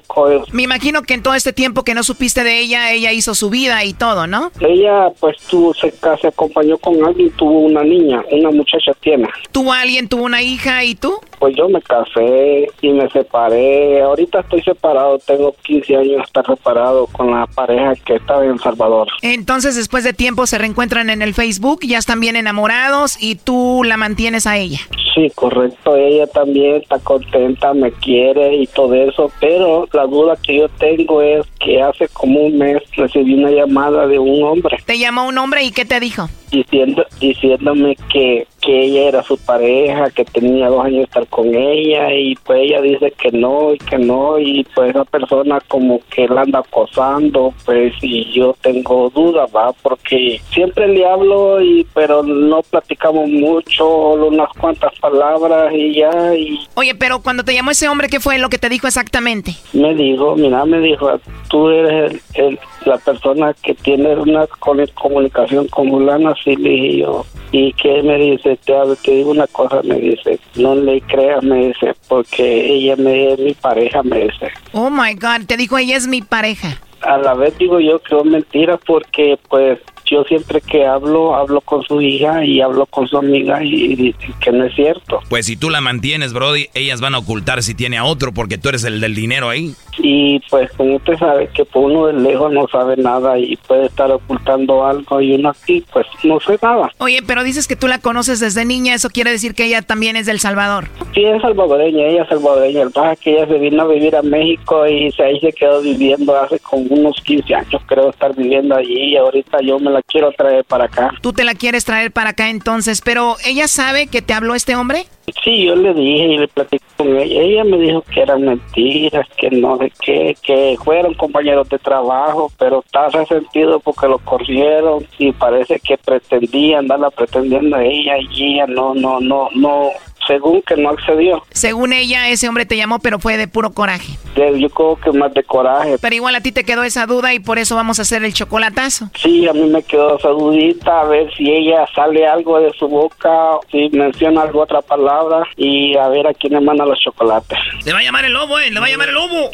Me 0.51 0.63
imagino 0.63 1.03
que 1.03 1.13
en 1.13 1.23
todo 1.23 1.33
este 1.33 1.53
tiempo 1.53 1.83
que 1.83 1.93
no 1.93 2.03
supiste 2.03 2.43
de 2.43 2.59
ella, 2.59 2.91
ella 2.91 3.11
hizo 3.11 3.35
su 3.35 3.49
vida 3.49 3.83
y 3.83 3.93
todo, 3.93 4.27
¿no? 4.27 4.51
Ella 4.59 5.09
pues 5.19 5.37
tuvo, 5.49 5.73
se, 5.73 5.93
se 6.21 6.27
acompañó 6.27 6.77
con 6.77 7.03
alguien, 7.03 7.31
tuvo 7.31 7.59
una 7.59 7.83
niña, 7.83 8.23
una 8.31 8.51
muchacha 8.51 8.91
tiene. 9.01 9.27
¿Tuvo 9.51 9.71
alguien, 9.73 10.07
tuvo 10.07 10.23
una 10.23 10.41
hija 10.41 10.83
y 10.83 10.95
tú? 10.95 11.19
Pues 11.39 11.55
yo 11.55 11.69
me 11.69 11.81
casé 11.81 12.67
y 12.81 12.89
me 12.89 13.09
separé. 13.09 14.01
Ahorita 14.01 14.41
estoy 14.41 14.61
separado, 14.61 15.19
tengo 15.19 15.55
15 15.63 15.95
años 15.95 16.23
estar 16.25 16.45
separado 16.45 17.07
con 17.07 17.31
la 17.31 17.47
pareja 17.47 17.93
que 18.05 18.15
estaba 18.15 18.45
en 18.45 18.59
Salvador. 18.59 19.07
Entonces, 19.21 19.75
después 19.75 20.03
de 20.03 20.13
tiempo, 20.13 20.47
se 20.47 20.57
reencuentran 20.57 21.09
en 21.09 21.21
el 21.21 21.33
Facebook, 21.33 21.79
ya 21.83 21.97
están 21.97 22.19
bien 22.19 22.35
enamorados 22.35 23.21
y 23.21 23.35
tú 23.35 23.83
la 23.85 23.97
mantienes 23.97 24.47
a 24.47 24.57
ella. 24.57 24.79
Sí, 25.13 25.31
correcto. 25.35 25.95
Ella 25.95 26.27
también 26.27 26.75
está 26.75 26.99
contenta, 26.99 27.73
me 27.73 27.91
quiere 27.91 28.55
y 28.55 28.67
todo 28.67 28.93
eso. 28.93 29.31
Pero 29.39 29.87
la 29.93 30.05
duda 30.05 30.37
que 30.41 30.57
yo 30.57 30.69
tengo 30.69 31.21
es 31.21 31.45
que 31.59 31.81
hace 31.81 32.07
como 32.09 32.41
un 32.41 32.57
mes 32.57 32.81
recibí 32.95 33.33
una 33.33 33.51
llamada 33.51 34.07
de 34.07 34.19
un 34.19 34.43
hombre 34.43 34.77
Te 34.85 34.97
llamó 34.97 35.27
un 35.27 35.37
hombre 35.37 35.63
y 35.63 35.71
¿qué 35.71 35.85
te 35.85 35.99
dijo? 35.99 36.29
Diciendo 36.51 37.05
diciéndome 37.19 37.95
que, 38.11 38.47
que 38.61 38.81
ella 38.85 39.07
era 39.09 39.23
su 39.23 39.37
pareja, 39.37 40.09
que 40.11 40.25
tenía 40.25 40.67
dos 40.69 40.83
años 40.85 40.97
de 40.99 41.03
estar 41.03 41.27
con 41.27 41.53
ella 41.53 42.13
y 42.13 42.35
pues 42.45 42.59
ella 42.63 42.81
dice 42.81 43.11
que 43.11 43.31
no 43.31 43.73
y 43.73 43.77
que 43.77 43.97
no 43.97 44.39
y 44.39 44.65
pues 44.75 44.89
esa 44.91 45.05
persona 45.05 45.59
como 45.67 45.99
que 46.09 46.27
la 46.27 46.41
anda 46.41 46.59
acosando 46.59 47.53
pues 47.65 47.93
y 48.01 48.31
yo 48.33 48.55
tengo 48.61 49.09
dudas 49.09 49.49
va 49.55 49.71
porque 49.81 50.39
siempre 50.51 50.87
le 50.87 51.05
hablo 51.05 51.61
y 51.61 51.85
pero 51.93 52.23
no 52.23 52.61
platicamos 52.63 53.29
mucho 53.29 53.87
unas 54.13 54.49
cuantas 54.59 54.91
palabras 54.99 55.73
y 55.73 55.95
ya 55.95 56.35
y 56.35 56.59
Oye, 56.75 56.95
pero 56.95 57.21
cuando 57.21 57.43
te 57.43 57.53
llamó 57.53 57.71
ese 57.71 57.87
hombre, 57.89 58.07
¿qué 58.09 58.19
fue 58.19 58.37
lo 58.39 58.49
que 58.49 58.57
te 58.57 58.69
dijo 58.69 58.87
exactamente? 58.87 59.53
me 59.73 59.93
dijo, 59.95 60.35
mira, 60.35 60.65
me 60.65 60.79
dijo, 60.79 61.09
tú 61.49 61.69
eres 61.69 62.21
el, 62.35 62.45
el- 62.45 62.59
la 62.85 62.97
persona 62.97 63.53
que 63.61 63.73
tiene 63.73 64.15
una 64.15 64.47
comunicación 64.93 65.67
con 65.67 65.89
fulana, 65.89 66.33
sí, 66.43 66.55
le 66.55 66.69
dije 66.69 66.97
yo. 66.99 67.25
¿Y 67.51 67.73
qué 67.73 68.03
me 68.03 68.17
dice? 68.17 68.57
Te, 68.63 68.73
te 69.03 69.11
digo 69.11 69.31
una 69.31 69.47
cosa, 69.47 69.81
me 69.83 69.95
dice, 69.95 70.39
no 70.55 70.75
le 70.75 71.01
creas, 71.01 71.43
me 71.43 71.67
dice, 71.67 71.95
porque 72.07 72.73
ella 72.73 72.95
me, 72.95 73.33
es 73.33 73.39
mi 73.39 73.53
pareja, 73.53 74.03
me 74.03 74.25
dice. 74.25 74.51
Oh 74.73 74.89
my 74.89 75.13
God, 75.15 75.45
te 75.47 75.57
dijo 75.57 75.77
ella 75.77 75.97
es 75.97 76.07
mi 76.07 76.21
pareja. 76.21 76.79
A 77.01 77.17
la 77.17 77.33
vez 77.33 77.57
digo 77.57 77.79
yo 77.79 77.99
que 77.99 78.17
es 78.17 78.25
mentira 78.25 78.77
porque 78.77 79.39
pues 79.49 79.79
yo 80.09 80.23
siempre 80.23 80.61
que 80.61 80.85
hablo, 80.85 81.35
hablo 81.35 81.61
con 81.61 81.83
su 81.83 82.01
hija 82.01 82.43
y 82.43 82.61
hablo 82.61 82.85
con 82.85 83.07
su 83.07 83.17
amiga 83.17 83.63
y, 83.63 83.93
y 83.93 84.15
que 84.39 84.51
no 84.51 84.65
es 84.65 84.75
cierto. 84.75 85.19
Pues 85.29 85.45
si 85.45 85.57
tú 85.57 85.69
la 85.69 85.81
mantienes, 85.81 86.33
Brody, 86.33 86.67
ellas 86.73 87.01
van 87.01 87.15
a 87.15 87.19
ocultar 87.19 87.63
si 87.63 87.75
tiene 87.75 87.97
a 87.97 88.03
otro 88.03 88.33
porque 88.33 88.57
tú 88.57 88.69
eres 88.69 88.83
el 88.83 88.99
del 88.99 89.15
dinero 89.15 89.49
ahí. 89.49 89.73
Y 90.01 90.39
pues 90.49 90.71
como 90.73 90.95
usted 90.95 91.17
sabe 91.17 91.49
que 91.53 91.65
por 91.65 91.91
uno 91.91 92.07
de 92.07 92.13
lejos 92.13 92.51
no 92.53 92.67
sabe 92.67 92.95
nada 92.95 93.37
y 93.37 93.57
puede 93.67 93.87
estar 93.87 94.09
ocultando 94.11 94.85
algo 94.85 95.19
y 95.21 95.33
uno 95.33 95.49
aquí 95.49 95.83
pues 95.91 96.05
no 96.23 96.39
sé 96.39 96.57
nada. 96.61 96.89
Oye, 96.99 97.21
pero 97.25 97.43
dices 97.43 97.67
que 97.67 97.75
tú 97.75 97.87
la 97.87 97.99
conoces 97.99 98.39
desde 98.39 98.65
niña, 98.65 98.93
eso 98.93 99.09
quiere 99.09 99.31
decir 99.31 99.53
que 99.55 99.65
ella 99.65 99.81
también 99.81 100.15
es 100.15 100.25
del 100.25 100.39
Salvador. 100.39 100.87
Sí, 101.13 101.23
es 101.25 101.41
salvadoreña, 101.41 102.05
ella 102.05 102.23
es 102.23 102.29
salvadoreña. 102.29 102.83
El 102.83 102.91
pasa 102.91 103.13
es 103.13 103.19
que 103.19 103.31
ella 103.31 103.47
se 103.47 103.57
vino 103.57 103.83
a 103.83 103.87
vivir 103.87 104.15
a 104.15 104.21
México 104.21 104.87
y 104.87 105.11
se, 105.11 105.23
ahí 105.23 105.39
se 105.39 105.51
quedó 105.51 105.81
viviendo 105.81 106.35
hace 106.39 106.59
como 106.59 106.83
unos 106.89 107.19
15 107.23 107.53
años, 107.55 107.81
creo, 107.85 108.09
estar 108.09 108.35
viviendo 108.35 108.75
allí 108.75 109.13
y 109.13 109.17
ahorita 109.17 109.59
yo 109.61 109.79
me 109.79 109.91
la 109.91 109.98
quiero 110.03 110.31
traer 110.31 110.63
para 110.65 110.85
acá. 110.85 111.11
Tú 111.21 111.33
te 111.33 111.43
la 111.43 111.55
quieres 111.55 111.85
traer 111.85 112.11
para 112.11 112.31
acá 112.31 112.49
entonces, 112.49 113.01
pero 113.01 113.35
ella 113.45 113.67
sabe 113.67 114.07
que 114.07 114.21
te 114.21 114.33
habló 114.33 114.55
este 114.55 114.75
hombre. 114.75 115.05
Sí, 115.43 115.65
yo 115.65 115.75
le 115.75 115.93
dije 115.93 116.25
y 116.25 116.37
le 116.37 116.47
platiqué 116.47 116.83
con 116.97 117.15
ella. 117.17 117.41
Ella 117.41 117.63
me 117.63 117.77
dijo 117.77 118.01
que 118.01 118.21
eran 118.21 118.43
mentiras, 118.43 119.27
que 119.37 119.51
no 119.51 119.77
sé 119.77 119.91
qué, 120.01 120.35
que 120.41 120.77
fueron 120.83 121.13
compañeros 121.13 121.69
de 121.69 121.77
trabajo, 121.77 122.51
pero 122.57 122.79
está 122.79 123.09
resentido 123.09 123.79
porque 123.79 124.07
lo 124.07 124.17
corrieron 124.19 125.05
y 125.17 125.31
parece 125.31 125.79
que 125.79 125.97
pretendía 125.97 126.79
andarla 126.79 127.11
pretendiendo 127.11 127.75
a 127.75 127.83
ella 127.83 128.15
y 128.17 128.55
ella 128.55 128.65
no, 128.67 128.93
no, 128.95 129.19
no, 129.19 129.49
no, 129.53 129.89
según 130.29 130.61
que 130.61 130.75
no 130.77 130.89
accedió. 130.91 131.43
Según 131.51 131.91
ella, 131.91 132.29
ese 132.29 132.47
hombre 132.47 132.65
te 132.67 132.77
llamó, 132.77 132.99
pero 132.99 133.17
fue 133.19 133.35
de 133.37 133.47
puro 133.47 133.71
coraje. 133.71 134.13
De- 134.35 134.59
Yo 134.61 134.69
creo 134.69 134.95
que 135.03 135.11
más 135.11 135.33
de 135.33 135.43
coraje. 135.43 135.97
Pero 135.99 136.15
igual 136.15 136.35
a 136.35 136.41
ti 136.41 136.51
te 136.51 136.63
quedó 136.63 136.83
esa 136.83 137.05
duda 137.07 137.33
y 137.33 137.39
por 137.39 137.57
eso 137.57 137.75
vamos 137.75 137.97
a 137.99 138.03
hacer 138.03 138.23
el 138.23 138.33
chocolatazo. 138.33 139.09
Sí, 139.19 139.47
a 139.47 139.53
mí 139.53 139.65
me 139.69 139.81
quedó 139.81 140.17
esa 140.19 140.29
dudita, 140.29 141.01
a 141.01 141.05
ver 141.05 141.33
si 141.35 141.49
ella 141.49 141.85
sale 141.95 142.27
algo 142.27 142.59
de 142.59 142.71
su 142.73 142.87
boca, 142.87 143.57
si 143.71 143.89
menciona 143.89 144.43
alguna 144.43 144.63
otra 144.63 144.81
palabra 144.83 145.43
y 145.57 145.97
a 145.97 146.07
ver 146.09 146.27
a 146.27 146.33
quién 146.33 146.53
le 146.53 146.61
manda 146.61 146.85
los 146.85 146.99
chocolates. 146.99 147.57
Le 147.85 147.91
va 147.93 147.99
a 147.99 148.03
llamar 148.03 148.25
el 148.25 148.33
lobo, 148.33 148.59
eh, 148.59 148.69
le 148.69 148.79
va 148.79 148.85
a 148.85 148.89
llamar 148.89 149.09
el 149.09 149.15
lobo. 149.15 149.49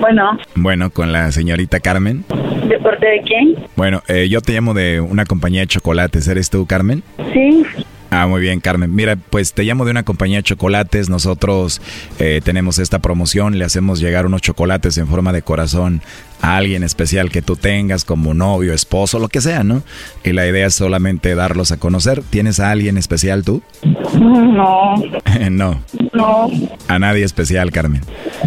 Bueno, 0.00 0.38
Bueno, 0.54 0.90
con 0.90 1.12
la 1.12 1.30
señorita 1.32 1.80
Carmen. 1.80 2.24
¿de 2.68 2.78
parte 2.78 3.06
de 3.06 3.22
quién? 3.22 3.54
Bueno, 3.76 4.02
eh, 4.08 4.28
yo 4.28 4.40
te 4.40 4.52
llamo 4.52 4.74
de 4.74 5.00
una 5.00 5.24
compañía 5.24 5.60
de 5.60 5.66
chocolates. 5.66 6.26
¿Eres 6.28 6.50
tú, 6.50 6.66
Carmen? 6.66 7.02
Sí. 7.32 7.64
Ah, 8.10 8.26
muy 8.26 8.40
bien, 8.40 8.60
Carmen. 8.60 8.94
Mira, 8.94 9.16
pues 9.16 9.52
te 9.54 9.64
llamo 9.64 9.84
de 9.84 9.90
una 9.90 10.04
compañía 10.04 10.38
de 10.38 10.44
chocolates. 10.44 11.08
Nosotros 11.10 11.80
eh, 12.18 12.40
tenemos 12.44 12.78
esta 12.78 13.00
promoción. 13.00 13.58
Le 13.58 13.64
hacemos 13.64 13.98
llegar 14.00 14.24
unos 14.24 14.40
chocolates 14.40 14.96
en 14.98 15.08
forma 15.08 15.32
de 15.32 15.42
corazón 15.42 16.00
a 16.44 16.56
alguien 16.58 16.82
especial 16.82 17.30
que 17.30 17.40
tú 17.40 17.56
tengas, 17.56 18.04
como 18.04 18.34
novio, 18.34 18.74
esposo, 18.74 19.18
lo 19.18 19.28
que 19.28 19.40
sea, 19.40 19.64
¿no? 19.64 19.82
Y 20.24 20.32
la 20.32 20.46
idea 20.46 20.66
es 20.66 20.74
solamente 20.74 21.34
darlos 21.34 21.72
a 21.72 21.78
conocer. 21.78 22.22
¿Tienes 22.28 22.60
a 22.60 22.70
alguien 22.70 22.98
especial 22.98 23.44
tú? 23.44 23.62
No, 24.14 24.94
no, 25.50 25.82
no, 26.12 26.50
a 26.86 26.98
nadie 27.00 27.24
especial, 27.24 27.72
Carmen. 27.72 28.02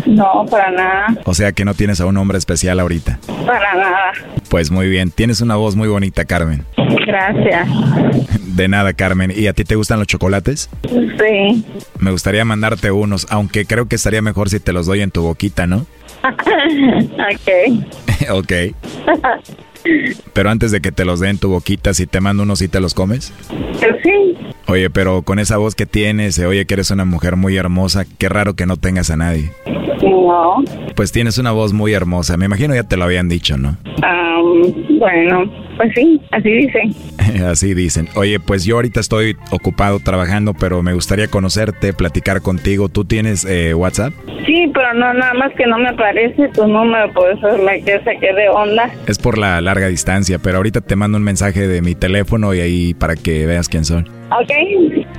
no, 0.06 0.45
para 0.49 0.72
nada, 0.72 1.07
O 1.26 1.34
sea 1.34 1.52
que 1.52 1.65
no 1.65 1.74
tienes 1.74 1.99
a 1.99 2.06
un 2.06 2.15
hombre 2.18 2.38
especial 2.38 2.80
ahorita. 2.80 3.19
para 3.45 3.74
nada. 3.76 4.11
Pues 4.49 4.72
muy 4.72 4.88
bien, 4.88 5.11
tienes 5.11 5.41
una 5.41 5.56
voz 5.56 5.76
muy 5.76 5.90
bonita, 5.90 6.24
Carmen. 6.24 6.64
Gracias. 7.06 7.68
De 8.56 8.68
nada, 8.69 8.94
Carmen. 8.94 9.34
¿Y 9.36 9.48
a 9.48 9.53
ti 9.53 9.65
te 9.65 9.76
gustan 9.76 9.99
los 9.99 10.07
chocolates? 10.07 10.69
Sí. 10.90 11.65
Me 11.99 12.11
gustaría 12.11 12.45
mandarte 12.45 12.91
unos, 12.91 13.28
aunque 13.30 13.65
creo 13.65 13.88
que 13.88 13.95
estaría 13.98 14.22
mejor 14.22 14.49
si 14.49 14.60
te 14.61 14.72
los 14.72 14.86
doy 14.86 15.02
en 15.02 15.11
tu 15.11 15.24
boquita, 15.24 15.68
¿no? 15.68 15.86
ok. 17.34 18.30
ok. 18.31 18.53
Pero 20.34 20.49
antes 20.49 20.72
de 20.72 20.81
que 20.81 20.91
te 20.91 21.06
los 21.06 21.19
dé 21.19 21.30
en 21.30 21.38
tu 21.38 21.49
boquita, 21.49 21.94
si 21.94 22.07
te 22.07 22.19
mando 22.19 22.44
unos, 22.44 22.60
¿sí 22.60 22.68
te 22.68 22.80
los 22.80 22.94
comes? 22.94 23.34
Sí. 24.03 24.38
Oye, 24.68 24.89
pero 24.89 25.22
con 25.22 25.39
esa 25.39 25.57
voz 25.57 25.76
que 25.76 25.85
tienes, 25.85 26.35
se 26.35 26.45
oye 26.45 26.65
que 26.65 26.73
eres 26.73 26.91
una 26.91 27.06
mujer 27.06 27.38
muy 27.38 27.56
hermosa. 27.56 28.06
Qué 28.18 28.27
raro 28.27 28.56
que 28.56 28.65
no 28.65 28.77
tengas 28.77 29.10
a 29.10 29.18
nadie. 29.18 29.52
No. 30.02 30.64
Pues 30.95 31.11
tienes 31.11 31.38
una 31.38 31.52
voz 31.52 31.74
muy 31.74 31.94
hermosa. 31.94 32.38
Me 32.38 32.45
imagino 32.45 32.76
ya 32.76 32.84
te 32.84 32.98
lo 32.98 33.03
habían 33.06 33.30
dicho, 33.30 33.57
¿no? 33.57 33.78
Am, 34.03 34.98
bueno, 34.99 35.52
pues 35.78 35.91
sí, 35.95 36.22
así 36.32 36.49
dicen. 36.49 36.95
Así 37.45 37.74
dicen. 37.74 38.07
Oye, 38.15 38.40
pues 38.40 38.64
yo 38.64 38.76
ahorita 38.76 38.99
estoy 38.99 39.36
ocupado 39.52 39.99
trabajando, 39.99 40.53
pero 40.53 40.82
me 40.82 40.94
gustaría 40.94 41.28
conocerte, 41.28 41.91
platicar 41.94 42.41
contigo. 42.41 42.88
¿Tú 42.88 43.03
tienes 43.03 43.45
eh, 43.45 43.74
WhatsApp? 43.74 44.14
Sí, 44.45 44.72
pero 44.74 44.94
no, 44.94 45.14
nada 45.14 45.34
más 45.34 45.52
que 45.56 45.65
no 45.68 45.78
me 45.78 45.90
aparece 45.90 46.48
tu 46.53 46.65
número, 46.68 47.11
por 47.14 47.30
eso 47.30 47.57
me 47.64 47.82
que 47.84 47.99
saqué 47.99 48.34
de 48.34 48.49
onda. 48.49 48.90
Es 49.07 49.19
por 49.19 49.38
la 49.38 49.60
larga 49.60 49.88
distancia, 49.88 50.40
pero 50.40 50.57
ahorita 50.57 50.82
te 50.82 50.95
mando 50.95 51.18
un 51.18 51.24
mensaje 51.24 51.68
de 51.68 51.82
mi 51.82 51.95
teléfono 51.95 52.53
y 52.53 52.61
ahí 52.61 52.94
para 52.94 53.15
que 53.15 53.45
veas 53.45 53.68
quién 53.68 53.84
soy. 53.84 54.06
Ok, 54.30 54.52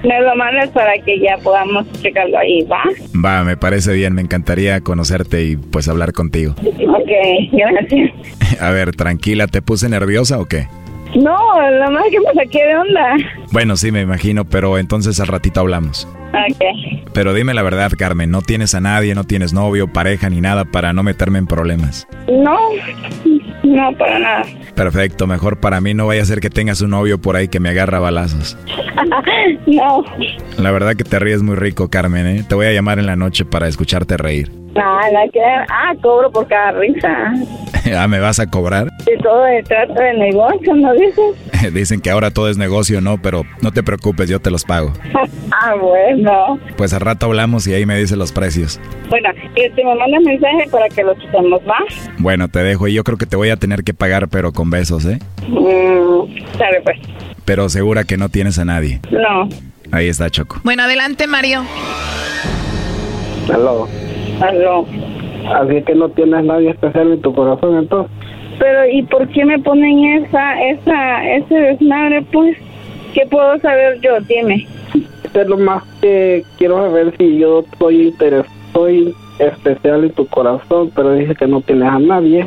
me 0.05 0.21
lo 0.21 0.37
mandas 0.37 0.69
para 0.71 0.93
que 0.99 1.19
ya 1.19 1.39
podamos 1.39 1.91
checarlo 2.03 2.39
ahí, 2.39 2.63
¿va? 2.63 2.83
Va, 3.25 3.43
me 3.43 3.57
parece 3.57 3.93
bien, 3.95 4.15
me 4.15 4.21
encantaría 4.21 4.81
conocerte 4.83 5.45
y 5.45 5.57
pues 5.57 5.89
hablar 5.89 6.13
contigo. 6.13 6.55
Ok, 6.59 7.11
gracias. 7.53 8.11
A 8.61 8.71
ver, 8.71 8.93
tranquila, 8.95 9.47
¿te 9.47 9.63
puse 9.63 9.89
nerviosa 9.89 10.39
o 10.39 10.45
qué? 10.45 10.69
No, 11.17 11.39
nada 11.59 11.91
más 11.91 12.05
que 12.11 12.21
me 12.21 12.35
saqué 12.35 12.67
de 12.67 12.77
onda. 12.77 13.17
Bueno, 13.51 13.77
sí, 13.77 13.91
me 13.91 14.03
imagino, 14.03 14.45
pero 14.45 14.77
entonces 14.77 15.19
al 15.21 15.29
ratito 15.29 15.61
hablamos. 15.61 16.07
Ok. 16.29 17.11
Pero 17.13 17.33
dime 17.35 17.55
la 17.55 17.63
verdad, 17.63 17.91
Carmen, 17.97 18.31
no 18.31 18.43
tienes 18.43 18.75
a 18.75 18.81
nadie, 18.81 19.15
no 19.15 19.25
tienes 19.25 19.53
novio, 19.53 19.89
pareja 19.89 20.29
ni 20.29 20.41
nada 20.41 20.65
para 20.65 20.93
no 20.93 21.03
meterme 21.03 21.39
en 21.39 21.47
problemas. 21.47 22.07
No, 22.29 22.59
no, 23.65 23.93
para 23.97 24.19
nada. 24.19 24.43
Perfecto, 24.75 25.27
mejor 25.27 25.59
para 25.59 25.81
mí 25.81 25.95
no 25.95 26.07
vaya 26.07 26.23
a 26.23 26.27
ser 26.27 26.41
que 26.41 26.51
tengas 26.51 26.81
un 26.81 26.91
novio 26.91 27.19
por 27.19 27.37
ahí 27.37 27.49
que 27.49 27.61
me 27.61 27.71
agarra 27.71 27.99
balazos. 27.99 28.57
no, 29.67 30.05
La 30.59 30.71
verdad 30.71 30.95
que 30.97 31.05
te 31.05 31.19
ríes 31.19 31.43
muy 31.43 31.57
rico, 31.57 31.89
Carmen, 31.89 32.27
¿eh? 32.27 32.45
Te 32.49 32.55
voy 32.55 32.67
a 32.67 32.73
llamar 32.73 32.99
en 32.99 33.07
la 33.07 33.17
noche 33.17 33.45
para 33.45 33.69
escucharte 33.69 34.17
reír. 34.17 34.51
Nada, 34.79 35.29
que 35.33 35.41
ah, 35.41 35.93
cobro 36.01 36.31
por 36.31 36.47
cada 36.47 36.73
risa. 36.73 37.33
ah, 37.97 38.09
¿me 38.09 38.21
vas 38.21 38.41
a 38.41 38.47
cobrar? 38.47 38.89
Y 39.07 39.23
todo 39.23 39.47
se 39.47 39.63
trata 39.65 40.03
de 40.03 40.15
negocio, 40.15 40.75
¿no 40.75 40.93
dices? 40.95 41.73
Dicen 41.75 42.01
que 42.01 42.11
ahora 42.11 42.31
todo 42.31 42.49
es 42.49 42.57
negocio, 42.57 43.01
¿no? 43.01 43.21
Pero 43.21 43.45
no 43.63 43.73
te 43.73 43.83
preocupes, 43.83 44.29
yo 44.29 44.41
te 44.41 44.51
los 44.51 44.65
pago. 44.65 44.93
ah, 45.53 45.75
bueno. 45.81 46.59
Pues 46.77 46.93
al 46.93 47.01
rato 47.01 47.27
hablamos 47.27 47.67
y 47.67 47.75
ahí 47.75 47.87
me 47.87 47.99
dices 47.99 48.17
los 48.17 48.33
precios. 48.33 48.81
Bueno, 49.09 49.31
este, 49.57 49.85
me 49.85 49.95
manda 49.95 50.19
mensaje 50.21 50.69
para 50.71 50.89
que 50.89 51.03
lo 51.03 51.15
chutemos, 51.15 51.61
¿va? 51.63 51.79
Bueno, 52.19 52.49
te 52.49 52.63
dejo 52.63 52.89
y 52.89 52.95
yo 52.95 53.05
creo 53.05 53.19
que 53.19 53.27
te 53.27 53.37
voy 53.37 53.51
a 53.51 53.57
tener 53.57 53.85
que 53.85 53.95
pagar, 53.95 54.29
pero 54.29 54.53
con 54.53 54.71
besos, 54.71 55.05
¿eh? 55.05 55.19
Mm, 55.49 56.57
sabe 56.57 56.81
pues. 56.83 56.99
Pero 57.45 57.69
segura 57.69 58.05
que 58.05 58.17
no 58.17 58.29
tienes 58.29 58.59
a 58.59 58.65
nadie. 58.65 59.01
No. 59.11 59.49
Ahí 59.91 60.09
está 60.09 60.29
Choco. 60.29 60.61
Bueno, 60.65 60.83
adelante, 60.83 61.27
Mario. 61.27 61.65
Aló. 63.53 63.89
Aló. 64.41 64.87
Así 65.53 65.83
que 65.83 65.95
no 65.95 66.09
tienes 66.11 66.45
nadie 66.45 66.71
especial 66.71 67.13
en 67.13 67.23
tu 67.23 67.35
corazón 67.35 67.79
entonces. 67.79 68.13
Pero 68.59 68.87
¿y 68.91 69.03
por 69.03 69.29
qué 69.29 69.45
me 69.45 69.59
ponen 69.61 70.25
esa, 70.25 70.63
esa, 70.63 71.37
ese 71.37 71.55
desmadre 71.55 72.23
pues? 72.33 72.57
¿Qué 73.15 73.25
puedo 73.27 73.59
saber 73.59 74.01
yo? 74.01 74.21
Dime. 74.21 74.67
Es 75.35 75.47
lo 75.47 75.57
más 75.57 75.85
que 76.01 76.45
quiero 76.59 76.79
saber 76.79 77.15
si 77.17 77.39
yo 77.39 77.65
soy 77.79 78.09
interes 78.09 78.47
soy 78.73 79.15
especial 79.39 80.05
en 80.05 80.11
tu 80.13 80.27
corazón, 80.27 80.91
pero 80.95 81.13
dice 81.15 81.35
que 81.35 81.47
no 81.47 81.61
tienes 81.61 81.89
a 81.89 81.99
nadie. 81.99 82.47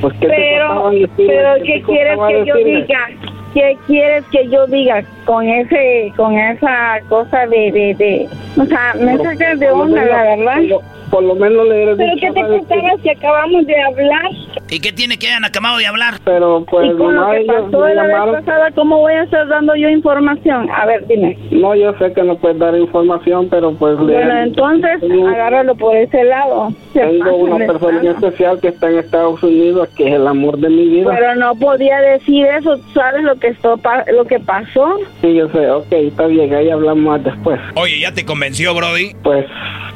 Pues, 0.00 0.14
¿qué 0.14 0.26
te 0.26 0.34
Pero, 0.34 0.90
decirme? 0.90 1.14
pero 1.26 1.54
te 1.54 1.62
¿qué 1.62 1.82
quieres 1.82 2.18
que 2.28 2.44
yo 2.46 2.54
diga? 2.56 3.08
¿Qué 3.54 3.76
quieres 3.86 4.24
que 4.30 4.48
yo 4.48 4.66
diga 4.66 5.02
con 5.24 5.46
ese, 5.48 6.12
con 6.16 6.36
esa 6.38 7.00
cosa 7.08 7.46
de, 7.46 7.72
de, 7.72 7.94
de, 7.94 8.28
o 8.60 8.64
sea, 8.66 8.94
me 9.00 9.16
sacas 9.16 9.58
de 9.58 9.70
onda, 9.70 10.04
la 10.04 10.22
verdad? 10.36 10.62
Lo, 10.62 10.82
por 11.16 11.24
lo 11.24 11.34
menos 11.34 11.66
le 11.66 11.82
eres 11.82 11.96
Pero 11.96 12.12
¿qué 12.20 12.30
te 12.30 12.46
costaba 12.46 12.90
si 13.02 13.08
acabamos 13.08 13.66
de 13.66 13.74
hablar? 13.80 14.30
¿Y 14.68 14.80
qué 14.80 14.92
tiene 14.92 15.18
que 15.18 15.28
hayan 15.28 15.46
acabado 15.46 15.78
de 15.78 15.86
hablar? 15.86 16.16
Pero 16.26 16.62
pues 16.70 16.92
y 16.92 16.96
con 16.98 17.14
lo 17.14 17.30
que 17.30 17.38
ellos 17.38 17.54
pasó 17.56 17.80
me 17.80 17.94
la 17.94 18.02
vez 18.02 18.44
pasada, 18.44 18.70
¿cómo 18.72 18.98
voy 18.98 19.14
a 19.14 19.22
estar 19.22 19.48
dando 19.48 19.74
yo 19.76 19.88
información? 19.88 20.68
A 20.70 20.84
ver, 20.84 21.06
dime. 21.06 21.38
No, 21.52 21.74
yo 21.74 21.94
sé 21.94 22.12
que 22.12 22.22
no 22.22 22.36
puedes 22.36 22.58
dar 22.58 22.76
información, 22.76 23.48
pero 23.48 23.72
pues 23.72 23.98
le 24.00 24.12
Bueno, 24.12 24.42
entonces, 24.42 25.02
agárralo 25.02 25.74
por 25.76 25.96
ese 25.96 26.22
lado. 26.24 26.70
Se 26.92 27.00
tengo 27.00 27.34
una 27.36 27.58
de 27.60 27.66
persona 27.66 28.10
especial 28.10 28.60
que 28.60 28.68
está 28.68 28.90
en 28.90 28.98
Estados 28.98 29.42
Unidos, 29.42 29.88
que 29.96 30.08
es 30.08 30.14
el 30.16 30.26
amor 30.26 30.58
de 30.58 30.68
mi 30.68 30.86
vida. 30.86 31.14
Pero 31.18 31.34
no 31.36 31.54
podía 31.54 31.98
decir 31.98 32.44
eso, 32.44 32.76
¿sabes 32.92 33.22
lo 33.22 33.36
que, 33.36 33.48
esto, 33.48 33.80
lo 34.12 34.24
que 34.26 34.38
pasó? 34.40 34.98
Sí, 35.22 35.34
yo 35.34 35.48
sé, 35.48 35.70
ok, 35.70 35.92
está 35.92 36.26
bien, 36.26 36.54
ahí 36.54 36.68
hablamos 36.68 37.02
más 37.02 37.24
después. 37.24 37.58
Oye, 37.74 38.00
¿ya 38.00 38.12
te 38.12 38.26
convenció, 38.26 38.74
Brody? 38.74 39.14
Pues, 39.22 39.46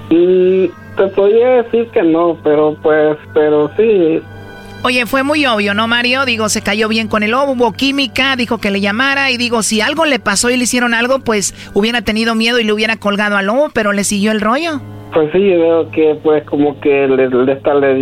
mm, 0.08 0.64
te 1.00 1.06
podría 1.06 1.62
decir 1.62 1.88
que 1.92 2.02
no, 2.02 2.36
pero 2.44 2.76
pues, 2.82 3.16
pero 3.32 3.70
sí, 3.74 4.20
Oye, 4.82 5.04
fue 5.04 5.22
muy 5.22 5.44
obvio, 5.44 5.74
¿no, 5.74 5.86
Mario? 5.88 6.24
Digo, 6.24 6.48
se 6.48 6.62
cayó 6.62 6.88
bien 6.88 7.06
con 7.06 7.22
el 7.22 7.32
lobo, 7.32 7.52
hubo 7.52 7.72
química, 7.72 8.34
dijo 8.36 8.58
que 8.58 8.70
le 8.70 8.80
llamara 8.80 9.30
y 9.30 9.36
digo, 9.36 9.62
si 9.62 9.82
algo 9.82 10.06
le 10.06 10.18
pasó 10.18 10.48
y 10.48 10.56
le 10.56 10.64
hicieron 10.64 10.94
algo, 10.94 11.18
pues 11.18 11.54
hubiera 11.74 12.00
tenido 12.00 12.34
miedo 12.34 12.58
y 12.58 12.64
le 12.64 12.72
hubiera 12.72 12.96
colgado 12.96 13.36
al 13.36 13.46
lobo, 13.46 13.68
pero 13.74 13.92
le 13.92 14.04
siguió 14.04 14.32
el 14.32 14.40
rollo. 14.40 14.80
Pues 15.12 15.30
sí, 15.32 15.38
veo 15.38 15.90
que 15.90 16.18
pues 16.22 16.44
como 16.44 16.78
que 16.80 17.06
le, 17.06 17.28
le, 17.28 17.52
hasta 17.52 17.74
le, 17.74 17.94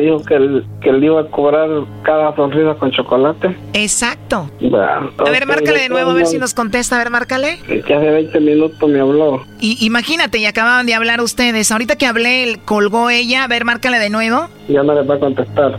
dijo 0.00 0.22
que, 0.24 0.38
le 0.38 1.06
iba 1.06 1.20
a 1.20 1.24
cobrar 1.24 1.68
cada 2.02 2.34
sonrisa 2.36 2.74
con 2.74 2.90
chocolate. 2.90 3.56
Exacto. 3.72 4.50
Bueno, 4.60 5.10
A 5.18 5.30
ver, 5.30 5.46
márcale 5.46 5.80
de 5.80 5.88
nuevo, 5.88 6.10
a 6.10 6.14
ver 6.14 6.26
si 6.26 6.38
nos 6.38 6.54
contesta. 6.54 6.96
A 6.96 6.98
ver, 6.98 7.10
márcale. 7.10 7.58
Que 7.66 7.94
hace 7.94 8.10
20 8.10 8.40
minutos 8.40 8.88
me 8.88 9.00
habló. 9.00 9.42
Y 9.60 9.84
imagínate, 9.84 10.38
y 10.38 10.46
acababan 10.46 10.86
de 10.86 10.94
hablar 10.94 11.20
ustedes. 11.20 11.70
Ahorita 11.70 11.96
que 11.96 12.06
hablé, 12.06 12.60
colgó 12.64 13.10
ella. 13.10 13.44
A 13.44 13.48
ver, 13.48 13.64
márcale 13.64 13.98
de 13.98 14.10
nuevo. 14.10 14.48
Ya 14.68 14.82
no 14.82 14.94
le 14.94 15.02
va 15.02 15.16
a 15.16 15.18
contestar. 15.18 15.78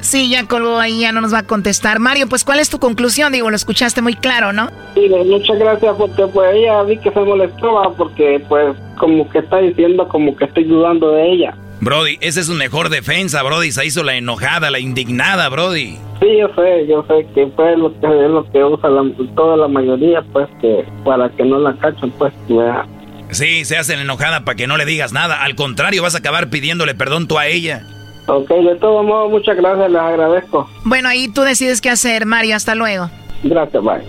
Sí, 0.00 0.30
ya 0.30 0.46
colgó 0.46 0.78
ahí, 0.78 1.00
ya 1.00 1.12
no 1.12 1.20
nos 1.20 1.32
va 1.32 1.38
a 1.38 1.42
contestar. 1.46 1.98
Mario, 1.98 2.28
pues, 2.28 2.44
¿cuál 2.44 2.60
es 2.60 2.70
tu 2.70 2.78
conclusión? 2.78 3.32
Digo, 3.32 3.50
lo 3.50 3.56
escuchaste 3.56 4.02
muy 4.02 4.14
claro, 4.14 4.52
¿no? 4.52 4.70
Sí, 4.94 5.06
pues, 5.08 5.26
muchas 5.26 5.58
gracias 5.58 5.94
porque 5.96 6.26
pues 6.26 6.54
ella 6.54 6.82
vi 6.82 6.98
que 6.98 7.10
se 7.10 7.20
molestaba 7.20 7.94
porque 7.96 8.42
pues 8.48 8.76
como 8.98 9.28
que 9.30 9.38
está 9.38 9.58
diciendo 9.58 10.08
como 10.08 10.36
que 10.36 10.44
estoy 10.44 10.64
dudando 10.64 11.12
de 11.12 11.32
ella. 11.32 11.54
Brody, 11.80 12.18
esa 12.20 12.40
es 12.40 12.46
su 12.46 12.54
mejor 12.54 12.90
defensa, 12.90 13.42
Brody. 13.42 13.72
Se 13.72 13.86
hizo 13.86 14.02
la 14.02 14.14
enojada, 14.14 14.70
la 14.70 14.78
indignada, 14.78 15.48
Brody. 15.48 15.98
Sí, 16.20 16.26
yo 16.38 16.48
sé, 16.54 16.86
yo 16.86 17.04
sé 17.08 17.26
que 17.34 17.46
pues 17.46 17.78
lo 17.78 17.98
que 17.98 18.06
es 18.06 18.30
lo 18.30 18.50
que 18.52 18.62
usa 18.62 18.90
la, 18.90 19.02
toda 19.34 19.56
la 19.56 19.68
mayoría 19.68 20.20
pues 20.32 20.46
que 20.60 20.84
para 21.04 21.30
que 21.30 21.44
no 21.44 21.58
la 21.58 21.74
cachen 21.78 22.10
pues 22.12 22.34
vea. 22.48 22.86
Sí, 23.30 23.64
se 23.64 23.78
hace 23.78 23.96
la 23.96 24.02
enojada 24.02 24.44
para 24.44 24.56
que 24.56 24.66
no 24.66 24.76
le 24.76 24.84
digas 24.84 25.12
nada. 25.12 25.42
Al 25.42 25.54
contrario, 25.54 26.02
vas 26.02 26.14
a 26.14 26.18
acabar 26.18 26.50
pidiéndole 26.50 26.94
perdón 26.94 27.26
tú 27.26 27.38
a 27.38 27.46
ella. 27.46 27.86
Ok, 28.32 28.48
de 28.48 28.76
todos 28.76 29.04
modos 29.04 29.28
muchas 29.28 29.56
gracias, 29.56 29.90
les 29.90 30.00
agradezco. 30.00 30.70
Bueno, 30.84 31.08
ahí 31.08 31.26
tú 31.26 31.42
decides 31.42 31.80
qué 31.80 31.90
hacer, 31.90 32.26
Mario. 32.26 32.54
Hasta 32.54 32.76
luego. 32.76 33.10
Gracias, 33.42 33.82
bye. 33.82 34.04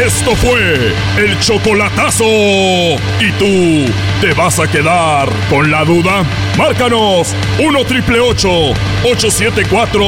Esto 0.00 0.36
fue 0.36 0.92
el 1.16 1.36
chocolatazo. 1.40 2.24
¿Y 2.24 3.32
tú 3.38 3.86
te 4.20 4.32
vas 4.34 4.60
a 4.60 4.70
quedar 4.70 5.28
con 5.50 5.68
la 5.68 5.84
duda? 5.84 6.22
Márcanos 6.56 7.34
1 7.58 7.84
triple 7.86 8.20
874 8.20 10.00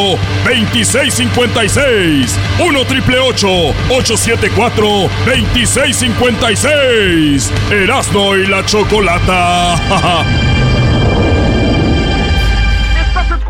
2656. 0.45 2.39
1 2.61 2.85
triple 2.85 3.19
874 3.19 4.87
2656. 5.27 7.53
Erasno 7.73 8.37
y 8.37 8.47
la 8.47 8.65
chocolata. 8.67 10.47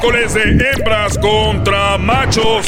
Miércoles 0.00 0.34
de 0.34 0.70
hembras 0.70 1.18
contra 1.18 1.98
machos. 1.98 2.66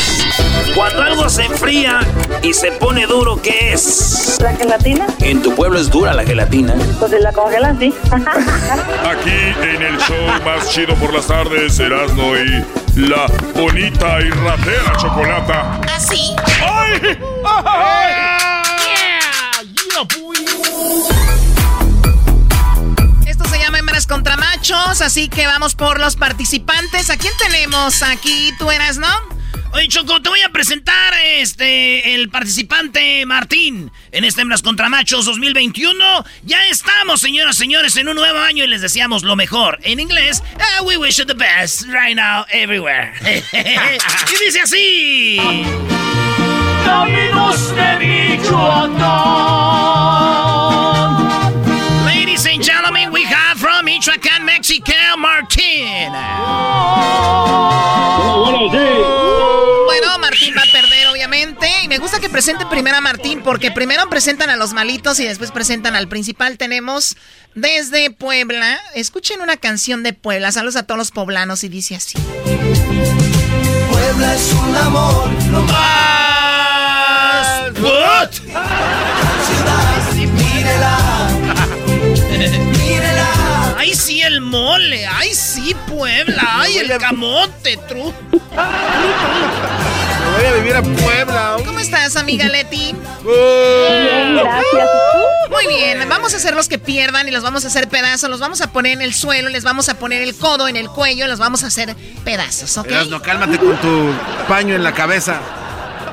Cuando 0.74 1.02
algo 1.02 1.28
se 1.28 1.44
enfría 1.44 2.00
y 2.42 2.52
se 2.52 2.72
pone 2.72 3.06
duro, 3.06 3.40
¿qué 3.40 3.72
es? 3.72 4.38
¿La 4.40 4.54
gelatina? 4.54 5.06
En 5.20 5.40
tu 5.40 5.54
pueblo 5.54 5.78
es 5.78 5.90
dura 5.90 6.12
la 6.12 6.24
gelatina. 6.24 6.74
Pues 6.98 7.12
la 7.12 7.32
congelan, 7.32 7.78
sí. 7.78 7.94
Aquí 8.10 9.54
en 9.62 9.82
el 9.82 9.98
show 9.98 10.16
más 10.44 10.68
chido 10.68 10.94
por 10.96 11.14
las 11.14 11.26
tardes, 11.26 11.78
Erasmo 11.78 12.34
y 12.36 13.00
la 13.00 13.26
bonita 13.54 14.20
y 14.20 14.30
ratera 14.30 14.96
chocolata. 14.98 15.80
¿Así? 15.94 16.34
¡Ay! 16.60 17.18
Esto 19.94 20.08
se 20.08 21.08
llama 21.08 21.21
hembras 23.92 24.06
contra 24.06 24.38
machos, 24.38 25.02
así 25.02 25.28
que 25.28 25.46
vamos 25.46 25.74
por 25.74 26.00
los 26.00 26.16
participantes. 26.16 27.10
¿A 27.10 27.18
quién 27.18 27.34
tenemos 27.36 28.02
aquí? 28.02 28.50
¿Tú 28.58 28.70
eras, 28.70 28.96
no? 28.96 29.06
Oye, 29.74 29.86
Choco, 29.88 30.22
te 30.22 30.30
voy 30.30 30.40
a 30.40 30.48
presentar 30.48 31.12
este 31.36 32.14
el 32.14 32.30
participante 32.30 33.26
Martín 33.26 33.92
en 34.10 34.24
este 34.24 34.40
Hembras 34.40 34.62
contra 34.62 34.88
Machos 34.88 35.26
2021. 35.26 36.24
Ya 36.44 36.66
estamos, 36.68 37.20
señoras 37.20 37.56
y 37.56 37.58
señores, 37.58 37.94
en 37.98 38.08
un 38.08 38.16
nuevo 38.16 38.38
año 38.38 38.64
y 38.64 38.66
les 38.66 38.80
deseamos 38.80 39.24
lo 39.24 39.36
mejor. 39.36 39.78
En 39.82 40.00
inglés, 40.00 40.42
"Ah, 40.58 40.82
we 40.84 40.96
wish 40.96 41.18
you 41.18 41.26
the 41.26 41.34
best 41.34 41.82
right 41.82 42.16
now, 42.16 42.46
everywhere. 42.50 43.12
y 43.52 44.44
dice 44.46 44.60
así. 44.62 45.36
Caminos 46.86 47.76
de 47.76 48.38
Michoacán. 48.38 50.51
Bueno, 59.86 60.18
Martín 60.20 60.54
va 60.56 60.62
a 60.62 60.72
perder, 60.72 61.08
obviamente. 61.08 61.68
Y 61.82 61.88
me 61.88 61.98
gusta 61.98 62.20
que 62.20 62.28
presenten 62.28 62.68
primero 62.68 62.96
a 62.96 63.00
Martín, 63.00 63.42
porque 63.42 63.70
primero 63.70 64.08
presentan 64.08 64.50
a 64.50 64.56
los 64.56 64.72
malitos 64.72 65.20
y 65.20 65.24
después 65.24 65.50
presentan 65.50 65.94
al 65.94 66.08
principal. 66.08 66.58
Tenemos 66.58 67.16
desde 67.54 68.10
Puebla. 68.10 68.80
Escuchen 68.94 69.40
una 69.40 69.56
canción 69.56 70.02
de 70.02 70.12
Puebla. 70.12 70.52
Saludos 70.52 70.76
a 70.76 70.84
todos 70.84 70.98
los 70.98 71.10
poblanos 71.10 71.64
y 71.64 71.68
dice 71.68 71.96
así. 71.96 72.18
Puebla 73.90 74.34
es 74.34 74.52
un 74.52 74.76
amor, 74.76 75.30
lo 75.50 75.62
más. 75.62 75.82
What? 77.80 78.30
Mírela. 80.22 81.28
Mírela. 82.38 82.72
¡Ay, 83.82 83.96
sí, 83.96 84.22
el 84.22 84.40
mole! 84.40 85.04
¡Ay, 85.08 85.34
sí, 85.34 85.74
Puebla! 85.88 86.40
¡Ay, 86.52 86.78
el 86.78 86.98
camote! 86.98 87.76
Tru. 87.88 88.14
Me 88.30 88.56
voy 90.36 90.46
a 90.46 90.52
vivir 90.54 90.76
a 90.76 90.82
Puebla. 90.82 91.56
¿Cómo 91.66 91.80
estás, 91.80 92.14
amiga 92.14 92.46
Leti? 92.46 92.94
Bien, 93.24 94.36
gracias. 94.36 94.88
Muy 95.50 95.66
bien, 95.66 96.08
vamos 96.08 96.32
a 96.32 96.36
hacer 96.36 96.54
los 96.54 96.68
que 96.68 96.78
pierdan 96.78 97.26
y 97.26 97.32
los 97.32 97.42
vamos 97.42 97.64
a 97.64 97.66
hacer 97.66 97.88
pedazos. 97.88 98.30
Los 98.30 98.38
vamos 98.38 98.60
a 98.60 98.72
poner 98.72 98.92
en 98.92 99.02
el 99.02 99.14
suelo, 99.14 99.48
les 99.48 99.64
vamos 99.64 99.88
a 99.88 99.98
poner 99.98 100.22
el 100.22 100.36
codo 100.36 100.68
en 100.68 100.76
el 100.76 100.88
cuello, 100.88 101.26
los 101.26 101.40
vamos 101.40 101.64
a 101.64 101.66
hacer 101.66 101.96
pedazos, 102.24 102.78
¿ok? 102.78 102.86
no 103.10 103.20
cálmate 103.20 103.58
con 103.58 103.76
tu 103.78 104.12
paño 104.46 104.76
en 104.76 104.84
la 104.84 104.94
cabeza. 104.94 105.40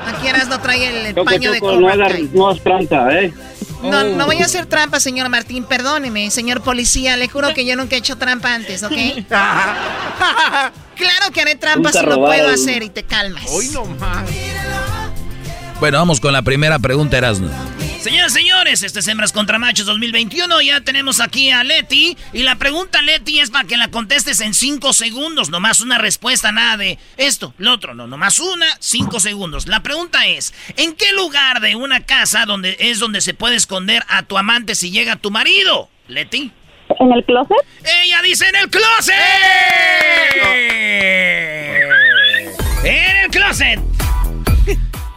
Aquí 0.08 0.26
no 0.48 0.60
trae 0.60 0.88
el, 0.88 1.06
el 1.06 1.14
Choco, 1.14 1.24
paño 1.24 1.52
de 1.52 1.60
Choco, 1.60 1.72
no 1.80 1.94
no 2.32 2.48
hagas 2.48 2.62
trampa, 2.64 3.14
¿eh? 3.14 3.32
No, 3.82 4.04
no 4.04 4.26
voy 4.26 4.42
a 4.42 4.44
hacer 4.44 4.66
trampa, 4.66 5.00
señor 5.00 5.28
Martín, 5.28 5.64
perdóneme, 5.64 6.30
señor 6.30 6.62
policía, 6.62 7.16
le 7.16 7.28
juro 7.28 7.54
que 7.54 7.64
yo 7.64 7.76
nunca 7.76 7.96
he 7.96 7.98
hecho 7.98 8.16
trampa 8.16 8.54
antes, 8.54 8.82
¿ok? 8.82 8.92
claro 9.28 11.30
que 11.32 11.40
haré 11.40 11.54
trampa 11.54 11.92
si 11.92 12.04
lo 12.04 12.16
puedo 12.16 12.48
hacer 12.48 12.82
y 12.82 12.90
te 12.90 13.04
calmas. 13.04 13.44
Hoy 13.48 13.68
no 13.68 13.84
más. 13.86 14.28
Bueno, 15.80 15.96
vamos 15.96 16.20
con 16.20 16.34
la 16.34 16.42
primera 16.42 16.78
pregunta, 16.78 17.16
Erasmo. 17.16 17.48
Señoras 18.00 18.32
y 18.32 18.40
señores, 18.40 18.82
este 18.82 19.00
es 19.00 19.08
Hembras 19.08 19.32
contra 19.32 19.58
Machos 19.58 19.86
2021. 19.86 20.60
Ya 20.60 20.82
tenemos 20.82 21.20
aquí 21.20 21.50
a 21.50 21.64
Leti. 21.64 22.18
Y 22.34 22.42
la 22.42 22.56
pregunta, 22.56 23.00
Leti, 23.00 23.40
es 23.40 23.50
para 23.50 23.66
que 23.66 23.78
la 23.78 23.88
contestes 23.88 24.42
en 24.42 24.52
5 24.52 24.92
segundos. 24.92 25.48
Nomás 25.48 25.80
una 25.80 25.96
respuesta, 25.96 26.52
nada 26.52 26.76
de 26.76 26.98
esto, 27.16 27.54
lo 27.56 27.72
otro. 27.72 27.94
No, 27.94 28.06
nomás 28.06 28.40
una, 28.40 28.66
5 28.78 29.20
segundos. 29.20 29.68
La 29.68 29.82
pregunta 29.82 30.26
es: 30.26 30.52
¿en 30.76 30.94
qué 30.94 31.14
lugar 31.14 31.60
de 31.60 31.76
una 31.76 32.04
casa 32.04 32.44
donde 32.44 32.76
es 32.78 32.98
donde 32.98 33.22
se 33.22 33.32
puede 33.32 33.56
esconder 33.56 34.02
a 34.08 34.22
tu 34.22 34.36
amante 34.36 34.74
si 34.74 34.90
llega 34.90 35.16
tu 35.16 35.30
marido? 35.30 35.88
Leti. 36.08 36.52
¿En 36.98 37.12
el 37.12 37.24
closet? 37.24 37.56
Ella 38.02 38.20
dice 38.20 38.46
en 38.48 38.56
el 38.56 38.68
closet. 38.68 39.14
En 42.84 43.16
el 43.24 43.30
closet. 43.30 43.80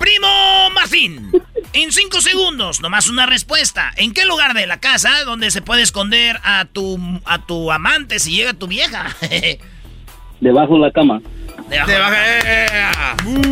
Primo 0.03 0.69
Martín. 0.75 1.31
En 1.71 1.93
cinco 1.93 2.19
segundos, 2.19 2.81
nomás 2.81 3.07
una 3.07 3.25
respuesta. 3.25 3.93
¿En 3.95 4.13
qué 4.13 4.25
lugar 4.25 4.53
de 4.53 4.67
la 4.67 4.81
casa 4.81 5.23
donde 5.23 5.49
se 5.49 5.61
puede 5.61 5.81
esconder 5.81 6.41
a 6.43 6.65
tu, 6.65 6.99
a 7.23 7.45
tu 7.45 7.71
amante 7.71 8.19
si 8.19 8.35
llega 8.35 8.53
tu 8.53 8.67
vieja? 8.67 9.15
Debajo 10.41 10.73
de 10.73 10.79
la 10.81 10.91
cama. 10.91 11.21
Debajo. 11.69 12.15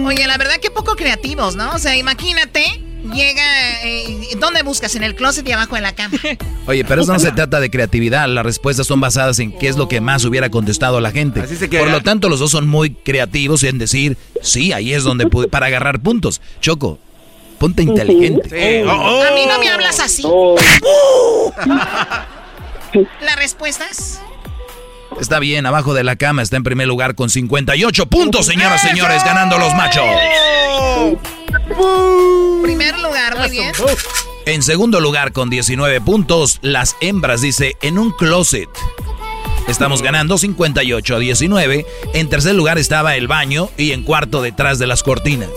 Oye, 0.05 0.27
la 0.27 0.37
verdad 0.37 0.57
que 0.61 0.69
poco 0.69 0.97
creativos, 0.97 1.55
¿no? 1.55 1.71
O 1.71 1.79
sea, 1.79 1.95
imagínate, 1.95 2.65
llega, 3.13 3.43
eh, 3.83 4.29
¿dónde 4.39 4.63
buscas? 4.63 4.95
En 4.95 5.03
el 5.03 5.15
closet 5.15 5.47
y 5.47 5.51
abajo 5.51 5.75
de 5.75 5.81
la 5.81 5.93
cama. 5.93 6.17
Oye, 6.67 6.83
pero 6.85 7.01
eso 7.01 7.13
no 7.13 7.19
se 7.19 7.31
trata 7.35 7.59
de 7.59 7.69
creatividad. 7.69 8.27
Las 8.27 8.45
respuestas 8.45 8.87
son 8.87 8.99
basadas 8.99 9.39
en 9.39 9.51
qué 9.51 9.67
es 9.67 9.77
lo 9.77 9.87
que 9.87 10.01
más 10.01 10.23
hubiera 10.25 10.49
contestado 10.49 10.99
la 11.01 11.11
gente. 11.11 11.45
se 11.47 11.69
queda. 11.69 11.81
Por 11.81 11.91
lo 11.91 12.01
tanto, 12.01 12.29
los 12.29 12.39
dos 12.39 12.51
son 12.51 12.67
muy 12.67 12.91
creativos 12.91 13.63
en 13.63 13.77
decir, 13.77 14.17
sí, 14.41 14.73
ahí 14.73 14.93
es 14.93 15.03
donde 15.03 15.27
pude, 15.27 15.47
para 15.47 15.67
agarrar 15.67 15.99
puntos. 15.99 16.41
Choco, 16.61 16.99
ponte 17.59 17.83
inteligente. 17.83 18.83
Oh, 18.85 19.23
A 19.23 19.31
mí 19.33 19.45
no 19.47 19.59
me 19.59 19.69
hablas 19.69 19.99
así. 19.99 20.23
¿Las 23.21 23.35
respuestas? 23.37 24.21
Está 25.19 25.39
bien, 25.39 25.65
abajo 25.65 25.93
de 25.93 26.03
la 26.03 26.15
cama 26.15 26.41
está 26.41 26.55
en 26.57 26.63
primer 26.63 26.87
lugar 26.87 27.15
con 27.15 27.29
58 27.29 28.05
puntos, 28.05 28.45
señoras 28.45 28.83
y 28.85 28.87
señores, 28.89 29.23
ganando 29.25 29.57
los 29.57 29.73
machos. 29.75 30.05
Primer 32.61 32.99
lugar, 32.99 33.37
muy 33.37 33.49
bien. 33.49 33.71
En 34.45 34.63
segundo 34.63 34.99
lugar, 34.99 35.31
con 35.33 35.49
19 35.49 36.01
puntos, 36.01 36.59
las 36.61 36.95
hembras 37.01 37.41
dice 37.41 37.75
en 37.81 37.97
un 37.97 38.11
closet. 38.11 38.69
Estamos 39.67 40.01
ganando 40.01 40.37
58 40.37 41.15
a 41.15 41.19
19. 41.19 41.85
En 42.13 42.29
tercer 42.29 42.55
lugar 42.55 42.77
estaba 42.77 43.15
el 43.15 43.27
baño 43.27 43.69
y 43.77 43.91
en 43.91 44.03
cuarto 44.03 44.41
detrás 44.41 44.79
de 44.79 44.87
las 44.87 45.03
cortinas. 45.03 45.49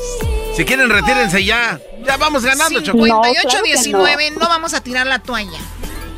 Si 0.57 0.65
quieren, 0.65 0.89
retírense 0.91 1.45
ya. 1.45 1.81
Ya 2.07 2.17
vamos 2.17 2.45
ganando, 2.45 2.81
Choco. 2.81 3.05
58 3.05 3.63
19, 3.65 4.31
no. 4.33 4.49
vamos 4.49 4.75
a 4.75 4.83
tirar 4.83 5.07
la 5.07 5.19
toalla. 5.19 5.59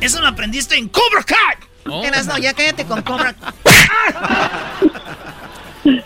Eso 0.01 0.21
lo 0.21 0.27
aprendiste 0.27 0.75
en 0.75 0.89
Cobra 0.89 1.23
Kai. 1.23 2.05
Eras, 2.05 2.27
no, 2.27 2.37
ya 2.37 2.53
cállate 2.53 2.85
con 2.85 3.01
Cobra. 3.01 3.33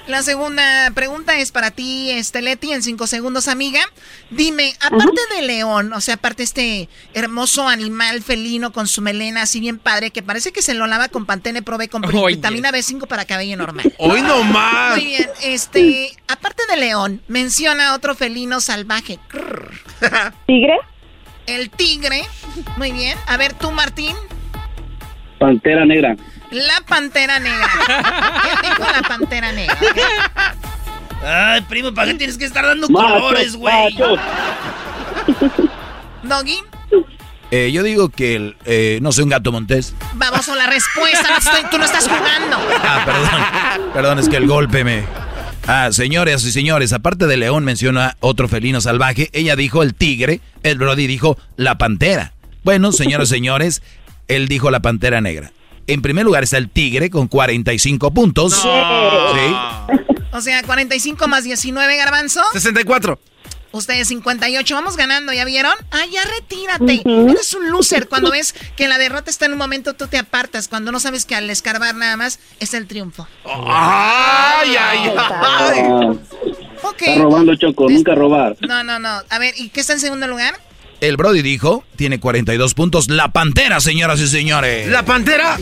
La 0.07 0.21
segunda 0.23 0.91
pregunta 0.93 1.37
es 1.39 1.51
para 1.51 1.71
ti, 1.71 2.11
este 2.11 2.41
Leti, 2.41 2.71
en 2.71 2.83
cinco 2.83 3.07
segundos, 3.07 3.47
amiga. 3.47 3.81
Dime, 4.29 4.73
aparte 4.79 5.21
de 5.35 5.41
león, 5.43 5.93
o 5.93 6.01
sea, 6.01 6.15
aparte 6.15 6.43
este 6.43 6.89
hermoso 7.13 7.67
animal 7.67 8.21
felino 8.21 8.71
con 8.71 8.87
su 8.87 9.01
melena 9.01 9.43
así 9.43 9.59
bien 9.59 9.77
padre, 9.77 10.11
que 10.11 10.23
parece 10.23 10.51
que 10.51 10.61
se 10.61 10.73
lo 10.73 10.87
lava 10.87 11.07
con 11.09 11.25
Pantene 11.25 11.61
Pro 11.61 11.77
B 11.77 11.87
con 11.89 12.05
Oye. 12.05 12.35
vitamina 12.35 12.71
B5 12.71 13.07
para 13.07 13.25
cabello 13.25 13.57
normal. 13.57 13.93
Hoy 13.97 14.21
no 14.21 14.43
más. 14.43 14.95
Muy 14.95 15.05
bien, 15.05 15.29
este, 15.43 16.11
aparte 16.27 16.63
de 16.69 16.77
león, 16.77 17.21
menciona 17.27 17.95
otro 17.95 18.15
felino 18.15 18.61
salvaje. 18.61 19.19
¿Tigre? 20.47 20.77
El 21.47 21.69
tigre. 21.69 22.23
Muy 22.77 22.91
bien. 22.91 23.17
A 23.27 23.37
ver, 23.37 23.53
tú, 23.53 23.71
Martín. 23.71 24.15
Pantera 25.39 25.85
negra. 25.85 26.15
La 26.51 26.81
pantera 26.87 27.39
negra. 27.39 27.69
¿Qué 28.61 28.67
dijo 28.69 28.91
la 28.91 29.01
pantera 29.07 29.51
negra? 29.51 29.77
Ay, 31.25 31.61
primo, 31.61 31.93
¿para 31.93 32.11
qué 32.11 32.17
tienes 32.17 32.37
que 32.37 32.45
estar 32.45 32.65
dando 32.65 32.87
colores, 32.87 33.55
güey? 33.55 33.95
Doggy, 36.23 36.59
Eh, 37.51 37.71
yo 37.73 37.83
digo 37.83 38.07
que, 38.09 38.35
el, 38.35 38.55
eh, 38.65 38.99
no 39.01 39.11
sé, 39.11 39.23
un 39.23 39.29
gato 39.29 39.51
montés. 39.51 39.93
vamos 40.13 40.47
a 40.47 40.55
la 40.55 40.67
respuesta. 40.67 41.27
no 41.29 41.37
estoy- 41.37 41.69
tú 41.69 41.77
no 41.77 41.83
estás 41.85 42.07
jugando. 42.07 42.57
Ah, 42.83 43.01
perdón. 43.05 43.91
Perdón, 43.93 44.19
es 44.19 44.29
que 44.29 44.37
el 44.37 44.47
golpe 44.47 44.83
me... 44.85 45.03
Ah, 45.67 45.89
señores 45.91 46.43
y 46.45 46.51
señores, 46.51 46.91
aparte 46.93 47.27
de 47.27 47.37
león 47.37 47.63
menciona 47.65 48.15
otro 48.19 48.47
felino 48.47 48.79
salvaje. 48.81 49.29
Ella 49.33 49.55
dijo 49.55 49.83
el 49.83 49.93
tigre, 49.93 50.39
el 50.63 50.77
Brody 50.77 51.07
dijo 51.07 51.37
la 51.57 51.77
pantera. 51.77 52.33
Bueno, 52.63 52.91
señores 52.93 53.29
y 53.29 53.33
señores, 53.35 53.81
él 54.27 54.47
dijo 54.47 54.71
la 54.71 54.79
pantera 54.81 55.19
negra. 55.21 55.51
En 55.87 56.01
primer 56.01 56.25
lugar 56.25 56.43
está 56.43 56.57
el 56.57 56.69
tigre 56.69 57.09
con 57.09 57.27
45 57.27 58.13
puntos. 58.13 58.53
Sí. 58.61 58.67
O 60.31 60.41
sea, 60.41 60.63
45 60.63 61.27
más 61.27 61.43
19, 61.43 61.97
garbanzo. 61.97 62.41
64. 62.53 63.19
Ustedes 63.73 64.09
58, 64.09 64.75
vamos 64.75 64.97
ganando, 64.97 65.31
¿ya 65.31 65.45
vieron? 65.45 65.73
Ah, 65.91 66.03
ya 66.11 66.23
retírate. 66.25 67.03
Eres 67.05 67.53
un 67.53 67.71
loser. 67.71 68.09
Cuando 68.09 68.29
ves 68.31 68.53
que 68.75 68.89
la 68.89 68.97
derrota 68.97 69.29
está 69.29 69.45
en 69.45 69.53
un 69.53 69.57
momento, 69.57 69.93
tú 69.93 70.07
te 70.07 70.17
apartas. 70.17 70.67
Cuando 70.67 70.91
no 70.91 70.99
sabes 70.99 71.25
que 71.25 71.35
al 71.35 71.49
escarbar 71.49 71.95
nada 71.95 72.17
más 72.17 72.39
es 72.59 72.73
el 72.73 72.85
triunfo. 72.85 73.27
Ay, 73.45 74.75
ay, 74.77 75.13
ay. 75.17 76.19
Ok. 76.83 77.01
Está 77.01 77.21
robando, 77.21 77.55
Choco. 77.55 77.89
Nunca 77.89 78.13
robar. 78.13 78.57
No, 78.59 78.83
no, 78.83 78.99
no. 78.99 79.21
A 79.29 79.39
ver, 79.39 79.53
¿y 79.57 79.69
qué 79.69 79.79
está 79.79 79.93
en 79.93 80.01
segundo 80.01 80.27
lugar? 80.27 80.59
El 81.01 81.17
Brody 81.17 81.41
dijo, 81.41 81.83
tiene 81.95 82.19
42 82.19 82.73
puntos, 82.75 83.09
la 83.09 83.31
pantera, 83.33 83.79
señoras 83.79 84.19
y 84.21 84.27
señores. 84.27 84.87
¿La 84.87 85.03
pantera? 85.03 85.57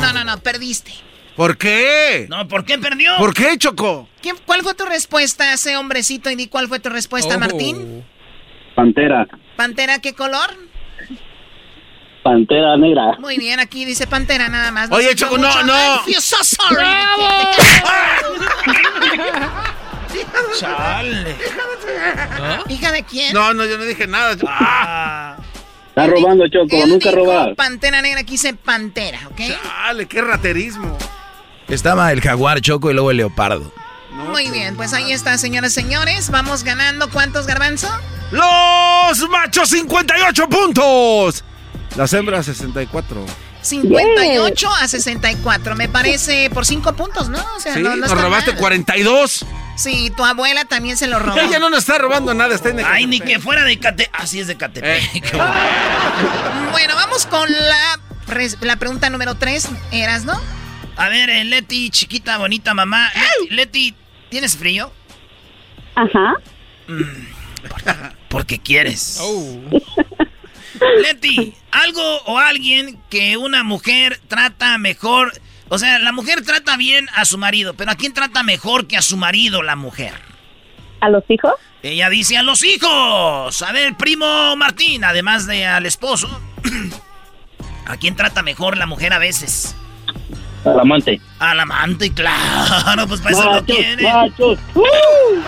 No, 0.00 0.12
no, 0.12 0.24
no, 0.24 0.38
perdiste. 0.40 0.92
¿Por 1.36 1.58
qué? 1.58 2.26
No, 2.30 2.46
¿por 2.48 2.64
qué 2.64 2.78
perdió? 2.78 3.16
¿Por 3.18 3.34
qué, 3.34 3.58
Choco? 3.58 4.08
¿Qué- 4.22 4.34
¿Cuál 4.46 4.62
fue 4.62 4.74
tu 4.74 4.84
respuesta 4.84 5.50
a 5.50 5.54
ese 5.54 5.76
hombrecito? 5.76 6.30
Y 6.30 6.36
di 6.36 6.46
cuál 6.46 6.68
fue 6.68 6.78
tu 6.80 6.88
respuesta, 6.88 7.34
Oh. 7.36 7.40
Martín. 7.40 8.04
Pantera. 8.76 9.26
¿Pantera 9.56 9.98
qué 10.00 10.14
color? 10.14 10.50
Pantera 12.22 12.76
negra. 12.76 13.16
Muy 13.18 13.38
bien, 13.38 13.58
aquí 13.58 13.84
dice 13.84 14.06
pantera 14.06 14.48
nada 14.48 14.70
más. 14.70 14.90
Oye, 14.92 15.14
Choco, 15.16 15.36
no, 15.38 15.48
mucho. 15.48 15.62
no. 15.64 15.96
I 15.96 15.98
feel 16.06 16.20
so 16.20 16.36
sorry. 16.44 16.84
Chale. 20.58 21.36
¿Hija 22.68 22.92
de 22.92 23.02
quién? 23.04 23.32
No, 23.32 23.54
no, 23.54 23.64
yo 23.64 23.78
no 23.78 23.84
dije 23.84 24.06
nada. 24.06 24.36
Choco. 24.36 24.50
Está 25.88 26.06
robando, 26.06 26.44
Choco. 26.48 26.68
Él 26.70 26.88
Nunca 26.88 27.10
dijo 27.10 27.22
robar. 27.24 27.54
Pantera 27.56 28.00
negra, 28.02 28.20
aquí 28.20 28.32
dice 28.32 28.54
pantera, 28.54 29.20
¿ok? 29.28 29.40
Dale, 29.86 30.06
qué 30.06 30.20
raterismo. 30.22 30.96
Estaba 31.68 32.12
el 32.12 32.20
jaguar 32.20 32.60
choco 32.60 32.90
y 32.90 32.94
luego 32.94 33.10
el 33.10 33.18
leopardo. 33.18 33.72
Muy 34.10 34.50
bien, 34.50 34.74
pues 34.76 34.94
ahí 34.94 35.12
está, 35.12 35.36
señoras 35.38 35.72
y 35.72 35.74
señores. 35.74 36.30
Vamos 36.30 36.64
ganando. 36.64 37.10
¿Cuántos, 37.10 37.46
Garbanzo? 37.46 37.88
Los 38.30 39.28
machos 39.28 39.68
58 39.70 40.48
puntos. 40.48 41.44
Las 41.96 42.12
hembras 42.12 42.46
64. 42.46 43.24
58 43.60 44.68
a 44.80 44.88
64. 44.88 45.76
Me 45.76 45.88
parece 45.88 46.48
por 46.50 46.64
5 46.64 46.92
puntos, 46.94 47.28
¿no? 47.28 47.38
O 47.56 47.60
sea, 47.60 47.74
Sí, 47.74 47.80
no, 47.82 47.90
no 47.90 47.96
nos 47.96 48.10
está 48.10 48.22
robaste 48.22 48.52
mal. 48.52 48.60
42. 48.60 49.46
Sí, 49.78 50.12
tu 50.16 50.24
abuela 50.24 50.64
también 50.64 50.96
se 50.96 51.06
lo 51.06 51.20
robó. 51.20 51.38
Ella 51.38 51.60
no 51.60 51.70
nos 51.70 51.80
está 51.80 51.98
robando 51.98 52.34
nada, 52.34 52.52
está 52.52 52.70
en 52.70 52.80
Ay, 52.84 53.06
ni 53.06 53.20
que 53.20 53.38
fuera 53.38 53.62
de 53.62 53.78
Catepec. 53.78 54.10
Así 54.12 54.40
es 54.40 54.48
de 54.48 54.56
Catepec. 54.56 55.14
Eh. 55.14 55.22
bueno, 56.72 56.96
vamos 56.96 57.26
con 57.26 57.48
la, 57.50 58.00
la 58.62 58.76
pregunta 58.76 59.08
número 59.08 59.36
tres. 59.36 59.68
¿Eras, 59.92 60.24
no? 60.24 60.38
A 60.96 61.08
ver, 61.08 61.30
eh, 61.30 61.44
Leti, 61.44 61.90
chiquita, 61.90 62.38
bonita 62.38 62.74
mamá. 62.74 63.12
Leti, 63.14 63.54
Leti, 63.54 63.94
¿tienes 64.30 64.56
frío? 64.56 64.92
Ajá. 65.94 66.34
Mm, 66.88 67.26
porque 68.28 68.58
quieres. 68.58 69.20
Leti, 71.02 71.54
algo 71.70 72.02
o 72.26 72.38
alguien 72.38 73.00
que 73.10 73.36
una 73.36 73.62
mujer 73.62 74.20
trata 74.26 74.76
mejor. 74.78 75.32
O 75.70 75.78
sea, 75.78 75.98
la 75.98 76.12
mujer 76.12 76.42
trata 76.42 76.76
bien 76.76 77.06
a 77.14 77.24
su 77.24 77.36
marido, 77.38 77.74
pero 77.74 77.90
¿a 77.90 77.94
quién 77.94 78.14
trata 78.14 78.42
mejor 78.42 78.86
que 78.86 78.96
a 78.96 79.02
su 79.02 79.16
marido 79.16 79.62
la 79.62 79.76
mujer? 79.76 80.14
¿A 81.00 81.08
los 81.10 81.22
hijos? 81.28 81.52
Ella 81.82 82.08
dice 82.10 82.36
a 82.36 82.42
los 82.42 82.64
hijos. 82.64 83.62
A 83.62 83.72
ver, 83.72 83.94
primo 83.96 84.56
Martín, 84.56 85.04
además 85.04 85.46
de 85.46 85.66
al 85.66 85.86
esposo. 85.86 86.28
¿A 87.86 87.96
quién 87.96 88.16
trata 88.16 88.42
mejor 88.42 88.76
la 88.76 88.86
mujer 88.86 89.12
a 89.12 89.18
veces? 89.18 89.74
Al 90.64 90.80
amante. 90.80 91.20
Al 91.38 91.60
amante, 91.60 92.12
claro, 92.14 93.06
pues 93.06 93.20
para 93.20 93.30
eso 93.32 93.44
lo 93.44 93.50
Machos, 93.60 93.76
quiere. 93.76 94.02
machos. 94.02 94.58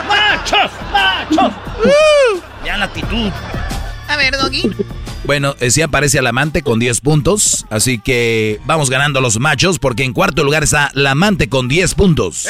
¡Machos! 0.09 0.71
¡Machos! 0.93 1.53
¡Uh! 1.85 2.41
Ya 2.65 2.77
la 2.77 2.85
actitud. 2.87 3.31
A 4.09 4.17
ver, 4.17 4.37
Doggy. 4.37 4.71
Bueno, 5.31 5.55
eh, 5.61 5.71
sí 5.71 5.81
aparece 5.81 6.19
al 6.19 6.27
amante 6.27 6.63
con 6.63 6.81
10 6.81 7.03
puntos, 7.03 7.65
así 7.71 8.01
que 8.01 8.61
vamos 8.65 8.91
ganando 8.91 9.21
los 9.21 9.39
machos 9.39 9.79
porque 9.79 10.03
en 10.03 10.13
cuarto 10.13 10.43
lugar 10.43 10.65
está 10.65 10.91
la 10.93 11.13
amante 11.13 11.49
con 11.49 11.69
10 11.69 11.95
puntos. 11.95 12.49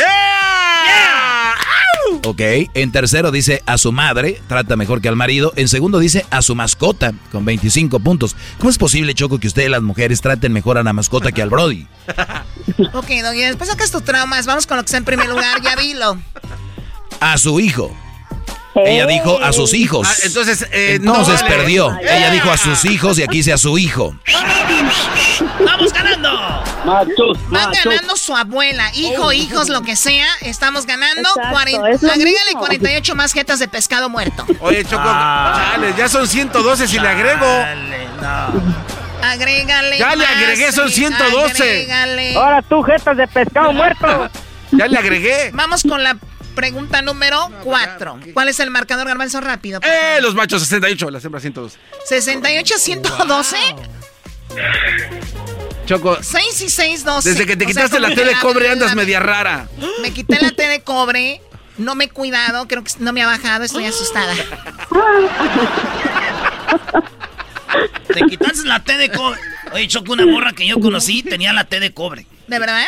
Ok, 2.24 2.40
en 2.73 2.90
tercero 2.90 3.32
dice 3.32 3.62
a 3.66 3.77
su 3.77 3.93
madre, 3.93 4.40
trata 4.48 4.77
mejor 4.77 5.02
que 5.02 5.09
al 5.09 5.16
marido. 5.16 5.52
En 5.57 5.69
segundo 5.69 5.98
dice 5.98 6.24
a 6.31 6.40
su 6.40 6.55
mascota, 6.55 7.12
con 7.31 7.44
25 7.44 8.01
puntos. 8.01 8.35
¿Cómo 8.57 8.70
es 8.70 8.78
posible, 8.78 9.12
Choco, 9.12 9.39
que 9.39 9.48
ustedes 9.48 9.69
las 9.69 9.82
mujeres 9.82 10.23
traten 10.23 10.51
mejor 10.51 10.78
a 10.78 10.82
la 10.82 10.94
mascota 10.94 11.32
que 11.32 11.43
al 11.43 11.51
Brody? 11.51 11.86
Ok, 12.94 13.09
Doggy, 13.23 13.40
después 13.40 13.69
sacas 13.69 13.90
tus 13.90 14.05
traumas. 14.05 14.47
Vamos 14.47 14.66
con 14.66 14.78
lo 14.78 14.85
que 14.85 14.86
está 14.86 14.97
en 14.97 15.05
primer 15.05 15.28
lugar. 15.28 15.61
Ya 15.61 15.77
vilo. 15.77 16.19
A 17.20 17.36
su 17.36 17.61
hijo. 17.61 17.94
Ella 18.74 19.06
dijo 19.06 19.38
a 19.42 19.52
sus 19.52 19.74
hijos. 19.74 20.06
Ah, 20.09 20.14
entonces, 20.24 20.62
eh, 20.70 20.94
Entonces 20.97 21.40
no 21.40 21.48
vale. 21.48 21.56
perdió. 21.56 21.98
Ella 22.01 22.30
dijo 22.30 22.51
a 22.51 22.56
sus 22.56 22.84
hijos 22.84 23.18
y 23.18 23.22
aquí 23.22 23.38
dice 23.38 23.52
a 23.52 23.59
su 23.59 23.76
hijo. 23.78 24.14
¡Vamos 25.64 25.92
ganando! 25.92 26.30
Machos, 26.84 27.38
Va 27.52 27.66
machos. 27.66 27.84
ganando 27.84 28.16
su 28.16 28.34
abuela, 28.36 28.90
hijo, 28.94 29.32
hijos, 29.32 29.68
lo 29.68 29.82
que 29.82 29.97
sea. 29.97 30.26
Estamos 30.40 30.86
ganando. 30.86 31.28
Exacto, 31.36 31.86
es 31.86 32.05
Agrégale 32.05 32.47
mismo. 32.47 32.60
48 32.60 33.14
más 33.16 33.32
jetas 33.32 33.59
de 33.59 33.68
pescado 33.68 34.09
muerto. 34.09 34.47
Oye, 34.60 34.84
Choco, 34.84 35.05
chale, 35.05 35.94
ya 35.97 36.09
son 36.09 36.26
112 36.26 36.88
si 36.88 36.98
le 36.98 37.09
agrego. 37.09 37.47
Dale, 37.47 38.09
no. 38.20 39.26
Agrégale. 39.26 39.98
Ya 39.98 40.14
le 40.16 40.24
agregué, 40.26 40.72
son 40.72 40.88
sí, 40.88 41.06
112. 41.06 41.62
Agrégale. 41.62 42.34
Ahora 42.36 42.62
tú, 42.62 42.82
jetas 42.82 43.16
de 43.16 43.26
pescado 43.26 43.72
muerto. 43.72 44.30
Ya 44.72 44.86
le 44.86 44.98
agregué. 44.98 45.51
Vamos 45.52 45.82
con 45.82 46.02
la 46.02 46.16
pregunta 46.61 47.01
número 47.01 47.49
4. 47.65 48.20
¿Cuál 48.35 48.49
es 48.49 48.61
el 48.61 48.70
marcador, 48.70 49.07
Garbanzo? 49.07 49.41
Rápido. 49.41 49.81
Eh, 49.82 50.19
los 50.20 50.35
machos 50.35 50.61
68, 50.62 51.11
las 51.11 51.24
hembras 51.24 51.43
112. 51.43 51.78
68 52.07 52.74
112. 52.78 53.57
Choco, 55.87 56.19
6 56.20 56.61
y 56.61 56.69
6, 56.69 57.05
12. 57.05 57.31
desde 57.31 57.47
que 57.47 57.57
te 57.57 57.65
O 57.65 57.69
sea, 57.69 57.74
quitaste 57.85 57.99
la 58.01 58.15
T 58.15 58.24
de 58.24 58.35
cobre 58.41 58.66
la- 58.66 58.73
andas 58.73 58.95
media 58.95 59.20
rara. 59.20 59.69
Me 60.03 60.12
quité 60.12 60.39
la 60.41 60.51
T 60.53 60.69
de 60.69 60.82
cobre. 60.82 61.41
No 61.78 61.95
me 61.95 62.05
he 62.05 62.09
cuidado. 62.11 62.69
Creo 62.69 62.85
que 62.85 62.93
no 62.99 63.12
me 63.15 63.23
ha 63.23 63.27
bajado. 63.27 63.65
Estoy 63.65 63.87
asustada. 63.87 64.35
Te 68.12 68.20
quitaste 68.28 68.69
la 68.69 68.82
T 68.85 68.97
de 68.99 69.11
cobre. 69.11 69.41
Oye, 69.73 69.89
Choco, 69.89 70.12
una 70.12 70.27
morra 70.27 70.53
que 70.53 70.66
yo 70.66 70.78
conocí 70.78 71.23
tenía 71.23 71.53
la 71.53 71.65
T 71.65 71.81
de 71.81 71.93
cobre. 71.95 72.27
¿De 72.49 72.59
verdad? 72.59 72.85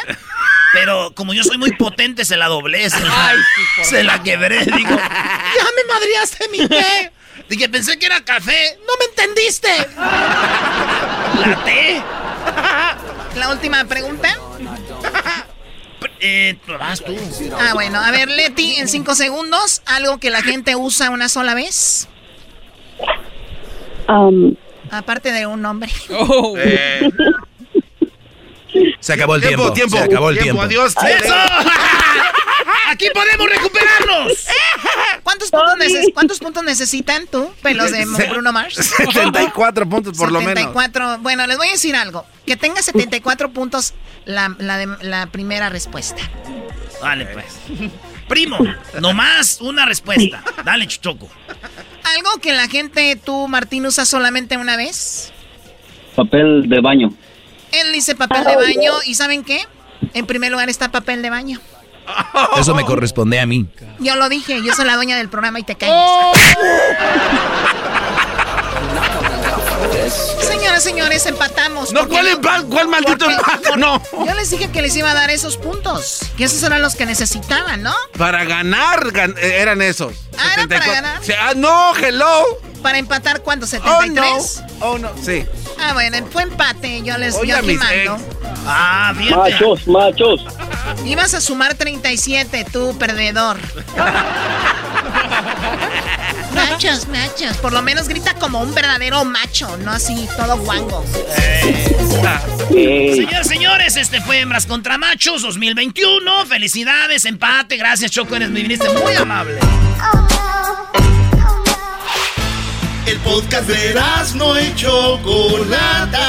Pero 0.72 1.12
como 1.14 1.34
yo 1.34 1.44
soy 1.44 1.58
muy 1.58 1.72
potente, 1.72 2.24
se 2.24 2.36
la 2.36 2.48
doblé. 2.48 2.88
Se 2.88 3.00
la, 3.00 3.34
se 3.82 4.02
la 4.02 4.22
quebré. 4.22 4.64
Digo, 4.64 4.90
ya 4.90 5.64
me 5.76 5.94
madreaste 5.94 6.48
mi 6.48 6.66
té. 6.66 7.12
Dije, 7.48 7.68
pensé 7.68 7.98
que 7.98 8.06
era 8.06 8.24
café. 8.24 8.78
No 8.86 8.92
me 8.98 9.04
entendiste. 9.06 9.68
La 9.96 11.64
T. 11.64 12.02
La 13.38 13.50
última 13.50 13.84
pregunta. 13.84 14.28
Eh, 16.20 16.56
vas 16.78 17.02
tú. 17.02 17.16
Ah, 17.58 17.74
bueno. 17.74 17.98
A 18.00 18.10
ver, 18.10 18.30
Leti, 18.30 18.76
en 18.76 18.88
5 18.88 19.14
segundos. 19.14 19.82
Algo 19.86 20.18
que 20.18 20.30
la 20.30 20.42
gente 20.42 20.76
usa 20.76 21.10
una 21.10 21.28
sola 21.28 21.54
vez. 21.54 22.08
Um, 24.08 24.54
Aparte 24.90 25.32
de 25.32 25.46
un 25.46 25.62
nombre. 25.62 25.90
Eh, 26.58 27.10
Se 29.00 29.12
acabó 29.12 29.36
el 29.36 29.42
tiempo, 29.42 29.72
tiempo. 29.72 29.74
tiempo. 29.74 29.96
Se 29.98 30.04
acabó 30.04 30.30
el 30.30 30.38
tiempo. 30.38 30.62
Adiós. 30.62 30.94
¡Eso! 30.96 31.34
¡Aquí 32.88 33.06
podemos 33.14 33.48
recuperarnos! 33.48 34.32
¿Cuántos 35.22 35.50
puntos, 35.50 35.76
neces- 35.78 36.12
¿Cuántos 36.12 36.38
puntos 36.38 36.62
necesitan 36.62 37.26
tú, 37.26 37.50
pelos 37.62 37.90
de 37.90 38.04
Se- 38.04 38.28
Bruno 38.28 38.52
Mars? 38.52 38.74
74 38.74 39.88
puntos 39.88 40.16
por 40.18 40.30
lo 40.30 40.40
menos. 40.40 40.54
74. 40.54 41.18
Bueno, 41.20 41.46
les 41.46 41.56
voy 41.56 41.68
a 41.68 41.72
decir 41.72 41.96
algo. 41.96 42.26
Que 42.46 42.56
tenga 42.56 42.82
74 42.82 43.50
puntos 43.52 43.94
la, 44.24 44.54
la, 44.58 44.76
de- 44.78 45.04
la 45.04 45.26
primera 45.26 45.68
respuesta. 45.70 46.22
Vale, 47.00 47.26
pues. 47.26 47.46
Primo, 48.28 48.58
nomás 49.00 49.60
una 49.60 49.84
respuesta. 49.86 50.42
Dale, 50.64 50.86
Choco. 50.86 51.28
Algo 52.16 52.30
que 52.40 52.52
la 52.52 52.68
gente, 52.68 53.16
tú, 53.16 53.48
Martín, 53.48 53.86
usa 53.86 54.04
solamente 54.04 54.56
una 54.56 54.76
vez. 54.76 55.32
Papel 56.14 56.68
de 56.68 56.80
baño. 56.80 57.12
Él 57.72 57.92
dice 57.92 58.14
papel 58.14 58.44
de 58.44 58.56
baño. 58.56 58.92
¿Y 59.04 59.14
saben 59.14 59.44
qué? 59.44 59.66
En 60.14 60.26
primer 60.26 60.50
lugar 60.52 60.68
está 60.68 60.90
papel 60.90 61.22
de 61.22 61.30
baño. 61.30 61.60
Eso 62.58 62.74
me 62.74 62.84
corresponde 62.84 63.38
a 63.40 63.46
mí. 63.46 63.66
Yo 64.00 64.16
lo 64.16 64.28
dije, 64.28 64.60
yo 64.62 64.74
soy 64.74 64.84
la 64.86 64.96
dueña 64.96 65.16
del 65.16 65.28
programa 65.28 65.58
y 65.60 65.62
te 65.62 65.76
calles. 65.76 65.94
Señoras, 70.40 70.82
señores, 70.82 71.24
empatamos. 71.26 71.92
No, 71.92 72.00
¿Por 72.00 72.08
qué 72.10 72.14
¿cuál 72.14 72.28
empa- 72.40 72.68
cuál 72.68 72.88
maldito 72.88 73.18
Porque- 73.26 73.34
empate? 73.34 73.76
No. 73.78 74.02
Yo 74.26 74.34
les 74.34 74.50
dije 74.50 74.70
que 74.70 74.82
les 74.82 74.94
iba 74.96 75.10
a 75.10 75.14
dar 75.14 75.30
esos 75.30 75.56
puntos. 75.56 76.20
Que 76.36 76.44
esos 76.44 76.62
eran 76.62 76.82
los 76.82 76.94
que 76.94 77.06
necesitaban, 77.06 77.82
¿no? 77.82 77.94
Para 78.18 78.44
ganar 78.44 79.04
gan- 79.12 79.36
eh, 79.38 79.58
eran 79.60 79.80
esos. 79.82 80.14
Ah, 80.38 80.52
¿era 80.54 80.66
para 80.68 80.86
ganar? 80.92 81.20
Ah, 81.40 81.52
no, 81.56 81.94
hello. 81.96 82.44
Para 82.82 82.98
empatar, 82.98 83.42
¿cuánto? 83.42 83.66
Oh, 83.84 84.06
no. 84.06 84.22
¿73? 84.22 84.66
Oh, 84.80 84.98
no. 84.98 85.10
Sí. 85.22 85.44
Ah, 85.78 85.92
bueno, 85.94 86.18
fue 86.30 86.42
empate. 86.42 87.02
Yo 87.02 87.16
les 87.16 87.34
Oye, 87.36 87.50
yo 87.50 87.56
aquí 87.56 87.74
mando. 87.74 88.18
Ah, 88.66 89.14
fíjate. 89.16 89.52
Machos, 89.52 89.86
machos. 89.86 90.44
Ibas 91.04 91.34
a 91.34 91.40
sumar 91.40 91.74
37, 91.74 92.66
tú, 92.72 92.96
perdedor. 92.98 93.58
machos, 96.54 97.08
machos. 97.08 97.56
Por 97.58 97.72
lo 97.72 97.82
menos 97.82 98.08
grita 98.08 98.34
como 98.34 98.60
un 98.60 98.74
verdadero 98.74 99.24
macho, 99.24 99.76
no 99.78 99.92
así 99.92 100.28
todo 100.36 100.58
guango. 100.58 101.04
Señores, 102.68 103.46
señores, 103.46 103.96
este 103.96 104.20
fue 104.20 104.40
Hembras 104.40 104.66
contra 104.66 104.98
Machos 104.98 105.42
2021. 105.42 106.46
Felicidades, 106.46 107.24
empate. 107.24 107.76
Gracias, 107.76 108.10
Choco. 108.10 108.36
Eres 108.36 108.50
mi 108.50 108.62
viniste 108.62 108.88
muy 108.90 109.14
amable. 109.14 109.58
El 113.04 113.18
podcast 113.18 113.68
de 113.68 113.94
no 114.36 114.58
y 114.60 114.72
Chocolata. 114.76 116.28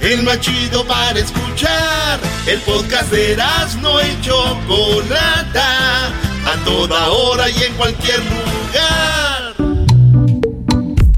El 0.00 0.22
más 0.22 0.38
chido 0.40 0.86
para 0.86 1.18
escuchar. 1.18 2.20
El 2.46 2.60
podcast 2.60 3.10
de 3.10 3.36
no 3.82 4.00
y 4.00 4.20
Chocolata. 4.20 6.06
A 6.46 6.56
toda 6.64 7.08
hora 7.08 7.50
y 7.50 7.62
en 7.64 7.74
cualquier 7.74 8.20
lugar. 8.20 9.54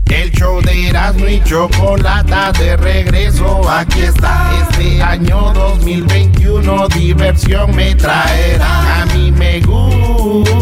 El 0.06 0.32
show 0.32 0.62
de 0.62 0.88
Erasmo 0.88 1.28
y 1.28 1.42
Chocolata 1.44 2.52
de 2.52 2.76
regreso, 2.78 3.68
aquí 3.68 4.00
está. 4.00 4.66
Este 4.70 5.02
año 5.02 5.52
2021 5.52 6.88
diversión 6.88 7.76
me 7.76 7.94
traerá. 7.94 9.02
A 9.02 9.06
mí 9.06 9.30
me 9.30 9.60
gusta 9.60 10.56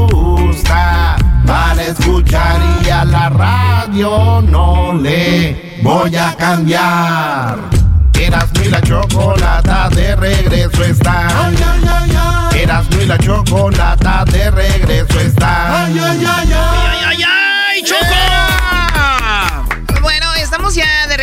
para 1.47 1.83
escuchar 1.83 2.61
y 2.85 2.91
a 2.91 3.05
la 3.05 3.29
radio 3.29 4.43
no 4.43 4.93
le 4.95 5.79
voy 5.83 6.15
a 6.17 6.35
cambiar. 6.37 7.59
Erasmo 8.19 8.63
y 8.65 8.69
la 8.69 8.81
Chocolata 8.81 9.89
de 9.91 10.17
regreso 10.17 10.85
está. 10.85 11.51
Erasmo 12.55 13.01
y 13.01 13.07
la 13.07 13.19
Chocolata 13.19 14.25
de 14.27 14.51
regreso 14.51 15.21
está. 15.21 15.85
¡Ay, 15.85 15.99
ay, 15.99 16.25
ay! 16.27 16.45
Bueno, 16.45 16.65
estamos 16.65 17.19
ya 17.19 18.29
de 18.29 18.34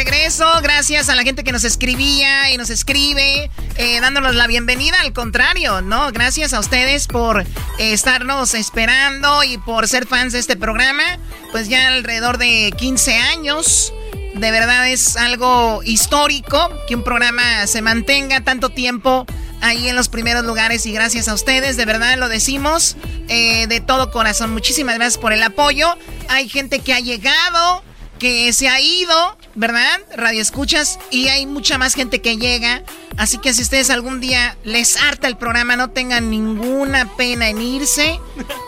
regreso. 0.04 0.48
Gracias 0.64 1.10
a 1.10 1.16
la 1.16 1.22
gente 1.22 1.44
que 1.44 1.52
nos 1.52 1.64
escribía 1.64 2.50
y 2.52 2.58
nos 2.58 2.72
escribe, 2.72 3.52
eh, 3.76 4.02
dándonos 4.02 4.34
la 4.34 4.48
bienvenida. 4.48 5.00
Al 5.00 5.14
contrario, 5.14 5.82
¿no? 5.82 6.12
Gracias 6.12 6.54
a 6.54 6.60
ustedes 6.60 7.06
por 7.06 7.42
eh, 7.42 7.46
estarnos 7.78 8.56
esperando 8.56 9.44
y 9.44 9.60
por 9.60 9.88
ser 9.88 10.08
fans 10.08 10.34
de 10.34 10.40
este 10.40 10.56
programa. 10.56 11.04
Pues 11.52 11.70
ya 11.70 11.90
alrededor 11.90 12.40
de 12.40 12.74
15 12.76 13.16
años. 13.16 13.94
De 14.34 14.50
verdad 14.50 14.90
es 14.90 15.18
algo 15.18 15.84
histórico 15.84 16.72
que 16.88 16.96
un 16.96 17.04
programa 17.04 17.68
se 17.68 17.84
mantenga 17.84 18.42
tanto 18.42 18.70
tiempo 18.70 19.28
ahí 19.62 19.88
en 19.88 19.96
los 19.96 20.10
primeros 20.10 20.44
lugares 20.46 20.84
y 20.88 20.94
gracias 20.94 21.28
a 21.28 21.36
ustedes, 21.36 21.78
de 21.78 21.86
verdad 21.86 22.18
lo 22.18 22.28
decimos 22.28 22.96
eh, 23.28 23.68
de 23.68 23.82
todo 23.82 24.10
corazón. 24.10 24.52
Muchísimas 24.52 24.96
gracias 24.96 25.22
por 25.22 25.32
el 25.32 25.44
apoyo. 25.44 25.96
Hay 26.28 26.50
gente 26.50 26.80
que 26.80 26.94
ha 26.94 27.00
llegado, 27.00 27.84
que 28.22 28.54
se 28.54 28.70
ha 28.70 28.80
ido, 28.80 29.36
¿verdad? 29.56 30.00
Radio 30.16 30.44
escuchas 30.44 31.00
y 31.10 31.30
hay 31.30 31.48
mucha 31.48 31.80
más 31.80 31.96
gente 31.96 32.22
que 32.22 32.38
llega. 32.38 32.84
Así 33.18 33.40
que 33.40 33.52
si 33.52 33.64
ustedes 33.64 33.90
algún 33.90 34.22
día 34.22 34.56
les 34.64 34.96
harta 34.96 35.28
el 35.28 35.38
programa, 35.38 35.76
no 35.76 35.90
tengan 35.90 36.30
ninguna 36.30 37.16
pena 37.18 37.50
en 37.50 37.60
irse, 37.60 38.20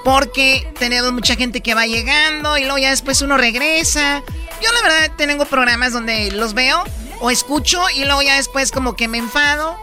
porque 0.03 0.67
tenemos 0.79 1.13
mucha 1.13 1.35
gente 1.35 1.61
que 1.61 1.75
va 1.75 1.85
llegando 1.85 2.57
y 2.57 2.63
luego 2.63 2.79
ya 2.79 2.89
después 2.89 3.21
uno 3.21 3.37
regresa. 3.37 4.23
Yo 4.59 4.71
la 4.71 4.81
verdad 4.81 5.11
tengo 5.17 5.45
programas 5.45 5.93
donde 5.93 6.31
los 6.31 6.55
veo 6.55 6.83
o 7.19 7.29
escucho 7.29 7.79
y 7.95 8.05
luego 8.05 8.23
ya 8.23 8.37
después 8.37 8.71
como 8.71 8.95
que 8.95 9.07
me 9.07 9.19
enfado 9.19 9.77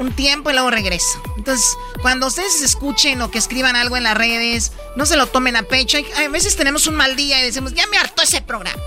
un 0.00 0.12
tiempo 0.12 0.50
y 0.50 0.54
luego 0.54 0.70
regreso. 0.70 1.22
Entonces, 1.36 1.76
cuando 2.02 2.26
ustedes 2.26 2.62
escuchen 2.62 3.20
o 3.22 3.30
que 3.30 3.38
escriban 3.38 3.76
algo 3.76 3.96
en 3.96 4.02
las 4.02 4.16
redes, 4.16 4.72
no 4.96 5.06
se 5.06 5.16
lo 5.16 5.26
tomen 5.26 5.56
a 5.56 5.62
pecho. 5.62 5.98
A 6.16 6.28
veces 6.28 6.56
tenemos 6.56 6.86
un 6.86 6.96
mal 6.96 7.16
día 7.16 7.38
y 7.40 7.42
decimos, 7.42 7.74
ya 7.74 7.86
me 7.86 7.98
hartó 7.98 8.22
ese 8.22 8.40
programa. 8.40 8.82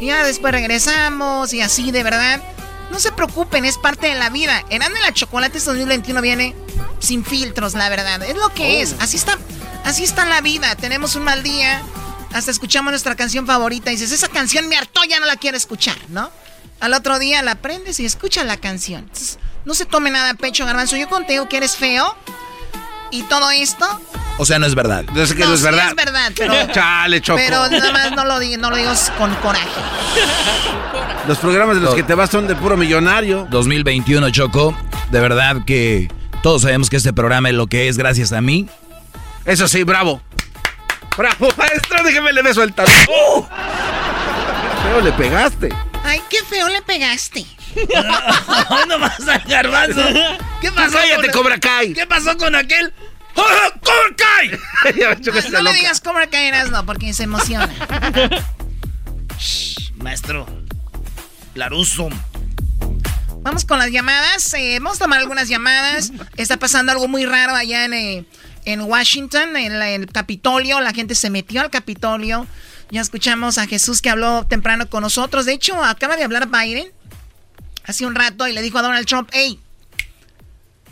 Y 0.00 0.06
ya 0.06 0.24
después 0.24 0.52
regresamos 0.52 1.52
y 1.52 1.60
así, 1.60 1.92
de 1.92 2.02
verdad. 2.02 2.42
No 2.90 2.98
se 2.98 3.12
preocupen, 3.12 3.64
es 3.64 3.78
parte 3.78 4.08
de 4.08 4.14
la 4.14 4.30
vida. 4.30 4.64
En 4.70 4.82
Ande 4.82 5.00
la 5.00 5.12
Chocolate 5.12 5.60
2021 5.60 6.20
viene 6.20 6.56
sin 6.98 7.24
filtros, 7.24 7.74
la 7.74 7.88
verdad. 7.88 8.22
Es 8.22 8.36
lo 8.36 8.52
que 8.52 8.82
es. 8.82 8.94
Oh. 8.94 9.02
Así 9.02 9.16
está, 9.16 9.38
así 9.84 10.02
está 10.04 10.24
la 10.24 10.40
vida. 10.40 10.74
Tenemos 10.76 11.14
un 11.14 11.24
mal 11.24 11.42
día 11.42 11.82
hasta 12.32 12.50
escuchamos 12.50 12.92
nuestra 12.92 13.14
canción 13.14 13.46
favorita 13.46 13.90
y 13.90 13.96
dices, 13.96 14.12
esa 14.12 14.28
canción 14.28 14.66
me 14.68 14.76
hartó, 14.76 15.04
ya 15.04 15.20
no 15.20 15.26
la 15.26 15.36
quiero 15.36 15.56
escuchar, 15.56 15.98
¿no? 16.08 16.30
Al 16.80 16.94
otro 16.94 17.18
día 17.18 17.42
la 17.42 17.52
aprendes 17.52 18.00
y 18.00 18.06
escuchas 18.06 18.46
la 18.46 18.56
canción. 18.56 19.08
No 19.64 19.74
se 19.74 19.86
tome 19.86 20.10
nada 20.10 20.30
a 20.30 20.34
pecho, 20.34 20.64
garbanzo. 20.64 20.96
Yo 20.96 21.08
contigo 21.08 21.48
que 21.48 21.58
eres 21.58 21.76
feo 21.76 22.16
y 23.10 23.22
todo 23.24 23.50
esto. 23.50 23.86
O 24.38 24.46
sea, 24.46 24.58
no 24.58 24.66
es 24.66 24.74
verdad. 24.74 25.04
No 25.14 25.26
sé 25.26 25.36
que 25.36 25.44
no, 25.44 25.54
es 25.54 25.62
verdad. 25.62 25.88
es 25.88 25.94
verdad, 25.94 26.32
pero. 26.36 26.54
Chale, 26.72 27.20
choco. 27.20 27.38
Pero 27.38 27.68
nada 27.68 27.92
más 27.92 28.12
no 28.12 28.24
lo, 28.24 28.38
digo, 28.40 28.56
no 28.60 28.70
lo 28.70 28.76
digo 28.76 28.92
con 29.18 29.34
coraje. 29.36 29.68
Los 31.28 31.38
programas 31.38 31.76
de 31.76 31.82
los 31.82 31.94
que 31.94 32.02
te 32.02 32.16
vas 32.16 32.30
son 32.30 32.48
de 32.48 32.56
puro 32.56 32.76
millonario. 32.76 33.46
2021, 33.48 34.30
Choco. 34.30 34.76
De 35.12 35.20
verdad 35.20 35.58
que 35.64 36.10
todos 36.42 36.62
sabemos 36.62 36.90
que 36.90 36.96
este 36.96 37.12
programa 37.12 37.48
es 37.48 37.54
lo 37.54 37.68
que 37.68 37.86
es 37.86 37.96
gracias 37.96 38.32
a 38.32 38.40
mí. 38.40 38.68
Eso 39.44 39.68
sí, 39.68 39.84
bravo. 39.84 40.20
Bravo, 41.16 41.48
maestro, 41.56 42.02
déjeme 42.02 42.32
le 42.32 42.42
beso 42.42 42.64
el 42.64 42.72
talón. 42.72 42.92
¡Oh! 43.08 43.46
Feo 44.82 45.00
le 45.00 45.12
pegaste. 45.12 45.68
Ay, 46.02 46.20
qué 46.28 46.38
feo 46.42 46.68
le 46.68 46.82
pegaste. 46.82 47.46
no 48.88 48.98
vas 48.98 49.28
al 49.28 49.42
garbanzo. 49.42 50.02
¿Qué 50.60 50.70
pasó? 50.72 50.92
Cállate, 50.92 51.30
Cobra 51.30 51.58
Kai. 51.58 51.92
¿Qué 51.92 52.06
pasó 52.06 52.36
con 52.36 52.54
aquel? 52.54 52.92
¡Cobra 53.34 53.72
Kai! 54.16 54.50
no 55.52 55.62
le 55.62 55.72
digas 55.74 56.00
Cobra 56.00 56.26
Kai, 56.28 56.52
no, 56.70 56.84
porque 56.84 57.12
se 57.14 57.24
emociona. 57.24 57.70
Shh, 59.38 59.92
maestro. 59.96 60.46
Laruso. 61.54 62.08
Vamos 63.42 63.64
con 63.64 63.78
las 63.78 63.90
llamadas. 63.90 64.54
Eh, 64.54 64.78
vamos 64.80 64.96
a 64.96 65.04
tomar 65.04 65.18
algunas 65.18 65.48
llamadas. 65.48 66.12
Está 66.36 66.58
pasando 66.58 66.92
algo 66.92 67.08
muy 67.08 67.26
raro 67.26 67.54
allá 67.54 67.84
en, 67.84 67.94
eh, 67.94 68.24
en 68.64 68.80
Washington, 68.82 69.56
en, 69.56 69.72
el 69.72 70.06
Capitolio. 70.06 70.80
La 70.80 70.92
gente 70.92 71.14
se 71.14 71.28
metió 71.28 71.60
al 71.60 71.70
Capitolio. 71.70 72.46
Ya 72.90 73.00
escuchamos 73.00 73.58
a 73.58 73.66
Jesús 73.66 74.00
que 74.02 74.10
habló 74.10 74.46
temprano 74.46 74.88
con 74.88 75.02
nosotros. 75.02 75.44
De 75.46 75.52
hecho, 75.52 75.82
acaba 75.82 76.16
de 76.16 76.24
hablar 76.24 76.48
Biden 76.48 76.92
hace 77.84 78.06
un 78.06 78.14
rato 78.14 78.46
y 78.48 78.52
le 78.52 78.62
dijo 78.62 78.78
a 78.78 78.82
Donald 78.82 79.06
Trump, 79.06 79.30
hey, 79.32 79.58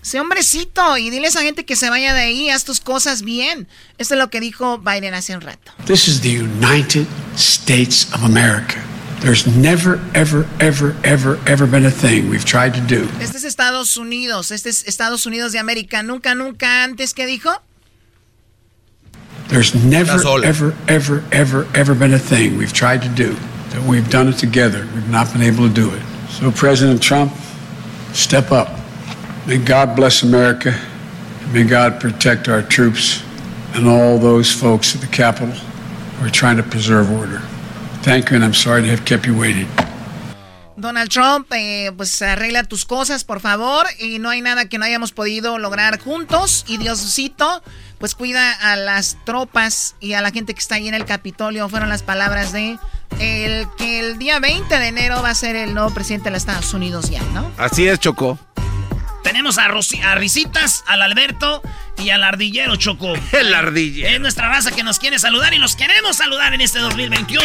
sé 0.02 0.20
hombrecito 0.20 0.96
y 0.98 1.10
dile 1.10 1.26
a 1.26 1.28
esa 1.28 1.42
gente 1.42 1.64
que 1.64 1.76
se 1.76 1.90
vaya 1.90 2.14
de 2.14 2.20
ahí, 2.20 2.50
haz 2.50 2.64
tus 2.64 2.80
cosas 2.80 3.22
bien. 3.22 3.68
Esto 3.98 4.14
es 4.14 4.20
lo 4.20 4.30
que 4.30 4.40
dijo 4.40 4.78
Biden 4.78 5.14
hace 5.14 5.34
un 5.34 5.40
rato. 5.40 5.72
This 5.86 6.08
is 6.08 6.20
the 6.20 6.38
United 6.38 7.06
States 7.36 8.12
of 8.14 8.24
America. 8.24 8.80
There's 9.20 9.46
never, 9.46 10.00
ever, 10.14 10.46
ever, 10.60 10.96
ever, 11.04 11.38
ever 11.46 11.66
been 11.66 11.84
a 11.84 11.90
thing 11.90 12.30
we've 12.30 12.46
tried 12.46 12.72
to 12.72 12.80
do. 12.80 13.06
Este 13.20 13.36
es 13.36 13.44
Estados 13.44 13.98
Unidos, 13.98 14.50
este 14.50 14.70
es 14.70 14.84
Estados 14.86 15.26
Unidos 15.26 15.52
de 15.52 15.58
América. 15.58 16.02
Nunca, 16.02 16.34
nunca 16.34 16.84
antes, 16.84 17.12
¿qué 17.12 17.26
dijo? 17.26 17.50
There's 19.48 19.74
never, 19.74 20.14
ever, 20.44 20.74
ever, 20.88 21.24
ever, 21.32 21.66
ever 21.74 21.94
been 21.94 22.14
a 22.14 22.18
thing 22.18 22.56
we've 22.56 22.72
tried 22.72 23.02
to 23.02 23.08
do 23.08 23.34
that 23.70 23.82
we've 23.82 24.08
done 24.08 24.28
it 24.28 24.38
together. 24.38 24.86
We've 24.94 25.10
not 25.10 25.30
been 25.32 25.42
able 25.42 25.68
to 25.68 25.74
do 25.74 25.92
it. 25.92 26.02
So, 26.30 26.50
President 26.50 27.02
Trump, 27.02 27.32
step 28.12 28.50
up. 28.52 28.68
May 29.46 29.58
God 29.58 29.96
bless 29.96 30.22
America. 30.22 30.74
May 31.52 31.64
God 31.64 32.00
protect 32.00 32.48
our 32.48 32.62
troops 32.62 33.22
and 33.74 33.86
all 33.86 34.18
those 34.18 34.52
folks 34.52 34.94
at 34.94 35.00
the 35.00 35.08
Capitol 35.08 35.50
who 35.50 36.26
are 36.26 36.30
trying 36.30 36.56
to 36.56 36.62
preserve 36.62 37.10
order. 37.10 37.40
Thank 38.02 38.30
you, 38.30 38.36
and 38.36 38.44
I'm 38.44 38.54
sorry 38.54 38.82
to 38.82 38.88
have 38.88 39.04
kept 39.04 39.26
you 39.26 39.36
waiting. 39.36 39.66
Donald 40.76 41.10
Trump, 41.10 41.52
eh, 41.52 41.92
pues 41.94 42.22
arregla 42.22 42.64
tus 42.64 42.86
cosas, 42.86 43.24
por 43.24 43.40
favor. 43.40 43.86
Y 43.98 44.18
no 44.18 44.30
hay 44.30 44.40
nada 44.40 44.66
que 44.66 44.78
no 44.78 44.86
hayamos 44.86 45.12
podido 45.12 45.58
lograr 45.58 46.00
juntos. 46.00 46.64
Y 46.68 46.78
Diosito, 46.78 47.62
pues 48.00 48.14
cuida 48.14 48.50
a 48.50 48.76
las 48.76 49.18
tropas 49.24 49.94
y 50.00 50.14
a 50.14 50.22
la 50.22 50.30
gente 50.30 50.54
que 50.54 50.60
está 50.60 50.76
ahí 50.76 50.88
en 50.88 50.94
el 50.94 51.04
Capitolio. 51.04 51.68
Fueron 51.68 51.90
las 51.90 52.02
palabras 52.02 52.50
de 52.50 52.78
el 53.20 53.68
que 53.76 54.00
el 54.00 54.18
día 54.18 54.40
20 54.40 54.74
de 54.78 54.86
enero 54.88 55.22
va 55.22 55.28
a 55.28 55.34
ser 55.34 55.54
el 55.54 55.74
nuevo 55.74 55.92
presidente 55.92 56.24
de 56.24 56.30
los 56.30 56.42
Estados 56.42 56.72
Unidos 56.72 57.10
ya, 57.10 57.22
¿no? 57.34 57.52
Así 57.58 57.86
es, 57.86 58.00
Choco. 58.00 58.38
Tenemos 59.22 59.58
a, 59.58 59.66
a 59.66 60.14
Risitas, 60.14 60.82
al 60.86 61.02
Alberto 61.02 61.62
y 61.98 62.08
al 62.08 62.24
Ardillero 62.24 62.76
Choco. 62.76 63.12
El 63.32 63.52
Ardillero. 63.52 64.08
Es 64.08 64.18
nuestra 64.18 64.48
raza 64.48 64.70
que 64.70 64.82
nos 64.82 64.98
quiere 64.98 65.18
saludar 65.18 65.52
y 65.52 65.58
los 65.58 65.76
queremos 65.76 66.16
saludar 66.16 66.54
en 66.54 66.62
este 66.62 66.78
2021. 66.78 67.44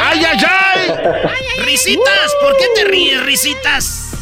¡Ay, 0.00 0.24
ay, 0.24 0.46
ay! 0.48 1.64
Risitas, 1.64 2.32
¿por 2.40 2.56
qué 2.56 2.64
te 2.76 2.84
ríes, 2.84 3.20
Risitas? 3.24 4.12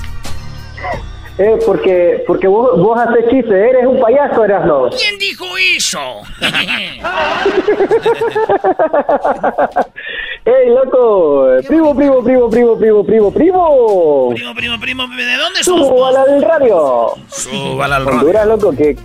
Eh, 1.39 1.59
porque, 1.67 2.25
porque 2.27 2.49
vos, 2.49 2.81
vos 2.81 2.99
haces 2.99 3.29
chiste, 3.29 3.55
eres 3.55 3.85
un 3.85 4.01
payaso, 4.01 4.43
eras 4.43 4.65
no. 4.65 4.89
¿Quién 4.89 5.19
dijo 5.19 5.45
eso? 5.77 6.23
¡Ey, 10.47 10.71
loco! 10.71 11.47
Primo, 11.67 11.95
primo, 11.95 12.23
primo, 12.23 12.49
primo, 12.49 12.79
primo, 12.79 13.05
primo, 13.05 13.31
primo. 13.31 14.31
Primo, 14.35 14.55
primo, 14.55 14.81
primo, 14.81 15.07
¿de 15.09 15.37
dónde 15.37 15.63
sos? 15.63 15.89
Súbala 15.89 16.23
al 16.23 16.41
radio. 16.41 17.13
Súbala 17.29 17.97
al 17.97 18.07
radio. 18.07 18.21
Honduras, 18.21 18.47
loco, 18.47 18.73
que 18.75 18.97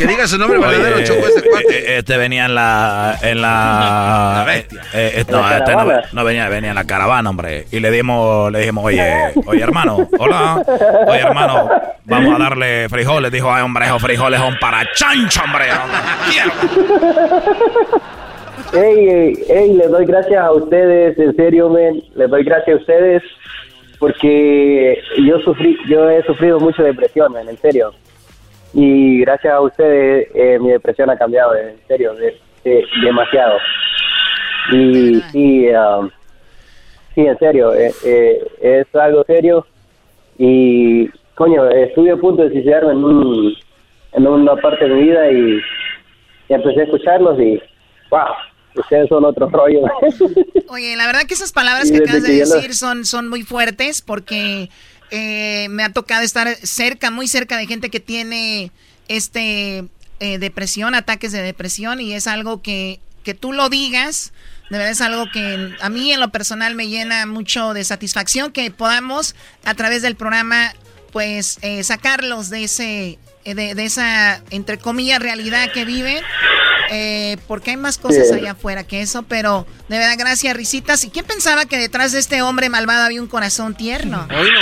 que 0.00 0.06
diga 0.06 0.26
su 0.26 0.38
nombre 0.38 0.58
verdadero, 0.58 1.04
Choco, 1.04 1.26
ese 1.26 1.42
cuate. 1.46 1.98
Este 1.98 2.16
venía 2.16 2.46
en 2.46 2.54
la. 2.54 3.18
En 3.22 3.42
la. 3.42 4.34
la 4.38 4.44
bestia. 4.46 4.80
Eh, 4.94 5.12
eh, 5.16 5.24
no, 5.30 5.50
este 5.50 5.72
no, 5.76 5.86
no, 6.12 6.24
venía, 6.24 6.48
venía 6.48 6.70
en 6.70 6.76
la 6.76 6.86
caravana, 6.86 7.28
hombre. 7.28 7.66
Y 7.70 7.80
le 7.80 7.90
dimos, 7.90 8.50
le 8.50 8.60
dijimos, 8.60 8.82
oye, 8.82 9.32
oye, 9.46 9.62
hermano, 9.62 10.08
hola. 10.18 10.64
Oye, 11.06 11.20
hermano, 11.20 11.68
vamos 12.04 12.34
a 12.34 12.42
darle 12.42 12.88
frijoles. 12.88 13.30
Dijo, 13.30 13.52
ay, 13.52 13.62
hombre, 13.62 13.84
esos 13.84 14.00
frijoles 14.00 14.40
son 14.40 14.56
para 14.58 14.90
chancho, 14.94 15.42
hombre. 15.44 15.66
Ey, 18.72 19.08
ey, 19.08 19.44
ey, 19.48 19.72
les 19.74 19.90
doy 19.90 20.06
gracias 20.06 20.40
a 20.40 20.52
ustedes, 20.52 21.18
en 21.18 21.36
serio, 21.36 21.68
men. 21.68 22.02
Les 22.14 22.30
doy 22.30 22.42
gracias 22.42 22.78
a 22.78 22.80
ustedes 22.80 23.22
porque 23.98 24.98
yo 25.18 25.38
sufrí, 25.40 25.76
yo 25.88 26.08
he 26.08 26.22
sufrido 26.22 26.58
mucho 26.58 26.82
depresión, 26.82 27.32
men, 27.34 27.50
en 27.50 27.58
serio 27.58 27.92
y 28.72 29.20
gracias 29.20 29.52
a 29.52 29.60
ustedes 29.60 30.28
eh, 30.34 30.58
mi 30.60 30.70
depresión 30.70 31.10
ha 31.10 31.18
cambiado, 31.18 31.56
en 31.56 31.76
serio, 31.88 32.14
demasiado. 33.02 33.58
Y 34.72 35.20
sí, 35.32 35.68
um, 35.68 36.10
sí, 37.14 37.20
en 37.22 37.38
serio, 37.38 37.74
eh, 37.74 37.92
eh, 38.04 38.46
es 38.60 38.94
algo 38.94 39.24
serio 39.24 39.66
y, 40.38 41.08
coño, 41.34 41.68
estuve 41.70 42.12
a 42.12 42.16
punto 42.16 42.42
de 42.42 42.50
suicidarme 42.50 42.92
en, 42.92 43.04
un, 43.04 43.54
en 44.12 44.26
una 44.26 44.56
parte 44.56 44.86
de 44.86 44.94
mi 44.94 45.02
vida 45.02 45.30
y, 45.30 45.60
empecé 46.48 46.80
a 46.80 46.84
escucharlos 46.84 47.38
y, 47.38 47.60
wow, 48.10 48.26
ustedes 48.74 49.08
son 49.08 49.24
otro 49.24 49.48
rollo. 49.48 49.82
Oye, 50.68 50.96
la 50.96 51.06
verdad 51.06 51.22
que 51.28 51.34
esas 51.34 51.52
palabras 51.52 51.90
que 51.90 51.98
acabas 51.98 52.24
de 52.24 52.34
decir 52.34 52.74
son, 52.74 53.04
son 53.04 53.28
muy 53.28 53.42
fuertes 53.42 54.02
porque 54.02 54.68
eh, 55.10 55.68
me 55.70 55.82
ha 55.82 55.92
tocado 55.92 56.22
estar 56.22 56.54
cerca, 56.62 57.10
muy 57.10 57.28
cerca 57.28 57.56
de 57.56 57.66
gente 57.66 57.90
que 57.90 58.00
tiene 58.00 58.72
este 59.08 59.84
eh, 60.20 60.38
depresión, 60.38 60.94
ataques 60.94 61.32
de 61.32 61.42
depresión 61.42 62.00
y 62.00 62.14
es 62.14 62.26
algo 62.26 62.62
que 62.62 63.00
que 63.22 63.34
tú 63.34 63.52
lo 63.52 63.68
digas, 63.68 64.32
de 64.70 64.78
verdad 64.78 64.92
es 64.92 65.00
algo 65.00 65.30
que 65.30 65.74
a 65.80 65.88
mí 65.88 66.12
en 66.12 66.20
lo 66.20 66.30
personal 66.30 66.74
me 66.74 66.88
llena 66.88 67.26
mucho 67.26 67.74
de 67.74 67.84
satisfacción 67.84 68.52
que 68.52 68.70
podamos 68.70 69.34
a 69.64 69.74
través 69.74 70.02
del 70.02 70.16
programa 70.16 70.72
pues 71.12 71.58
eh, 71.62 71.82
sacarlos 71.82 72.50
de 72.50 72.64
ese 72.64 73.18
de, 73.44 73.74
de, 73.74 73.84
esa 73.84 74.42
entre 74.50 74.78
comillas 74.78 75.20
realidad 75.20 75.70
que 75.72 75.84
viven 75.84 76.22
eh, 76.92 77.36
porque 77.46 77.70
hay 77.70 77.76
más 77.76 77.98
cosas 77.98 78.32
allá 78.32 78.50
afuera 78.52 78.82
que 78.82 79.00
eso, 79.00 79.22
pero 79.22 79.64
de 79.88 79.98
verdad, 79.98 80.14
gracias, 80.18 80.56
risitas. 80.56 81.04
¿Y 81.04 81.10
quién 81.10 81.24
pensaba 81.24 81.64
que 81.64 81.78
detrás 81.78 82.10
de 82.10 82.18
este 82.18 82.42
hombre 82.42 82.68
malvado 82.68 83.04
había 83.04 83.22
un 83.22 83.28
corazón 83.28 83.76
tierno? 83.76 84.26
Hoy 84.28 84.48
no, 84.50 84.60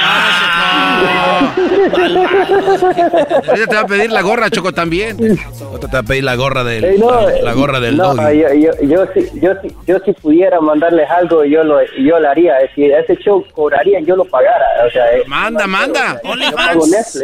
te 3.69 3.75
va 3.75 3.81
a 3.81 3.87
pedir 3.87 4.13
la 4.13 4.21
gorra, 4.21 4.51
Choco, 4.51 4.73
también. 4.73 5.39
Otra 5.73 5.89
te 5.89 5.97
va 5.97 6.01
a 6.01 6.03
pedir 6.03 6.25
la 6.25 6.35
gorra 6.35 6.65
del, 6.65 7.01
la, 7.43 7.53
gorra 7.55 7.81
del 7.81 7.97
no, 7.97 8.15
yo, 8.31 8.53
yo, 8.53 8.73
yo, 8.83 9.07
si, 9.15 9.41
yo, 9.41 9.53
si, 9.63 9.75
yo 9.87 9.99
si 10.01 10.13
pudiera 10.13 10.61
mandarles 10.61 11.09
algo, 11.09 11.45
yo 11.45 11.65
lo, 11.65 11.81
yo 11.97 12.21
lo 12.21 12.29
haría. 12.29 12.57
Si 12.75 12.85
ese 12.85 13.17
show 13.17 13.43
cobraría, 13.53 14.01
yo 14.01 14.17
lo 14.17 14.27
pagara. 14.27 14.67
O 14.87 14.91
sea, 14.91 15.05
manda, 15.27 15.67
manda. 15.67 16.21
OnlyFans. 16.25 17.23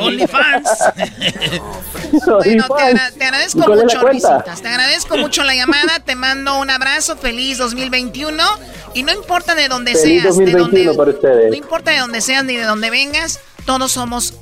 OnlyFans. 0.00 0.79
bueno, 2.10 2.66
te, 2.76 3.18
te 3.18 3.24
agradezco 3.24 3.58
mucho, 3.60 4.08
Risitas. 4.08 4.62
Te 4.62 4.68
agradezco 4.68 5.16
mucho 5.16 5.44
la 5.44 5.54
llamada. 5.54 6.00
Te 6.00 6.14
mando 6.14 6.58
un 6.58 6.70
abrazo. 6.70 7.16
Feliz 7.16 7.58
2021. 7.58 8.42
Y 8.94 9.02
no 9.02 9.12
importa 9.12 9.54
de 9.54 9.68
dónde 9.68 9.94
Feliz 9.94 10.22
seas. 10.22 10.36
2021 10.36 10.90
de 10.92 10.96
para 10.96 11.10
ustedes. 11.10 11.50
No 11.50 11.56
importa 11.56 11.90
de 11.90 11.98
dónde 11.98 12.20
seas 12.20 12.44
ni 12.44 12.56
de 12.56 12.64
dónde 12.64 12.90
vengas. 12.90 13.40
Todos 13.64 13.92
somos 13.92 14.34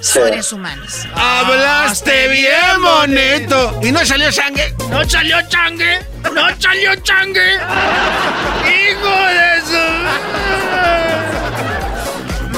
seres 0.00 0.52
humanos. 0.52 1.06
Hablaste 1.14 2.28
bien 2.28 2.82
bonito. 2.82 3.80
¿Y 3.82 3.92
no 3.92 4.04
salió 4.04 4.30
changue? 4.30 4.74
No 4.90 5.08
salió 5.08 5.36
changue. 5.48 5.98
No 6.22 6.48
salió 6.60 6.94
changue. 6.96 7.56
Hijo 8.64 9.08
de 9.08 9.58
eso. 9.58 9.82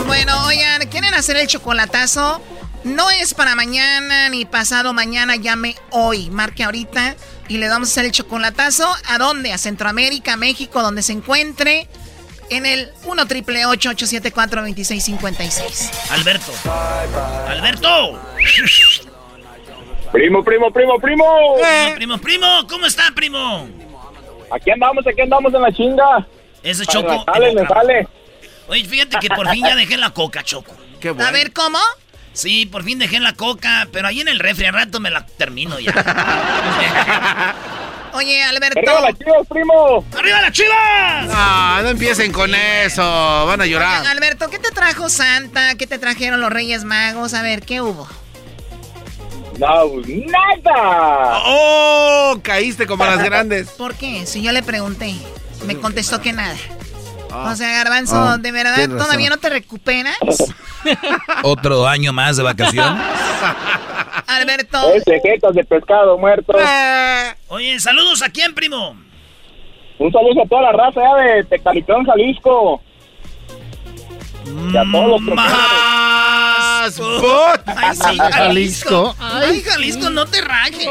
Bueno, 0.06 0.46
oigan, 0.46 0.86
¿quieren 0.88 1.14
hacer 1.14 1.36
el 1.36 1.46
chocolatazo? 1.46 2.40
No 2.84 3.10
es 3.10 3.34
para 3.34 3.54
mañana 3.54 4.28
ni 4.28 4.44
pasado 4.44 4.92
mañana, 4.92 5.36
llame 5.36 5.74
hoy. 5.90 6.30
Marque 6.30 6.64
ahorita 6.64 7.16
y 7.48 7.58
le 7.58 7.68
vamos 7.68 7.88
a 7.88 7.92
hacer 7.92 8.04
el 8.04 8.12
chocolatazo. 8.12 8.88
¿A 9.06 9.18
dónde? 9.18 9.52
A 9.52 9.58
Centroamérica, 9.58 10.36
México, 10.36 10.82
donde 10.82 11.02
se 11.02 11.12
encuentre. 11.12 11.88
En 12.50 12.64
el 12.64 12.90
1 13.04 13.26
triple 13.26 13.66
874 13.66 14.62
2656 14.62 15.90
Alberto. 16.10 16.52
Alberto. 17.46 18.18
Primo, 20.12 20.42
primo, 20.42 20.72
primo, 20.72 20.98
primo. 20.98 21.24
Eh. 21.62 21.92
Primo, 21.94 22.16
primo, 22.16 22.46
¿cómo 22.66 22.86
está, 22.86 23.10
primo? 23.14 23.68
Aquí 24.50 24.70
andamos, 24.70 25.06
aquí 25.06 25.20
andamos 25.20 25.52
en 25.52 25.60
la 25.60 25.72
chinga. 25.72 26.26
Ese 26.62 26.86
choco. 26.86 27.12
Me 27.12 27.24
sale, 27.24 27.54
me 27.54 27.66
sale. 27.66 28.08
Oye, 28.68 28.84
fíjate 28.84 29.18
que 29.18 29.28
por 29.28 29.48
fin 29.50 29.64
ya 29.66 29.76
dejé 29.76 29.98
la 29.98 30.10
coca, 30.10 30.42
choco. 30.42 30.74
Qué 31.00 31.10
bueno. 31.10 31.28
A 31.28 31.32
ver, 31.32 31.52
¿cómo? 31.52 31.78
Sí, 32.38 32.66
por 32.66 32.84
fin 32.84 33.00
dejé 33.00 33.18
la 33.18 33.32
coca, 33.32 33.88
pero 33.90 34.06
ahí 34.06 34.20
en 34.20 34.28
el 34.28 34.38
refri 34.38 34.66
al 34.66 34.74
rato 34.74 35.00
me 35.00 35.10
la 35.10 35.26
termino 35.26 35.80
ya. 35.80 35.92
Oye, 38.12 38.44
Alberto. 38.44 38.78
¡Arriba 38.78 39.00
las 39.00 39.18
chivas, 39.18 39.46
primo! 39.48 40.04
¡Arriba 40.16 40.40
las 40.42 40.52
chivas! 40.52 41.26
No, 41.26 41.82
no 41.82 41.88
empiecen 41.88 42.30
con 42.30 42.54
eso. 42.54 43.02
Van 43.02 43.60
a 43.60 43.66
llorar. 43.66 44.02
Oye, 44.02 44.10
Alberto, 44.10 44.48
¿qué 44.50 44.60
te 44.60 44.70
trajo 44.70 45.08
Santa? 45.08 45.74
¿Qué 45.74 45.88
te 45.88 45.98
trajeron 45.98 46.40
los 46.40 46.52
Reyes 46.52 46.84
Magos? 46.84 47.34
A 47.34 47.42
ver, 47.42 47.62
¿qué 47.62 47.80
hubo? 47.80 48.06
No, 49.58 49.86
nada. 50.06 51.42
¡Oh! 51.44 52.38
Caíste 52.40 52.86
como 52.86 53.04
las 53.04 53.20
grandes. 53.24 53.70
¿Por 53.70 53.96
qué? 53.96 54.26
Si 54.26 54.42
yo 54.42 54.52
le 54.52 54.62
pregunté, 54.62 55.16
me 55.66 55.76
contestó 55.76 56.20
que 56.20 56.32
nada. 56.32 56.54
O 57.32 57.54
sea, 57.54 57.70
Garbanzo, 57.84 58.16
Ah, 58.16 58.38
¿de 58.38 58.52
verdad 58.52 58.74
todavía 58.88 59.28
razón. 59.28 59.30
no 59.30 59.36
te 59.38 59.50
recuperas? 59.50 60.16
Otro 61.42 61.86
año 61.86 62.12
más 62.12 62.36
de 62.36 62.42
vacación. 62.42 62.98
Alberto. 64.26 64.78
De 65.54 65.64
pescado 65.64 66.18
muerto. 66.18 66.52
Oye, 67.48 67.78
saludos 67.80 68.22
a 68.22 68.28
quién, 68.28 68.54
primo. 68.54 68.96
Un 69.98 70.12
saludo 70.12 70.42
a 70.42 70.48
toda 70.48 70.62
la 70.62 70.72
raza 70.72 71.00
ya 71.00 71.14
de 71.22 71.44
Tecalitón, 71.44 72.04
Jalisco. 72.04 72.82
Y 74.72 74.76
a 74.76 74.82
todos 74.90 75.08
los 75.08 75.34
Más 75.34 75.54
Ay, 77.66 77.94
sí, 77.96 78.18
Jalisco. 78.32 79.14
Ay, 79.18 79.62
Jalisco, 79.62 80.10
no 80.10 80.24
te 80.26 80.40
rajes. 80.40 80.88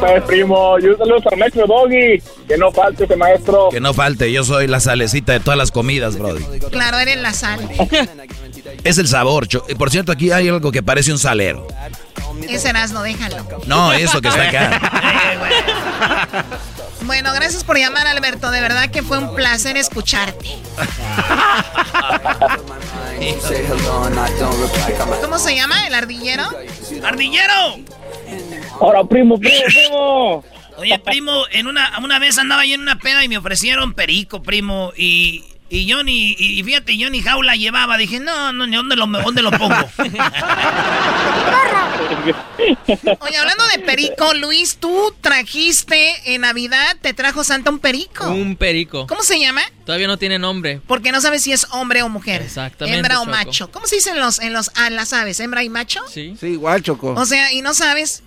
Pues, 0.00 0.22
primo, 0.24 0.78
y 0.78 0.86
un 0.86 0.98
saludo 0.98 1.22
al 1.30 1.38
maestro 1.38 1.66
Doggy. 1.66 2.22
Que 2.46 2.58
no 2.58 2.70
falte 2.72 3.04
ese 3.04 3.16
maestro. 3.16 3.68
Que 3.70 3.80
no 3.80 3.94
falte, 3.94 4.30
yo 4.32 4.44
soy 4.44 4.66
la 4.66 4.80
salecita 4.80 5.32
de 5.32 5.40
todas 5.40 5.56
las 5.56 5.70
comidas, 5.70 6.18
Brody. 6.18 6.42
Claro, 6.70 6.98
eres 6.98 7.16
la 7.18 7.32
sal. 7.32 7.60
Es 8.84 8.98
el 8.98 9.06
sabor. 9.06 9.46
cho- 9.48 9.64
Por 9.78 9.90
cierto, 9.90 10.10
aquí 10.12 10.30
hay 10.32 10.48
algo 10.48 10.72
que 10.72 10.82
parece 10.82 11.12
un 11.12 11.18
salero. 11.18 11.66
Ese 12.48 12.70
Erasmo, 12.70 13.02
déjalo. 13.02 13.46
No, 13.66 13.92
eso 13.92 14.20
que 14.20 14.28
está 14.28 14.48
acá. 14.48 14.80
Bueno, 17.04 17.32
gracias 17.34 17.64
por 17.64 17.78
llamar, 17.78 18.06
Alberto. 18.06 18.50
De 18.50 18.60
verdad 18.60 18.90
que 18.90 19.02
fue 19.02 19.18
un 19.18 19.34
placer 19.34 19.76
escucharte. 19.76 20.48
¿Cómo 25.22 25.38
se 25.38 25.54
llama? 25.54 25.86
¿El 25.86 25.94
ardillero? 25.94 26.44
¡Ardillero! 27.04 27.78
Ahora, 28.80 29.04
primo, 29.04 29.38
primo, 29.38 29.64
primo. 29.66 30.44
Oye, 30.78 30.98
primo, 30.98 31.44
en 31.52 31.66
una, 31.66 31.98
una 32.02 32.18
vez 32.18 32.38
andaba 32.38 32.64
yo 32.64 32.74
en 32.74 32.80
una 32.80 32.98
peda 32.98 33.22
y 33.24 33.28
me 33.28 33.36
ofrecieron 33.36 33.94
perico, 33.94 34.42
primo, 34.42 34.92
y, 34.96 35.44
y 35.74 35.86
yo 35.86 36.02
ni, 36.04 36.36
y 36.38 36.62
fíjate, 36.62 36.94
ni 36.96 37.22
jaula 37.22 37.56
llevaba. 37.56 37.96
Dije, 37.96 38.20
no, 38.20 38.52
no, 38.52 38.66
ni 38.66 38.76
dónde 38.76 38.94
lo, 38.94 39.06
dónde 39.06 39.40
lo 39.40 39.50
pongo. 39.52 39.74
Oye, 43.20 43.36
hablando 43.38 43.66
de 43.68 43.78
perico, 43.80 44.34
Luis, 44.34 44.76
tú 44.76 45.14
trajiste 45.22 46.34
en 46.34 46.42
Navidad, 46.42 46.96
te 47.00 47.14
trajo 47.14 47.42
Santa 47.42 47.70
un 47.70 47.78
perico. 47.78 48.28
Un 48.30 48.56
perico. 48.56 49.06
¿Cómo 49.06 49.22
se 49.22 49.40
llama? 49.40 49.62
Todavía 49.86 50.06
no 50.06 50.18
tiene 50.18 50.38
nombre. 50.38 50.80
Porque 50.86 51.10
no 51.10 51.20
sabes 51.22 51.42
si 51.42 51.52
es 51.52 51.66
hombre 51.70 52.02
o 52.02 52.08
mujer. 52.10 52.42
Exactamente, 52.42 52.98
Hembra 52.98 53.20
o 53.20 53.24
Choco. 53.24 53.30
macho. 53.30 53.70
¿Cómo 53.72 53.86
se 53.86 53.96
dice 53.96 54.10
en 54.10 54.20
los, 54.20 54.40
en 54.40 54.52
los, 54.52 54.70
a 54.76 54.90
las 54.90 55.12
aves? 55.14 55.40
¿Hembra 55.40 55.64
y 55.64 55.70
macho? 55.70 56.00
Sí. 56.12 56.36
Sí, 56.38 56.48
igual, 56.48 56.82
Choco. 56.82 57.14
O 57.14 57.24
sea, 57.24 57.50
y 57.52 57.62
no 57.62 57.72
sabes. 57.72 58.22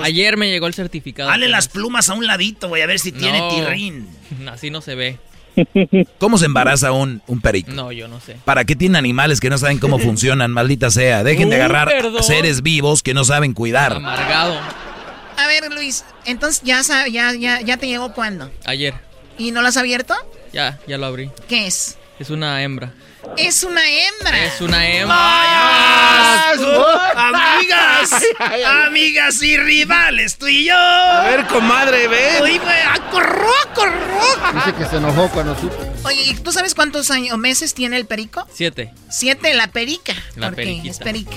Ayer 0.00 0.36
me 0.36 0.48
llegó 0.48 0.68
el 0.68 0.74
certificado. 0.74 1.28
Dale 1.28 1.48
las 1.48 1.68
plumas 1.68 2.08
a 2.08 2.14
un 2.14 2.24
ladito, 2.26 2.68
voy 2.68 2.80
a 2.82 2.86
ver 2.86 2.98
si 3.00 3.10
tiene 3.12 3.40
No. 3.40 3.48
tirrín. 3.48 4.08
Así 4.48 4.70
no 4.70 4.80
se 4.80 4.94
ve. 4.94 5.18
¿Cómo 6.18 6.38
se 6.38 6.46
embaraza 6.46 6.92
un, 6.92 7.22
un 7.26 7.40
perico? 7.40 7.70
No, 7.72 7.92
yo 7.92 8.08
no 8.08 8.20
sé. 8.20 8.36
¿Para 8.44 8.64
qué 8.64 8.76
tienen 8.76 8.96
animales 8.96 9.40
que 9.40 9.50
no 9.50 9.58
saben 9.58 9.78
cómo 9.78 9.98
funcionan, 10.00 10.50
maldita 10.52 10.90
sea? 10.90 11.22
Dejen 11.24 11.48
de 11.50 11.56
Uy, 11.56 11.60
agarrar 11.62 11.88
perdón. 11.88 12.22
seres 12.22 12.62
vivos 12.62 13.02
que 13.02 13.14
no 13.14 13.24
saben 13.24 13.52
cuidar. 13.52 13.92
Amargado. 13.94 14.56
A 15.36 15.46
ver, 15.46 15.72
Luis, 15.72 16.04
entonces 16.24 16.62
ya, 16.64 16.80
ya, 17.10 17.34
ya, 17.34 17.60
ya 17.60 17.76
te 17.76 17.86
llegó 17.86 18.12
cuándo. 18.12 18.50
Ayer. 18.64 18.94
¿Y 19.38 19.50
no 19.50 19.62
lo 19.62 19.68
has 19.68 19.76
abierto? 19.76 20.14
Ya, 20.52 20.78
ya 20.86 20.98
lo 20.98 21.06
abrí. 21.06 21.30
¿Qué 21.48 21.66
es? 21.66 21.98
Es 22.18 22.30
una 22.30 22.62
hembra. 22.62 22.92
Es 23.36 23.62
una 23.62 23.80
hembra. 23.88 24.44
Es 24.44 24.60
una 24.60 24.86
hembra. 24.86 25.16
¡Ay, 25.18 26.54
asco! 26.58 26.86
amigas, 27.16 28.10
amigas 28.86 29.42
y 29.42 29.56
rivales, 29.56 30.36
tú 30.36 30.46
y 30.48 30.64
yo. 30.66 30.76
A 30.76 31.22
ver, 31.24 31.46
comadre, 31.46 32.08
ven. 32.08 32.42
Uy, 32.42 32.58
güey, 32.58 32.74
ah, 32.86 32.98
corró, 33.10 33.50
corró. 33.74 34.20
Dice 34.54 34.74
que 34.74 34.84
se 34.86 34.96
enojó 34.96 35.28
cuando 35.30 35.58
supo. 35.58 35.76
Oye, 36.04 36.22
¿y 36.24 36.34
tú 36.34 36.52
sabes 36.52 36.74
cuántos 36.74 37.10
años, 37.10 37.38
meses 37.38 37.74
tiene 37.74 37.96
el 37.96 38.06
perico? 38.06 38.46
Siete. 38.52 38.92
Siete, 39.08 39.54
la 39.54 39.68
perica. 39.68 40.14
La 40.36 40.48
porque 40.48 40.62
periquita. 40.64 40.90
es 40.90 40.98
perica. 40.98 41.36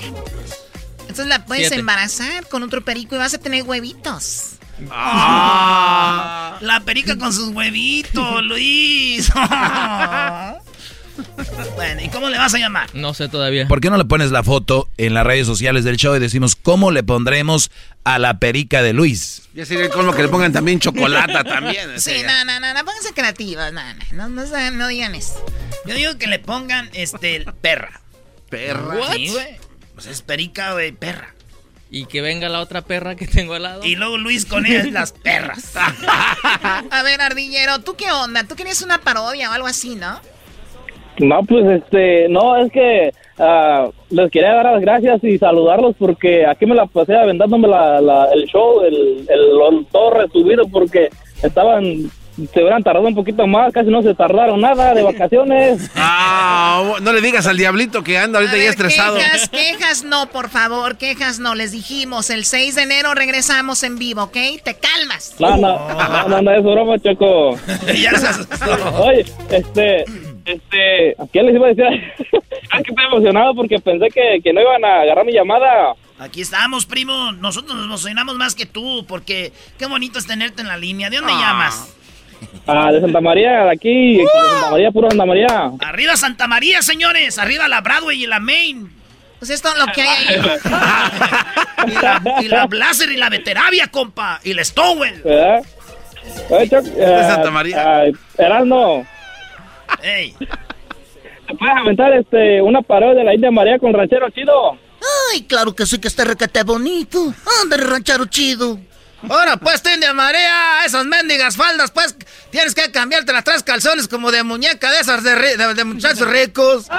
Entonces 1.02 1.26
la 1.28 1.44
puedes 1.46 1.68
Siete. 1.68 1.80
embarazar 1.80 2.48
con 2.48 2.62
otro 2.62 2.84
perico 2.84 3.14
y 3.14 3.18
vas 3.18 3.32
a 3.34 3.38
tener 3.38 3.62
huevitos. 3.62 4.56
Ah, 4.90 6.58
la 6.60 6.80
perica 6.80 7.16
con 7.16 7.32
sus 7.32 7.48
huevitos, 7.54 8.42
Luis. 8.44 9.30
bueno, 11.74 12.02
¿y 12.02 12.08
cómo 12.08 12.28
le 12.28 12.38
vas 12.38 12.54
a 12.54 12.58
llamar? 12.58 12.88
No 12.94 13.14
sé 13.14 13.28
todavía. 13.28 13.66
¿Por 13.68 13.80
qué 13.80 13.90
no 13.90 13.96
le 13.96 14.04
pones 14.04 14.30
la 14.30 14.42
foto 14.42 14.88
en 14.96 15.14
las 15.14 15.24
redes 15.24 15.46
sociales 15.46 15.84
del 15.84 15.96
show 15.96 16.14
y 16.16 16.18
decimos 16.18 16.56
cómo 16.56 16.90
le 16.90 17.02
pondremos 17.02 17.70
a 18.04 18.18
la 18.18 18.38
perica 18.38 18.82
de 18.82 18.92
Luis? 18.92 19.42
Ya 19.54 19.64
sería 19.64 19.88
con 19.88 20.06
lo 20.06 20.14
que 20.14 20.22
le 20.22 20.28
pongan 20.28 20.52
también 20.52 20.80
chocolate 20.80 21.44
también. 21.44 22.00
Sí, 22.00 22.10
sea. 22.10 22.44
no, 22.44 22.52
no, 22.52 22.60
no, 22.60 22.74
no, 22.74 22.84
pónganse 22.84 23.12
creativos, 23.14 23.72
no, 23.72 23.82
no, 24.12 24.28
no, 24.28 24.44
no, 24.44 24.70
no 24.70 24.88
digan 24.88 25.14
eso. 25.14 25.44
Yo 25.86 25.94
digo 25.94 26.18
que 26.18 26.26
le 26.26 26.38
pongan, 26.38 26.90
este, 26.92 27.44
perra. 27.60 28.00
Perra. 28.50 29.12
Sí, 29.12 29.28
güey. 29.28 29.58
Pues 29.94 30.06
es 30.06 30.22
perica, 30.22 30.72
güey, 30.72 30.92
perra. 30.92 31.34
Y 31.90 32.06
que 32.06 32.20
venga 32.20 32.48
la 32.48 32.60
otra 32.60 32.82
perra 32.82 33.14
que 33.14 33.26
tengo 33.26 33.54
al 33.54 33.62
lado. 33.62 33.84
Y 33.84 33.94
luego 33.94 34.18
Luis 34.18 34.44
con 34.44 34.66
ellas 34.66 34.90
las 34.90 35.12
perras. 35.12 35.72
A 36.90 37.02
ver, 37.04 37.20
Ardillero, 37.20 37.78
¿tú 37.80 37.94
qué 37.96 38.10
onda? 38.10 38.44
¿Tú 38.44 38.56
querías 38.56 38.82
una 38.82 38.98
parodia 38.98 39.50
o 39.50 39.52
algo 39.52 39.68
así, 39.68 39.94
no? 39.94 40.20
No, 41.18 41.40
pues 41.44 41.64
este, 41.82 42.28
no, 42.28 42.56
es 42.56 42.70
que 42.72 43.12
ah, 43.38 43.88
les 44.10 44.30
quería 44.30 44.54
dar 44.54 44.66
las 44.72 44.80
gracias 44.80 45.22
y 45.24 45.38
saludarlos 45.38 45.94
porque 45.98 46.44
aquí 46.46 46.66
me 46.66 46.74
la 46.74 46.86
pasé 46.86 47.14
aventándome 47.16 47.68
la, 47.68 48.00
la- 48.00 48.28
el 48.34 48.44
show, 48.46 48.82
el, 48.82 49.26
el, 49.28 49.86
todo 49.92 50.10
resubido 50.10 50.64
porque 50.68 51.08
estaban, 51.42 52.10
se 52.52 52.60
hubieran 52.60 52.82
tardado 52.82 53.06
un 53.08 53.14
poquito 53.14 53.46
más, 53.46 53.72
casi 53.72 53.88
no 53.88 54.02
se 54.02 54.14
tardaron 54.14 54.60
nada 54.60 54.92
de 54.94 55.02
vacaciones. 55.02 55.90
Ah, 56.78 56.96
no 57.00 57.12
le 57.12 57.20
digas 57.22 57.46
al 57.46 57.56
diablito 57.56 58.02
que 58.02 58.18
anda 58.18 58.38
ahorita 58.38 58.56
ya 58.58 58.68
estresado. 58.68 59.16
Quejas, 59.16 59.48
quejas 59.48 60.04
no, 60.04 60.26
por 60.28 60.50
favor, 60.50 60.98
quejas 60.98 61.38
no. 61.38 61.54
Les 61.54 61.72
dijimos, 61.72 62.28
el 62.28 62.44
6 62.44 62.74
de 62.74 62.82
enero 62.82 63.14
regresamos 63.14 63.82
en 63.82 63.96
vivo, 63.98 64.24
¿ok? 64.24 64.36
Te 64.62 64.74
calmas. 64.76 65.34
No, 65.38 65.56
no, 65.56 65.78
no, 65.88 66.28
no, 66.28 66.42
no, 66.42 66.50
es 66.50 66.62
broma, 66.62 66.98
Choco. 66.98 67.50
Oye, 69.00 69.24
este, 69.50 70.04
este, 70.46 71.16
¿qué 71.32 71.42
les 71.42 71.54
iba 71.54 71.66
a 71.66 71.74
decir? 71.74 71.84
es 72.18 72.30
que 72.84 72.90
estoy 72.90 73.04
emocionado 73.04 73.54
porque 73.54 73.78
pensé 73.78 74.08
que, 74.08 74.40
que 74.42 74.52
no 74.52 74.60
iban 74.62 74.84
a 74.84 75.02
agarrar 75.02 75.24
mi 75.24 75.32
llamada. 75.32 75.94
Aquí 76.18 76.40
estamos, 76.40 76.86
primo. 76.86 77.32
Nosotros 77.32 77.74
nos 77.76 77.84
emocionamos 77.84 78.36
más 78.36 78.54
que 78.54 78.64
tú, 78.66 79.04
porque 79.06 79.52
qué 79.78 79.86
bonito 79.86 80.18
es 80.18 80.26
tenerte 80.26 80.62
en 80.62 80.68
la 80.68 80.76
línea. 80.78 81.10
¿De 81.10 81.18
dónde 81.18 81.32
Ah. 81.34 81.40
llamas? 81.40 81.92
Ah, 82.66 82.92
de 82.92 83.00
Santa 83.00 83.20
María, 83.20 83.64
de 83.64 83.70
aquí, 83.70 84.16
de 84.18 84.24
Santa 84.26 84.70
María, 84.70 84.90
puro 84.90 85.08
Santa 85.10 85.24
María. 85.26 85.70
Arriba 85.80 86.16
Santa 86.16 86.46
María, 86.46 86.82
señores. 86.82 87.38
Arriba 87.38 87.66
la 87.68 87.80
Broadway 87.80 88.22
y 88.22 88.26
la 88.26 88.40
Main. 88.40 88.90
Pues 89.38 89.50
esto 89.50 89.68
es 89.68 89.78
lo 89.78 89.86
que 89.92 90.02
hay 90.02 90.08
ahí. 90.08 90.40
y, 91.86 91.92
la, 91.92 92.22
y 92.42 92.48
la 92.48 92.66
Blazer 92.66 93.10
y 93.10 93.16
la 93.16 93.28
Veteravia, 93.30 93.88
compa. 93.88 94.40
Y 94.44 94.54
la 94.54 94.64
Stowell. 94.64 95.22
¿Verdad? 95.22 95.62
Oye, 96.50 96.68
Choc, 96.68 96.84
De 96.84 97.22
Santa 97.22 97.50
María. 97.50 97.76
ah, 97.84 98.04
Erasmo, 98.38 99.06
Ey. 100.02 100.34
¿te 100.38 101.54
puedes 101.54 101.76
aventar 101.76 102.12
este, 102.14 102.60
una 102.62 102.82
parodia 102.82 103.14
de 103.20 103.24
la 103.24 103.34
India 103.34 103.50
María 103.50 103.78
con 103.78 103.92
ranchero 103.94 104.28
chido? 104.30 104.78
Ay, 105.32 105.44
claro 105.44 105.74
que 105.74 105.86
sí, 105.86 105.98
que 106.00 106.08
está 106.08 106.24
requete 106.24 106.62
bonito. 106.64 107.32
Anda, 107.62 107.76
ranchero 107.76 108.26
chido. 108.26 108.78
Ahora, 109.28 109.56
pues, 109.56 109.82
te 109.82 109.96
de 109.96 110.12
marea, 110.12 110.84
esas 110.84 111.04
mendigas 111.06 111.56
faldas, 111.56 111.90
pues, 111.90 112.16
tienes 112.50 112.74
que 112.74 112.90
cambiarte 112.92 113.32
las 113.32 113.44
tres 113.44 113.62
calzones 113.62 114.08
como 114.08 114.30
de 114.30 114.42
muñeca 114.42 114.90
de 114.90 115.00
esas 115.00 115.24
de, 115.24 115.34
ri- 115.36 115.56
de- 115.56 115.74
de 115.74 115.84
muchachos 115.84 116.28
ricos. 116.28 116.86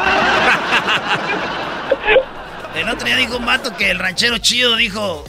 El 2.76 2.90
otro 2.90 3.06
día 3.08 3.16
dijo 3.16 3.38
un 3.38 3.46
vato 3.46 3.76
que 3.76 3.90
el 3.92 3.98
ranchero 4.00 4.38
chido 4.38 4.76
dijo... 4.76 5.26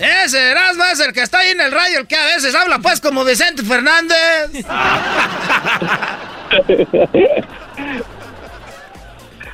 Ese 0.00 0.50
Erasmo 0.50 0.82
es 0.84 0.98
el 1.00 1.12
que 1.12 1.20
está 1.22 1.40
ahí 1.40 1.50
en 1.50 1.60
el 1.60 1.70
radio, 1.70 2.00
el 2.00 2.06
que 2.06 2.16
a 2.16 2.24
veces 2.24 2.54
habla, 2.54 2.78
pues, 2.78 3.00
como 3.00 3.22
Vicente 3.24 3.62
Fernández. 3.62 4.16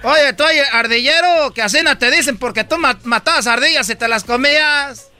Oye, 0.03 0.33
tú, 0.35 0.45
oye, 0.45 0.63
ardillero, 0.73 1.53
que 1.53 1.63
así 1.63 1.79
no 1.83 1.99
te 1.99 2.11
dicen 2.13 2.39
porque 2.39 2.63
tú 2.63 2.77
ma- 2.79 2.97
matabas 3.03 3.47
ardillas 3.49 3.89
y 3.91 3.97
te 3.97 4.07
las 4.07 4.23
comías. 4.23 5.11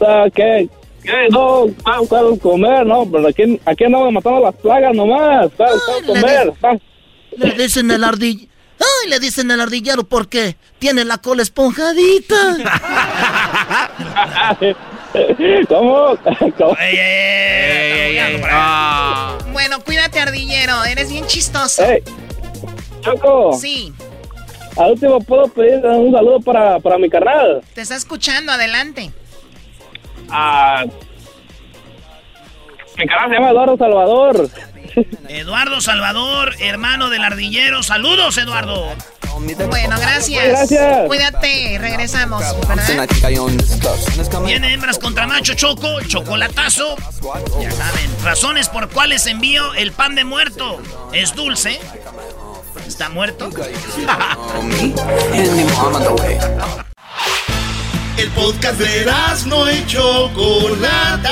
Ah, 0.00 0.26
¿Qué? 0.32 0.68
¿Qué? 1.02 1.28
No, 1.30 1.66
¿cuál, 1.82 2.06
cuál 2.08 2.38
comer? 2.38 2.86
No, 2.86 3.04
pero 3.10 3.26
aquí, 3.28 3.60
aquí 3.64 3.84
andamos 3.84 4.12
matando 4.12 4.40
las 4.40 4.54
plagas 4.54 4.94
nomás. 4.94 5.48
¿Cuál, 5.56 5.72
cuál 5.86 6.04
comer? 6.06 6.52
Ah, 6.62 6.76
Le 7.36 7.50
dicen 7.54 7.90
el 7.90 8.04
ardillero. 8.04 8.51
Ay, 8.82 9.10
le 9.10 9.20
dicen 9.20 9.50
el 9.50 9.60
ardillero 9.60 10.04
porque 10.04 10.56
tiene 10.78 11.04
la 11.04 11.18
cola 11.18 11.42
esponjadita. 11.42 12.56
¿Cómo? 15.68 16.16
¿Cómo? 16.58 16.76
Bueno, 19.52 19.80
cuídate, 19.84 20.20
ardillero. 20.20 20.84
Eres 20.84 21.10
bien 21.10 21.26
chistoso. 21.26 21.84
Ey, 21.84 22.02
Choco. 23.02 23.52
Sí, 23.58 23.92
Al 24.76 24.92
último, 24.92 25.20
¿puedo 25.20 25.48
pedir 25.48 25.84
un 25.84 26.12
saludo 26.12 26.40
para, 26.40 26.78
para 26.80 26.98
mi 26.98 27.10
carnal? 27.10 27.62
te 27.74 27.82
está 27.82 27.96
escuchando. 27.96 28.52
Adelante. 28.52 29.12
Ah, 30.30 30.84
mi 32.96 33.06
carnal 33.06 33.28
se 33.28 33.34
llama 33.34 33.50
Eduardo 33.50 33.76
Salvador. 33.76 34.48
Eduardo 35.28 35.80
Salvador, 35.80 36.54
hermano 36.60 37.10
del 37.10 37.24
ardillero. 37.24 37.82
Saludos, 37.82 38.36
Eduardo. 38.38 38.94
Bueno, 39.68 39.96
gracias. 39.98 40.44
Gracias. 40.48 41.06
Cuídate. 41.06 41.78
Regresamos, 41.78 42.42
¿verdad? 42.68 43.08
Viene 44.44 44.74
hembras 44.74 44.98
contra 44.98 45.26
macho 45.26 45.54
choco, 45.54 45.98
el 45.98 46.08
chocolatazo. 46.08 46.96
Ya 47.60 47.70
saben, 47.70 48.10
razones 48.22 48.68
por 48.68 48.88
cuales 48.90 49.26
envío 49.26 49.74
el 49.74 49.92
pan 49.92 50.14
de 50.14 50.24
muerto. 50.24 50.80
Es 51.12 51.34
dulce. 51.34 51.80
¿Está 52.86 53.08
muerto? 53.08 53.48
El 58.18 58.28
podcast 58.32 58.78
de 58.78 59.06
no 59.46 59.70
y 59.70 59.86
Chocolata. 59.86 61.30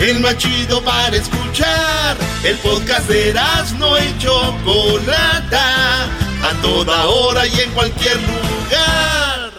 El 0.00 0.18
más 0.20 0.38
chido 0.38 0.82
para 0.82 1.14
escuchar. 1.14 2.16
El 2.42 2.56
podcast 2.56 3.06
de 3.06 3.30
y 3.32 4.18
Chocolata. 4.18 6.04
A 6.42 6.62
toda 6.62 7.06
hora 7.06 7.46
y 7.46 7.60
en 7.60 7.70
cualquier 7.72 8.16
lugar. 8.16 9.50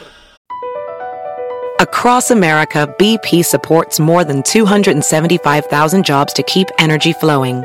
Across 1.80 2.32
America, 2.32 2.88
BP 2.98 3.46
supports 3.46 4.00
more 4.00 4.24
than 4.24 4.42
275,000 4.42 6.04
jobs 6.04 6.34
to 6.34 6.42
keep 6.44 6.68
energy 6.80 7.14
flowing. 7.14 7.64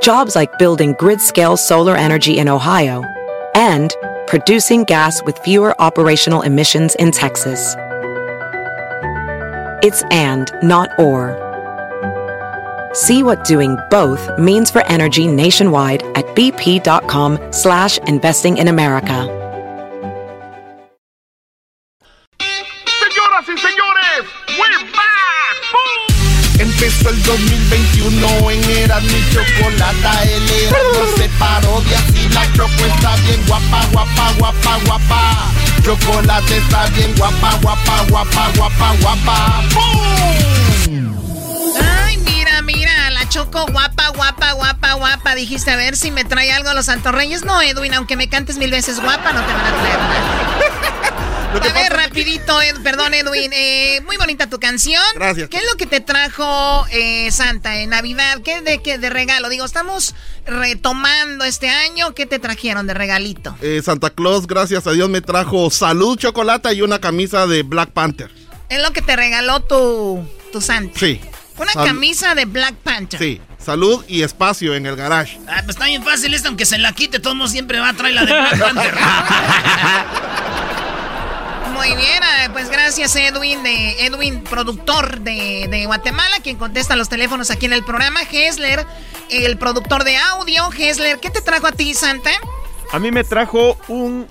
Jobs 0.00 0.36
like 0.36 0.58
building 0.58 0.94
grid 0.98 1.20
scale 1.20 1.56
solar 1.56 1.96
energy 1.96 2.38
in 2.38 2.48
Ohio 2.48 3.02
and 3.56 3.96
producing 4.28 4.84
gas 4.84 5.22
with 5.24 5.36
fewer 5.38 5.74
operational 5.80 6.42
emissions 6.42 6.94
in 6.96 7.10
Texas. 7.10 7.74
It's 9.84 10.02
and, 10.04 10.50
not 10.62 10.88
or. 10.98 11.36
See 12.94 13.22
what 13.22 13.44
doing 13.44 13.76
both 13.90 14.30
means 14.38 14.70
for 14.70 14.82
energy 14.86 15.26
nationwide 15.26 16.02
at 16.16 16.24
bp.com 16.34 17.38
slash 17.52 17.98
investing 18.08 18.56
in 18.56 18.68
America. 18.68 19.28
Señoras 22.40 23.46
y 23.46 23.58
señores, 23.58 24.24
we're 24.56 24.84
back. 24.96 25.56
¡Boom! 25.74 26.00
Empezó 26.60 27.10
el 27.10 27.22
2021 27.22 28.50
en 28.52 28.70
Eras 28.78 29.02
mi 29.02 29.20
chocolata. 29.34 30.22
El 30.22 30.50
Erasmo 30.64 31.04
se 31.18 31.28
parodia 31.38 32.00
y 32.14 32.32
la 32.32 32.50
choco 32.54 32.86
está 32.86 33.16
bien 33.26 33.44
guapa, 33.46 33.84
guapa, 33.92 34.32
guapa, 34.38 34.78
guapa. 34.86 35.73
Chocolate 35.84 36.56
está 36.56 36.86
bien 36.96 37.14
guapa, 37.14 37.58
guapa, 37.60 38.04
guapa, 38.08 38.50
guapa, 38.56 38.94
guapa. 39.02 39.62
¡Boom! 39.74 41.14
Ay, 41.78 42.16
mira, 42.16 42.62
mira, 42.62 43.10
la 43.10 43.28
choco 43.28 43.66
guapa, 43.66 44.08
guapa, 44.16 44.52
guapa, 44.52 44.94
guapa. 44.94 45.34
Dijiste 45.34 45.70
a 45.70 45.76
ver 45.76 45.94
si 45.94 46.10
me 46.10 46.24
trae 46.24 46.50
algo 46.52 46.70
a 46.70 46.74
los 46.74 46.86
Santos 46.86 47.14
Reyes. 47.14 47.44
No, 47.44 47.60
Edwin, 47.60 47.92
aunque 47.92 48.16
me 48.16 48.30
cantes 48.30 48.56
mil 48.56 48.70
veces 48.70 48.98
guapa, 48.98 49.34
no 49.34 49.42
te 49.42 49.52
van 49.52 49.66
a 49.66 49.76
traer. 49.76 49.98
A 51.62 51.72
ver, 51.72 51.92
rapidito, 51.92 52.60
Ed- 52.60 52.82
perdón, 52.82 53.14
Edwin. 53.14 53.50
eh, 53.52 54.00
muy 54.06 54.16
bonita 54.16 54.48
tu 54.48 54.58
canción. 54.58 55.02
Gracias. 55.14 55.48
¿Qué 55.48 55.58
es 55.58 55.64
lo 55.70 55.76
que 55.76 55.86
te 55.86 56.00
trajo 56.00 56.86
eh, 56.90 57.30
Santa 57.30 57.78
en 57.78 57.90
Navidad? 57.90 58.40
¿Qué 58.44 58.60
de, 58.60 58.82
qué 58.82 58.98
de 58.98 59.10
regalo? 59.10 59.48
Digo, 59.48 59.64
estamos 59.64 60.14
retomando 60.46 61.44
este 61.44 61.68
año. 61.70 62.14
¿Qué 62.14 62.26
te 62.26 62.38
trajeron 62.38 62.86
de 62.86 62.94
regalito? 62.94 63.56
Eh, 63.62 63.80
Santa 63.84 64.10
Claus, 64.10 64.46
gracias 64.46 64.86
a 64.86 64.92
Dios, 64.92 65.08
me 65.08 65.20
trajo 65.20 65.70
salud, 65.70 66.18
chocolate 66.18 66.72
y 66.74 66.82
una 66.82 66.98
camisa 67.00 67.46
de 67.46 67.62
Black 67.62 67.90
Panther. 67.90 68.30
Es 68.68 68.82
lo 68.82 68.92
que 68.92 69.02
te 69.02 69.14
regaló 69.16 69.60
tu, 69.60 70.26
tu 70.52 70.60
Santa. 70.60 70.98
Sí. 70.98 71.20
Una 71.56 71.72
Sal- 71.72 71.86
camisa 71.86 72.34
de 72.34 72.46
Black 72.46 72.74
Panther. 72.82 73.20
Sí, 73.20 73.40
salud 73.64 74.04
y 74.08 74.22
espacio 74.22 74.74
en 74.74 74.86
el 74.86 74.96
garage. 74.96 75.38
Ah, 75.46 75.60
pues 75.64 75.76
está 75.76 75.84
bien 75.86 76.02
fácil 76.02 76.34
esto, 76.34 76.48
aunque 76.48 76.66
se 76.66 76.78
la 76.78 76.92
quite, 76.92 77.20
todo 77.20 77.32
el 77.34 77.38
mundo 77.38 77.50
siempre 77.52 77.78
va 77.78 77.90
a 77.90 77.94
traer 77.94 78.14
la 78.14 78.24
de 78.24 78.32
Black 78.32 78.58
Panther. 78.58 78.94
Muy 81.74 81.88
bien, 81.96 82.22
ah, 82.22 82.48
pues 82.52 82.70
gracias 82.70 83.16
Edwin, 83.16 83.62
de 83.64 84.06
Edwin, 84.06 84.44
productor 84.44 85.20
de, 85.20 85.66
de 85.68 85.86
Guatemala, 85.86 86.36
quien 86.42 86.56
contesta 86.56 86.94
los 86.94 87.08
teléfonos 87.08 87.50
aquí 87.50 87.66
en 87.66 87.72
el 87.72 87.84
programa. 87.84 88.20
Hesler, 88.22 88.86
el 89.28 89.58
productor 89.58 90.04
de 90.04 90.16
audio. 90.16 90.70
Hesler, 90.72 91.18
¿qué 91.18 91.30
te 91.30 91.40
trajo 91.40 91.66
a 91.66 91.72
ti, 91.72 91.92
Santa? 91.92 92.30
A 92.92 92.98
mí 93.00 93.10
me 93.10 93.24
trajo 93.24 93.76
un 93.88 94.26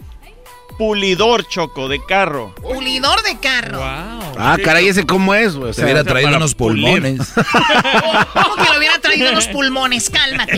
pulidor, 0.78 1.48
Choco, 1.48 1.88
de 1.88 2.04
carro. 2.04 2.54
Pulidor 2.56 3.22
de 3.24 3.38
carro. 3.40 3.80
Ah, 3.84 4.58
caray, 4.64 4.88
¿ese 4.88 5.06
cómo 5.06 5.34
es, 5.34 5.56
güey? 5.56 5.70
O 5.72 5.74
Se 5.74 5.84
hubiera 5.84 6.04
traído 6.04 6.36
unos 6.36 6.56
pulir. 6.56 6.86
pulmones. 7.02 7.22
¿Cómo 8.34 8.56
que 8.56 8.72
le 8.72 8.78
hubiera 8.78 9.00
traído 9.00 9.32
los 9.32 9.48
pulmones? 9.48 10.10
Cálmate. 10.10 10.54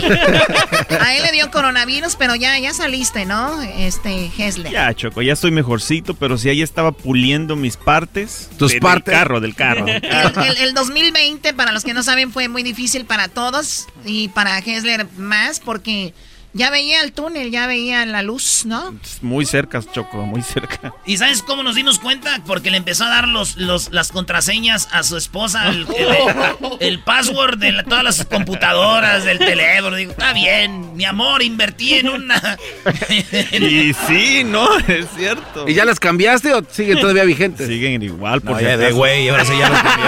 A 1.00 1.16
él 1.16 1.24
le 1.24 1.32
dio 1.34 1.52
coronavirus, 1.52 2.16
pero 2.16 2.36
ya, 2.36 2.58
ya 2.60 2.74
saliste, 2.74 3.26
¿no? 3.26 3.62
Este, 3.62 4.32
Hesler. 4.38 4.72
Ya, 4.72 4.94
Choco, 4.94 5.22
ya 5.22 5.34
estoy 5.34 5.52
mejorcito, 5.52 6.14
pero 6.14 6.38
sí 6.38 6.50
ahí 6.50 6.62
estaba 6.62 6.92
puliendo 6.92 7.56
mis 7.56 7.78
partes. 7.78 8.50
Tus 8.58 8.72
de- 8.72 8.80
partes. 8.80 9.06
Del 9.06 9.14
carro, 9.14 9.40
del 9.42 9.56
carro. 9.56 9.86
El, 9.88 10.04
el- 10.48 10.58
el 10.58 10.74
2020, 10.74 11.54
para 11.54 11.72
los 11.72 11.84
que 11.84 11.94
no 11.94 12.02
saben, 12.04 12.32
fue 12.32 12.48
muy 12.48 12.64
difícil 12.64 13.06
para 13.06 13.28
todos 13.28 13.88
y 14.06 14.30
para 14.30 14.58
Hesler 14.60 15.06
más 15.18 15.60
porque 15.60 16.14
ya 16.56 16.70
veía 16.72 17.02
el 17.02 17.12
túnel, 17.12 17.52
ya 17.52 17.68
veía 17.68 18.06
la 18.06 18.22
luz, 18.24 18.66
¿no? 18.66 18.96
Muy 19.22 19.46
cerca, 19.46 19.82
Choco, 19.94 20.18
muy 20.26 20.42
cerca. 20.42 20.94
¿Y 21.06 21.18
sabes 21.18 21.42
cómo 21.44 21.62
nos 21.64 21.76
dimos 21.76 22.00
cuenta? 22.00 22.40
Porque 22.48 22.72
le 22.72 22.78
empezó 22.78 23.04
a 23.04 23.10
dar 23.10 23.28
los, 23.28 23.58
los, 23.58 23.92
las 23.92 24.12
contraseñas 24.12 24.88
a 24.92 25.04
su 25.04 25.18
esposa, 25.18 25.68
el, 25.70 25.86
el- 25.96 26.78
el 26.80 27.00
password 27.04 27.58
de 27.60 27.74
la- 27.74 27.84
todas 27.84 28.04
las 28.04 28.26
computadoras, 28.26 29.26
del 29.26 29.38
teléfono. 29.38 29.98
Digo, 29.98 30.12
está 30.12 30.32
bien, 30.34 30.96
mi 30.96 31.04
amor, 31.06 31.44
invertí 31.44 31.96
en 31.96 32.10
una... 32.10 32.58
Y 33.52 33.94
sí, 34.08 34.44
no, 34.46 34.78
es 34.80 35.08
cierto. 35.16 35.68
¿Y 35.68 35.74
ya 35.74 35.84
las 35.86 36.00
cambiaste 36.00 36.54
o 36.54 36.64
siguen 36.72 37.00
todavía 37.00 37.24
vigentes? 37.26 37.68
Siguen 37.68 38.02
igual, 38.02 38.42
por 38.42 38.54
No, 38.54 38.60
si 38.60 38.66
ya 38.66 38.78
de 38.78 38.92
güey, 38.92 39.28
ahora 39.30 39.44
sí 39.46 39.54
ya 39.60 39.70
los 39.70 39.82
cambió. 39.82 40.06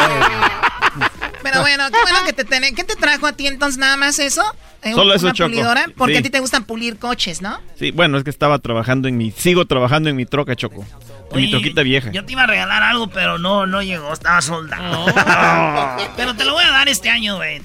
Pero 1.50 1.62
bueno, 1.62 1.86
qué 1.92 1.98
bueno 2.02 2.20
que 2.26 2.34
te 2.34 2.44
ten- 2.46 2.76
¿Qué 2.76 2.84
te 2.84 2.96
trajo 2.96 3.28
a 3.28 3.34
ti 3.34 3.48
entonces 3.48 3.78
nada 3.78 3.98
más 3.98 4.20
eso? 4.20 4.44
Eh, 4.84 4.94
Solo 4.94 5.14
eso, 5.14 5.26
una 5.26 5.34
Choco. 5.34 5.50
pulidora, 5.50 5.86
porque 5.98 6.14
Sí. 6.14 6.20
a 6.20 6.24
ti 6.24 6.30
te 6.30 6.40
gustan 6.40 6.64
pulir 6.66 6.98
coches, 6.98 7.42
¿no? 7.42 7.60
Sí, 7.80 7.92
bueno, 7.92 8.18
es 8.18 8.24
que 8.24 8.30
estaba 8.30 8.60
trabajando 8.60 9.08
en 9.08 9.18
mi... 9.18 9.32
Sigo 9.32 9.66
trabajando 9.66 10.10
en 10.10 10.16
mi 10.16 10.26
troca, 10.26 10.56
Choco. 10.56 10.86
En 11.32 11.38
mi 11.38 11.44
Oye, 11.44 11.52
troquita 11.52 11.82
vieja. 11.82 12.12
Yo 12.12 12.24
te 12.24 12.32
iba 12.34 12.44
a 12.44 12.48
regalar 12.48 12.84
algo, 12.84 13.08
pero 13.10 13.38
no, 13.38 13.66
no 13.66 13.82
llegó, 13.82 14.14
estaba 14.14 14.42
soldado. 14.42 15.06
pero 16.16 16.36
te 16.36 16.46
lo 16.46 16.54
voy 16.54 16.64
a 16.64 16.72
dar 16.72 16.88
este 16.88 17.10
año, 17.10 17.36
güey. 17.38 17.60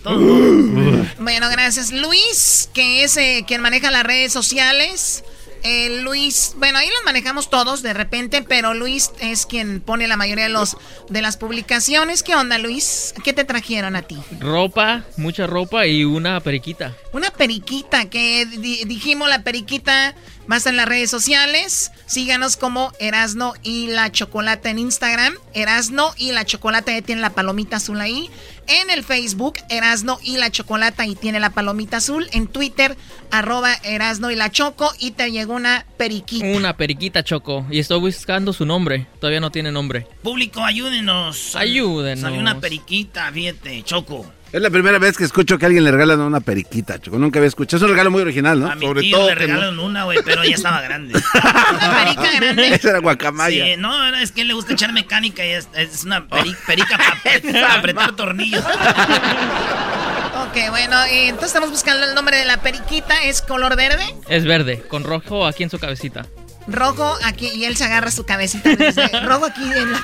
Bueno, 1.18 1.48
gracias. 1.50 1.92
Luis, 1.92 2.70
que 2.74 3.04
es 3.04 3.16
eh, 3.16 3.44
quien 3.46 3.60
maneja 3.60 3.90
las 3.90 4.02
redes 4.04 4.32
sociales. 4.32 5.22
Eh, 5.64 6.00
Luis, 6.02 6.54
bueno, 6.56 6.78
ahí 6.78 6.88
los 6.88 7.04
manejamos 7.04 7.48
todos 7.48 7.82
de 7.82 7.92
repente, 7.92 8.42
pero 8.42 8.74
Luis 8.74 9.10
es 9.20 9.46
quien 9.46 9.80
pone 9.80 10.08
la 10.08 10.16
mayoría 10.16 10.44
de 10.44 10.50
los 10.50 10.76
de 11.08 11.22
las 11.22 11.36
publicaciones. 11.36 12.22
¿Qué 12.22 12.34
onda, 12.34 12.58
Luis? 12.58 13.14
¿Qué 13.22 13.32
te 13.32 13.44
trajeron 13.44 13.94
a 13.94 14.02
ti? 14.02 14.18
Ropa, 14.40 15.04
mucha 15.16 15.46
ropa 15.46 15.86
y 15.86 16.04
una 16.04 16.40
periquita. 16.40 16.94
Una 17.12 17.30
periquita, 17.30 18.10
que 18.10 18.46
di- 18.46 18.84
dijimos 18.86 19.28
la 19.28 19.42
periquita 19.44 20.14
más 20.48 20.66
en 20.66 20.76
las 20.76 20.86
redes 20.88 21.10
sociales. 21.10 21.92
Síganos 22.06 22.56
como 22.56 22.92
Erasno 22.98 23.54
y 23.62 23.86
la 23.86 24.10
Chocolata 24.10 24.68
en 24.70 24.78
Instagram. 24.80 25.34
Erasno 25.54 26.12
y 26.16 26.32
la 26.32 26.44
Chocolata 26.44 26.90
ya 26.92 27.02
tiene 27.02 27.20
la 27.20 27.30
palomita 27.30 27.76
azul 27.76 28.00
ahí. 28.00 28.28
En 28.68 28.90
el 28.90 29.02
Facebook, 29.02 29.54
Erasno 29.68 30.18
y 30.22 30.36
la 30.36 30.50
Chocolata 30.50 31.06
y 31.06 31.14
tiene 31.14 31.40
la 31.40 31.50
palomita 31.50 31.98
azul. 31.98 32.28
En 32.32 32.46
Twitter, 32.46 32.96
arroba 33.30 33.74
Erasno 33.82 34.30
y 34.30 34.36
la 34.36 34.50
Choco 34.50 34.90
y 34.98 35.12
te 35.12 35.30
llegó 35.30 35.54
una 35.54 35.84
periquita. 35.96 36.46
Una 36.46 36.76
periquita, 36.76 37.24
Choco. 37.24 37.66
Y 37.70 37.78
estoy 37.78 38.00
buscando 38.00 38.52
su 38.52 38.64
nombre. 38.64 39.06
Todavía 39.20 39.40
no 39.40 39.50
tiene 39.50 39.72
nombre. 39.72 40.06
Público, 40.22 40.64
ayúdenos. 40.64 41.56
Ayúdenos. 41.56 42.20
Salió 42.20 42.40
una 42.40 42.60
periquita, 42.60 43.30
fíjate, 43.32 43.82
Choco. 43.82 44.26
Es 44.52 44.60
la 44.60 44.68
primera 44.68 44.98
vez 44.98 45.16
que 45.16 45.24
escucho 45.24 45.56
que 45.58 45.64
a 45.64 45.68
alguien 45.68 45.82
le 45.82 45.90
regalan 45.90 46.20
una 46.20 46.40
periquita, 46.40 47.00
chico. 47.00 47.18
Nunca 47.18 47.38
había 47.38 47.48
escuchado. 47.48 47.78
Es 47.78 47.82
un 47.84 47.88
regalo 47.88 48.10
muy 48.10 48.20
original, 48.20 48.60
¿no? 48.60 48.70
A 48.70 48.74
mi 48.74 48.86
tío 49.00 49.26
le 49.26 49.34
regalaron 49.34 49.78
una, 49.78 50.04
güey, 50.04 50.18
pero 50.22 50.44
ya 50.44 50.54
estaba 50.54 50.82
grande. 50.82 51.14
¿Una 51.14 52.04
perica 52.14 52.30
grande? 52.38 52.74
Esa 52.74 52.90
era 52.90 52.98
guacamaya. 52.98 53.64
Sí, 53.64 53.76
no, 53.78 54.14
es 54.16 54.30
que 54.30 54.44
le 54.44 54.52
gusta 54.52 54.74
echar 54.74 54.92
mecánica 54.92 55.42
y 55.46 55.52
es, 55.52 55.68
es 55.74 56.04
una 56.04 56.28
peri- 56.28 56.54
perica 56.66 56.98
para 56.98 57.74
apretar 57.78 58.12
tornillos. 58.14 58.62
Ok, 58.62 60.68
bueno, 60.70 60.96
y 61.10 61.18
entonces 61.28 61.46
estamos 61.48 61.70
buscando 61.70 62.04
el 62.06 62.14
nombre 62.14 62.36
de 62.36 62.44
la 62.44 62.60
periquita. 62.60 63.24
¿Es 63.24 63.40
color 63.40 63.74
verde? 63.74 64.04
Es 64.28 64.44
verde, 64.44 64.82
con 64.86 65.04
rojo 65.04 65.46
aquí 65.46 65.62
en 65.62 65.70
su 65.70 65.78
cabecita. 65.78 66.26
Rojo 66.68 67.16
aquí 67.24 67.48
y 67.48 67.64
él 67.64 67.76
se 67.76 67.84
agarra 67.84 68.10
su 68.10 68.24
cabecita. 68.24 68.70
y 68.70 68.76
dice, 68.76 69.08
rojo 69.24 69.46
aquí 69.46 69.62
en 69.62 69.92
la... 69.92 70.00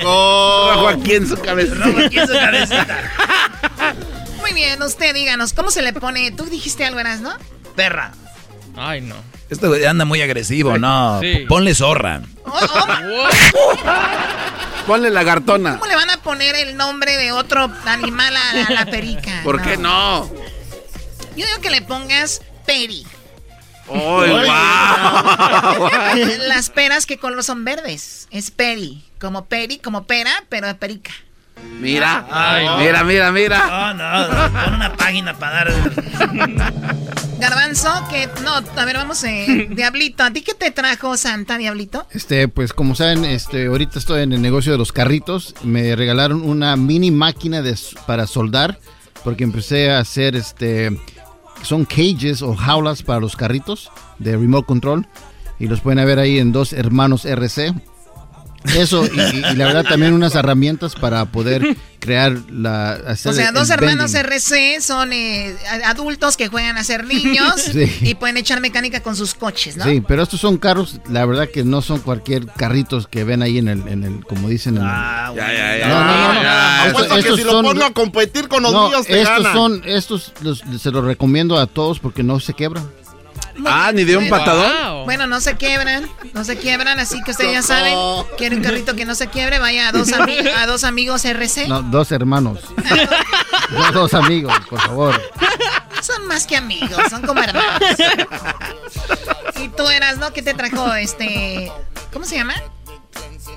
Rojo 0.00 0.88
aquí 0.88 1.14
en 1.14 1.28
su 1.28 1.36
cabeza. 1.36 1.74
Rojo 1.74 1.98
aquí 2.06 2.18
en 2.18 2.26
su 2.26 2.32
cabecita. 2.34 3.10
Muy 4.40 4.52
bien, 4.52 4.82
usted 4.82 5.14
díganos, 5.14 5.52
¿cómo 5.52 5.70
se 5.70 5.82
le 5.82 5.92
pone? 5.92 6.30
Tú 6.32 6.44
dijiste 6.46 6.84
algo, 6.84 6.98
eras, 7.00 7.20
¿no? 7.20 7.32
Perra. 7.76 8.12
Ay, 8.76 9.00
no. 9.02 9.14
Este 9.50 9.66
güey 9.68 9.84
anda 9.84 10.04
muy 10.06 10.22
agresivo, 10.22 10.78
no. 10.78 11.20
Sí. 11.20 11.44
Ponle 11.48 11.74
zorra. 11.74 12.22
Ponle 14.86 15.10
lagartona. 15.10 15.72
¿Cómo 15.78 15.86
le 15.86 15.94
van 15.94 16.10
a 16.10 16.16
poner 16.22 16.54
el 16.56 16.76
nombre 16.76 17.16
de 17.18 17.32
otro 17.32 17.70
animal 17.84 18.34
a, 18.36 18.66
a 18.66 18.72
la 18.72 18.86
perica? 18.86 19.40
¿Por 19.44 19.60
qué 19.62 19.76
no? 19.76 20.28
Yo 21.36 21.46
digo 21.46 21.60
que 21.60 21.70
le 21.70 21.82
pongas 21.82 22.40
peri. 22.66 23.06
¡Ay, 23.88 24.30
guau! 24.44 25.90
Las 26.48 26.70
peras, 26.70 27.06
¿qué 27.06 27.18
color 27.18 27.42
son 27.42 27.64
verdes? 27.64 28.28
Es 28.30 28.50
peri. 28.50 29.02
Como 29.20 29.46
peri, 29.46 29.78
como 29.78 30.04
pera, 30.04 30.30
pero 30.48 30.66
de 30.66 30.74
perica. 30.74 31.12
Mira, 31.80 32.26
Ay, 32.30 32.66
no. 32.66 32.78
mira, 32.78 33.04
mira, 33.04 33.32
mira. 33.32 33.94
No, 33.94 33.94
no, 33.94 34.52
pon 34.64 34.74
una 34.74 34.96
página 34.96 35.34
para 35.38 35.64
dar. 35.64 35.72
Garbanzo, 37.38 37.90
que 38.08 38.28
no, 38.44 38.54
a 38.54 38.84
ver, 38.84 38.96
vamos, 38.96 39.22
eh, 39.24 39.68
Diablito, 39.70 40.22
¿a 40.22 40.30
ti 40.32 40.42
qué 40.42 40.54
te 40.54 40.70
trajo 40.70 41.16
Santa, 41.16 41.58
Diablito? 41.58 42.06
Este, 42.10 42.46
pues 42.48 42.72
como 42.72 42.94
saben, 42.94 43.24
este, 43.24 43.66
ahorita 43.66 43.98
estoy 43.98 44.22
en 44.22 44.32
el 44.32 44.40
negocio 44.42 44.72
de 44.72 44.78
los 44.78 44.92
carritos. 44.92 45.54
Me 45.62 45.94
regalaron 45.96 46.42
una 46.42 46.76
mini 46.76 47.10
máquina 47.10 47.62
de, 47.62 47.76
para 48.06 48.26
soldar 48.26 48.78
porque 49.24 49.44
empecé 49.44 49.90
a 49.90 49.98
hacer, 50.00 50.36
este, 50.36 50.96
son 51.62 51.84
cages 51.84 52.42
o 52.42 52.54
jaulas 52.54 53.02
para 53.02 53.20
los 53.20 53.36
carritos 53.36 53.90
de 54.18 54.36
remote 54.36 54.66
control 54.66 55.06
y 55.58 55.66
los 55.66 55.80
pueden 55.80 56.04
ver 56.04 56.18
ahí 56.18 56.38
en 56.38 56.52
dos 56.52 56.72
hermanos 56.72 57.24
RC. 57.24 57.74
Eso 58.76 59.04
y, 59.06 59.20
y- 59.20 59.40
la 59.56 59.66
verdad 59.66 59.84
también 59.84 60.12
unas 60.12 60.34
herramientas 60.34 60.94
para 60.94 61.24
poder 61.26 61.76
crear 61.98 62.36
la 62.50 62.92
hacer 62.92 63.32
O 63.32 63.34
sea, 63.34 63.52
dos 63.52 63.70
hermanos 63.70 64.12
bending. 64.12 64.32
RC 64.32 64.80
son 64.80 65.12
eh, 65.12 65.54
adultos 65.84 66.36
que 66.36 66.48
juegan 66.48 66.76
a 66.76 66.84
ser 66.84 67.04
niños 67.06 67.54
Sí. 67.72 67.90
y 68.02 68.14
pueden 68.14 68.36
echar 68.36 68.60
mecánica 68.60 69.00
con 69.02 69.14
sus 69.16 69.34
coches, 69.34 69.76
¿no? 69.76 69.84
Sí, 69.84 70.00
pero 70.06 70.22
estos 70.22 70.40
son 70.40 70.58
carros, 70.58 71.00
la 71.10 71.24
verdad 71.26 71.48
que 71.52 71.64
no 71.64 71.82
son 71.82 72.00
cualquier 72.00 72.46
carritos 72.46 73.06
que 73.08 73.24
ven 73.24 73.42
ahí 73.42 73.58
en 73.58 73.68
el, 73.68 73.86
en 73.88 74.04
el 74.04 74.24
como 74.26 74.48
dicen 74.48 74.76
en 74.76 74.82
el- 74.82 74.88
Ya, 74.88 75.32
ya, 75.36 75.78
ya. 75.78 75.88
No, 75.88 76.00
no, 76.04 76.04
no, 76.04 76.32
no. 76.34 76.40
Ah, 76.44 76.84
Estos- 76.86 77.02
apuesto 77.02 77.14
que 77.14 77.20
estos 77.20 77.38
si 77.38 77.44
lo 77.44 77.52
son- 77.52 77.64
pongo 77.66 77.84
a 77.84 77.90
competir 77.92 78.48
con 78.48 78.62
los 78.62 78.72
No, 78.72 78.88
míos, 78.88 79.06
te 79.06 79.20
estos 79.20 79.38
gana. 79.42 79.52
son, 79.52 79.82
estos 79.86 80.32
los- 80.42 80.62
se 80.80 80.90
los 80.90 81.04
recomiendo 81.04 81.58
a 81.58 81.66
todos 81.66 81.98
porque 82.00 82.22
no 82.22 82.40
se 82.40 82.54
quebran. 82.54 82.84
Ah, 83.66 83.90
ni 83.94 84.04
de 84.04 84.16
un 84.16 84.28
Bueno, 84.28 84.44
patadón. 84.44 85.04
Bueno, 85.04 85.26
no 85.26 85.40
se 85.40 85.56
quiebran, 85.56 86.08
no 86.32 86.44
se 86.44 86.56
quiebran, 86.56 86.98
así 86.98 87.22
que 87.22 87.32
ustedes 87.32 87.52
ya 87.52 87.62
saben, 87.62 87.94
quiere 88.38 88.56
un 88.56 88.62
carrito 88.62 88.94
que 88.96 89.04
no 89.04 89.14
se 89.14 89.28
quiebre, 89.28 89.58
vaya 89.58 89.88
a 89.88 89.92
dos, 89.92 90.08
ami- 90.12 90.48
a 90.56 90.66
dos 90.66 90.84
amigos 90.84 91.24
RC. 91.24 91.68
No, 91.68 91.82
dos 91.82 92.12
hermanos. 92.12 92.60
no, 93.70 93.92
dos 93.92 94.14
amigos, 94.14 94.54
por 94.68 94.80
favor. 94.80 95.22
Son 96.02 96.26
más 96.26 96.46
que 96.46 96.56
amigos, 96.56 96.98
son 97.10 97.22
como 97.22 97.42
hermanos. 97.42 97.80
y 99.62 99.68
tú 99.68 99.86
eras, 99.88 100.18
¿no? 100.18 100.32
¿Qué 100.32 100.42
te 100.42 100.54
trajo 100.54 100.92
este... 100.94 101.70
¿Cómo 102.12 102.24
se 102.24 102.36
llama? 102.36 102.54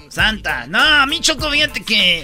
Santa. 0.10 0.66
No, 0.68 0.80
a 0.80 1.06
mí 1.06 1.20
Choco, 1.20 1.50
fíjate 1.52 1.84
que 1.84 2.20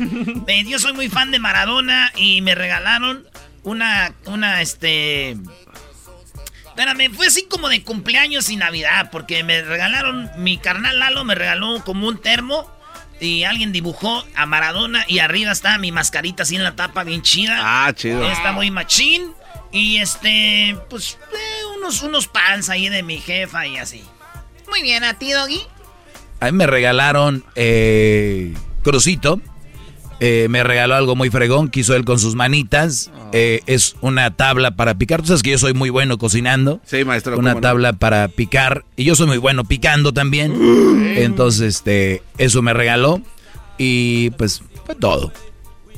eh, 0.47 0.63
yo 0.67 0.79
soy 0.79 0.93
muy 0.93 1.09
fan 1.09 1.31
de 1.31 1.39
Maradona 1.39 2.11
y 2.15 2.41
me 2.41 2.55
regalaron 2.55 3.25
una, 3.63 4.13
una, 4.25 4.61
este... 4.61 5.37
Espérame, 6.71 7.13
fue 7.13 7.27
así 7.27 7.43
como 7.43 7.67
de 7.67 7.83
cumpleaños 7.83 8.49
y 8.49 8.55
Navidad, 8.55 9.09
porque 9.11 9.43
me 9.43 9.61
regalaron, 9.61 10.31
mi 10.37 10.57
carnal 10.57 10.99
Lalo 10.99 11.25
me 11.25 11.35
regaló 11.35 11.83
como 11.83 12.07
un 12.07 12.17
termo 12.17 12.65
y 13.19 13.43
alguien 13.43 13.73
dibujó 13.73 14.23
a 14.35 14.45
Maradona 14.45 15.03
y 15.07 15.19
arriba 15.19 15.51
está 15.51 15.77
mi 15.77 15.91
mascarita 15.91 16.43
así 16.43 16.55
en 16.55 16.63
la 16.63 16.77
tapa 16.77 17.03
bien 17.03 17.21
chida. 17.23 17.57
Ah, 17.59 17.93
chido. 17.93 18.29
Está 18.31 18.53
muy 18.53 18.71
machín 18.71 19.33
y 19.73 19.97
este, 19.97 20.77
pues, 20.89 21.17
eh, 21.33 21.65
unos, 21.77 22.01
unos 22.03 22.27
pants 22.27 22.69
ahí 22.69 22.87
de 22.87 23.03
mi 23.03 23.19
jefa 23.19 23.67
y 23.67 23.77
así. 23.77 24.03
Muy 24.69 24.81
bien, 24.81 25.03
¿a 25.03 25.19
ti, 25.19 25.33
Doggy? 25.33 25.61
A 26.39 26.45
mí 26.45 26.53
me 26.53 26.67
regalaron 26.67 27.43
eh, 27.55 28.53
Crucito. 28.81 29.41
Eh, 30.23 30.45
me 30.51 30.63
regaló 30.63 30.93
algo 30.93 31.15
muy 31.15 31.31
fregón 31.31 31.69
que 31.69 31.79
hizo 31.79 31.95
él 31.95 32.05
con 32.05 32.19
sus 32.19 32.35
manitas. 32.35 33.09
Eh, 33.33 33.61
es 33.65 33.95
una 34.01 34.35
tabla 34.35 34.75
para 34.75 34.93
picar. 34.93 35.21
Tú 35.21 35.27
sabes 35.29 35.41
que 35.41 35.49
yo 35.49 35.57
soy 35.57 35.73
muy 35.73 35.89
bueno 35.89 36.19
cocinando. 36.19 36.79
Sí, 36.85 37.03
maestro. 37.03 37.39
Una 37.39 37.55
no. 37.55 37.59
tabla 37.59 37.93
para 37.93 38.27
picar. 38.27 38.85
Y 38.95 39.03
yo 39.03 39.15
soy 39.15 39.25
muy 39.25 39.39
bueno 39.39 39.63
picando 39.63 40.13
también. 40.13 40.53
Entonces, 41.17 41.75
este, 41.77 42.21
eso 42.37 42.61
me 42.61 42.71
regaló. 42.75 43.19
Y 43.79 44.29
pues 44.31 44.61
fue 44.85 44.93
todo. 44.93 45.33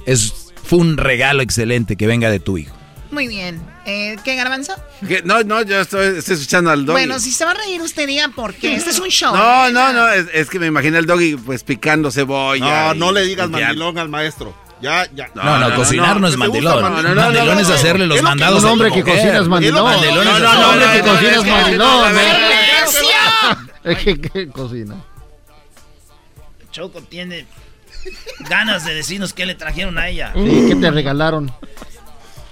Es, 0.05 0.53
fue 0.63 0.79
un 0.79 0.95
regalo 0.95 1.41
excelente 1.41 1.97
que 1.97 2.07
venga 2.07 2.31
de 2.31 2.39
tu 2.39 2.57
hijo. 2.57 2.73
Muy 3.11 3.27
bien. 3.27 3.59
Eh, 3.85 4.15
¿Qué, 4.23 4.35
Garbanzo? 4.35 4.73
¿Qué? 5.05 5.21
No, 5.25 5.43
no, 5.43 5.61
yo 5.61 5.81
estoy, 5.81 6.17
estoy 6.17 6.35
escuchando 6.35 6.69
al 6.71 6.85
doggy. 6.85 6.93
Bueno, 6.93 7.19
si 7.19 7.31
se 7.31 7.43
va 7.43 7.51
a 7.51 7.55
reír 7.55 7.81
usted, 7.81 8.07
diga 8.07 8.29
por 8.29 8.53
qué. 8.53 8.75
Este 8.75 8.91
es 8.91 8.99
un 8.99 9.09
show. 9.09 9.35
No, 9.35 9.67
¿eh? 9.67 9.71
no, 9.71 9.91
no, 9.91 10.07
es, 10.09 10.27
es 10.33 10.49
que 10.49 10.57
me 10.59 10.67
imaginé 10.67 10.97
al 10.99 11.05
doggy 11.05 11.35
pues 11.35 11.63
picando 11.63 12.09
cebolla. 12.09 12.93
No, 12.93 13.07
no 13.07 13.11
le 13.11 13.23
digas 13.23 13.49
mandilón 13.49 13.97
al 13.97 14.07
maestro. 14.09 14.55
Ya, 14.81 15.07
ya. 15.13 15.29
No, 15.33 15.59
no, 15.59 15.75
cocinar 15.75 16.19
no, 16.19 16.27
es 16.27 16.33
¿Te 16.33 16.37
gusta 16.47 16.81
mandilón. 16.81 17.15
mandilón? 17.15 17.59
es 17.59 17.69
hacerle 17.69 18.05
los 18.07 18.17
Es 18.17 18.23
mandados. 18.23 18.59
Un 18.59 18.65
a 18.65 18.67
tu 18.67 18.73
hombre 18.73 18.91
que 18.91 19.03
cocina 19.03 19.37
es 19.39 19.47
mandilón. 19.47 19.83
Mandilón 19.83 20.27
es 20.27 20.39
no, 20.39 20.69
hombre 20.69 20.85
que 20.93 21.01
cocina 21.01 21.31
es 21.31 21.37
es 21.37 21.43
que- 21.43 21.51
mandilón. 21.51 22.13
Es 23.83 23.97
que 23.99 24.21
¿qué 24.21 24.47
cocina. 24.49 24.95
Choco 26.71 27.01
tiene 27.03 27.45
ganas 28.49 28.85
de 28.85 28.95
decirnos 28.95 29.33
qué 29.33 29.45
le 29.45 29.55
trajeron 29.55 29.97
a 29.97 30.09
ella. 30.09 30.31
Sí, 30.33 30.65
¿qué 30.69 30.75
te 30.75 30.89
regalaron? 30.91 31.51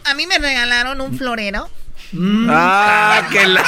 A 0.03 0.13
mí 0.13 0.27
me 0.27 0.37
regalaron 0.37 1.01
un 1.01 1.17
florero. 1.17 1.69
Ah, 2.49 3.27
que 3.31 3.45
la... 3.47 3.63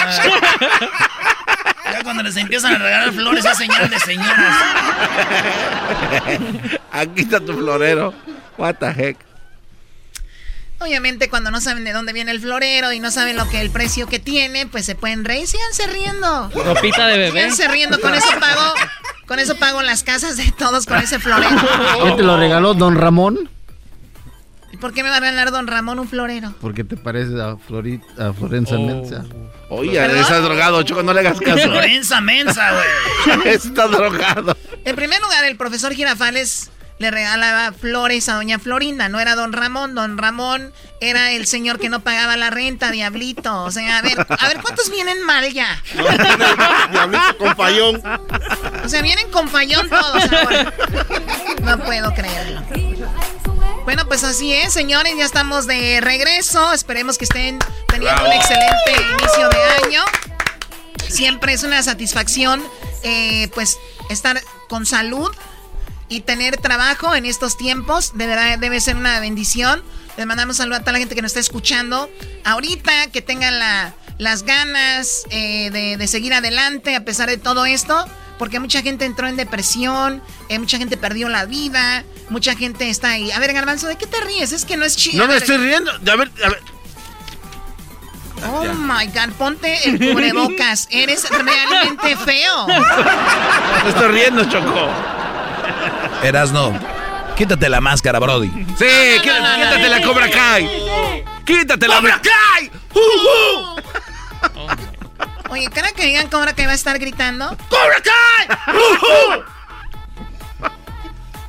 Ya 1.92 2.04
cuando 2.04 2.24
les 2.24 2.36
empiezan 2.38 2.76
a 2.76 2.78
regalar 2.80 3.14
flores 3.14 3.46
es 3.46 3.58
señal 3.58 3.90
de 3.90 4.00
señoras. 4.00 4.56
Aquí 6.92 7.22
está 7.22 7.40
tu 7.40 7.54
florero. 7.54 8.14
What 8.58 8.76
the 8.76 8.88
heck. 8.88 9.18
Obviamente, 10.80 11.30
cuando 11.30 11.52
no 11.52 11.62
saben 11.62 11.84
de 11.86 11.94
dónde 11.94 12.12
viene 12.12 12.32
el 12.32 12.42
florero 12.42 12.92
y 12.92 13.00
no 13.00 13.12
saben 13.12 13.38
lo 13.38 13.48
que 13.50 13.62
el 13.62 13.70
precio 13.70 14.08
que 14.08 14.20
tiene, 14.20 14.68
pues 14.68 14.86
se 14.86 14.96
pueden 14.96 15.24
reír. 15.24 15.48
Síganse 15.48 15.88
riendo. 15.88 16.50
Ropita 16.54 17.08
de 17.08 17.18
bebé. 17.18 17.42
Síganse 17.42 17.68
riendo. 17.70 18.02
Con 18.02 18.14
eso 18.14 18.28
pago, 18.40 18.74
con 19.28 19.40
eso 19.40 19.56
pago 19.56 19.82
las 19.82 20.04
casas 20.04 20.36
de 20.36 20.52
todos 20.52 20.86
con 20.86 20.98
ese 20.98 21.20
florero. 21.20 21.56
¿Quién 22.02 22.18
te 22.18 22.24
lo 22.24 22.38
regaló, 22.38 22.74
don 22.74 22.96
Ramón? 22.96 23.50
¿Y 24.84 24.86
por 24.86 24.94
qué 24.94 25.02
me 25.02 25.10
va 25.10 25.16
a 25.16 25.20
regalar 25.22 25.50
don 25.52 25.66
Ramón 25.66 25.98
un 25.98 26.10
florero? 26.10 26.54
Porque 26.60 26.84
te 26.84 26.98
parece 26.98 27.42
a, 27.42 27.56
Florit, 27.56 28.02
a 28.20 28.34
Florencia 28.34 28.78
Mensa. 28.78 29.24
Oye, 29.70 30.20
está 30.20 30.42
drogado, 30.42 30.84
Choco, 30.84 31.02
no 31.04 31.14
le 31.14 31.22
hagas 31.22 31.40
caso. 31.40 31.70
Florenza 31.70 32.20
mensa, 32.20 32.70
güey. 32.74 33.48
está 33.56 33.88
drogado. 33.88 34.58
En 34.84 34.94
primer 34.98 35.22
lugar, 35.22 35.46
el 35.46 35.56
profesor 35.56 35.94
Girafales 35.94 36.70
le 36.98 37.12
regalaba 37.12 37.72
flores 37.72 38.28
a 38.28 38.36
doña 38.36 38.60
Florinda. 38.60 39.08
No 39.08 39.22
era 39.22 39.36
don 39.36 39.54
Ramón. 39.54 39.96
Don 39.96 40.18
Ramón 40.18 40.74
era 41.00 41.32
el 41.32 41.48
señor 41.48 41.80
que 41.80 41.88
no 41.88 42.02
pagaba 42.02 42.36
la 42.36 42.50
renta, 42.50 42.92
diablito. 42.92 43.64
O 43.64 43.72
sea, 43.72 44.00
a 44.00 44.02
ver, 44.02 44.20
a 44.20 44.48
ver, 44.50 44.60
¿cuántos 44.62 44.92
vienen 44.92 45.24
mal 45.24 45.50
ya? 45.54 45.82
Diablito 46.92 47.38
con 47.38 47.56
fallón. 47.56 48.02
O 48.84 48.90
sea, 48.90 49.02
vienen 49.02 49.32
con 49.32 49.48
fallón 49.48 49.90
todos 49.90 50.24
ahora. 50.30 50.74
No 51.62 51.80
puedo 51.80 52.14
creerlo. 52.14 52.62
Bueno, 53.84 54.08
pues 54.08 54.24
así 54.24 54.54
es, 54.54 54.72
señores, 54.74 55.14
ya 55.18 55.26
estamos 55.26 55.68
de 55.68 56.00
regreso. 56.02 56.72
Esperemos 56.74 57.18
que 57.18 57.26
estén 57.26 57.60
teniendo 57.90 58.24
un 58.26 58.32
excelente 58.32 58.94
inicio 59.20 59.50
de 59.50 59.64
año. 59.86 60.02
Siempre 61.10 61.54
es 61.54 61.64
una 61.64 61.84
satisfacción, 61.84 62.64
eh, 63.04 63.50
pues, 63.54 63.78
estar 64.10 64.42
con 64.70 64.86
salud 64.86 65.30
y 66.08 66.22
tener 66.22 66.58
trabajo 66.58 67.14
en 67.14 67.26
estos 67.26 67.58
tiempos. 67.58 68.18
De 68.18 68.26
verdad, 68.26 68.58
debe 68.58 68.80
ser 68.80 68.96
una 68.96 69.20
bendición. 69.20 69.84
Les 70.16 70.26
mandamos 70.26 70.58
saludo 70.58 70.78
a 70.78 70.80
toda 70.80 70.94
la 70.94 71.00
gente 71.00 71.14
que 71.16 71.22
nos 71.22 71.32
está 71.32 71.42
escuchando. 71.42 72.10
Ahorita, 72.46 73.08
que 73.12 73.22
tengan 73.22 73.60
la- 73.60 73.94
las 74.18 74.44
ganas 74.44 75.24
eh, 75.30 75.70
de, 75.72 75.98
de 75.98 76.08
seguir 76.08 76.34
adelante 76.34 76.96
a 76.96 77.04
pesar 77.04 77.30
de 77.30 77.38
todo 77.38 77.66
esto. 77.66 78.06
Porque 78.38 78.60
mucha 78.60 78.82
gente 78.82 79.06
entró 79.06 79.28
en 79.28 79.36
depresión, 79.36 80.22
eh, 80.50 80.60
mucha 80.60 80.78
gente 80.78 80.98
perdió 80.98 81.30
la 81.30 81.46
vida, 81.46 82.04
mucha 82.30 82.56
gente 82.56 82.90
está 82.90 83.12
ahí. 83.12 83.32
A 83.32 83.40
ver, 83.40 83.54
Garbanzo, 83.54 83.88
¿de 83.88 83.96
qué 83.96 84.08
te 84.08 84.20
ríes? 84.22 84.52
Es 84.52 84.66
que 84.66 84.76
no 84.76 84.86
es 84.86 84.96
chido. 84.96 85.26
No 85.26 85.32
me 85.32 85.38
estoy 85.38 85.58
riendo. 85.58 85.92
A 85.92 86.16
ver, 86.16 86.32
a 86.44 86.50
ver. 86.50 86.62
Oh 88.46 88.66
my 88.74 89.06
God, 89.08 89.34
ponte 89.38 89.88
el 89.88 89.98
cubrebocas. 89.98 90.88
Eres 90.92 91.30
realmente 91.30 92.18
feo. 92.18 92.68
Me 92.68 93.90
estoy 93.90 94.12
riendo, 94.12 94.44
Choco. 94.46 94.90
Erasno, 96.24 96.74
quítate 97.38 97.70
la 97.70 97.80
máscara, 97.80 98.20
Brody. 98.20 98.50
Sí, 98.78 99.20
quítate, 99.22 99.62
quítate 99.62 99.90
la 99.90 100.02
Cobra 100.02 100.30
Kai. 100.30 100.70
Quítate 101.46 101.88
la 101.88 101.96
Cobra 101.98 102.22
Kai. 102.22 102.72
Oye, 105.54 105.70
cada 105.70 105.92
que 105.92 106.04
digan 106.04 106.30
Cobra 106.30 106.54
que 106.54 106.66
va 106.66 106.72
a 106.72 106.76
estar 106.76 106.98
gritando. 106.98 107.56
¡Cobra 107.70 108.02
Kai! 108.02 108.48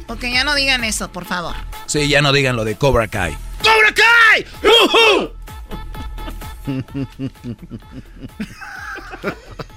Ok, 0.07 0.21
ya 0.25 0.45
no 0.45 0.55
digan 0.55 0.85
eso, 0.85 1.11
por 1.11 1.25
favor. 1.25 1.55
Sí, 1.87 2.09
ya 2.09 2.21
no 2.21 2.31
digan 2.31 2.57
lo 2.57 2.65
de 2.65 2.77
Cobra 2.77 3.09
Kai. 3.09 3.35
¡Cobra 3.63 3.95
Kai! 3.95 4.47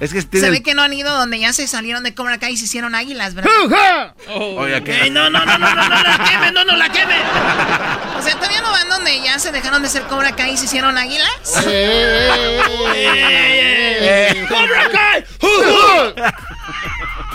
Es 0.00 0.12
que 0.12 0.22
tiene 0.22 0.46
Se 0.46 0.50
ve 0.52 0.62
que 0.62 0.74
no 0.74 0.82
han 0.82 0.92
ido 0.92 1.12
donde 1.16 1.40
ya 1.40 1.52
se 1.52 1.66
salieron 1.66 2.04
de 2.04 2.14
Cobra 2.14 2.38
Kai 2.38 2.52
y 2.52 2.56
se 2.56 2.66
hicieron 2.66 2.94
águilas, 2.94 3.34
¿verdad? 3.34 3.50
Oiga, 4.28 4.80
¿qué? 4.82 5.02
Ey, 5.02 5.10
no, 5.10 5.28
no, 5.28 5.44
no, 5.44 5.58
no, 5.58 5.74
no, 5.74 5.88
no 5.88 6.02
la 6.02 6.24
queme, 6.30 6.52
no, 6.52 6.64
no 6.64 6.76
la 6.76 6.88
queme. 6.90 7.16
O 8.18 8.22
sea, 8.22 8.34
¿todavía 8.36 8.60
no 8.60 8.70
van 8.70 8.88
donde 8.88 9.20
ya 9.22 9.38
se 9.38 9.50
dejaron 9.50 9.82
de 9.82 9.88
ser 9.88 10.02
Cobra 10.04 10.36
Kai 10.36 10.52
y 10.52 10.56
se 10.56 10.66
hicieron 10.66 10.96
águilas? 10.96 11.30
¡Cobra 14.48 14.90
Kai! 14.90 15.24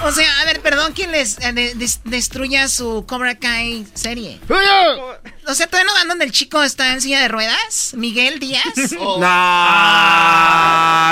O 0.04 0.12
sea, 0.12 0.28
a 0.42 0.46
ver, 0.46 0.62
perdón, 0.62 0.92
¿quién 0.94 1.12
les 1.12 1.40
eh, 1.40 1.54
de- 1.54 1.74
des- 1.76 2.02
destruya 2.04 2.68
su 2.68 3.06
Cobra 3.08 3.36
Kai 3.36 3.86
serie? 3.94 4.40
O 5.48 5.54
sea, 5.54 5.68
¿todavía 5.68 5.88
no 5.92 5.94
van 5.98 6.08
donde 6.08 6.26
el 6.26 6.32
chico 6.32 6.62
está 6.64 6.92
en 6.94 7.02
silla 7.02 7.22
de 7.22 7.28
ruedas? 7.28 7.94
¿Miguel 7.96 8.40
Díaz? 8.40 8.64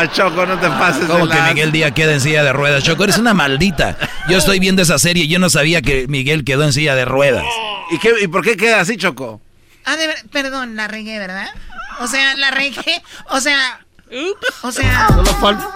No, 0.02 0.14
Choco, 0.14 0.46
no 0.46 0.60
te 0.60 0.68
pases 0.70 1.06
¿Cómo 1.06 1.28
de 1.28 1.36
que. 1.36 1.42
Miguel 1.44 1.72
Díaz 1.72 1.92
queda 1.94 2.14
en 2.14 2.22
silla 2.22 2.44
de 2.44 2.54
ruedas? 2.54 2.84
Choco, 2.84 3.04
eres 3.04 3.18
una 3.18 3.34
maldita. 3.34 3.98
Yo 4.28 4.38
estoy 4.38 4.60
viendo 4.60 4.82
esa 4.82 4.98
serie 5.00 5.26
y 5.26 5.28
yo 5.28 5.40
no 5.40 5.50
sabía 5.50 5.82
que 5.82 6.08
Miguel 6.08 6.44
quedó 6.44 6.64
en 6.64 6.74
silla 6.74 6.96
de 6.96 7.06
ruedas. 7.06 7.46
¿Y, 7.92 8.00
qué, 8.00 8.14
¿Y 8.22 8.28
por 8.28 8.44
qué 8.44 8.58
queda 8.58 8.80
así, 8.82 8.98
Choco? 8.98 9.42
Ah, 9.86 9.96
de 9.96 10.08
ver- 10.08 10.24
perdón, 10.32 10.76
la 10.76 10.88
regué, 10.88 11.18
¿verdad? 11.20 11.50
O 12.00 12.08
sea, 12.08 12.36
la 12.36 12.52
regué, 12.52 13.02
o 13.30 13.40
sea... 13.42 13.80
O 14.62 14.72
sea... 14.72 15.08
Solo 15.10 15.34
falta. 15.36 15.68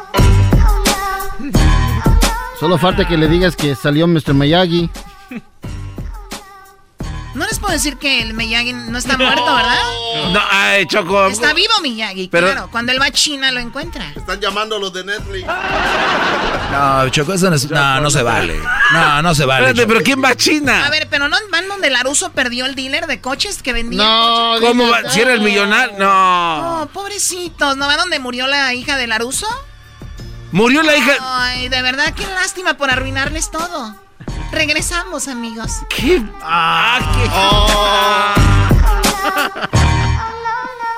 Solo 2.60 2.77
falta 2.77 3.07
que 3.07 3.18
le 3.18 3.27
digas 3.27 3.56
que 3.56 3.76
salió 3.76 4.07
Mr. 4.07 4.34
Miyagi. 4.34 4.90
No 7.34 7.45
les 7.45 7.60
puedo 7.60 7.73
decir 7.73 7.98
que 7.98 8.22
el 8.22 8.34
Miyagi 8.34 8.72
no 8.72 8.98
está 8.98 9.18
muerto, 9.18 9.44
¿verdad? 9.44 9.77
No, 10.32 10.40
ay, 10.52 10.86
Choco. 10.88 11.27
Está 11.27 11.52
vivo 11.53 11.73
Miyagi, 11.82 12.30
Pero- 12.30 12.48
claro. 12.49 12.69
Cuando 12.72 12.94
él 12.94 13.02
va 13.02 13.07
a 13.07 13.11
China 13.11 13.52
lo 13.52 13.60
encuentra. 13.60 14.10
Están 14.15 14.40
llamando 14.40 14.77
a 14.77 14.80
los 14.80 14.94
de 14.94 15.03
Netflix. 15.03 15.45
No, 16.72 17.10
Choco, 17.10 17.34
eso 17.34 17.49
no, 17.49 17.57
es- 17.57 17.69
no, 17.69 17.99
no 17.99 18.10
se 18.10 18.23
vale. 18.23 18.57
No, 18.94 19.22
no 19.22 19.36
se 19.36 19.44
vale. 19.44 19.68
Espérate, 19.68 19.86
pero 19.94 20.02
¿quién 20.06 20.23
va 20.23 20.30
a 20.30 20.36
China? 20.38 20.86
A 20.86 20.90
ver, 20.90 21.07
pero 21.10 21.27
no 21.27 21.36
van 21.52 21.68
donde 21.68 21.90
Laruso 21.90 22.32
perdió 22.32 22.65
el 22.65 22.73
dealer 22.76 23.06
de 23.06 23.19
coches 23.19 23.61
que 23.61 23.73
vendía. 23.73 24.02
No, 24.02 24.53
coches? 24.53 24.69
¿Cómo 24.69 24.88
va? 24.90 25.10
¿Si 25.10 25.19
era 25.19 25.34
el 25.34 25.41
millonario? 25.41 25.98
No. 25.99 26.84
Oh, 26.84 26.86
pobrecitos. 26.86 27.76
¿No 27.76 27.86
va 27.88 27.98
donde 27.98 28.18
murió 28.19 28.48
la 28.48 28.73
hija 28.73 28.95
de 28.95 29.07
Laruso? 29.07 29.48
Murió 30.56 30.82
la 30.84 30.95
hija. 30.95 31.18
Ay, 31.19 31.68
de 31.68 31.82
verdad, 31.82 32.14
qué 32.14 32.26
lástima 32.27 32.76
por 32.76 32.90
arruinarles 32.90 33.52
todo. 33.52 33.94
Regresamos, 34.53 35.27
amigos. 35.27 35.82
¿Qué? 35.90 36.23
Ah, 36.41 38.34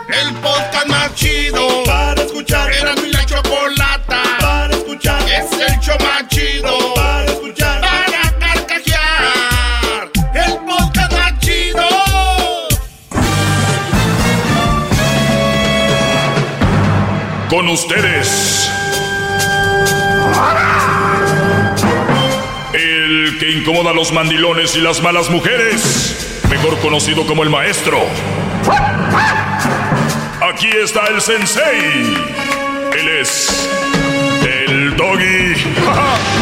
El 0.09 0.35
podcast 0.35 0.88
más 0.89 1.15
chido 1.15 1.84
para 1.85 2.21
escuchar. 2.21 2.71
Era 2.71 2.93
mi 2.97 3.09
la 3.09 3.25
chocolata 3.25 4.21
para 4.39 4.75
escuchar. 4.75 5.23
Es 5.27 5.51
el 5.51 5.79
show 5.79 5.97
más 6.01 6.27
chido 6.27 6.93
para 6.93 7.25
escuchar. 7.25 7.81
Para 7.81 8.38
carcajear. 8.38 10.11
El 10.35 10.57
podcast 10.67 11.13
más 11.13 11.39
chido. 11.39 11.88
Con 17.49 17.69
ustedes. 17.69 18.76
El 22.73 23.38
que 23.39 23.51
incomoda 23.51 23.91
a 23.91 23.93
los 23.93 24.11
mandilones 24.11 24.76
y 24.76 24.81
las 24.81 25.01
malas 25.01 25.30
mujeres. 25.30 26.41
Mejor 26.49 26.80
conocido 26.80 27.26
como 27.26 27.43
el 27.43 27.49
maestro. 27.49 27.99
Aquí 30.41 30.69
está 30.84 31.07
el 31.07 31.22
sensei. 31.22 32.15
Él 32.97 33.09
es. 33.19 33.69
El 34.43 34.95
doggy. 34.95 35.53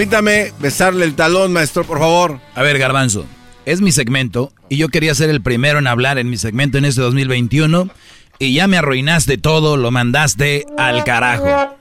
Permítame 0.00 0.54
besarle 0.58 1.04
el 1.04 1.14
talón, 1.14 1.52
maestro, 1.52 1.84
por 1.84 1.98
favor. 1.98 2.40
A 2.54 2.62
ver, 2.62 2.78
Garbanzo, 2.78 3.26
es 3.66 3.82
mi 3.82 3.92
segmento 3.92 4.50
y 4.70 4.78
yo 4.78 4.88
quería 4.88 5.14
ser 5.14 5.28
el 5.28 5.42
primero 5.42 5.78
en 5.78 5.86
hablar 5.86 6.16
en 6.16 6.30
mi 6.30 6.38
segmento 6.38 6.78
en 6.78 6.86
este 6.86 7.02
2021 7.02 7.90
y 8.38 8.54
ya 8.54 8.66
me 8.66 8.78
arruinaste 8.78 9.36
todo, 9.36 9.76
lo 9.76 9.90
mandaste 9.90 10.64
al 10.78 11.04
carajo. 11.04 11.76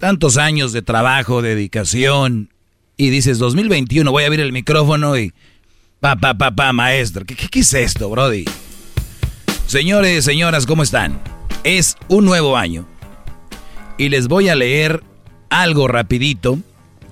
Tantos 0.00 0.38
años 0.38 0.72
de 0.72 0.80
trabajo, 0.80 1.42
dedicación, 1.42 2.48
y 2.96 3.10
dices 3.10 3.38
2021, 3.38 4.10
voy 4.10 4.24
a 4.24 4.28
abrir 4.28 4.40
el 4.40 4.52
micrófono 4.52 5.18
y 5.18 5.34
pa, 6.00 6.16
pa, 6.16 6.32
pa, 6.32 6.52
pa, 6.52 6.72
maestro. 6.72 7.26
¿Qué, 7.26 7.36
qué, 7.36 7.60
es 7.60 7.74
esto, 7.74 8.08
Brody? 8.08 8.46
Señores, 9.66 10.24
señoras, 10.24 10.64
¿cómo 10.64 10.82
están? 10.82 11.20
Es 11.64 11.96
un 12.08 12.24
nuevo 12.24 12.56
año. 12.56 12.88
Y 14.02 14.08
les 14.08 14.26
voy 14.26 14.48
a 14.48 14.56
leer 14.56 15.04
algo 15.48 15.86
rapidito, 15.86 16.58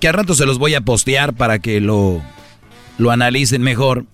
que 0.00 0.08
a 0.08 0.12
rato 0.12 0.34
se 0.34 0.44
los 0.44 0.58
voy 0.58 0.74
a 0.74 0.80
postear 0.80 1.34
para 1.34 1.60
que 1.60 1.80
lo, 1.80 2.20
lo 2.98 3.12
analicen 3.12 3.62
mejor. 3.62 4.06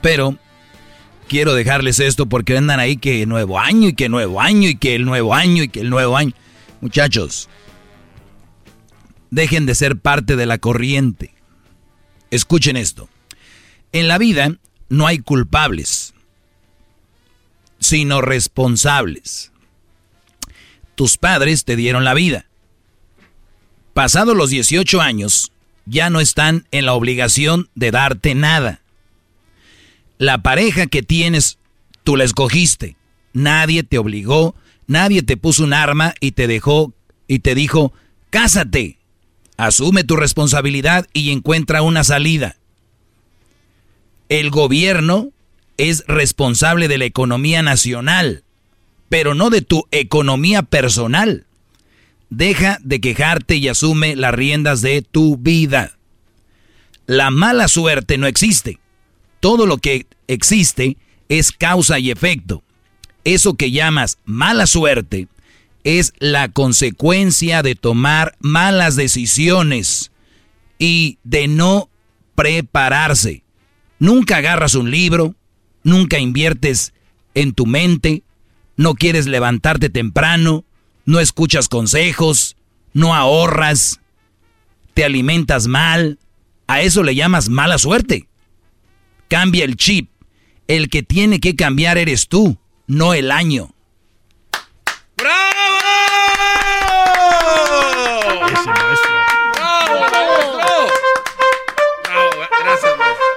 Pero 0.00 0.38
quiero 1.28 1.52
dejarles 1.52 2.00
esto 2.00 2.24
porque 2.24 2.56
andan 2.56 2.80
ahí 2.80 2.96
que 2.96 3.26
nuevo 3.26 3.58
año 3.58 3.88
y 3.88 3.92
que 3.92 4.08
nuevo 4.08 4.40
año 4.40 4.70
y 4.70 4.76
que 4.76 4.94
el 4.94 5.04
nuevo 5.04 5.34
año 5.34 5.64
y 5.64 5.68
que 5.68 5.80
el 5.80 5.90
nuevo 5.90 6.16
año. 6.16 6.32
Muchachos, 6.80 7.50
dejen 9.30 9.66
de 9.66 9.74
ser 9.74 9.98
parte 9.98 10.34
de 10.34 10.46
la 10.46 10.56
corriente. 10.56 11.34
Escuchen 12.30 12.78
esto. 12.78 13.06
En 13.92 14.08
la 14.08 14.16
vida 14.16 14.56
no 14.88 15.06
hay 15.06 15.18
culpables, 15.18 16.14
sino 17.80 18.22
responsables. 18.22 19.52
Tus 20.98 21.16
padres 21.16 21.64
te 21.64 21.76
dieron 21.76 22.02
la 22.02 22.12
vida. 22.12 22.46
Pasados 23.94 24.36
los 24.36 24.50
18 24.50 25.00
años, 25.00 25.52
ya 25.86 26.10
no 26.10 26.18
están 26.18 26.66
en 26.72 26.86
la 26.86 26.94
obligación 26.94 27.68
de 27.76 27.92
darte 27.92 28.34
nada. 28.34 28.80
La 30.18 30.42
pareja 30.42 30.88
que 30.88 31.04
tienes, 31.04 31.58
tú 32.02 32.16
la 32.16 32.24
escogiste. 32.24 32.96
Nadie 33.32 33.84
te 33.84 33.98
obligó, 33.98 34.56
nadie 34.88 35.22
te 35.22 35.36
puso 35.36 35.62
un 35.62 35.72
arma 35.72 36.14
y 36.18 36.32
te 36.32 36.48
dejó 36.48 36.92
y 37.28 37.38
te 37.38 37.54
dijo, 37.54 37.92
cásate. 38.30 38.98
Asume 39.56 40.02
tu 40.02 40.16
responsabilidad 40.16 41.06
y 41.12 41.30
encuentra 41.30 41.82
una 41.82 42.02
salida. 42.02 42.56
El 44.28 44.50
gobierno 44.50 45.28
es 45.76 46.02
responsable 46.08 46.88
de 46.88 46.98
la 46.98 47.04
economía 47.04 47.62
nacional, 47.62 48.42
pero 49.08 49.34
no 49.34 49.50
de 49.50 49.62
tu 49.62 49.86
economía 49.90 50.62
personal. 50.62 51.46
Deja 52.30 52.78
de 52.82 53.00
quejarte 53.00 53.56
y 53.56 53.68
asume 53.68 54.16
las 54.16 54.34
riendas 54.34 54.80
de 54.82 55.02
tu 55.02 55.36
vida. 55.36 55.98
La 57.06 57.30
mala 57.30 57.68
suerte 57.68 58.18
no 58.18 58.26
existe. 58.26 58.78
Todo 59.40 59.66
lo 59.66 59.78
que 59.78 60.06
existe 60.26 60.98
es 61.28 61.52
causa 61.52 61.98
y 61.98 62.10
efecto. 62.10 62.62
Eso 63.24 63.54
que 63.54 63.70
llamas 63.70 64.18
mala 64.24 64.66
suerte 64.66 65.28
es 65.84 66.12
la 66.18 66.48
consecuencia 66.48 67.62
de 67.62 67.74
tomar 67.74 68.36
malas 68.40 68.96
decisiones 68.96 70.10
y 70.78 71.18
de 71.24 71.48
no 71.48 71.88
prepararse. 72.34 73.42
Nunca 73.98 74.36
agarras 74.36 74.74
un 74.74 74.90
libro, 74.90 75.34
nunca 75.82 76.18
inviertes 76.18 76.92
en 77.34 77.52
tu 77.52 77.66
mente, 77.66 78.22
no 78.78 78.94
quieres 78.94 79.26
levantarte 79.26 79.90
temprano, 79.90 80.64
no 81.04 81.18
escuchas 81.20 81.68
consejos, 81.68 82.56
no 82.94 83.14
ahorras, 83.14 84.00
te 84.94 85.04
alimentas 85.04 85.66
mal. 85.66 86.18
A 86.68 86.80
eso 86.80 87.02
le 87.02 87.14
llamas 87.14 87.48
mala 87.48 87.76
suerte. 87.78 88.28
Cambia 89.26 89.64
el 89.64 89.76
chip. 89.76 90.10
El 90.68 90.90
que 90.90 91.02
tiene 91.02 91.40
que 91.40 91.56
cambiar 91.56 91.98
eres 91.98 92.28
tú, 92.28 92.56
no 92.86 93.14
el 93.14 93.32
año. 93.32 93.74
¡Bravo! 95.16 95.38
Ese 98.46 98.68
maestro. 98.68 99.10
¡Bravo, 99.54 100.00
maestro! 100.00 100.68
Bravo, 102.04 102.30
gracias, 102.62 102.98
maestro. 102.98 103.28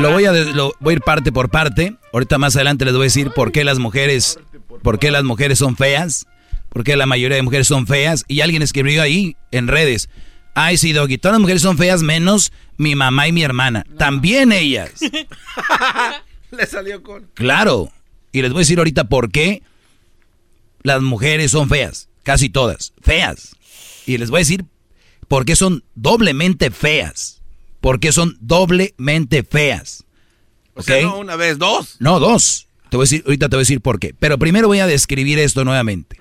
Lo 0.00 0.12
voy 0.12 0.24
a, 0.26 0.32
lo, 0.32 0.74
voy 0.80 0.92
a 0.92 0.96
ir 0.96 1.02
parte 1.02 1.32
por 1.32 1.50
parte. 1.50 1.96
Ahorita 2.12 2.38
más 2.38 2.54
adelante 2.56 2.84
les 2.84 2.94
voy 2.94 3.02
a 3.02 3.04
decir 3.04 3.30
por 3.30 3.52
qué 3.52 3.64
las 3.64 3.78
mujeres, 3.78 4.38
por 4.82 4.98
qué 4.98 5.10
las 5.10 5.24
mujeres 5.24 5.58
son 5.58 5.76
feas, 5.76 6.26
por 6.68 6.84
qué 6.84 6.96
la 6.96 7.06
mayoría 7.06 7.36
de 7.36 7.42
mujeres 7.42 7.66
son 7.68 7.86
feas. 7.86 8.24
Y 8.28 8.40
alguien 8.40 8.62
escribió 8.62 9.02
ahí 9.02 9.36
en 9.50 9.68
redes. 9.68 10.08
Ay, 10.54 10.78
sí, 10.78 10.92
Doggy, 10.92 11.18
todas 11.18 11.34
las 11.34 11.40
mujeres 11.40 11.62
son 11.62 11.76
feas 11.76 12.02
menos 12.02 12.52
mi 12.78 12.94
mamá 12.94 13.28
y 13.28 13.32
mi 13.32 13.42
hermana. 13.42 13.84
También 13.98 14.52
ellas. 14.52 14.92
Le 16.50 16.66
salió 16.66 17.02
con. 17.02 17.28
Claro. 17.34 17.92
Y 18.32 18.42
les 18.42 18.52
voy 18.52 18.60
a 18.60 18.62
decir 18.62 18.78
ahorita 18.78 19.08
por 19.08 19.30
qué 19.30 19.62
las 20.82 21.02
mujeres 21.02 21.50
son 21.50 21.68
feas. 21.68 22.08
Casi 22.22 22.48
todas. 22.48 22.92
Feas. 23.02 23.56
Y 24.06 24.18
les 24.18 24.30
voy 24.30 24.38
a 24.38 24.40
decir 24.40 24.64
por 25.28 25.44
qué 25.44 25.56
son 25.56 25.84
doblemente 25.94 26.70
feas. 26.70 27.42
¿Por 27.80 28.00
qué 28.00 28.12
son 28.12 28.36
doblemente 28.40 29.42
feas? 29.42 30.04
O 30.74 30.82
sea, 30.82 31.02
no 31.02 31.18
una 31.18 31.36
vez, 31.36 31.58
dos. 31.58 31.96
No, 31.98 32.20
dos. 32.20 32.65
Te 32.90 32.96
voy 32.96 33.04
a 33.04 33.06
decir, 33.06 33.22
ahorita 33.26 33.48
te 33.48 33.56
voy 33.56 33.60
a 33.60 33.66
decir 33.66 33.80
por 33.80 33.98
qué. 33.98 34.14
Pero 34.18 34.38
primero 34.38 34.68
voy 34.68 34.78
a 34.78 34.86
describir 34.86 35.38
esto 35.38 35.64
nuevamente. 35.64 36.20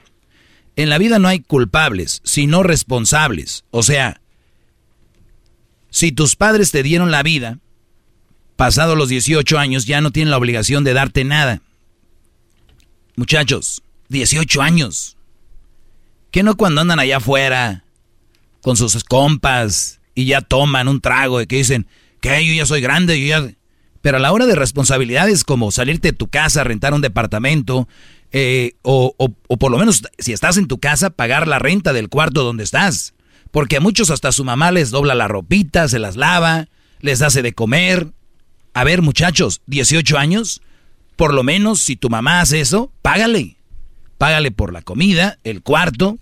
En 0.75 0.89
la 0.89 0.97
vida 0.97 1.19
no 1.19 1.27
hay 1.27 1.39
culpables, 1.39 2.21
sino 2.23 2.63
responsables. 2.63 3.63
O 3.71 3.83
sea, 3.83 4.21
si 5.89 6.11
tus 6.11 6.35
padres 6.35 6.71
te 6.71 6.83
dieron 6.83 7.11
la 7.11 7.23
vida, 7.23 7.59
pasados 8.55 8.97
los 8.97 9.09
18 9.09 9.57
años, 9.57 9.85
ya 9.85 10.01
no 10.01 10.11
tienen 10.11 10.31
la 10.31 10.37
obligación 10.37 10.83
de 10.83 10.93
darte 10.93 11.23
nada. 11.23 11.61
Muchachos, 13.15 13.81
18 14.09 14.61
años. 14.61 15.15
¿Qué 16.31 16.43
no 16.43 16.57
cuando 16.57 16.81
andan 16.81 16.99
allá 16.99 17.17
afuera 17.17 17.85
con 18.61 18.75
sus 18.75 19.03
compas 19.03 20.01
y 20.15 20.25
ya 20.25 20.41
toman 20.41 20.87
un 20.87 20.99
trago 20.99 21.41
y 21.41 21.47
que 21.47 21.57
dicen, 21.57 21.87
que 22.19 22.45
yo 22.45 22.53
ya 22.53 22.65
soy 22.65 22.81
grande, 22.81 23.21
yo 23.21 23.27
ya... 23.27 23.53
Pero 24.05 24.17
a 24.17 24.19
la 24.19 24.31
hora 24.31 24.45
de 24.45 24.53
responsabilidades 24.53 25.43
como 25.43 25.71
salirte 25.71 26.09
de 26.09 26.13
tu 26.15 26.27
casa, 26.27 26.63
rentar 26.63 26.93
un 26.93 27.01
departamento, 27.01 27.87
eh, 28.31 28.73
o, 28.83 29.15
o, 29.17 29.33
o, 29.47 29.57
por 29.57 29.71
lo 29.71 29.79
menos 29.79 30.03
si 30.19 30.31
estás 30.31 30.57
en 30.57 30.67
tu 30.67 30.79
casa, 30.79 31.09
pagar 31.09 31.47
la 31.47 31.57
renta 31.57 31.91
del 31.91 32.07
cuarto 32.07 32.43
donde 32.43 32.63
estás. 32.63 33.15
Porque 33.49 33.77
a 33.77 33.79
muchos 33.79 34.11
hasta 34.11 34.31
su 34.31 34.45
mamá 34.45 34.71
les 34.71 34.91
dobla 34.91 35.15
la 35.15 35.27
ropita, 35.27 35.87
se 35.87 35.97
las 35.97 36.17
lava, 36.17 36.67
les 36.99 37.23
hace 37.23 37.41
de 37.41 37.53
comer. 37.53 38.11
A 38.75 38.83
ver 38.83 39.01
muchachos, 39.01 39.63
18 39.65 40.19
años, 40.19 40.61
por 41.15 41.33
lo 41.33 41.41
menos 41.41 41.79
si 41.79 41.95
tu 41.95 42.11
mamá 42.11 42.41
hace 42.41 42.59
eso, 42.59 42.91
págale. 43.01 43.57
Págale 44.19 44.51
por 44.51 44.71
la 44.71 44.83
comida, 44.83 45.39
el 45.43 45.63
cuarto. 45.63 46.19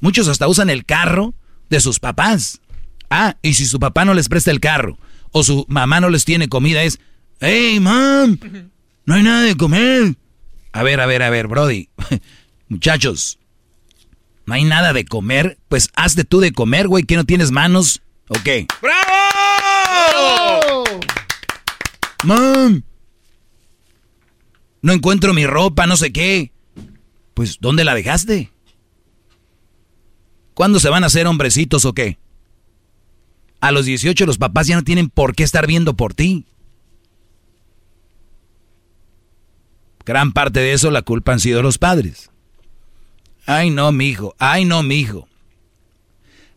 Muchos 0.00 0.26
hasta 0.26 0.48
usan 0.48 0.70
el 0.70 0.84
carro 0.84 1.34
de 1.70 1.78
sus 1.78 2.00
papás. 2.00 2.60
Ah, 3.10 3.36
y 3.42 3.54
si 3.54 3.64
su 3.64 3.78
papá 3.78 4.04
no 4.04 4.12
les 4.12 4.28
presta 4.28 4.50
el 4.50 4.58
carro 4.58 4.98
o 5.30 5.44
su 5.44 5.64
mamá 5.68 6.00
no 6.00 6.10
les 6.10 6.24
tiene 6.24 6.48
comida, 6.48 6.82
es, 6.82 6.98
hey, 7.42 7.80
mam, 7.80 8.38
no 9.04 9.14
hay 9.14 9.22
nada 9.22 9.42
de 9.42 9.56
comer. 9.56 10.16
A 10.72 10.82
ver, 10.82 11.00
a 11.00 11.06
ver, 11.06 11.22
a 11.22 11.30
ver, 11.30 11.48
Brody. 11.48 11.88
Muchachos, 12.68 13.38
no 14.46 14.54
hay 14.54 14.64
nada 14.64 14.92
de 14.92 15.04
comer. 15.04 15.58
Pues 15.68 15.90
hazte 15.94 16.24
tú 16.24 16.40
de 16.40 16.52
comer, 16.52 16.88
güey, 16.88 17.04
que 17.04 17.16
no 17.16 17.24
tienes 17.24 17.50
manos. 17.50 18.02
Ok. 18.28 18.48
¡Bravo! 18.80 20.84
Mam, 22.24 22.82
no 24.80 24.92
encuentro 24.92 25.34
mi 25.34 25.46
ropa, 25.46 25.86
no 25.86 25.96
sé 25.96 26.12
qué. 26.12 26.52
Pues, 27.34 27.58
¿dónde 27.60 27.84
la 27.84 27.94
dejaste? 27.94 28.50
¿Cuándo 30.54 30.80
se 30.80 30.88
van 30.88 31.04
a 31.04 31.06
hacer 31.06 31.26
hombrecitos 31.26 31.84
o 31.84 31.94
qué? 31.94 32.18
A 33.60 33.72
los 33.72 33.86
18 33.86 34.26
los 34.26 34.38
papás 34.38 34.66
ya 34.66 34.76
no 34.76 34.82
tienen 34.82 35.08
por 35.08 35.34
qué 35.34 35.44
estar 35.44 35.66
viendo 35.66 35.94
por 35.94 36.14
ti. 36.14 36.46
Gran 40.04 40.32
parte 40.32 40.60
de 40.60 40.72
eso 40.72 40.90
la 40.90 41.02
culpa 41.02 41.32
han 41.32 41.40
sido 41.40 41.62
los 41.62 41.78
padres. 41.78 42.30
Ay, 43.46 43.70
no, 43.70 43.92
mi 43.92 44.06
hijo. 44.06 44.34
Ay, 44.38 44.64
no, 44.64 44.82
mi 44.82 44.96
hijo. 44.96 45.28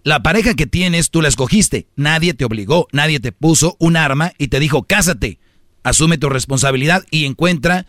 La 0.03 0.21
pareja 0.21 0.53
que 0.53 0.67
tienes, 0.67 1.09
tú 1.09 1.21
la 1.21 1.27
escogiste. 1.27 1.87
Nadie 1.95 2.33
te 2.33 2.45
obligó, 2.45 2.87
nadie 2.91 3.19
te 3.19 3.31
puso 3.31 3.75
un 3.79 3.97
arma 3.97 4.33
y 4.37 4.49
te 4.49 4.59
dijo, 4.59 4.83
cásate. 4.83 5.39
Asume 5.83 6.17
tu 6.17 6.29
responsabilidad 6.29 7.03
y 7.11 7.25
encuentra 7.25 7.85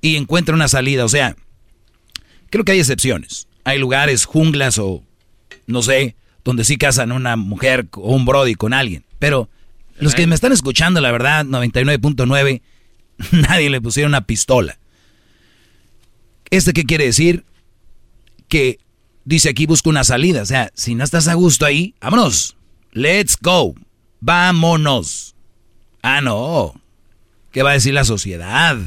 y 0.00 0.16
encuentra 0.16 0.54
una 0.54 0.68
salida. 0.68 1.04
O 1.04 1.08
sea, 1.08 1.36
creo 2.50 2.64
que 2.64 2.72
hay 2.72 2.80
excepciones. 2.80 3.46
Hay 3.64 3.78
lugares, 3.78 4.24
junglas 4.24 4.78
o 4.78 5.04
no 5.66 5.82
sé, 5.82 6.16
donde 6.44 6.64
sí 6.64 6.76
casan 6.76 7.12
una 7.12 7.36
mujer 7.36 7.86
o 7.92 8.14
un 8.14 8.24
brody 8.24 8.54
con 8.54 8.72
alguien. 8.72 9.04
Pero 9.18 9.48
los 10.00 10.14
que 10.14 10.26
me 10.26 10.34
están 10.34 10.52
escuchando, 10.52 11.00
la 11.00 11.12
verdad, 11.12 11.44
99.9, 11.44 12.62
nadie 13.32 13.70
le 13.70 13.80
pusieron 13.80 14.10
una 14.10 14.26
pistola. 14.26 14.78
¿Este 16.50 16.72
qué 16.72 16.84
quiere 16.84 17.04
decir? 17.04 17.44
Que 18.48 18.78
dice 19.24 19.50
aquí 19.50 19.66
busca 19.66 19.90
una 19.90 20.04
salida. 20.04 20.42
O 20.42 20.46
sea, 20.46 20.70
si 20.74 20.94
no 20.94 21.04
estás 21.04 21.28
a 21.28 21.34
gusto 21.34 21.66
ahí, 21.66 21.94
vámonos. 22.00 22.56
Let's 22.92 23.36
go. 23.40 23.74
Vámonos. 24.20 25.34
Ah, 26.02 26.20
no. 26.20 26.80
¿Qué 27.52 27.62
va 27.62 27.70
a 27.70 27.74
decir 27.74 27.94
la 27.94 28.04
sociedad? 28.04 28.78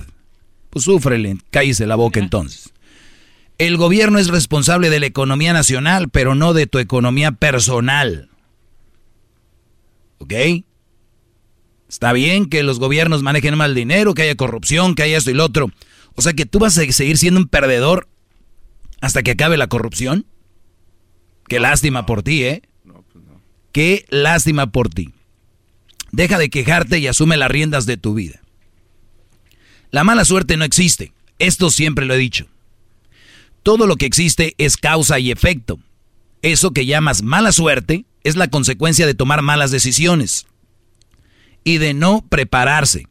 Pues 0.69 0.85
súfrele, 0.85 1.37
cállese 1.49 1.85
la 1.85 1.95
boca 1.95 2.19
entonces. 2.19 2.71
El 3.57 3.77
gobierno 3.77 4.17
es 4.17 4.29
responsable 4.29 4.89
de 4.89 4.99
la 4.99 5.05
economía 5.05 5.53
nacional, 5.53 6.09
pero 6.09 6.33
no 6.33 6.53
de 6.53 6.65
tu 6.65 6.79
economía 6.79 7.31
personal. 7.31 8.29
¿Ok? 10.17 10.33
Está 11.91 12.13
bien 12.13 12.45
que 12.45 12.63
los 12.63 12.79
gobiernos 12.79 13.21
manejen 13.21 13.57
mal 13.57 13.75
dinero, 13.75 14.13
que 14.13 14.21
haya 14.21 14.35
corrupción, 14.35 14.95
que 14.95 15.03
haya 15.03 15.17
esto 15.17 15.29
y 15.29 15.33
lo 15.33 15.43
otro. 15.43 15.69
O 16.15 16.21
sea 16.21 16.31
que 16.31 16.45
tú 16.45 16.57
vas 16.57 16.77
a 16.77 16.89
seguir 16.89 17.17
siendo 17.17 17.37
un 17.37 17.49
perdedor 17.49 18.07
hasta 19.01 19.23
que 19.23 19.31
acabe 19.31 19.57
la 19.57 19.67
corrupción. 19.67 20.25
Qué 21.49 21.59
lástima 21.59 22.05
por 22.05 22.23
ti, 22.23 22.45
¿eh? 22.45 22.61
Qué 23.73 24.05
lástima 24.09 24.71
por 24.71 24.87
ti. 24.87 25.09
Deja 26.13 26.37
de 26.37 26.49
quejarte 26.49 26.97
y 26.99 27.07
asume 27.07 27.35
las 27.35 27.51
riendas 27.51 27.85
de 27.85 27.97
tu 27.97 28.13
vida. 28.13 28.39
La 29.89 30.05
mala 30.05 30.23
suerte 30.23 30.55
no 30.55 30.63
existe. 30.63 31.11
Esto 31.39 31.69
siempre 31.69 32.05
lo 32.05 32.13
he 32.13 32.17
dicho. 32.17 32.47
Todo 33.63 33.85
lo 33.85 33.97
que 33.97 34.05
existe 34.05 34.55
es 34.57 34.77
causa 34.77 35.19
y 35.19 35.29
efecto. 35.29 35.77
Eso 36.41 36.71
que 36.71 36.85
llamas 36.85 37.21
mala 37.21 37.51
suerte 37.51 38.05
es 38.23 38.37
la 38.37 38.47
consecuencia 38.47 39.05
de 39.05 39.13
tomar 39.13 39.41
malas 39.41 39.71
decisiones 39.71 40.47
y 41.63 41.77
de 41.77 41.93
no 41.93 42.25
prepararse. 42.27 43.07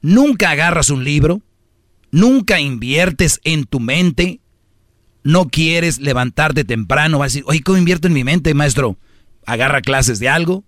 Nunca 0.00 0.50
agarras 0.50 0.90
un 0.90 1.04
libro, 1.04 1.42
nunca 2.10 2.60
inviertes 2.60 3.40
en 3.44 3.64
tu 3.64 3.80
mente, 3.80 4.40
no 5.24 5.48
quieres 5.48 6.00
levantarte 6.00 6.64
temprano, 6.64 7.18
vas 7.18 7.26
a 7.26 7.30
decir, 7.30 7.44
oye, 7.46 7.62
¿cómo 7.62 7.78
invierto 7.78 8.08
en 8.08 8.14
mi 8.14 8.24
mente, 8.24 8.54
maestro? 8.54 8.98
Agarra 9.46 9.80
clases 9.80 10.18
de 10.18 10.28
algo, 10.28 10.64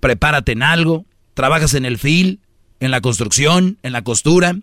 prepárate 0.00 0.52
en 0.52 0.62
algo, 0.62 1.06
trabajas 1.34 1.74
en 1.74 1.84
el 1.84 1.98
fil, 1.98 2.40
en 2.80 2.90
la 2.90 3.00
construcción, 3.00 3.78
en 3.82 3.92
la 3.92 4.02
costura. 4.02 4.56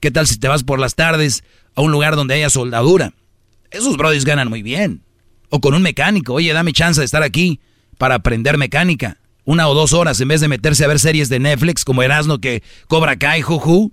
¿Qué 0.00 0.10
tal 0.10 0.26
si 0.26 0.38
te 0.38 0.48
vas 0.48 0.62
por 0.62 0.78
las 0.78 0.94
tardes 0.94 1.44
a 1.74 1.80
un 1.80 1.92
lugar 1.92 2.16
donde 2.16 2.34
haya 2.34 2.50
soldadura? 2.50 3.14
Esos 3.70 3.96
brodis 3.96 4.24
ganan 4.24 4.48
muy 4.48 4.62
bien. 4.62 5.02
O 5.48 5.60
con 5.60 5.74
un 5.74 5.82
mecánico, 5.82 6.34
oye, 6.34 6.52
dame 6.52 6.72
chance 6.72 7.00
de 7.00 7.04
estar 7.04 7.22
aquí 7.22 7.60
para 7.98 8.16
aprender 8.16 8.58
mecánica. 8.58 9.18
Una 9.46 9.68
o 9.68 9.74
dos 9.74 9.92
horas 9.92 10.20
en 10.20 10.28
vez 10.28 10.40
de 10.40 10.48
meterse 10.48 10.84
a 10.84 10.88
ver 10.88 10.98
series 10.98 11.28
de 11.28 11.38
Netflix 11.38 11.84
como 11.84 12.02
Erasmo 12.02 12.40
que 12.40 12.62
cobra 12.88 13.16
Kai, 13.16 13.42
juju. 13.42 13.92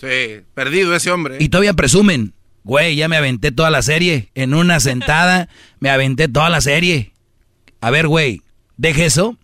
Sí, 0.00 0.40
perdido 0.54 0.96
ese 0.96 1.10
hombre. 1.10 1.36
Y 1.38 1.50
todavía 1.50 1.74
presumen, 1.74 2.32
güey, 2.64 2.96
ya 2.96 3.06
me 3.06 3.16
aventé 3.16 3.52
toda 3.52 3.70
la 3.70 3.82
serie. 3.82 4.30
En 4.34 4.54
una 4.54 4.80
sentada 4.80 5.48
me 5.78 5.90
aventé 5.90 6.26
toda 6.26 6.48
la 6.48 6.62
serie. 6.62 7.12
A 7.82 7.90
ver, 7.90 8.08
güey, 8.08 8.42
deje 8.78 9.04
eso 9.04 9.36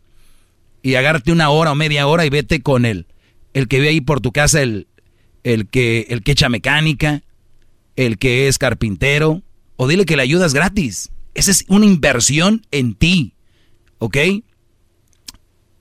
y 0.82 0.94
agárrate 0.94 1.30
una 1.30 1.50
hora 1.50 1.72
o 1.72 1.74
media 1.74 2.06
hora 2.06 2.24
y 2.24 2.30
vete 2.30 2.62
con 2.62 2.86
él. 2.86 3.06
El 3.52 3.68
que 3.68 3.80
ve 3.80 3.90
ahí 3.90 4.00
por 4.00 4.20
tu 4.20 4.32
casa, 4.32 4.62
el, 4.62 4.86
el, 5.44 5.68
que, 5.68 6.06
el 6.09 6.22
que 6.22 6.32
echa 6.32 6.48
mecánica, 6.48 7.22
el 7.96 8.16
que 8.18 8.48
es 8.48 8.56
carpintero, 8.56 9.42
o 9.76 9.86
dile 9.88 10.06
que 10.06 10.16
le 10.16 10.22
ayudas 10.22 10.55
gratis. 10.55 11.10
Esa 11.34 11.50
es 11.50 11.66
una 11.68 11.84
inversión 11.84 12.62
en 12.70 12.94
ti, 12.94 13.34
¿ok? 13.98 14.16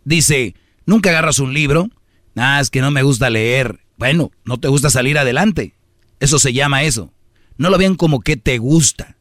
Dice, 0.08 0.56
nunca 0.86 1.10
agarras 1.10 1.40
un 1.40 1.54
libro. 1.54 1.90
Nada, 2.34 2.62
es 2.62 2.70
que 2.70 2.80
no 2.80 2.92
me 2.92 3.04
gusta 3.04 3.30
leer. 3.30 3.82
Bueno, 3.98 4.32
no 4.46 4.58
te 4.58 4.70
gusta 4.70 4.90
salir 4.90 5.18
adelante. 5.18 5.74
Eso 6.22 6.40
se 6.40 6.54
llama 6.54 6.84
eso. 6.84 7.12
No 7.58 7.70
lo 7.70 7.78
vean 7.78 7.96
como 7.96 8.22
que 8.22 8.38
te 8.38 8.58
gusta. 8.58 9.18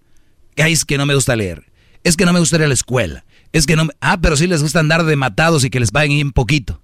Que 0.55 0.63
es 0.69 0.85
que 0.85 0.97
no 0.97 1.05
me 1.05 1.17
gusta 1.17 1.35
leer. 1.35 1.73
Es 2.05 2.17
que 2.17 2.25
no 2.25 2.33
me 2.33 2.39
gusta 2.39 2.55
ir 2.55 2.63
a 2.63 2.69
la 2.69 2.75
escuela. 2.75 3.25
Es 3.51 3.67
que 3.67 3.75
no 3.75 3.87
me... 3.87 3.95
Ah, 4.01 4.21
pero 4.21 4.37
sí 4.37 4.47
les 4.47 4.63
gusta 4.63 4.79
andar 4.79 5.05
de 5.05 5.17
matados 5.17 5.65
y 5.65 5.71
que 5.71 5.81
les 5.81 5.91
paguen 5.91 6.19
bien 6.19 6.31
poquito. 6.31 6.81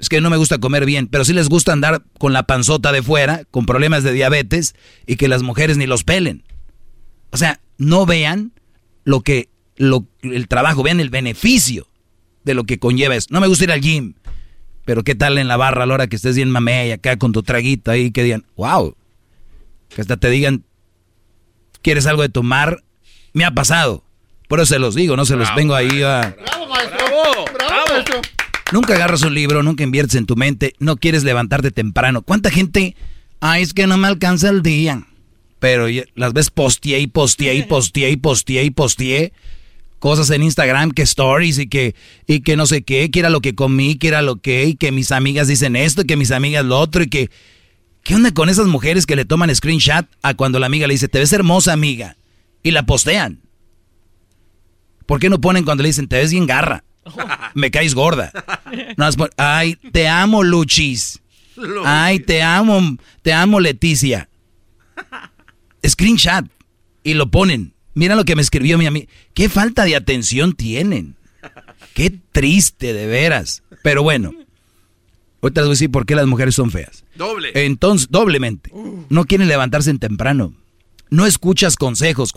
Es 0.00 0.08
que 0.08 0.20
no 0.20 0.28
me 0.28 0.36
gusta 0.36 0.58
comer 0.58 0.84
bien, 0.84 1.06
pero 1.06 1.24
sí 1.24 1.32
les 1.32 1.48
gusta 1.48 1.72
andar 1.72 2.02
con 2.18 2.32
la 2.32 2.48
panzota 2.48 2.90
de 2.90 3.04
fuera, 3.04 3.44
con 3.52 3.64
problemas 3.64 4.02
de 4.02 4.12
diabetes 4.12 4.74
y 5.06 5.14
que 5.14 5.28
las 5.28 5.44
mujeres 5.44 5.76
ni 5.76 5.86
los 5.86 6.02
pelen. 6.02 6.42
O 7.30 7.36
sea, 7.36 7.60
no 7.76 8.06
vean 8.06 8.54
lo 9.04 9.20
que 9.20 9.50
lo, 9.76 10.04
el 10.22 10.48
trabajo, 10.48 10.82
vean 10.82 10.98
el 10.98 11.10
beneficio 11.10 11.86
de 12.48 12.54
lo 12.54 12.64
que 12.64 12.78
conlleva 12.78 13.14
eso. 13.14 13.28
No 13.30 13.40
me 13.40 13.46
gusta 13.46 13.64
ir 13.64 13.72
al 13.72 13.80
gym, 13.80 14.14
pero 14.84 15.04
qué 15.04 15.14
tal 15.14 15.36
en 15.36 15.48
la 15.48 15.58
barra 15.58 15.84
a 15.84 15.86
la 15.86 15.94
hora 15.94 16.06
que 16.06 16.16
estés 16.16 16.34
bien 16.34 16.50
mamey 16.50 16.90
acá 16.92 17.18
con 17.18 17.32
tu 17.32 17.42
traguito 17.42 17.90
ahí, 17.90 18.10
que 18.10 18.22
digan, 18.22 18.46
wow, 18.56 18.96
que 19.90 20.00
hasta 20.00 20.16
te 20.16 20.30
digan, 20.30 20.64
¿quieres 21.82 22.06
algo 22.06 22.22
de 22.22 22.30
tomar? 22.30 22.82
Me 23.34 23.44
ha 23.44 23.52
pasado. 23.52 24.02
Por 24.48 24.60
eso 24.60 24.74
se 24.74 24.78
los 24.78 24.94
digo, 24.94 25.14
no 25.14 25.26
se 25.26 25.36
los 25.36 25.54
vengo 25.54 25.74
ahí 25.74 26.02
a... 26.02 26.34
¡Bravo, 26.40 26.66
maestro! 26.68 27.06
¡Bravo, 27.06 27.44
bravo 27.52 27.86
maestro! 27.92 28.20
Nunca 28.72 28.94
agarras 28.94 29.22
un 29.22 29.34
libro, 29.34 29.62
nunca 29.62 29.84
inviertes 29.84 30.14
en 30.14 30.24
tu 30.24 30.36
mente, 30.36 30.72
no 30.78 30.96
quieres 30.96 31.22
levantarte 31.22 31.70
temprano. 31.70 32.22
¿Cuánta 32.22 32.50
gente? 32.50 32.96
Ay, 33.40 33.62
es 33.62 33.74
que 33.74 33.86
no 33.86 33.98
me 33.98 34.08
alcanza 34.08 34.48
el 34.48 34.62
día. 34.62 35.06
Pero 35.58 35.86
las 36.14 36.32
ves 36.32 36.50
posteé 36.50 37.00
y 37.00 37.08
posteé 37.08 37.56
y 37.56 37.62
posteé 37.64 38.10
y 38.10 38.16
posteé 38.16 38.64
y 38.64 38.70
posteé 38.70 39.32
cosas 39.98 40.30
en 40.30 40.42
Instagram, 40.42 40.92
que 40.92 41.02
stories 41.02 41.58
y 41.58 41.68
que, 41.68 41.94
y 42.26 42.40
que 42.40 42.56
no 42.56 42.66
sé 42.66 42.82
qué, 42.82 43.10
que 43.10 43.20
era 43.20 43.30
lo 43.30 43.40
que 43.40 43.54
comí, 43.54 43.96
que 43.96 44.08
era 44.08 44.22
lo 44.22 44.36
que, 44.36 44.64
y 44.64 44.74
que 44.74 44.92
mis 44.92 45.12
amigas 45.12 45.48
dicen 45.48 45.76
esto, 45.76 46.02
y 46.02 46.04
que 46.06 46.16
mis 46.16 46.30
amigas 46.30 46.64
lo 46.64 46.78
otro, 46.78 47.02
y 47.02 47.08
que... 47.08 47.30
¿Qué 48.02 48.14
onda 48.14 48.32
con 48.32 48.48
esas 48.48 48.66
mujeres 48.66 49.04
que 49.04 49.16
le 49.16 49.26
toman 49.26 49.54
screenshot 49.54 50.06
a 50.22 50.32
cuando 50.32 50.58
la 50.58 50.66
amiga 50.66 50.86
le 50.86 50.94
dice, 50.94 51.08
te 51.08 51.18
ves 51.18 51.32
hermosa 51.32 51.74
amiga? 51.74 52.16
Y 52.62 52.70
la 52.70 52.86
postean. 52.86 53.42
¿Por 55.04 55.20
qué 55.20 55.28
no 55.28 55.40
ponen 55.40 55.64
cuando 55.64 55.82
le 55.82 55.90
dicen, 55.90 56.08
te 56.08 56.16
ves 56.16 56.30
bien 56.30 56.46
garra? 56.46 56.84
Me 57.54 57.70
caes 57.70 57.94
gorda. 57.94 58.32
No, 58.96 59.08
Ay, 59.36 59.76
te 59.92 60.08
amo, 60.08 60.42
Luchis. 60.42 61.20
Ay, 61.84 62.20
te 62.20 62.42
amo, 62.42 62.96
te 63.22 63.32
amo, 63.32 63.60
Leticia. 63.60 64.28
Screenshot. 65.86 66.46
Y 67.02 67.14
lo 67.14 67.30
ponen. 67.30 67.74
Mira 67.98 68.14
lo 68.14 68.24
que 68.24 68.36
me 68.36 68.42
escribió 68.42 68.78
mi 68.78 68.86
amiga. 68.86 69.08
Qué 69.34 69.48
falta 69.48 69.82
de 69.82 69.96
atención 69.96 70.52
tienen. 70.52 71.16
Qué 71.94 72.16
triste, 72.30 72.92
de 72.92 73.08
veras. 73.08 73.64
Pero 73.82 74.04
bueno. 74.04 74.32
Ahorita 75.42 75.62
les 75.62 75.66
voy 75.66 75.72
a 75.72 75.74
decir 75.74 75.90
por 75.90 76.06
qué 76.06 76.14
las 76.14 76.28
mujeres 76.28 76.54
son 76.54 76.70
feas. 76.70 77.04
Doble. 77.16 77.50
Entonces, 77.54 78.06
doblemente. 78.08 78.70
No 79.08 79.24
quieren 79.24 79.48
levantarse 79.48 79.90
en 79.90 79.98
temprano. 79.98 80.54
No 81.10 81.26
escuchas 81.26 81.74
consejos. 81.74 82.32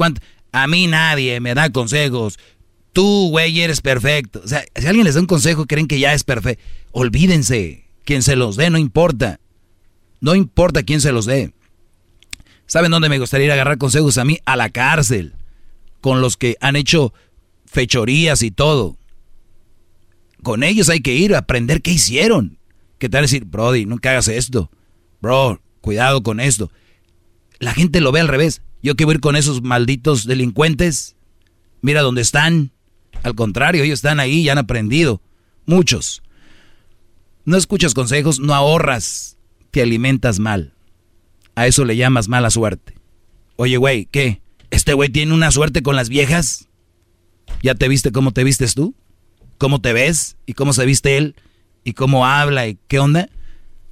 A 0.52 0.66
mí 0.66 0.88
nadie 0.88 1.40
me 1.40 1.54
da 1.54 1.70
consejos. 1.70 2.40
Tú, 2.92 3.30
güey, 3.30 3.62
eres 3.62 3.82
perfecto. 3.82 4.42
O 4.44 4.48
sea, 4.48 4.66
si 4.76 4.88
alguien 4.88 5.06
les 5.06 5.14
da 5.14 5.22
un 5.22 5.28
consejo, 5.28 5.68
creen 5.68 5.88
que 5.88 6.00
ya 6.00 6.16
es 6.16 6.24
perfecto. 6.24 6.64
Olvídense. 6.92 7.86
Quien 8.04 8.24
se 8.24 8.36
los 8.36 8.56
dé, 8.56 8.72
no 8.72 8.80
importa. 8.80 9.40
No 10.22 10.34
importa 10.34 10.82
quién 10.82 11.02
se 11.02 11.12
los 11.12 11.28
dé. 11.28 11.54
¿Saben 12.66 12.90
dónde 12.90 13.10
me 13.10 13.20
gustaría 13.20 13.46
ir 13.46 13.52
a 13.52 13.54
agarrar 13.54 13.78
consejos 13.78 14.18
a 14.18 14.26
mí? 14.26 14.40
A 14.46 14.56
la 14.56 14.72
cárcel. 14.72 15.36
Con 16.02 16.22
los 16.22 16.36
que 16.38 16.58
han 16.60 16.76
hecho 16.76 17.14
fechorías 17.66 18.44
y 18.44 18.52
todo. 18.52 18.98
Con 20.44 20.64
ellos 20.64 20.90
hay 20.90 21.02
que 21.02 21.16
ir 21.16 21.36
a 21.36 21.40
aprender 21.40 21.82
qué 21.82 21.92
hicieron. 21.92 22.58
¿Qué 22.98 23.10
tal 23.10 23.24
decir, 23.24 23.46
Brody, 23.46 23.86
nunca 23.86 24.12
hagas 24.12 24.28
esto? 24.28 24.72
Bro, 25.22 25.62
cuidado 25.82 26.24
con 26.24 26.40
esto. 26.40 26.72
La 27.60 27.74
gente 27.74 28.02
lo 28.02 28.12
ve 28.12 28.20
al 28.20 28.28
revés. 28.28 28.62
Yo 28.82 28.96
que 28.96 29.06
voy 29.06 29.14
a 29.14 29.16
ir 29.16 29.22
con 29.22 29.36
esos 29.36 29.62
malditos 29.62 30.26
delincuentes. 30.26 31.16
Mira 31.82 32.02
dónde 32.02 32.22
están. 32.22 32.72
Al 33.24 33.36
contrario, 33.36 33.84
ellos 33.84 34.00
están 34.00 34.20
ahí 34.20 34.42
y 34.42 34.50
han 34.50 34.58
aprendido. 34.58 35.22
Muchos. 35.66 36.24
No 37.46 37.58
escuchas 37.58 37.94
consejos, 37.94 38.40
no 38.40 38.54
ahorras, 38.54 39.38
te 39.72 39.82
alimentas 39.82 40.40
mal. 40.40 40.74
A 41.56 41.68
eso 41.68 41.86
le 41.86 41.98
llamas 41.98 42.28
mala 42.28 42.50
suerte. 42.50 42.96
Oye, 43.56 43.78
güey, 43.78 44.06
¿qué? 44.06 44.41
¿Este 44.72 44.94
güey 44.94 45.10
tiene 45.10 45.34
una 45.34 45.52
suerte 45.52 45.84
con 45.84 45.96
las 45.96 46.10
viejas? 46.10 46.68
¿Ya 47.62 47.76
te 47.76 47.88
viste 47.88 48.12
cómo 48.12 48.32
te 48.32 48.44
vistes 48.44 48.74
tú? 48.74 48.96
¿Cómo 49.58 49.82
te 49.82 49.94
ves? 49.94 50.38
¿Y 50.46 50.54
cómo 50.54 50.74
se 50.74 50.86
viste 50.86 51.18
él? 51.18 51.36
¿Y 51.84 51.94
cómo 51.94 52.26
habla? 52.26 52.68
¿Y 52.68 52.80
qué 52.88 53.00
onda? 53.00 53.30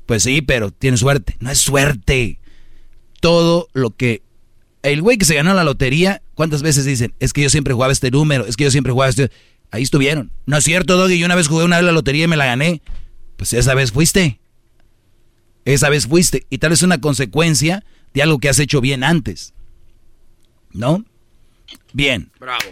Pues 0.05 0.23
sí, 0.23 0.41
pero 0.41 0.71
tiene 0.71 0.97
suerte. 0.97 1.35
No 1.39 1.51
es 1.51 1.59
suerte. 1.59 2.39
Todo 3.19 3.67
lo 3.73 3.95
que... 3.95 4.23
El 4.81 5.01
güey 5.01 5.17
que 5.17 5.25
se 5.25 5.35
ganó 5.35 5.53
la 5.53 5.65
lotería, 5.65 6.21
¿cuántas 6.33 6.61
veces 6.61 6.85
dicen? 6.85 7.13
Es 7.19 7.33
que 7.33 7.41
yo 7.41 7.49
siempre 7.49 7.73
jugaba 7.73 7.91
este 7.91 8.09
número, 8.09 8.45
es 8.45 8.55
que 8.55 8.63
yo 8.63 8.71
siempre 8.71 8.93
jugaba 8.93 9.09
este... 9.09 9.29
Ahí 9.71 9.83
estuvieron. 9.83 10.31
No 10.47 10.57
es 10.57 10.63
cierto, 10.63 10.97
Doggy, 10.97 11.19
yo 11.19 11.25
una 11.25 11.35
vez 11.35 11.47
jugué 11.47 11.65
una 11.65 11.75
vez 11.75 11.85
la 11.85 11.91
lotería 11.91 12.23
y 12.23 12.27
me 12.27 12.37
la 12.37 12.45
gané. 12.45 12.81
Pues 13.35 13.53
esa 13.53 13.75
vez 13.75 13.91
fuiste. 13.91 14.39
Esa 15.65 15.89
vez 15.89 16.07
fuiste. 16.07 16.47
Y 16.49 16.57
tal 16.57 16.71
vez 16.71 16.81
una 16.81 16.99
consecuencia 16.99 17.83
de 18.13 18.23
algo 18.23 18.39
que 18.39 18.49
has 18.49 18.57
hecho 18.57 18.81
bien 18.81 19.03
antes. 19.03 19.53
¿No? 20.71 21.03
Bien. 21.93 22.31
Bravo. 22.39 22.65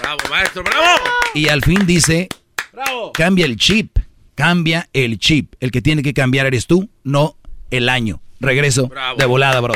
Bravo, 0.00 0.18
maestro, 0.30 0.62
bravo. 0.62 1.00
Y 1.34 1.48
al 1.48 1.62
fin 1.62 1.86
dice, 1.86 2.28
bravo. 2.72 3.12
cambia 3.12 3.46
el 3.46 3.56
chip. 3.56 3.98
Cambia 4.34 4.88
el 4.92 5.18
chip. 5.18 5.54
El 5.60 5.70
que 5.70 5.80
tiene 5.80 6.02
que 6.02 6.12
cambiar 6.12 6.46
eres 6.46 6.66
tú, 6.66 6.88
no 7.04 7.36
el 7.70 7.88
año. 7.88 8.20
Regreso 8.40 8.90
de 9.16 9.24
volada, 9.26 9.60
bro. 9.60 9.74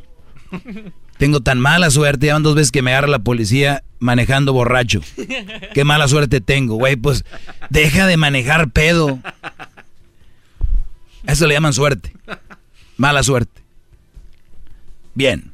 Tengo 1.19 1.41
tan 1.41 1.59
mala 1.59 1.91
suerte, 1.91 2.27
ya 2.27 2.35
van 2.35 2.43
dos 2.43 2.55
veces 2.55 2.71
que 2.71 2.83
me 2.83 2.93
agarra 2.93 3.09
la 3.09 3.19
policía 3.19 3.83
manejando 3.99 4.53
borracho. 4.53 5.01
Qué 5.75 5.85
mala 5.85 6.07
suerte 6.09 6.41
tengo, 6.41 6.77
güey, 6.77 6.97
pues 6.97 7.25
deja 7.71 8.07
de 8.07 8.17
manejar 8.17 8.71
pedo. 8.71 9.19
Eso 11.27 11.47
le 11.47 11.55
llaman 11.55 11.73
suerte. 11.73 12.13
Mala 12.97 13.23
suerte. 13.23 13.61
Bien. 15.15 15.53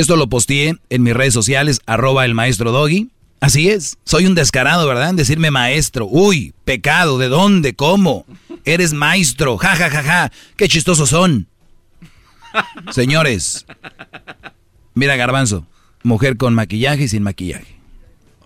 Esto 0.00 0.16
lo 0.16 0.30
posteé 0.30 0.78
en 0.88 1.02
mis 1.02 1.12
redes 1.12 1.34
sociales, 1.34 1.82
arroba 1.84 2.24
el 2.24 2.32
maestro 2.32 2.72
Doggy. 2.72 3.10
Así 3.38 3.68
es, 3.68 3.98
soy 4.06 4.24
un 4.24 4.34
descarado, 4.34 4.88
¿verdad? 4.88 5.10
En 5.10 5.16
decirme 5.16 5.50
maestro. 5.50 6.06
Uy, 6.06 6.54
pecado, 6.64 7.18
¿de 7.18 7.28
dónde? 7.28 7.74
¿Cómo? 7.74 8.24
Eres 8.64 8.94
maestro, 8.94 9.58
ja, 9.58 9.76
ja, 9.76 9.90
ja, 9.90 10.02
ja. 10.02 10.32
Qué 10.56 10.68
chistosos 10.68 11.10
son. 11.10 11.48
Señores, 12.92 13.66
mira 14.94 15.16
Garbanzo, 15.16 15.66
mujer 16.02 16.38
con 16.38 16.54
maquillaje 16.54 17.02
y 17.02 17.08
sin 17.08 17.22
maquillaje. 17.22 17.76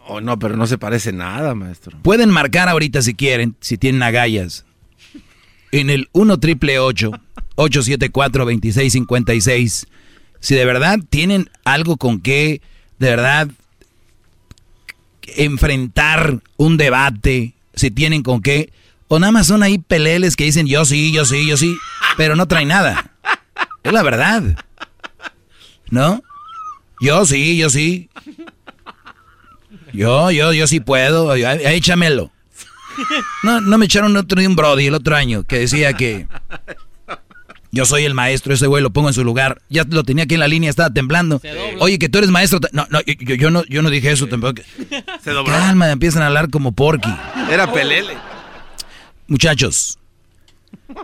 Oh, 0.09 0.21
no, 0.21 0.41
pero 0.41 0.57
no 0.57 0.67
se 0.67 0.77
parece 0.77 1.13
nada, 1.13 1.55
maestro. 1.55 1.97
Pueden 2.03 2.31
marcar 2.31 2.69
ahorita 2.69 3.01
si 3.01 3.15
quieren, 3.15 3.55
si 3.61 3.79
tienen 3.79 4.03
agallas. 4.03 4.65
En 5.71 5.89
el 5.89 6.09
1 6.15 6.41
triple 6.41 6.81
874 6.81 8.45
2656. 8.45 9.87
Si 10.45 10.55
de 10.55 10.67
verdad 10.67 10.99
tienen 11.09 11.49
algo 11.65 11.97
con 11.97 12.21
que, 12.21 12.61
de 12.99 13.09
verdad, 13.09 13.49
enfrentar 15.39 16.41
un 16.59 16.77
debate, 16.77 17.55
si 17.75 17.91
tienen 17.91 18.23
con 18.23 18.43
qué, 18.43 18.71
o 19.09 19.19
nada 19.19 19.33
más 19.33 19.47
son 19.47 19.63
ahí 19.63 19.79
peleles 19.79 20.37
que 20.37 20.45
dicen 20.45 20.67
yo 20.67 20.85
sí, 20.85 21.13
yo 21.13 21.25
sí, 21.25 21.47
yo 21.47 21.57
sí, 21.57 21.75
pero 22.19 22.37
no 22.37 22.47
traen 22.47 22.69
nada. 22.69 23.11
Es 23.85 23.91
la 23.95 24.03
verdad. 24.03 24.43
¿No? 25.89 26.23
Yo 27.01 27.25
sí, 27.25 27.57
yo 27.57 27.71
sí. 27.71 28.11
Yo, 29.95 30.31
yo, 30.31 30.53
yo 30.53 30.67
sí 30.67 30.79
puedo. 30.79 31.31
Ay, 31.31 31.43
Échamelo. 31.43 32.33
No, 33.43 33.63
no 33.63 33.79
me 33.79 33.87
echaron 33.87 34.15
otro 34.19 34.39
de 34.39 34.47
un 34.47 34.57
Brody 34.57 34.89
el 34.89 34.95
otro 34.95 35.17
año 35.17 35.43
que 35.45 35.61
decía 35.61 35.95
que 35.95 36.29
yo 37.75 37.85
soy 37.85 38.05
el 38.05 38.15
maestro, 38.15 38.55
ese 38.55 38.69
güey 38.69 38.83
lo 38.83 38.93
pongo 38.93 39.09
en 39.09 39.15
su 39.15 39.25
lugar. 39.25 39.61
Ya 39.69 39.85
lo 39.89 40.05
tenía 40.05 40.25
aquí 40.25 40.35
en 40.35 40.41
la 40.41 40.49
línea, 40.49 40.71
estaba 40.71 40.91
temblando. 40.91 41.43
Oye, 41.81 41.99
que 41.99 42.09
tú 42.09 42.19
eres 42.19 42.31
maestro. 42.31 42.61
No, 42.73 42.87
no, 42.89 43.01
yo, 43.03 43.35
yo 43.35 43.51
no, 43.51 43.65
yo 43.65 43.83
no 43.83 43.91
dije 43.91 44.13
eso 44.13 44.29
tampoco. 44.29 44.63
Se 45.25 45.33
dobló. 45.33 45.53
Calma, 45.53 45.91
empiezan 45.91 46.23
a 46.23 46.29
hablar 46.29 46.51
como 46.51 46.73
porky. 46.73 47.13
Era 47.51 47.73
pelele. 47.73 48.17
Muchachos, 49.27 49.99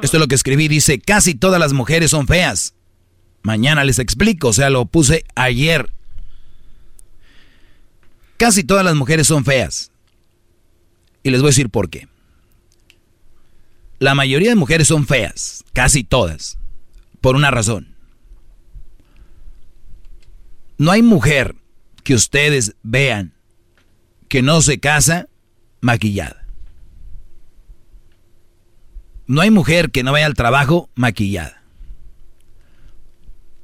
esto 0.00 0.16
es 0.16 0.20
lo 0.20 0.28
que 0.28 0.36
escribí. 0.36 0.68
Dice, 0.68 1.00
casi 1.00 1.34
todas 1.34 1.58
las 1.58 1.72
mujeres 1.72 2.12
son 2.12 2.28
feas. 2.28 2.74
Mañana 3.42 3.82
les 3.82 3.98
explico, 3.98 4.48
o 4.48 4.52
sea, 4.52 4.70
lo 4.70 4.86
puse 4.86 5.24
ayer. 5.34 5.90
Casi 8.36 8.62
todas 8.62 8.84
las 8.84 8.94
mujeres 8.94 9.26
son 9.26 9.44
feas. 9.44 9.90
Y 11.24 11.30
les 11.30 11.40
voy 11.40 11.48
a 11.48 11.50
decir 11.50 11.68
por 11.68 11.90
qué. 11.90 12.06
La 13.98 14.14
mayoría 14.14 14.50
de 14.50 14.56
mujeres 14.56 14.86
son 14.88 15.06
feas, 15.06 15.64
casi 15.74 16.04
todas, 16.04 16.59
por 17.20 17.36
una 17.36 17.50
razón. 17.50 17.94
No 20.78 20.90
hay 20.90 21.02
mujer 21.02 21.56
que 22.04 22.14
ustedes 22.14 22.76
vean 22.82 23.34
que 24.28 24.42
no 24.42 24.62
se 24.62 24.80
casa 24.80 25.28
maquillada. 25.80 26.46
No 29.26 29.42
hay 29.42 29.50
mujer 29.50 29.90
que 29.90 30.02
no 30.02 30.12
vaya 30.12 30.26
al 30.26 30.34
trabajo 30.34 30.90
maquillada. 30.94 31.62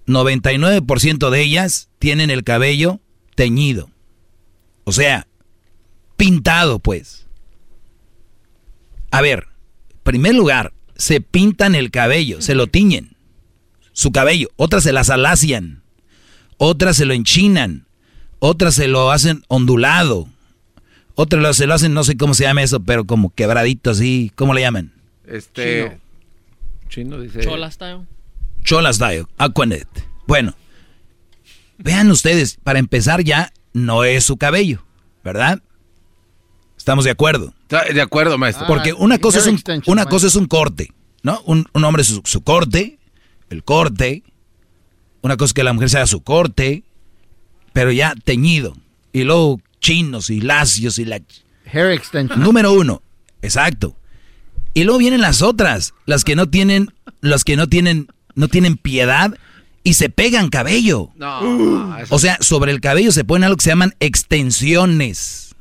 99% 0.07 1.31
de 1.31 1.41
ellas 1.41 1.89
tienen 1.99 2.31
el 2.31 2.45
cabello 2.45 3.01
teñido. 3.35 3.91
O 4.85 4.93
sea, 4.93 5.27
pintado 6.17 6.79
pues. 6.79 7.27
A 9.11 9.21
ver, 9.21 9.49
en 9.91 9.99
primer 10.03 10.35
lugar, 10.35 10.73
se 10.95 11.21
pintan 11.21 11.75
el 11.75 11.91
cabello, 11.91 12.41
se 12.41 12.55
lo 12.55 12.67
tiñen. 12.67 13.16
Su 13.97 14.13
cabello. 14.13 14.49
Otras 14.57 14.83
se 14.83 14.93
las 14.93 15.09
alacian. 15.09 15.83
Otras 16.59 16.99
se 16.99 17.07
lo 17.07 17.15
enchinan. 17.15 17.87
Otras 18.41 18.75
se 18.75 18.89
lo 18.89 19.11
hacen 19.11 19.43
ondulado. 19.49 20.29
Otras 21.15 21.57
se 21.57 21.67
lo 21.67 21.73
hacen, 21.73 21.95
no 21.95 22.05
sé 22.05 22.19
cómo 22.19 22.35
se 22.35 22.45
llama 22.45 22.63
eso, 22.63 22.81
pero 22.81 23.07
como 23.07 23.31
quebradito 23.31 23.91
así. 23.91 24.31
¿Cómo 24.35 24.53
le 24.53 24.61
llaman? 24.61 24.93
Este. 25.27 25.99
Chino, 26.91 27.19
dice. 27.19 27.41
Chola 27.41 27.71
style. 27.71 28.01
Chola 28.63 28.93
Style, 28.93 29.25
Aquanet. 29.39 29.89
Bueno, 30.27 30.55
vean 31.79 32.11
ustedes, 32.11 32.59
para 32.63 32.79
empezar 32.79 33.25
ya, 33.25 33.51
no 33.73 34.05
es 34.05 34.25
su 34.25 34.37
cabello, 34.37 34.85
¿verdad? 35.25 35.63
Estamos 36.77 37.07
de 37.07 37.13
acuerdo. 37.13 37.55
De 37.71 38.03
acuerdo, 38.03 38.37
maestro. 38.37 38.67
Porque 38.67 38.93
una 38.93 39.19
cosa 39.19 39.39
es 39.39 39.47
un, 39.47 39.59
una 39.87 40.05
cosa 40.05 40.27
es 40.27 40.35
un 40.35 40.47
corte, 40.47 40.93
¿no? 41.23 41.41
Un, 41.47 41.67
un 41.73 41.85
hombre 41.85 42.05
su, 42.05 42.21
su 42.25 42.43
corte, 42.43 42.99
el 43.51 43.65
corte. 43.65 44.23
Una 45.23 45.37
cosa 45.37 45.51
es 45.51 45.55
que 45.55 45.65
la 45.65 45.73
mujer 45.73 45.91
se 45.91 45.97
haga 45.99 46.07
su 46.07 46.23
corte, 46.23 46.85
pero 47.73 47.93
ya 47.93 48.15
teñido. 48.25 48.77
Y 49.13 49.25
luego 49.25 49.61
chinos 49.81 50.31
y 50.31 50.41
lacios 50.41 50.99
y 50.99 51.05
la... 51.05 51.21
Hair 51.73 51.93
extension. 51.93 52.41
Número 52.41 52.73
uno, 52.73 53.03
exacto. 53.43 53.97
Y 54.75 54.85
luego 54.85 54.99
vienen 54.99 55.21
las 55.21 55.43
otras, 55.43 55.95
las 56.05 56.23
que 56.23 56.37
no 56.37 56.49
tienen, 56.49 56.93
las 57.21 57.45
que 57.45 57.57
no 57.57 57.69
tienen, 57.69 58.09
no 58.35 58.49
tienen 58.49 58.77
piedad 58.77 59.37
y 59.83 59.95
se 59.95 60.11
pegan 60.11 60.51
cabello. 60.51 61.11
No. 61.17 61.97
O 62.11 62.19
sea, 62.19 62.37
sobre 62.41 62.73
el 62.73 62.81
cabello 62.81 63.11
se 63.11 63.25
ponen 63.25 63.45
algo 63.45 63.57
que 63.57 63.65
se 63.65 63.71
llaman 63.71 63.95
extensiones. 64.01 65.55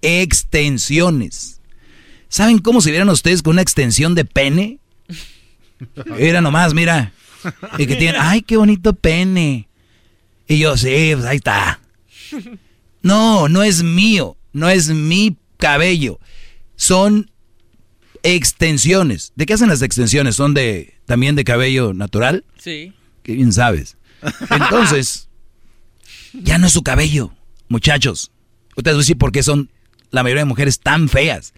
Extensiones. 0.00 1.60
¿Saben 2.28 2.58
cómo 2.58 2.80
se 2.80 2.90
vieran 2.90 3.08
ustedes 3.10 3.42
con 3.42 3.52
una 3.52 3.62
extensión 3.62 4.14
de 4.14 4.24
pene? 4.24 4.78
Mira 6.18 6.40
nomás, 6.40 6.74
mira. 6.74 7.12
Y 7.78 7.86
que 7.86 7.96
tienen, 7.96 8.20
ay, 8.20 8.42
qué 8.42 8.56
bonito 8.56 8.94
pene. 8.94 9.68
Y 10.46 10.58
yo, 10.58 10.76
sí, 10.76 11.10
pues 11.14 11.24
ahí 11.26 11.36
está. 11.36 11.80
No, 13.02 13.48
no 13.48 13.62
es 13.62 13.82
mío. 13.82 14.36
No 14.52 14.68
es 14.68 14.88
mi 14.88 15.36
cabello. 15.56 16.18
Son 16.76 17.30
extensiones. 18.22 19.32
¿De 19.36 19.46
qué 19.46 19.54
hacen 19.54 19.68
las 19.68 19.82
extensiones? 19.82 20.36
¿Son 20.36 20.54
de 20.54 20.94
también 21.06 21.36
de 21.36 21.44
cabello 21.44 21.94
natural? 21.94 22.44
Sí. 22.58 22.92
Qué 23.22 23.32
bien 23.34 23.52
sabes. 23.52 23.96
Entonces, 24.50 25.28
ya 26.32 26.58
no 26.58 26.66
es 26.66 26.72
su 26.72 26.82
cabello, 26.82 27.32
muchachos. 27.68 28.30
Ustedes 28.76 28.94
van 28.94 29.00
a 29.00 29.04
decir 29.04 29.18
por 29.18 29.32
qué 29.32 29.42
son 29.42 29.70
la 30.10 30.22
mayoría 30.22 30.42
de 30.42 30.48
mujeres 30.48 30.80
tan 30.80 31.08
feas 31.08 31.54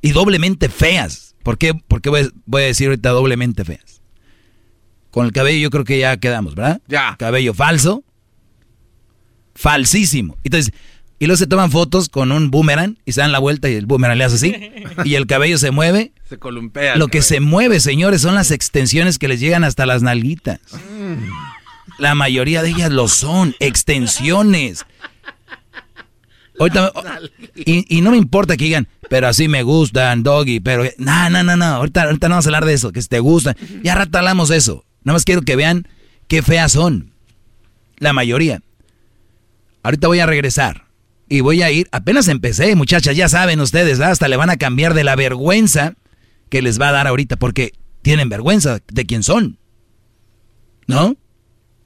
y 0.00 0.12
doblemente 0.12 0.68
feas. 0.68 1.27
¿Por 1.48 1.56
qué, 1.56 1.72
por 1.72 2.02
qué 2.02 2.10
voy, 2.10 2.30
voy 2.44 2.64
a 2.64 2.66
decir 2.66 2.88
ahorita 2.88 3.08
doblemente 3.08 3.64
feas? 3.64 4.02
Con 5.10 5.24
el 5.24 5.32
cabello 5.32 5.58
yo 5.58 5.70
creo 5.70 5.82
que 5.82 5.98
ya 5.98 6.18
quedamos, 6.18 6.54
¿verdad? 6.54 6.82
Ya. 6.88 7.16
Cabello 7.18 7.54
falso, 7.54 8.04
falsísimo. 9.54 10.36
Entonces, 10.44 10.74
Y 11.18 11.24
luego 11.24 11.38
se 11.38 11.46
toman 11.46 11.70
fotos 11.70 12.10
con 12.10 12.32
un 12.32 12.50
boomerang 12.50 12.98
y 13.06 13.12
se 13.12 13.22
dan 13.22 13.32
la 13.32 13.38
vuelta 13.38 13.70
y 13.70 13.76
el 13.76 13.86
boomerang 13.86 14.18
le 14.18 14.24
hace 14.24 14.34
así. 14.34 14.54
y 15.06 15.14
el 15.14 15.26
cabello 15.26 15.56
se 15.56 15.70
mueve. 15.70 16.12
Se 16.28 16.36
columpea. 16.38 16.96
Lo 16.96 17.08
que 17.08 17.22
se 17.22 17.40
mueve, 17.40 17.80
señores, 17.80 18.20
son 18.20 18.34
las 18.34 18.50
extensiones 18.50 19.18
que 19.18 19.28
les 19.28 19.40
llegan 19.40 19.64
hasta 19.64 19.86
las 19.86 20.02
nalguitas. 20.02 20.60
La 21.98 22.14
mayoría 22.14 22.62
de 22.62 22.68
ellas 22.68 22.90
lo 22.90 23.08
son, 23.08 23.56
extensiones. 23.58 24.84
Ahorita, 26.58 26.92
y, 27.54 27.96
y, 27.96 28.00
no 28.00 28.10
me 28.10 28.16
importa 28.16 28.56
que 28.56 28.64
digan, 28.64 28.88
pero 29.08 29.28
así 29.28 29.48
me 29.48 29.62
gustan, 29.62 30.22
doggy, 30.22 30.60
pero... 30.60 30.84
No, 30.98 31.30
no, 31.30 31.42
no, 31.42 31.56
no, 31.56 31.64
ahorita, 31.64 32.02
ahorita 32.04 32.28
no 32.28 32.34
vamos 32.34 32.46
a 32.46 32.48
hablar 32.48 32.64
de 32.64 32.74
eso, 32.74 32.92
que 32.92 33.02
si 33.02 33.08
te 33.08 33.20
gustan. 33.20 33.56
Ya 33.82 33.94
rato 33.94 34.18
hablamos 34.18 34.48
de 34.48 34.56
eso. 34.56 34.84
Nada 35.04 35.14
más 35.14 35.24
quiero 35.24 35.42
que 35.42 35.56
vean 35.56 35.86
qué 36.26 36.42
feas 36.42 36.72
son. 36.72 37.12
La 37.98 38.12
mayoría. 38.12 38.62
Ahorita 39.82 40.08
voy 40.08 40.20
a 40.20 40.26
regresar. 40.26 40.86
Y 41.28 41.40
voy 41.40 41.62
a 41.62 41.70
ir, 41.70 41.88
apenas 41.92 42.28
empecé, 42.28 42.74
muchachas, 42.74 43.14
ya 43.14 43.28
saben 43.28 43.60
ustedes, 43.60 44.00
hasta 44.00 44.28
le 44.28 44.36
van 44.36 44.48
a 44.48 44.56
cambiar 44.56 44.94
de 44.94 45.04
la 45.04 45.14
vergüenza 45.14 45.94
que 46.48 46.62
les 46.62 46.80
va 46.80 46.88
a 46.88 46.92
dar 46.92 47.06
ahorita, 47.06 47.36
porque 47.36 47.72
tienen 48.00 48.30
vergüenza 48.30 48.80
de 48.90 49.06
quién 49.06 49.22
son. 49.22 49.58
¿No? 50.86 51.16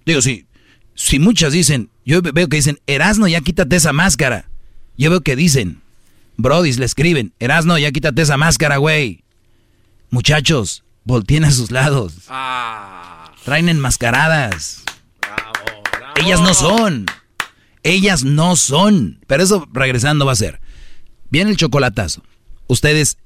Digo, 0.07 0.23
si, 0.23 0.47
si 0.95 1.19
muchas 1.19 1.53
dicen, 1.53 1.91
yo 2.05 2.23
veo 2.23 2.49
que 2.49 2.57
dicen, 2.57 2.79
Erasno, 2.87 3.27
ya 3.27 3.41
quítate 3.41 3.77
esa 3.77 3.93
máscara. 3.93 4.49
Yo 4.97 5.11
veo 5.11 5.21
que 5.23 5.37
dicen, 5.37 5.81
Brodis 6.37 6.79
le 6.79 6.85
escriben, 6.85 7.33
Erasno, 7.39 7.79
ya 7.79 7.91
quítate 7.93 8.23
esa 8.23 8.37
máscara, 8.37 8.77
güey. 8.77 9.25
Muchachos, 10.11 10.85
volteen 11.05 11.45
a 11.45 11.51
sus 11.51 11.71
lados. 11.71 12.15
Traen 13.45 13.69
enmascaradas. 13.69 14.83
Ellas 16.17 16.41
no 16.41 16.55
son. 16.55 17.07
Ellas 17.83 18.25
no 18.25 18.57
son. 18.57 19.21
Pero 19.27 19.43
eso 19.43 19.67
regresando 19.73 20.27
va 20.27 20.33
a 20.33 20.37
ser. 20.37 20.61
Viene 21.31 21.51
el 21.51 21.57
chocolatazo. 21.57 22.23
Ustedes 22.67 23.19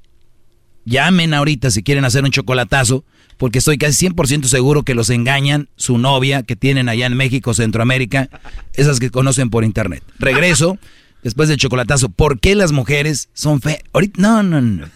llamen 0.84 1.34
ahorita 1.34 1.70
si 1.70 1.82
quieren 1.82 2.04
hacer 2.04 2.24
un 2.24 2.30
chocolatazo, 2.30 3.04
porque 3.36 3.58
estoy 3.58 3.76
casi 3.76 4.06
100% 4.06 4.44
seguro 4.44 4.82
que 4.82 4.94
los 4.94 5.10
engañan 5.10 5.68
su 5.76 5.98
novia 5.98 6.42
que 6.42 6.56
tienen 6.56 6.88
allá 6.88 7.06
en 7.06 7.16
México, 7.16 7.52
Centroamérica, 7.52 8.30
esas 8.74 9.00
que 9.00 9.10
conocen 9.10 9.50
por 9.50 9.64
internet. 9.64 10.02
Regreso 10.18 10.78
después 11.26 11.48
del 11.48 11.58
chocolatazo. 11.58 12.08
¿Por 12.08 12.38
qué 12.38 12.54
las 12.54 12.70
mujeres 12.70 13.28
son 13.34 13.60
feas? 13.60 13.80
Ahorita, 13.92 14.20
no, 14.20 14.44
no, 14.44 14.60
no. 14.60 14.88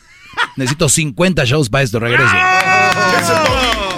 Necesito 0.56 0.88
50 0.88 1.44
shows 1.44 1.68
para 1.68 1.82
esto, 1.82 1.98
regreso. 1.98 2.32
Es 3.20 3.28
el 3.28 3.36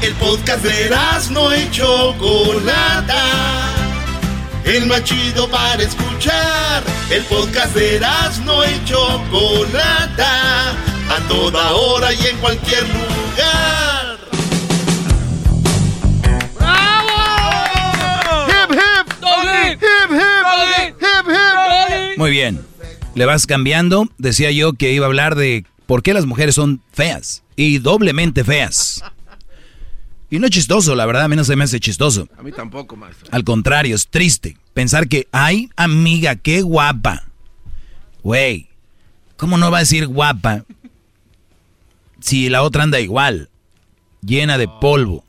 El 0.00 0.14
podcast 0.14 0.62
de 0.64 0.90
no 1.32 1.54
y 1.56 1.68
Chocolata. 1.70 3.24
El 4.64 4.86
más 4.86 5.02
chido 5.02 5.48
para 5.50 5.82
escuchar. 5.82 6.84
El 7.10 7.24
podcast 7.24 7.74
de 7.74 8.00
no 8.44 8.64
y 8.64 8.84
Chocolata. 8.84 10.70
A 10.70 11.28
toda 11.28 11.72
hora 11.72 12.12
y 12.12 12.26
en 12.26 12.36
cualquier 12.38 12.82
lugar. 12.82 14.18
Hip, 18.46 18.70
hip, 18.70 19.14
doggy. 19.20 19.72
hip, 19.72 20.10
hip, 20.12 20.92
hip, 21.00 21.26
hip. 21.28 22.18
Muy 22.18 22.30
bien. 22.30 22.60
Le 23.16 23.24
vas 23.24 23.48
cambiando. 23.48 24.08
Decía 24.16 24.52
yo 24.52 24.74
que 24.74 24.92
iba 24.92 25.06
a 25.06 25.08
hablar 25.08 25.34
de 25.34 25.64
por 25.86 26.04
qué 26.04 26.14
las 26.14 26.24
mujeres 26.24 26.54
son 26.54 26.82
feas. 26.92 27.42
Y 27.56 27.78
doblemente 27.78 28.44
feas. 28.44 29.02
Y 30.30 30.38
no 30.38 30.46
es 30.46 30.52
chistoso, 30.52 30.94
la 30.94 31.06
verdad, 31.06 31.24
a 31.24 31.28
mí 31.28 31.36
no 31.36 31.44
se 31.44 31.56
me 31.56 31.64
hace 31.64 31.80
chistoso. 31.80 32.28
A 32.36 32.42
mí 32.42 32.52
tampoco, 32.52 32.96
maestro. 32.96 33.28
Al 33.30 33.44
contrario, 33.44 33.94
es 33.96 34.08
triste. 34.08 34.58
Pensar 34.74 35.08
que, 35.08 35.26
ay, 35.32 35.70
amiga, 35.76 36.36
qué 36.36 36.60
guapa. 36.60 37.24
Güey, 38.22 38.68
¿cómo 39.36 39.56
no 39.56 39.70
va 39.70 39.78
a 39.78 39.80
decir 39.80 40.06
guapa 40.06 40.64
si 42.20 42.50
la 42.50 42.62
otra 42.62 42.82
anda 42.82 43.00
igual? 43.00 43.48
Llena 44.20 44.58
de 44.58 44.68
polvo. 44.68 45.24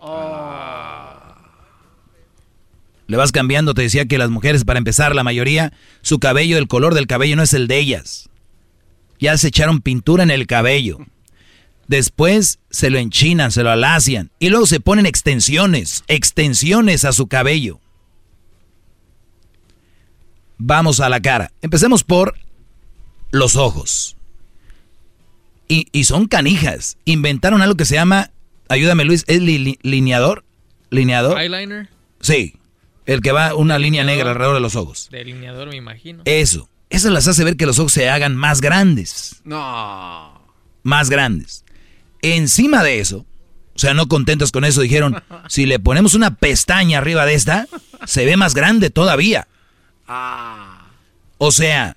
Le 3.07 3.17
vas 3.17 3.31
cambiando, 3.31 3.73
te 3.73 3.81
decía 3.81 4.05
que 4.05 4.17
las 4.17 4.29
mujeres, 4.29 4.65
para 4.65 4.77
empezar, 4.77 5.15
la 5.15 5.23
mayoría, 5.23 5.73
su 6.01 6.19
cabello, 6.19 6.57
el 6.57 6.67
color 6.67 6.93
del 6.93 7.07
cabello 7.07 7.35
no 7.37 7.43
es 7.43 7.53
el 7.53 7.67
de 7.67 7.79
ellas. 7.79 8.29
Ya 9.19 9.37
se 9.37 9.47
echaron 9.47 9.81
pintura 9.81 10.23
en 10.23 10.31
el 10.31 10.45
cabello. 10.45 10.99
Después 11.89 12.59
se 12.69 12.91
lo 12.91 12.99
enchinan, 12.99 13.51
se 13.51 13.63
lo 13.63 13.71
alacian. 13.71 14.29
Y 14.37 14.49
luego 14.49 14.67
se 14.67 14.79
ponen 14.79 15.07
extensiones, 15.07 16.03
extensiones 16.07 17.03
a 17.03 17.13
su 17.13 17.25
cabello. 17.25 17.79
Vamos 20.59 20.99
a 20.99 21.09
la 21.09 21.19
cara. 21.19 21.51
Empecemos 21.63 22.03
por 22.03 22.37
los 23.31 23.55
ojos. 23.55 24.17
Y, 25.67 25.87
y 25.91 26.03
son 26.03 26.27
canijas. 26.27 26.99
Inventaron 27.05 27.63
algo 27.63 27.75
que 27.75 27.85
se 27.85 27.95
llama, 27.95 28.29
ayúdame 28.67 29.03
Luis, 29.03 29.23
¿es 29.25 29.41
li, 29.41 29.57
li, 29.57 29.79
lineador? 29.81 30.45
¿Lineador? 30.91 31.39
¿Eyeliner? 31.39 31.89
Sí, 32.21 32.53
el 33.07 33.21
que 33.21 33.31
va 33.31 33.55
una 33.55 33.79
línea 33.79 34.03
negra 34.03 34.29
alrededor 34.29 34.53
de 34.53 34.61
los 34.61 34.75
ojos. 34.75 35.09
Delineador, 35.09 35.69
me 35.69 35.77
imagino. 35.77 36.21
Eso. 36.25 36.69
Eso 36.91 37.09
las 37.09 37.27
hace 37.27 37.43
ver 37.43 37.57
que 37.57 37.65
los 37.65 37.79
ojos 37.79 37.93
se 37.93 38.11
hagan 38.11 38.35
más 38.35 38.61
grandes. 38.61 39.41
No. 39.43 40.39
Más 40.83 41.09
grandes. 41.09 41.63
Encima 42.21 42.83
de 42.83 42.99
eso, 42.99 43.25
o 43.75 43.79
sea, 43.79 43.93
no 43.93 44.07
contentos 44.07 44.51
con 44.51 44.65
eso, 44.65 44.81
dijeron, 44.81 45.23
si 45.47 45.65
le 45.65 45.79
ponemos 45.79 46.13
una 46.13 46.35
pestaña 46.35 46.97
arriba 46.97 47.25
de 47.25 47.33
esta, 47.33 47.67
se 48.05 48.25
ve 48.25 48.35
más 48.37 48.53
grande 48.53 48.89
todavía. 48.89 49.47
O 51.37 51.51
sea, 51.51 51.95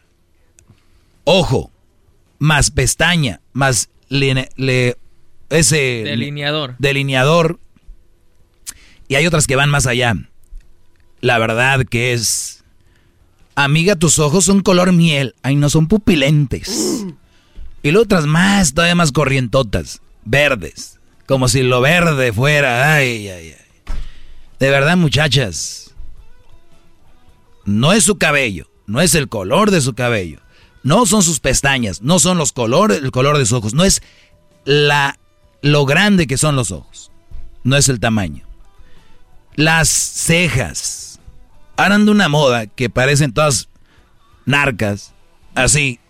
ojo, 1.24 1.70
más 2.38 2.70
pestaña, 2.70 3.40
más 3.52 3.88
le- 4.08 4.96
ese 5.50 6.02
Delineador. 6.04 6.76
delineador. 6.78 7.58
Y 9.08 9.16
hay 9.16 9.26
otras 9.26 9.46
que 9.46 9.56
van 9.56 9.68
más 9.70 9.86
allá. 9.86 10.14
La 11.20 11.38
verdad 11.38 11.84
que 11.84 12.12
es... 12.12 12.64
Amiga, 13.54 13.96
tus 13.96 14.18
ojos 14.18 14.46
son 14.46 14.62
color 14.62 14.92
miel. 14.92 15.34
Ay, 15.42 15.56
no 15.56 15.68
son 15.68 15.88
pupilentes. 15.88 17.04
Y 17.84 17.90
luego 17.90 18.04
otras 18.04 18.26
más, 18.26 18.74
todavía 18.74 18.94
más 18.94 19.10
corrientotas. 19.10 20.02
Verdes. 20.24 21.00
Como 21.26 21.48
si 21.48 21.62
lo 21.62 21.80
verde 21.80 22.32
fuera. 22.32 22.94
Ay, 22.94 23.28
ay, 23.28 23.54
ay. 23.58 23.94
De 24.58 24.70
verdad, 24.70 24.96
muchachas. 24.96 25.94
No 27.64 27.92
es 27.92 28.04
su 28.04 28.18
cabello. 28.18 28.68
No 28.86 29.00
es 29.00 29.14
el 29.14 29.28
color 29.28 29.70
de 29.70 29.80
su 29.80 29.94
cabello. 29.94 30.40
No 30.82 31.06
son 31.06 31.22
sus 31.22 31.40
pestañas. 31.40 32.02
No 32.02 32.18
son 32.18 32.38
los 32.38 32.52
colores, 32.52 32.98
el 33.02 33.10
color 33.10 33.38
de 33.38 33.46
sus 33.46 33.58
ojos. 33.58 33.74
No 33.74 33.84
es 33.84 34.02
la, 34.64 35.18
lo 35.62 35.86
grande 35.86 36.26
que 36.26 36.38
son 36.38 36.56
los 36.56 36.70
ojos. 36.70 37.10
No 37.64 37.76
es 37.76 37.88
el 37.88 38.00
tamaño. 38.00 38.46
Las 39.54 39.88
cejas. 39.88 41.20
Harán 41.76 42.04
de 42.04 42.10
una 42.10 42.28
moda 42.28 42.66
que 42.66 42.90
parecen 42.90 43.32
todas 43.32 43.68
narcas. 44.44 45.14
Así. 45.54 46.00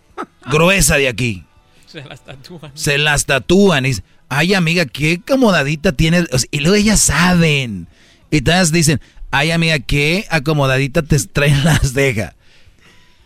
gruesa 0.49 0.97
de 0.97 1.07
aquí 1.07 1.45
Se 1.93 2.03
las 2.03 2.25
tatúan. 2.25 2.71
se 2.73 2.97
las 2.97 3.25
tatúan 3.25 3.85
y 3.85 3.89
dicen, 3.89 4.03
ay 4.29 4.53
amiga, 4.55 4.85
qué 4.85 5.21
acomodadita 5.25 5.91
tienes. 5.91 6.27
O 6.31 6.39
sea, 6.39 6.47
y 6.51 6.59
luego 6.59 6.75
ellas 6.75 6.99
saben. 6.99 7.87
Y 8.31 8.41
todas 8.41 8.71
dicen, 8.71 8.99
ay 9.31 9.51
amiga, 9.51 9.79
qué 9.79 10.25
acomodadita 10.29 11.03
te 11.03 11.19
traen 11.19 11.63
las 11.63 11.93
cejas. 11.93 12.33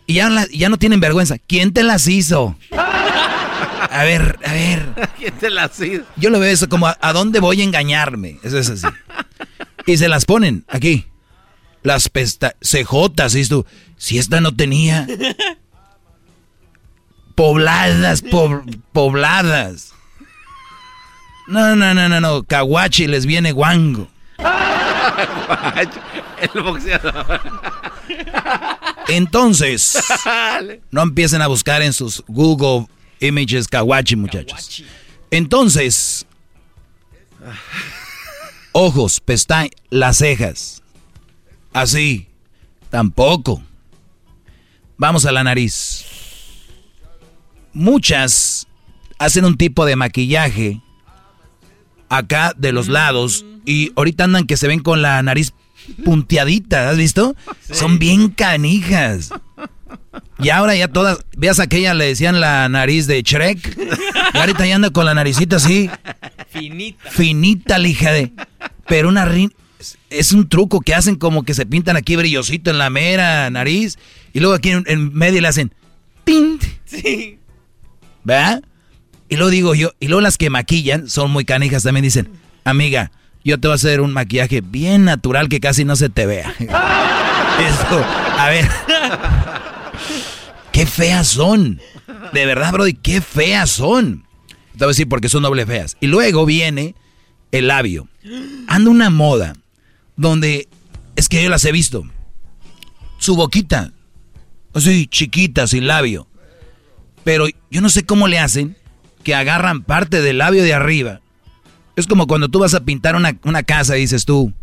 Y 0.05 0.15
ya, 0.15 0.29
la- 0.29 0.47
ya 0.53 0.69
no 0.69 0.77
tienen 0.77 0.99
vergüenza. 0.99 1.37
¿Quién 1.37 1.71
te 1.73 1.83
las 1.83 2.07
hizo? 2.07 2.57
A 2.71 4.03
ver, 4.03 4.37
a 4.45 4.51
ver. 4.53 4.85
¿Quién 5.17 5.33
te 5.37 5.49
las 5.49 5.79
hizo? 5.79 6.03
Yo 6.17 6.29
lo 6.29 6.39
veo 6.39 6.51
eso 6.51 6.69
como, 6.69 6.87
¿a, 6.87 6.97
a 7.01 7.13
dónde 7.13 7.39
voy 7.39 7.61
a 7.61 7.63
engañarme? 7.63 8.37
Eso 8.43 8.57
es 8.59 8.69
así. 8.69 8.87
Y 9.85 9.97
se 9.97 10.09
las 10.09 10.25
ponen 10.25 10.65
aquí. 10.67 11.05
Las 11.83 12.09
pesta 12.09 12.55
cejotas, 12.61 13.33
y 13.35 13.45
tú, 13.47 13.65
si 13.97 14.17
esta 14.17 14.41
no 14.41 14.53
tenía. 14.53 15.07
Pobladas, 17.37 18.21
po- 18.23 18.63
pobladas. 18.91 19.93
No, 21.47 21.75
no, 21.75 21.93
no, 21.93 22.09
no, 22.09 22.19
no. 22.19 22.41
Kawachi 22.43 23.05
les 23.07 23.27
viene 23.27 23.51
guango. 23.51 24.07
El 26.41 26.61
boxeador. 26.63 27.39
Entonces, 29.07 29.97
no 30.91 31.03
empiecen 31.03 31.41
a 31.43 31.47
buscar 31.47 31.81
en 31.83 31.93
sus 31.93 32.23
Google 32.27 32.87
Images 33.19 33.67
Kawachi, 33.67 34.15
muchachos. 34.15 34.83
Entonces, 35.29 36.25
Ojos, 38.71 39.19
pestañas, 39.19 39.71
las 39.91 40.17
cejas. 40.17 40.81
Así. 41.71 42.27
Tampoco. 42.89 43.61
Vamos 44.97 45.25
a 45.25 45.31
la 45.31 45.43
nariz. 45.43 46.03
Muchas 47.73 48.67
hacen 49.19 49.45
un 49.45 49.57
tipo 49.57 49.85
de 49.85 49.95
maquillaje 49.95 50.81
acá 52.09 52.53
de 52.57 52.71
los 52.71 52.87
lados 52.87 53.45
y 53.65 53.91
ahorita 53.95 54.23
andan 54.23 54.47
que 54.47 54.57
se 54.57 54.67
ven 54.67 54.79
con 54.79 55.01
la 55.01 55.21
nariz 55.23 55.53
punteadita, 56.03 56.89
¿has 56.89 56.97
visto? 56.97 57.35
Son 57.71 57.99
bien 57.99 58.29
canijas. 58.29 59.31
Y 60.39 60.49
ahora 60.49 60.75
ya 60.75 60.87
todas, 60.87 61.19
veas 61.35 61.59
aquella 61.59 61.93
le 61.93 62.05
decían 62.05 62.39
la 62.39 62.69
nariz 62.69 63.07
de 63.07 63.21
Shrek. 63.21 63.77
Y 64.33 64.37
ahorita 64.37 64.65
ya 64.65 64.75
anda 64.75 64.89
con 64.89 65.05
la 65.05 65.13
naricita 65.13 65.55
así. 65.55 65.89
Finita. 66.49 67.09
Finita, 67.09 67.77
lija 67.77 68.11
de. 68.11 68.31
Pero 68.87 69.09
una 69.09 69.25
rin 69.25 69.53
es 70.09 70.31
un 70.31 70.47
truco 70.47 70.81
que 70.81 70.95
hacen 70.95 71.15
como 71.15 71.43
que 71.43 71.53
se 71.53 71.65
pintan 71.65 71.97
aquí 71.97 72.15
brillosito 72.15 72.69
en 72.71 72.77
la 72.77 72.89
mera 72.89 73.49
nariz. 73.49 73.97
Y 74.33 74.39
luego 74.39 74.55
aquí 74.55 74.69
en, 74.69 75.13
medio 75.13 75.41
le 75.41 75.47
hacen. 75.47 75.73
¡Pint! 76.23 76.63
Sí. 76.85 77.36
¿Verdad? 78.27 78.61
Y 79.29 79.37
luego 79.37 79.49
digo 79.49 79.73
yo, 79.73 79.93
y 80.01 80.09
luego 80.09 80.19
las 80.19 80.37
que 80.37 80.49
maquillan 80.49 81.07
son 81.07 81.31
muy 81.31 81.45
canijas 81.45 81.83
también 81.83 82.03
dicen, 82.03 82.29
amiga, 82.65 83.09
yo 83.45 83.57
te 83.57 83.69
voy 83.69 83.73
a 83.73 83.75
hacer 83.75 84.01
un 84.01 84.11
maquillaje 84.11 84.59
bien 84.59 85.05
natural 85.05 85.47
que 85.47 85.61
casi 85.61 85.85
no 85.85 85.95
se 85.95 86.09
te 86.09 86.25
vea. 86.25 86.53
Esto, 86.59 88.05
a 88.37 88.49
ver. 88.49 88.69
qué 90.73 90.85
feas 90.85 91.29
son. 91.29 91.79
De 92.33 92.45
verdad, 92.45 92.73
Brody, 92.73 92.95
qué 92.95 93.21
feas 93.21 93.69
son. 93.69 94.25
Te 94.73 94.79
voy 94.79 94.87
a 94.87 94.89
decir 94.89 95.07
porque 95.07 95.29
son 95.29 95.43
doble 95.43 95.65
feas. 95.65 95.95
Y 96.01 96.07
luego 96.07 96.45
viene 96.45 96.95
el 97.53 97.69
labio. 97.69 98.09
Anda 98.67 98.91
una 98.91 99.09
moda 99.09 99.55
donde 100.17 100.67
es 101.15 101.29
que 101.29 101.41
yo 101.41 101.49
las 101.49 101.63
he 101.63 101.71
visto. 101.71 102.03
Su 103.19 103.37
boquita, 103.37 103.93
así 104.73 105.07
chiquita, 105.07 105.65
sin 105.65 105.87
labio. 105.87 106.27
Pero 107.27 107.45
yo 107.69 107.81
no 107.81 107.89
sé 107.89 108.05
cómo 108.05 108.29
le 108.29 108.39
hacen 108.39 108.77
que 109.23 109.35
agarran 109.35 109.83
parte 109.83 110.21
del 110.21 110.37
labio 110.37 110.63
de 110.63 110.73
arriba. 110.73 111.19
Es 111.97 112.07
como 112.07 112.25
cuando 112.25 112.47
tú 112.47 112.59
vas 112.59 112.73
a 112.73 112.85
pintar 112.85 113.17
una, 113.17 113.63
casa, 113.63 113.95
dices 113.95 114.23
tú, 114.23 114.53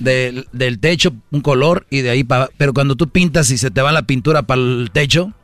del, 0.00 0.48
del, 0.50 0.78
techo 0.78 1.12
un 1.30 1.42
color 1.42 1.86
y 1.90 2.00
de 2.00 2.08
ahí 2.08 2.24
para... 2.24 2.48
Pero 2.56 2.72
cuando 2.72 2.96
tú 2.96 3.10
pintas 3.10 3.50
y 3.50 3.58
se 3.58 3.70
te 3.70 3.82
va 3.82 3.92
la 3.92 4.06
pintura 4.06 4.44
para 4.44 4.62
el 4.62 4.88
techo, 4.94 5.34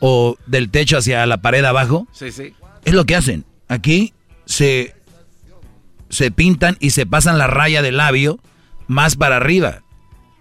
o 0.00 0.36
del 0.46 0.68
techo 0.68 0.98
hacia 0.98 1.24
la 1.24 1.40
pared 1.40 1.64
abajo, 1.64 2.06
sí, 2.12 2.30
sí. 2.30 2.52
es 2.84 2.92
lo 2.92 3.06
que 3.06 3.16
hacen. 3.16 3.46
Aquí 3.68 4.12
se, 4.44 4.94
se 6.10 6.30
pintan 6.30 6.76
y 6.78 6.90
se 6.90 7.06
pasan 7.06 7.38
la 7.38 7.46
raya 7.46 7.80
del 7.80 7.96
labio 7.96 8.38
más 8.86 9.16
para 9.16 9.36
arriba. 9.38 9.80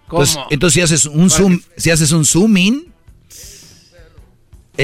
Entonces, 0.10 0.38
entonces 0.49 0.73
si 0.73 0.81
haces 0.81 1.06
un 1.06 1.30
zoom, 1.30 1.61
si 1.77 1.91
haces 1.91 2.11
un 2.11 2.26
zoom 2.26 2.57
in, 2.57 2.90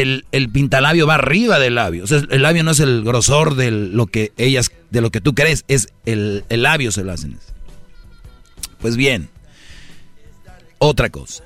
el, 0.02 0.26
el, 0.32 0.49
pintalabio 0.49 1.07
va 1.07 1.15
arriba 1.15 1.57
del 1.60 1.76
labio. 1.76 2.03
O 2.03 2.07
sea, 2.07 2.22
el 2.30 2.41
labio 2.44 2.64
no 2.64 2.72
es 2.72 2.80
el 2.80 3.03
grosor 3.03 3.56
de 3.56 3.72
lo 3.72 4.06
que 4.06 4.32
ellas, 4.38 4.72
de 4.91 5.02
lo 5.02 5.10
que 5.10 5.22
tú 5.22 5.34
crees, 5.34 5.65
es 5.68 5.90
el, 6.06 6.45
el 6.49 6.61
labio 6.64 6.91
se 6.91 7.03
lo 7.03 7.11
hacen. 7.11 7.38
Pues 8.80 8.95
bien, 8.95 9.30
otra 10.78 11.10
cosa. 11.10 11.44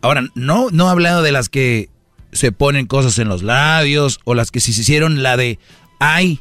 Ahora, 0.00 0.28
no, 0.34 0.68
no 0.70 0.86
he 0.86 0.90
hablado 0.90 1.22
de 1.22 1.32
las 1.32 1.48
que 1.48 1.88
se 2.30 2.52
ponen 2.52 2.86
cosas 2.86 3.18
en 3.18 3.28
los 3.28 3.42
labios 3.42 4.20
o 4.24 4.34
las 4.34 4.52
que 4.52 4.60
si 4.60 4.72
se 4.72 4.82
hicieron 4.82 5.24
la 5.24 5.36
de, 5.36 5.58
ay, 5.98 6.40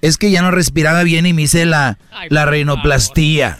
es 0.00 0.16
que 0.16 0.30
ya 0.30 0.42
no 0.42 0.52
respiraba 0.52 1.02
bien 1.02 1.26
y 1.26 1.32
me 1.32 1.42
hice 1.42 1.66
la, 1.66 1.98
la 2.30 2.46
rinoplastía. 2.46 3.58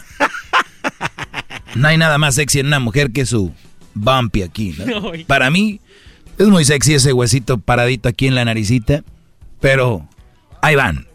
No 1.75 1.89
hay 1.89 1.97
nada 1.97 2.17
más 2.17 2.35
sexy 2.35 2.59
en 2.59 2.67
una 2.67 2.79
mujer 2.79 3.11
que 3.11 3.25
su 3.25 3.51
bumpy 3.93 4.43
aquí. 4.43 4.73
Para 5.27 5.49
mí 5.49 5.81
es 6.37 6.47
muy 6.47 6.65
sexy 6.65 6.95
ese 6.95 7.13
huesito 7.13 7.57
paradito 7.57 8.09
aquí 8.09 8.27
en 8.27 8.35
la 8.35 8.45
naricita, 8.45 9.03
pero 9.59 10.07
ahí 10.61 10.75
van. 10.75 11.07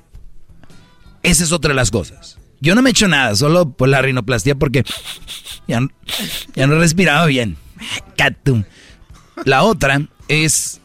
Esa 1.23 1.45
es 1.45 1.53
otra 1.53 1.71
de 1.71 1.75
las 1.75 1.91
cosas. 1.91 2.39
Yo 2.61 2.75
no 2.75 2.83
me 2.83 2.91
he 2.91 2.93
hecho 2.93 3.09
nada, 3.09 3.35
solo 3.37 3.71
por 3.71 3.89
la 3.89 4.03
rinoplastía 4.03 4.55
porque 4.55 4.85
ya, 5.67 5.81
ya 6.55 6.67
no 6.67 6.77
he 6.77 6.79
respirado 6.79 7.27
bien. 7.27 7.57
La 9.45 9.63
otra 9.63 10.03
es, 10.29 10.81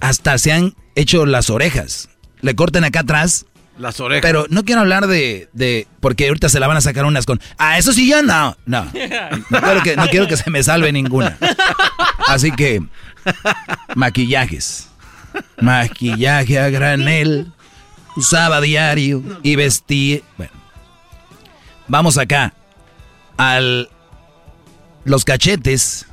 hasta 0.00 0.38
se 0.38 0.52
han 0.52 0.74
hecho 0.94 1.26
las 1.26 1.50
orejas. 1.50 2.08
Le 2.40 2.54
corten 2.54 2.84
acá 2.84 3.00
atrás 3.00 3.46
las 3.78 4.00
orejas. 4.00 4.22
Pero 4.22 4.46
no 4.48 4.64
quiero 4.64 4.80
hablar 4.80 5.06
de, 5.06 5.48
de, 5.52 5.86
Porque 6.00 6.28
ahorita 6.28 6.48
se 6.48 6.60
la 6.60 6.66
van 6.66 6.78
a 6.78 6.80
sacar 6.80 7.04
unas 7.04 7.26
con. 7.26 7.40
Ah, 7.58 7.76
eso 7.78 7.92
sí 7.92 8.08
ya 8.08 8.22
no. 8.22 8.56
No. 8.64 8.90
No 9.50 9.60
quiero 9.60 9.82
que, 9.82 9.96
no 9.96 10.06
quiero 10.08 10.28
que 10.28 10.36
se 10.36 10.50
me 10.50 10.62
salve 10.62 10.92
ninguna. 10.92 11.36
Así 12.26 12.52
que. 12.52 12.82
Maquillajes. 13.94 14.88
Maquillaje 15.60 16.58
a 16.58 16.70
granel. 16.70 17.52
Usaba 18.16 18.60
diario. 18.60 19.22
Y 19.42 19.56
vestía. 19.56 20.20
Bueno. 20.36 20.52
Vamos 21.88 22.18
acá. 22.18 22.54
Al. 23.36 23.88
Los 25.04 25.24
cachetes. 25.24 26.06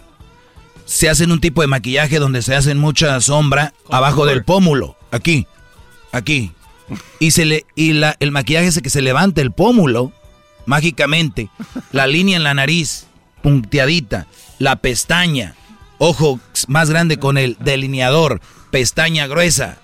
Se 0.85 1.09
hacen 1.09 1.31
un 1.31 1.39
tipo 1.39 1.61
de 1.61 1.67
maquillaje 1.67 2.19
donde 2.19 2.41
se 2.41 2.55
hacen 2.55 2.77
mucha 2.77 3.19
sombra 3.21 3.73
abajo 3.89 4.25
del 4.25 4.43
pómulo. 4.43 4.97
Aquí. 5.11 5.47
Aquí 6.11 6.53
y, 7.19 7.31
se 7.31 7.45
le, 7.45 7.65
y 7.75 7.93
la, 7.93 8.15
el 8.19 8.31
maquillaje 8.31 8.67
es 8.67 8.81
que 8.81 8.89
se 8.89 9.01
levanta 9.01 9.41
el 9.41 9.51
pómulo, 9.51 10.11
mágicamente, 10.65 11.49
la 11.91 12.07
línea 12.07 12.37
en 12.37 12.43
la 12.43 12.53
nariz, 12.53 13.07
punteadita, 13.41 14.27
la 14.59 14.77
pestaña, 14.77 15.55
ojo 15.97 16.39
más 16.69 16.89
grande 16.89 17.17
con 17.17 17.37
el 17.37 17.57
delineador, 17.59 18.41
pestaña 18.71 19.27
gruesa, 19.27 19.77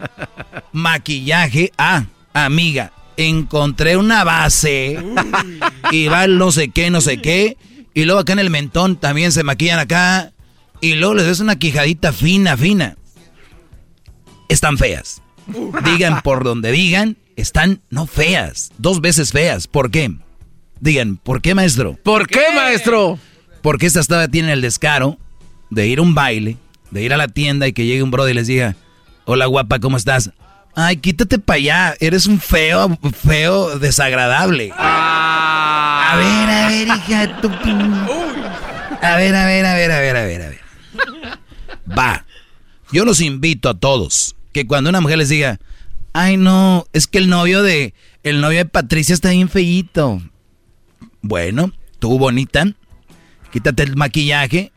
maquillaje, 0.72 1.72
ah, 1.78 2.06
amiga, 2.34 2.92
encontré 3.18 3.98
una 3.98 4.24
base 4.24 4.98
y 5.92 6.08
va 6.08 6.28
no 6.28 6.52
sé 6.52 6.70
qué, 6.70 6.90
no 6.90 7.02
sé 7.02 7.18
qué, 7.18 7.58
y 7.94 8.06
luego 8.06 8.22
acá 8.22 8.34
en 8.34 8.40
el 8.40 8.50
mentón 8.50 8.96
también 8.96 9.32
se 9.32 9.44
maquillan 9.44 9.80
acá, 9.80 10.32
y 10.82 10.96
luego 10.96 11.16
les 11.16 11.28
ves 11.28 11.40
una 11.40 11.58
quijadita 11.58 12.14
fina, 12.14 12.56
fina. 12.56 12.96
Están 14.48 14.78
feas. 14.78 15.22
Digan 15.84 16.22
por 16.22 16.44
donde 16.44 16.72
digan, 16.72 17.18
están 17.36 17.82
no 17.90 18.06
feas, 18.08 18.72
dos 18.78 19.02
veces 19.02 19.32
feas. 19.32 19.68
¿Por 19.68 19.92
qué? 19.92 20.12
Digan, 20.80 21.18
¿por 21.18 21.42
qué, 21.42 21.56
maestro? 21.56 21.98
¿Por 22.04 22.28
qué, 22.28 22.44
maestro? 22.56 23.20
Porque 23.62 23.88
esta 23.88 24.02
todavía 24.04 24.30
tiene 24.30 24.54
el 24.54 24.62
descaro 24.62 25.18
de 25.70 25.88
ir 25.88 26.00
a 26.00 26.04
un 26.04 26.16
baile, 26.16 26.58
de 26.92 27.04
ir 27.04 27.14
a 27.14 27.18
la 27.18 27.28
tienda 27.28 27.68
y 27.68 27.74
que 27.74 27.86
llegue 27.86 28.04
un 28.04 28.12
brother 28.12 28.32
y 28.32 28.36
les 28.36 28.48
diga, 28.48 28.76
hola 29.26 29.46
guapa, 29.46 29.80
¿cómo 29.80 29.98
estás? 29.98 30.32
Ay, 30.76 30.98
quítate 30.98 31.40
para 31.40 31.58
allá, 31.58 31.96
eres 32.00 32.26
un 32.26 32.40
feo, 32.40 32.98
feo, 33.26 33.80
desagradable. 33.80 34.72
A 34.78 36.16
ver, 36.18 36.50
a 36.50 36.68
ver, 36.70 36.88
hija, 36.88 37.42
tu... 37.42 37.50
A 39.02 39.16
ver, 39.16 39.36
a 39.36 39.46
ver, 39.46 39.66
a 39.66 39.76
ver, 39.76 39.92
a 39.92 40.00
ver, 40.00 40.18
a 40.18 40.24
ver, 40.26 40.42
a 40.42 40.50
ver. 40.50 40.60
Va. 41.98 42.26
Yo 42.92 43.06
los 43.06 43.22
invito 43.22 43.70
a 43.70 43.78
todos 43.78 44.36
que 44.52 44.66
cuando 44.66 44.90
una 44.90 45.02
mujer 45.02 45.20
les 45.20 45.30
diga, 45.30 45.60
ay 46.14 46.38
no, 46.38 46.86
es 46.92 47.08
que 47.08 47.20
el 47.20 47.30
novio 47.30 47.62
de, 47.62 47.94
el 48.24 48.42
novio 48.42 48.58
de 48.60 48.66
Patricia 48.66 49.14
está 49.14 49.30
bien 49.30 49.50
feíto. 49.50 50.22
Bueno, 51.22 51.72
tú 52.00 52.18
bonita, 52.18 52.66
quítate 53.52 53.84
el 53.84 53.96
maquillaje 53.96 54.72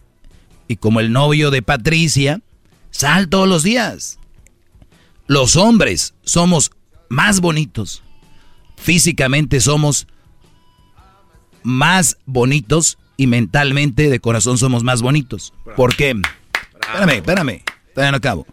y 0.72 0.76
como 0.76 1.00
el 1.00 1.12
novio 1.12 1.50
de 1.50 1.62
Patricia, 1.62 2.40
sal 2.90 3.28
todos 3.28 3.48
los 3.48 3.62
días. 3.62 4.18
Los 5.26 5.56
hombres 5.56 6.14
somos 6.24 6.72
más 7.08 7.40
bonitos. 7.40 8.02
Físicamente 8.76 9.60
somos 9.60 10.06
más 11.62 12.18
bonitos 12.26 12.98
y 13.16 13.26
mentalmente 13.26 14.10
de 14.10 14.20
corazón 14.20 14.58
somos 14.58 14.82
más 14.82 15.02
bonitos. 15.02 15.52
¿Por 15.76 15.94
qué? 15.94 16.16
Espérame, 16.80 17.16
espérame. 17.16 17.62
Todavía 17.94 18.10
no 18.10 18.16
acabo. 18.16 18.46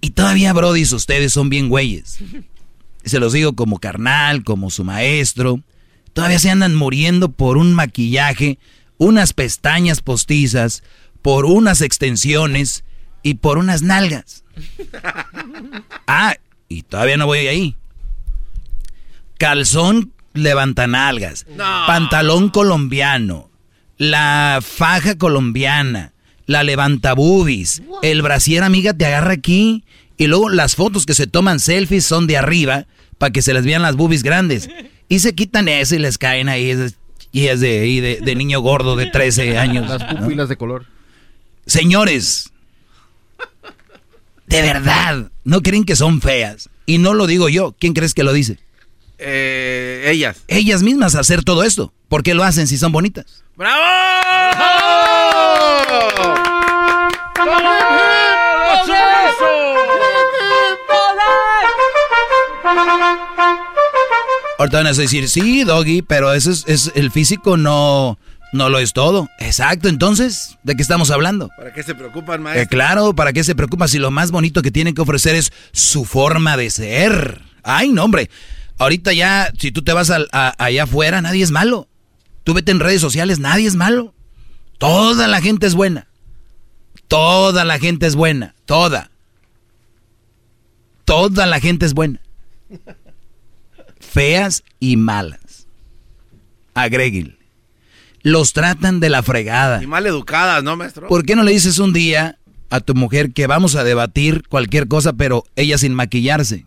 Y 0.00 0.10
todavía, 0.10 0.52
Brody, 0.52 0.82
ustedes 0.82 1.32
son 1.32 1.50
bien 1.50 1.68
güeyes. 1.68 2.18
Se 3.04 3.18
los 3.18 3.32
digo 3.32 3.54
como 3.54 3.78
carnal, 3.78 4.44
como 4.44 4.70
su 4.70 4.84
maestro. 4.84 5.60
Todavía 6.12 6.38
se 6.38 6.50
andan 6.50 6.74
muriendo 6.74 7.30
por 7.30 7.56
un 7.56 7.74
maquillaje, 7.74 8.58
unas 8.98 9.32
pestañas 9.32 10.00
postizas, 10.00 10.82
por 11.22 11.46
unas 11.46 11.80
extensiones 11.80 12.84
y 13.22 13.34
por 13.34 13.58
unas 13.58 13.82
nalgas. 13.82 14.44
Ah, 16.10 16.36
y 16.68 16.82
todavía 16.82 17.18
no 17.18 17.26
voy 17.26 17.46
ahí. 17.46 17.76
Calzón 19.38 20.12
levantanalgas, 20.32 21.46
pantalón 21.86 22.48
colombiano, 22.48 23.50
la 23.98 24.60
faja 24.62 25.16
colombiana, 25.16 26.14
la 26.46 26.62
levanta 26.62 27.12
boobies, 27.12 27.82
el 28.02 28.22
brasier 28.22 28.62
amiga 28.62 28.94
te 28.94 29.04
agarra 29.04 29.34
aquí 29.34 29.84
y 30.16 30.26
luego 30.26 30.48
las 30.48 30.76
fotos 30.76 31.04
que 31.04 31.14
se 31.14 31.26
toman 31.26 31.60
selfies 31.60 32.06
son 32.06 32.26
de 32.26 32.38
arriba 32.38 32.86
para 33.18 33.32
que 33.32 33.42
se 33.42 33.52
les 33.52 33.64
vean 33.64 33.82
las 33.82 33.96
boobies 33.96 34.22
grandes. 34.22 34.70
Y 35.08 35.20
se 35.20 35.34
quitan 35.34 35.68
eso 35.68 35.94
y 35.94 35.98
les 35.98 36.18
caen 36.18 36.48
ahí. 36.48 36.74
Y 37.32 37.46
es 37.46 37.60
de, 37.60 38.20
de, 38.22 38.34
niño 38.34 38.60
gordo 38.60 38.96
de 38.96 39.06
13 39.06 39.58
años. 39.58 39.88
Las 39.88 40.02
pupilas 40.16 40.48
de 40.48 40.56
color. 40.56 40.86
Señores, 41.66 42.50
de 44.46 44.62
verdad, 44.62 45.30
¿no 45.44 45.62
creen 45.62 45.84
que 45.84 45.94
son 45.94 46.22
feas? 46.22 46.70
Y 46.86 46.98
no 46.98 47.12
lo 47.12 47.26
digo 47.26 47.48
yo. 47.48 47.74
¿Quién 47.78 47.92
crees 47.92 48.14
que 48.14 48.24
lo 48.24 48.32
dice? 48.32 48.58
Eh, 49.18 50.04
ellas. 50.06 50.42
Ellas 50.48 50.82
mismas 50.82 51.14
hacer 51.14 51.44
todo 51.44 51.64
esto. 51.64 51.92
¿Por 52.08 52.22
qué 52.22 52.32
lo 52.34 52.44
hacen 52.44 52.66
si 52.66 52.78
son 52.78 52.92
bonitas? 52.92 53.44
¡Bravo! 53.56 53.78
Ahorita 64.58 64.78
van 64.78 64.88
a 64.88 64.92
decir, 64.92 65.28
sí, 65.28 65.62
Doggy, 65.62 66.02
pero 66.02 66.34
eso 66.34 66.50
es, 66.50 66.90
el 66.96 67.12
físico 67.12 67.56
no, 67.56 68.18
no 68.52 68.68
lo 68.68 68.80
es 68.80 68.92
todo. 68.92 69.28
Exacto, 69.38 69.88
entonces, 69.88 70.58
¿de 70.64 70.74
qué 70.74 70.82
estamos 70.82 71.12
hablando? 71.12 71.48
¿Para 71.56 71.72
qué 71.72 71.84
se 71.84 71.94
preocupan, 71.94 72.42
maestro? 72.42 72.62
Eh, 72.64 72.66
claro, 72.66 73.14
¿para 73.14 73.32
qué 73.32 73.44
se 73.44 73.54
preocupan 73.54 73.88
si 73.88 74.00
lo 74.00 74.10
más 74.10 74.32
bonito 74.32 74.60
que 74.60 74.72
tienen 74.72 74.94
que 74.94 75.00
ofrecer 75.00 75.36
es 75.36 75.52
su 75.70 76.04
forma 76.04 76.56
de 76.56 76.70
ser? 76.70 77.40
Ay, 77.62 77.92
no, 77.92 78.02
hombre. 78.02 78.30
Ahorita 78.78 79.12
ya, 79.12 79.52
si 79.56 79.70
tú 79.70 79.82
te 79.82 79.92
vas 79.92 80.10
allá 80.10 80.82
afuera, 80.82 81.20
nadie 81.20 81.44
es 81.44 81.52
malo. 81.52 81.86
Tú 82.42 82.52
vete 82.52 82.72
en 82.72 82.80
redes 82.80 83.00
sociales, 83.00 83.38
nadie 83.38 83.68
es 83.68 83.76
malo. 83.76 84.12
Toda 84.78 85.28
la 85.28 85.40
gente 85.40 85.68
es 85.68 85.76
buena. 85.76 86.08
Toda 87.06 87.64
la 87.64 87.78
gente 87.78 88.08
es 88.08 88.16
buena. 88.16 88.56
Toda. 88.66 89.12
Toda 91.04 91.46
la 91.46 91.60
gente 91.60 91.86
es 91.86 91.94
buena 91.94 92.20
feas 94.08 94.64
y 94.80 94.96
malas. 94.96 95.66
Agréguenle. 96.74 97.38
Los 98.22 98.52
tratan 98.52 99.00
de 99.00 99.08
la 99.08 99.22
fregada. 99.22 99.82
Y 99.82 99.86
mal 99.86 100.06
educadas, 100.06 100.62
¿no, 100.62 100.76
maestro? 100.76 101.08
¿Por 101.08 101.24
qué 101.24 101.36
no 101.36 101.44
le 101.44 101.52
dices 101.52 101.78
un 101.78 101.92
día 101.92 102.38
a 102.70 102.80
tu 102.80 102.94
mujer 102.94 103.32
que 103.32 103.46
vamos 103.46 103.76
a 103.76 103.84
debatir 103.84 104.42
cualquier 104.48 104.88
cosa, 104.88 105.12
pero 105.12 105.44
ella 105.56 105.78
sin 105.78 105.94
maquillarse? 105.94 106.66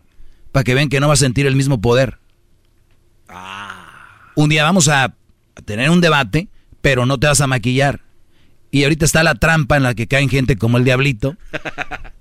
Para 0.50 0.64
que 0.64 0.74
vean 0.74 0.88
que 0.88 1.00
no 1.00 1.08
va 1.08 1.14
a 1.14 1.16
sentir 1.16 1.46
el 1.46 1.56
mismo 1.56 1.80
poder. 1.80 2.18
Ah. 3.28 4.30
Un 4.34 4.48
día 4.48 4.64
vamos 4.64 4.88
a 4.88 5.14
tener 5.64 5.90
un 5.90 6.00
debate, 6.00 6.48
pero 6.80 7.06
no 7.06 7.18
te 7.18 7.26
vas 7.26 7.40
a 7.40 7.46
maquillar. 7.46 8.00
Y 8.70 8.84
ahorita 8.84 9.04
está 9.04 9.22
la 9.22 9.34
trampa 9.34 9.76
en 9.76 9.82
la 9.82 9.94
que 9.94 10.06
caen 10.06 10.30
gente 10.30 10.56
como 10.56 10.78
el 10.78 10.84
diablito, 10.84 11.36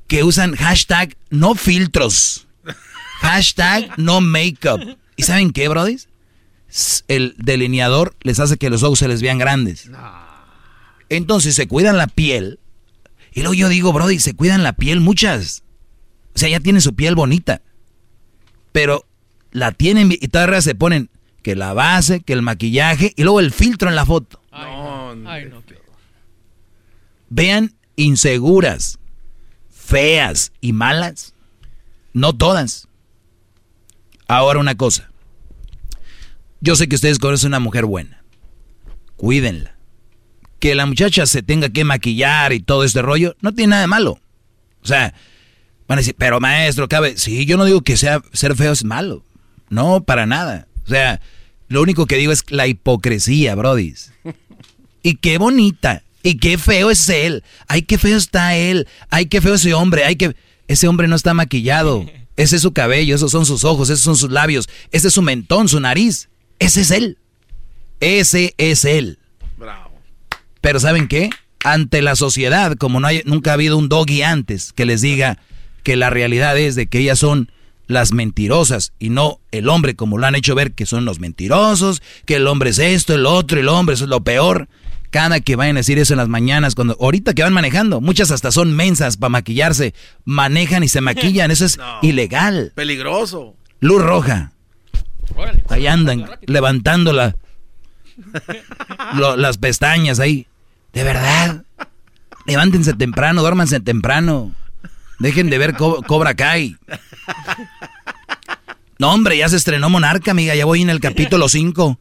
que 0.07 0.25
usan 0.25 0.55
hashtag 0.55 1.15
no 1.29 1.55
filtros, 1.55 2.45
hashtag 3.21 3.97
no 3.97 4.19
makeup, 4.19 4.81
¿Y 5.21 5.23
saben 5.23 5.51
qué, 5.51 5.67
Brody? 5.67 5.99
El 7.07 7.35
delineador 7.37 8.15
les 8.21 8.39
hace 8.39 8.57
que 8.57 8.71
los 8.71 8.81
ojos 8.81 8.97
se 8.97 9.07
les 9.07 9.21
vean 9.21 9.37
grandes. 9.37 9.91
Entonces 11.09 11.53
se 11.53 11.67
cuidan 11.67 11.95
la 11.95 12.07
piel. 12.07 12.59
Y 13.31 13.41
luego 13.41 13.53
yo 13.53 13.69
digo, 13.69 13.93
Brody, 13.93 14.17
se 14.17 14.33
cuidan 14.33 14.63
la 14.63 14.73
piel 14.73 14.99
muchas. 14.99 15.61
O 16.33 16.39
sea, 16.39 16.49
ya 16.49 16.59
tienen 16.59 16.81
su 16.81 16.95
piel 16.95 17.13
bonita. 17.13 17.61
Pero 18.71 19.05
la 19.51 19.71
tienen 19.73 20.11
y 20.11 20.27
todavía 20.29 20.59
se 20.59 20.73
ponen 20.73 21.11
que 21.43 21.55
la 21.55 21.73
base, 21.73 22.21
que 22.21 22.33
el 22.33 22.41
maquillaje 22.41 23.13
y 23.15 23.21
luego 23.21 23.41
el 23.41 23.51
filtro 23.51 23.89
en 23.89 23.95
la 23.95 24.07
foto. 24.07 24.41
Vean 27.29 27.75
inseguras, 27.95 28.97
feas 29.69 30.51
y 30.61 30.73
malas. 30.73 31.35
No 32.11 32.35
todas. 32.35 32.87
Ahora 34.27 34.59
una 34.59 34.73
cosa. 34.73 35.10
Yo 36.61 36.75
sé 36.75 36.87
que 36.87 36.95
ustedes 36.95 37.19
conocen 37.19 37.49
una 37.49 37.59
mujer 37.59 37.85
buena. 37.85 38.23
Cuídenla. 39.17 39.75
Que 40.59 40.75
la 40.75 40.85
muchacha 40.85 41.25
se 41.25 41.41
tenga 41.41 41.69
que 41.69 41.83
maquillar 41.83 42.53
y 42.53 42.59
todo 42.59 42.83
este 42.83 43.01
rollo, 43.01 43.35
no 43.41 43.53
tiene 43.53 43.71
nada 43.71 43.81
de 43.81 43.87
malo. 43.87 44.19
O 44.83 44.87
sea, 44.87 45.13
van 45.87 45.97
a 45.97 46.01
decir, 46.01 46.15
pero 46.17 46.39
maestro, 46.39 46.87
cabe. 46.87 47.17
Sí, 47.17 47.45
yo 47.45 47.57
no 47.57 47.65
digo 47.65 47.81
que 47.81 47.97
sea, 47.97 48.21
ser 48.31 48.55
feo 48.55 48.71
es 48.71 48.83
malo. 48.83 49.25
No, 49.69 50.03
para 50.03 50.27
nada. 50.27 50.67
O 50.85 50.87
sea, 50.87 51.19
lo 51.67 51.81
único 51.81 52.05
que 52.05 52.17
digo 52.17 52.31
es 52.31 52.43
la 52.49 52.67
hipocresía, 52.67 53.55
Brody. 53.55 53.93
Y 55.03 55.15
qué 55.15 55.39
bonita. 55.39 56.03
Y 56.21 56.37
qué 56.37 56.59
feo 56.59 56.91
es 56.91 57.09
él. 57.09 57.43
Ay, 57.67 57.81
qué 57.81 57.97
feo 57.97 58.17
está 58.17 58.55
él. 58.55 58.87
Ay, 59.09 59.25
qué 59.25 59.41
feo 59.41 59.55
ese 59.55 59.73
hombre. 59.73 60.03
Ay, 60.03 60.15
que 60.15 60.35
ese 60.67 60.87
hombre 60.87 61.07
no 61.07 61.15
está 61.15 61.33
maquillado. 61.33 62.05
Ese 62.37 62.55
es 62.55 62.61
su 62.61 62.71
cabello, 62.71 63.13
esos 63.13 63.29
son 63.29 63.45
sus 63.45 63.65
ojos, 63.65 63.89
esos 63.89 64.03
son 64.03 64.15
sus 64.15 64.31
labios, 64.31 64.67
ese 64.91 65.09
es 65.09 65.13
su 65.13 65.21
mentón, 65.21 65.67
su 65.67 65.79
nariz. 65.79 66.29
Ese 66.61 66.81
es 66.81 66.91
él. 66.91 67.17
Ese 67.99 68.53
es 68.59 68.85
él. 68.85 69.17
Bravo. 69.57 69.99
Pero 70.61 70.79
¿saben 70.79 71.07
qué? 71.07 71.31
Ante 71.63 72.03
la 72.03 72.15
sociedad, 72.15 72.75
como 72.77 72.99
no 72.99 73.07
hay, 73.07 73.23
nunca 73.25 73.49
ha 73.49 73.53
habido 73.55 73.77
un 73.77 73.89
doggy 73.89 74.21
antes 74.21 74.71
que 74.71 74.85
les 74.85 75.01
diga 75.01 75.39
que 75.81 75.95
la 75.95 76.11
realidad 76.11 76.57
es 76.59 76.75
de 76.75 76.85
que 76.85 76.99
ellas 76.99 77.17
son 77.17 77.51
las 77.87 78.13
mentirosas 78.13 78.93
y 78.99 79.09
no 79.09 79.39
el 79.51 79.69
hombre 79.69 79.95
como 79.95 80.19
lo 80.19 80.27
han 80.27 80.35
hecho 80.35 80.53
ver 80.53 80.73
que 80.73 80.85
son 80.85 81.03
los 81.03 81.19
mentirosos, 81.19 82.03
que 82.25 82.35
el 82.35 82.45
hombre 82.45 82.69
es 82.69 82.77
esto, 82.77 83.15
el 83.15 83.25
otro, 83.25 83.59
el 83.59 83.67
hombre 83.67 83.95
eso 83.95 84.03
es 84.03 84.09
lo 84.09 84.23
peor. 84.23 84.67
Cada 85.09 85.39
que 85.39 85.55
vayan 85.55 85.77
a 85.77 85.79
decir 85.79 85.97
eso 85.97 86.13
en 86.13 86.19
las 86.19 86.29
mañanas, 86.29 86.75
cuando 86.75 86.95
ahorita 87.01 87.33
que 87.33 87.41
van 87.41 87.53
manejando, 87.53 88.01
muchas 88.01 88.29
hasta 88.29 88.51
son 88.51 88.75
mensas 88.75 89.17
para 89.17 89.29
maquillarse, 89.29 89.95
manejan 90.25 90.83
y 90.83 90.87
se 90.87 91.01
maquillan, 91.01 91.49
eso 91.51 91.65
es 91.65 91.79
ilegal. 92.03 92.71
Peligroso. 92.75 93.55
Luz 93.79 94.01
roja. 94.03 94.53
Ahí 95.69 95.87
andan 95.87 96.25
levantando 96.45 97.13
las 97.13 97.33
pestañas 99.57 100.19
ahí. 100.19 100.47
De 100.93 101.03
verdad. 101.03 101.63
Levántense 102.45 102.93
temprano, 102.93 103.41
duérmanse 103.41 103.79
temprano. 103.79 104.53
Dejen 105.19 105.49
de 105.49 105.57
ver 105.57 105.75
Cobra 105.75 106.33
Kai. 106.33 106.75
No, 108.97 109.11
hombre, 109.13 109.37
ya 109.37 109.47
se 109.49 109.57
estrenó 109.57 109.89
Monarca, 109.89 110.31
amiga. 110.31 110.55
Ya 110.55 110.65
voy 110.65 110.81
en 110.81 110.89
el 110.89 110.99
capítulo 110.99 111.49
5. 111.49 111.99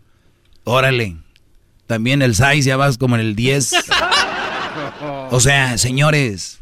Órale. 0.64 1.16
También 1.86 2.22
el 2.22 2.34
6 2.34 2.64
ya 2.64 2.76
vas 2.76 2.98
como 2.98 3.16
en 3.16 3.20
el 3.22 3.36
10. 3.36 3.72
O 5.30 5.40
sea, 5.40 5.78
señores, 5.78 6.60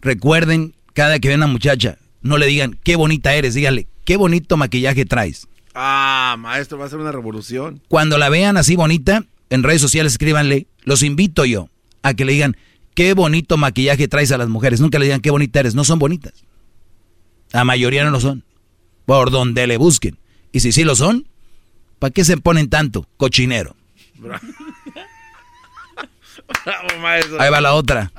recuerden, 0.00 0.74
cada 0.94 1.18
que 1.18 1.28
ven 1.28 1.42
a 1.42 1.46
una 1.46 1.52
muchacha, 1.52 1.98
no 2.22 2.38
le 2.38 2.46
digan, 2.46 2.78
qué 2.82 2.96
bonita 2.96 3.34
eres, 3.34 3.54
díganle, 3.54 3.86
qué 4.04 4.16
bonito 4.16 4.56
maquillaje 4.56 5.04
traes. 5.04 5.48
Ah, 5.74 6.36
maestro, 6.38 6.78
va 6.78 6.86
a 6.86 6.88
ser 6.88 6.98
una 6.98 7.12
revolución. 7.12 7.80
Cuando 7.88 8.18
la 8.18 8.28
vean 8.28 8.56
así 8.56 8.76
bonita, 8.76 9.24
en 9.50 9.62
redes 9.62 9.80
sociales 9.80 10.12
escríbanle, 10.12 10.66
los 10.84 11.02
invito 11.02 11.44
yo 11.44 11.68
a 12.02 12.14
que 12.14 12.24
le 12.24 12.32
digan, 12.32 12.56
qué 12.94 13.14
bonito 13.14 13.56
maquillaje 13.56 14.08
traes 14.08 14.32
a 14.32 14.38
las 14.38 14.48
mujeres. 14.48 14.80
Nunca 14.80 14.98
le 14.98 15.06
digan, 15.06 15.20
qué 15.20 15.30
bonita 15.30 15.60
eres, 15.60 15.74
no 15.74 15.84
son 15.84 15.98
bonitas. 15.98 16.32
La 17.52 17.64
mayoría 17.64 18.04
no 18.04 18.10
lo 18.10 18.20
son. 18.20 18.44
Por 19.06 19.30
donde 19.30 19.66
le 19.66 19.76
busquen. 19.76 20.18
Y 20.52 20.60
si 20.60 20.72
sí 20.72 20.84
lo 20.84 20.94
son, 20.96 21.26
¿para 21.98 22.10
qué 22.10 22.24
se 22.24 22.36
ponen 22.36 22.68
tanto? 22.68 23.06
Cochinero. 23.16 23.76
Ahí 27.38 27.50
va 27.50 27.60
la 27.60 27.74
otra. 27.74 28.12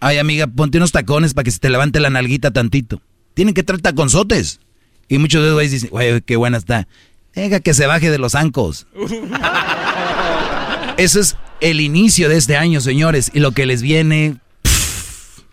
Ay, 0.00 0.18
amiga, 0.18 0.46
ponte 0.46 0.78
unos 0.78 0.92
tacones 0.92 1.34
para 1.34 1.44
que 1.44 1.50
se 1.50 1.58
te 1.58 1.70
levante 1.70 2.00
la 2.00 2.10
nalguita 2.10 2.50
tantito. 2.50 3.00
Tienen 3.34 3.54
que 3.54 3.62
traer 3.62 3.82
taconzotes. 3.82 4.60
Y 5.08 5.18
muchos 5.18 5.42
de 5.42 5.50
ellos 5.50 5.70
dicen, 5.70 5.90
güey, 5.90 6.20
qué 6.22 6.36
buena 6.36 6.58
está. 6.58 6.86
Deja 7.34 7.60
que 7.60 7.74
se 7.74 7.86
baje 7.86 8.10
de 8.10 8.18
los 8.18 8.34
ancos. 8.34 8.86
Ese 10.96 11.20
es 11.20 11.36
el 11.60 11.80
inicio 11.80 12.28
de 12.28 12.36
este 12.36 12.56
año, 12.56 12.80
señores. 12.80 13.30
Y 13.34 13.40
lo 13.40 13.52
que 13.52 13.66
les 13.66 13.82
viene, 13.82 14.36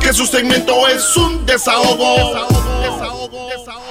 Que 0.00 0.12
su 0.12 0.26
segmento 0.26 0.86
es 0.88 1.16
un 1.16 1.46
desahogo. 1.46 2.16
Desahogo, 2.16 2.80
desahogo, 2.80 3.48
desahogo. 3.48 3.82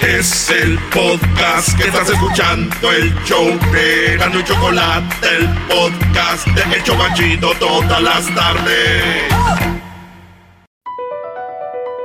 Es 0.00 0.50
el 0.50 0.76
podcast 0.90 1.76
que 1.78 1.84
estás 1.84 2.10
escuchando, 2.10 2.90
el 2.90 3.14
show 3.24 3.46
de 3.72 4.16
Gano 4.18 4.40
y 4.40 4.44
Chocolate, 4.44 5.14
el 5.38 5.48
podcast 5.68 6.44
de 6.48 6.62
El 6.74 6.82
Chocachito 6.82 7.52
todas 7.60 8.02
las 8.02 8.26
tardes. 8.34 9.32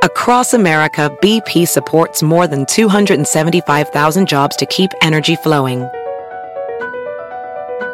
Across 0.03 0.53
America, 0.53 1.09
BP 1.21 1.65
supports 1.67 2.21
more 2.21 2.45
than 2.45 2.65
275,000 2.65 4.27
jobs 4.27 4.55
to 4.57 4.67
keep 4.67 4.91
energy 5.01 5.35
flowing. 5.35 5.87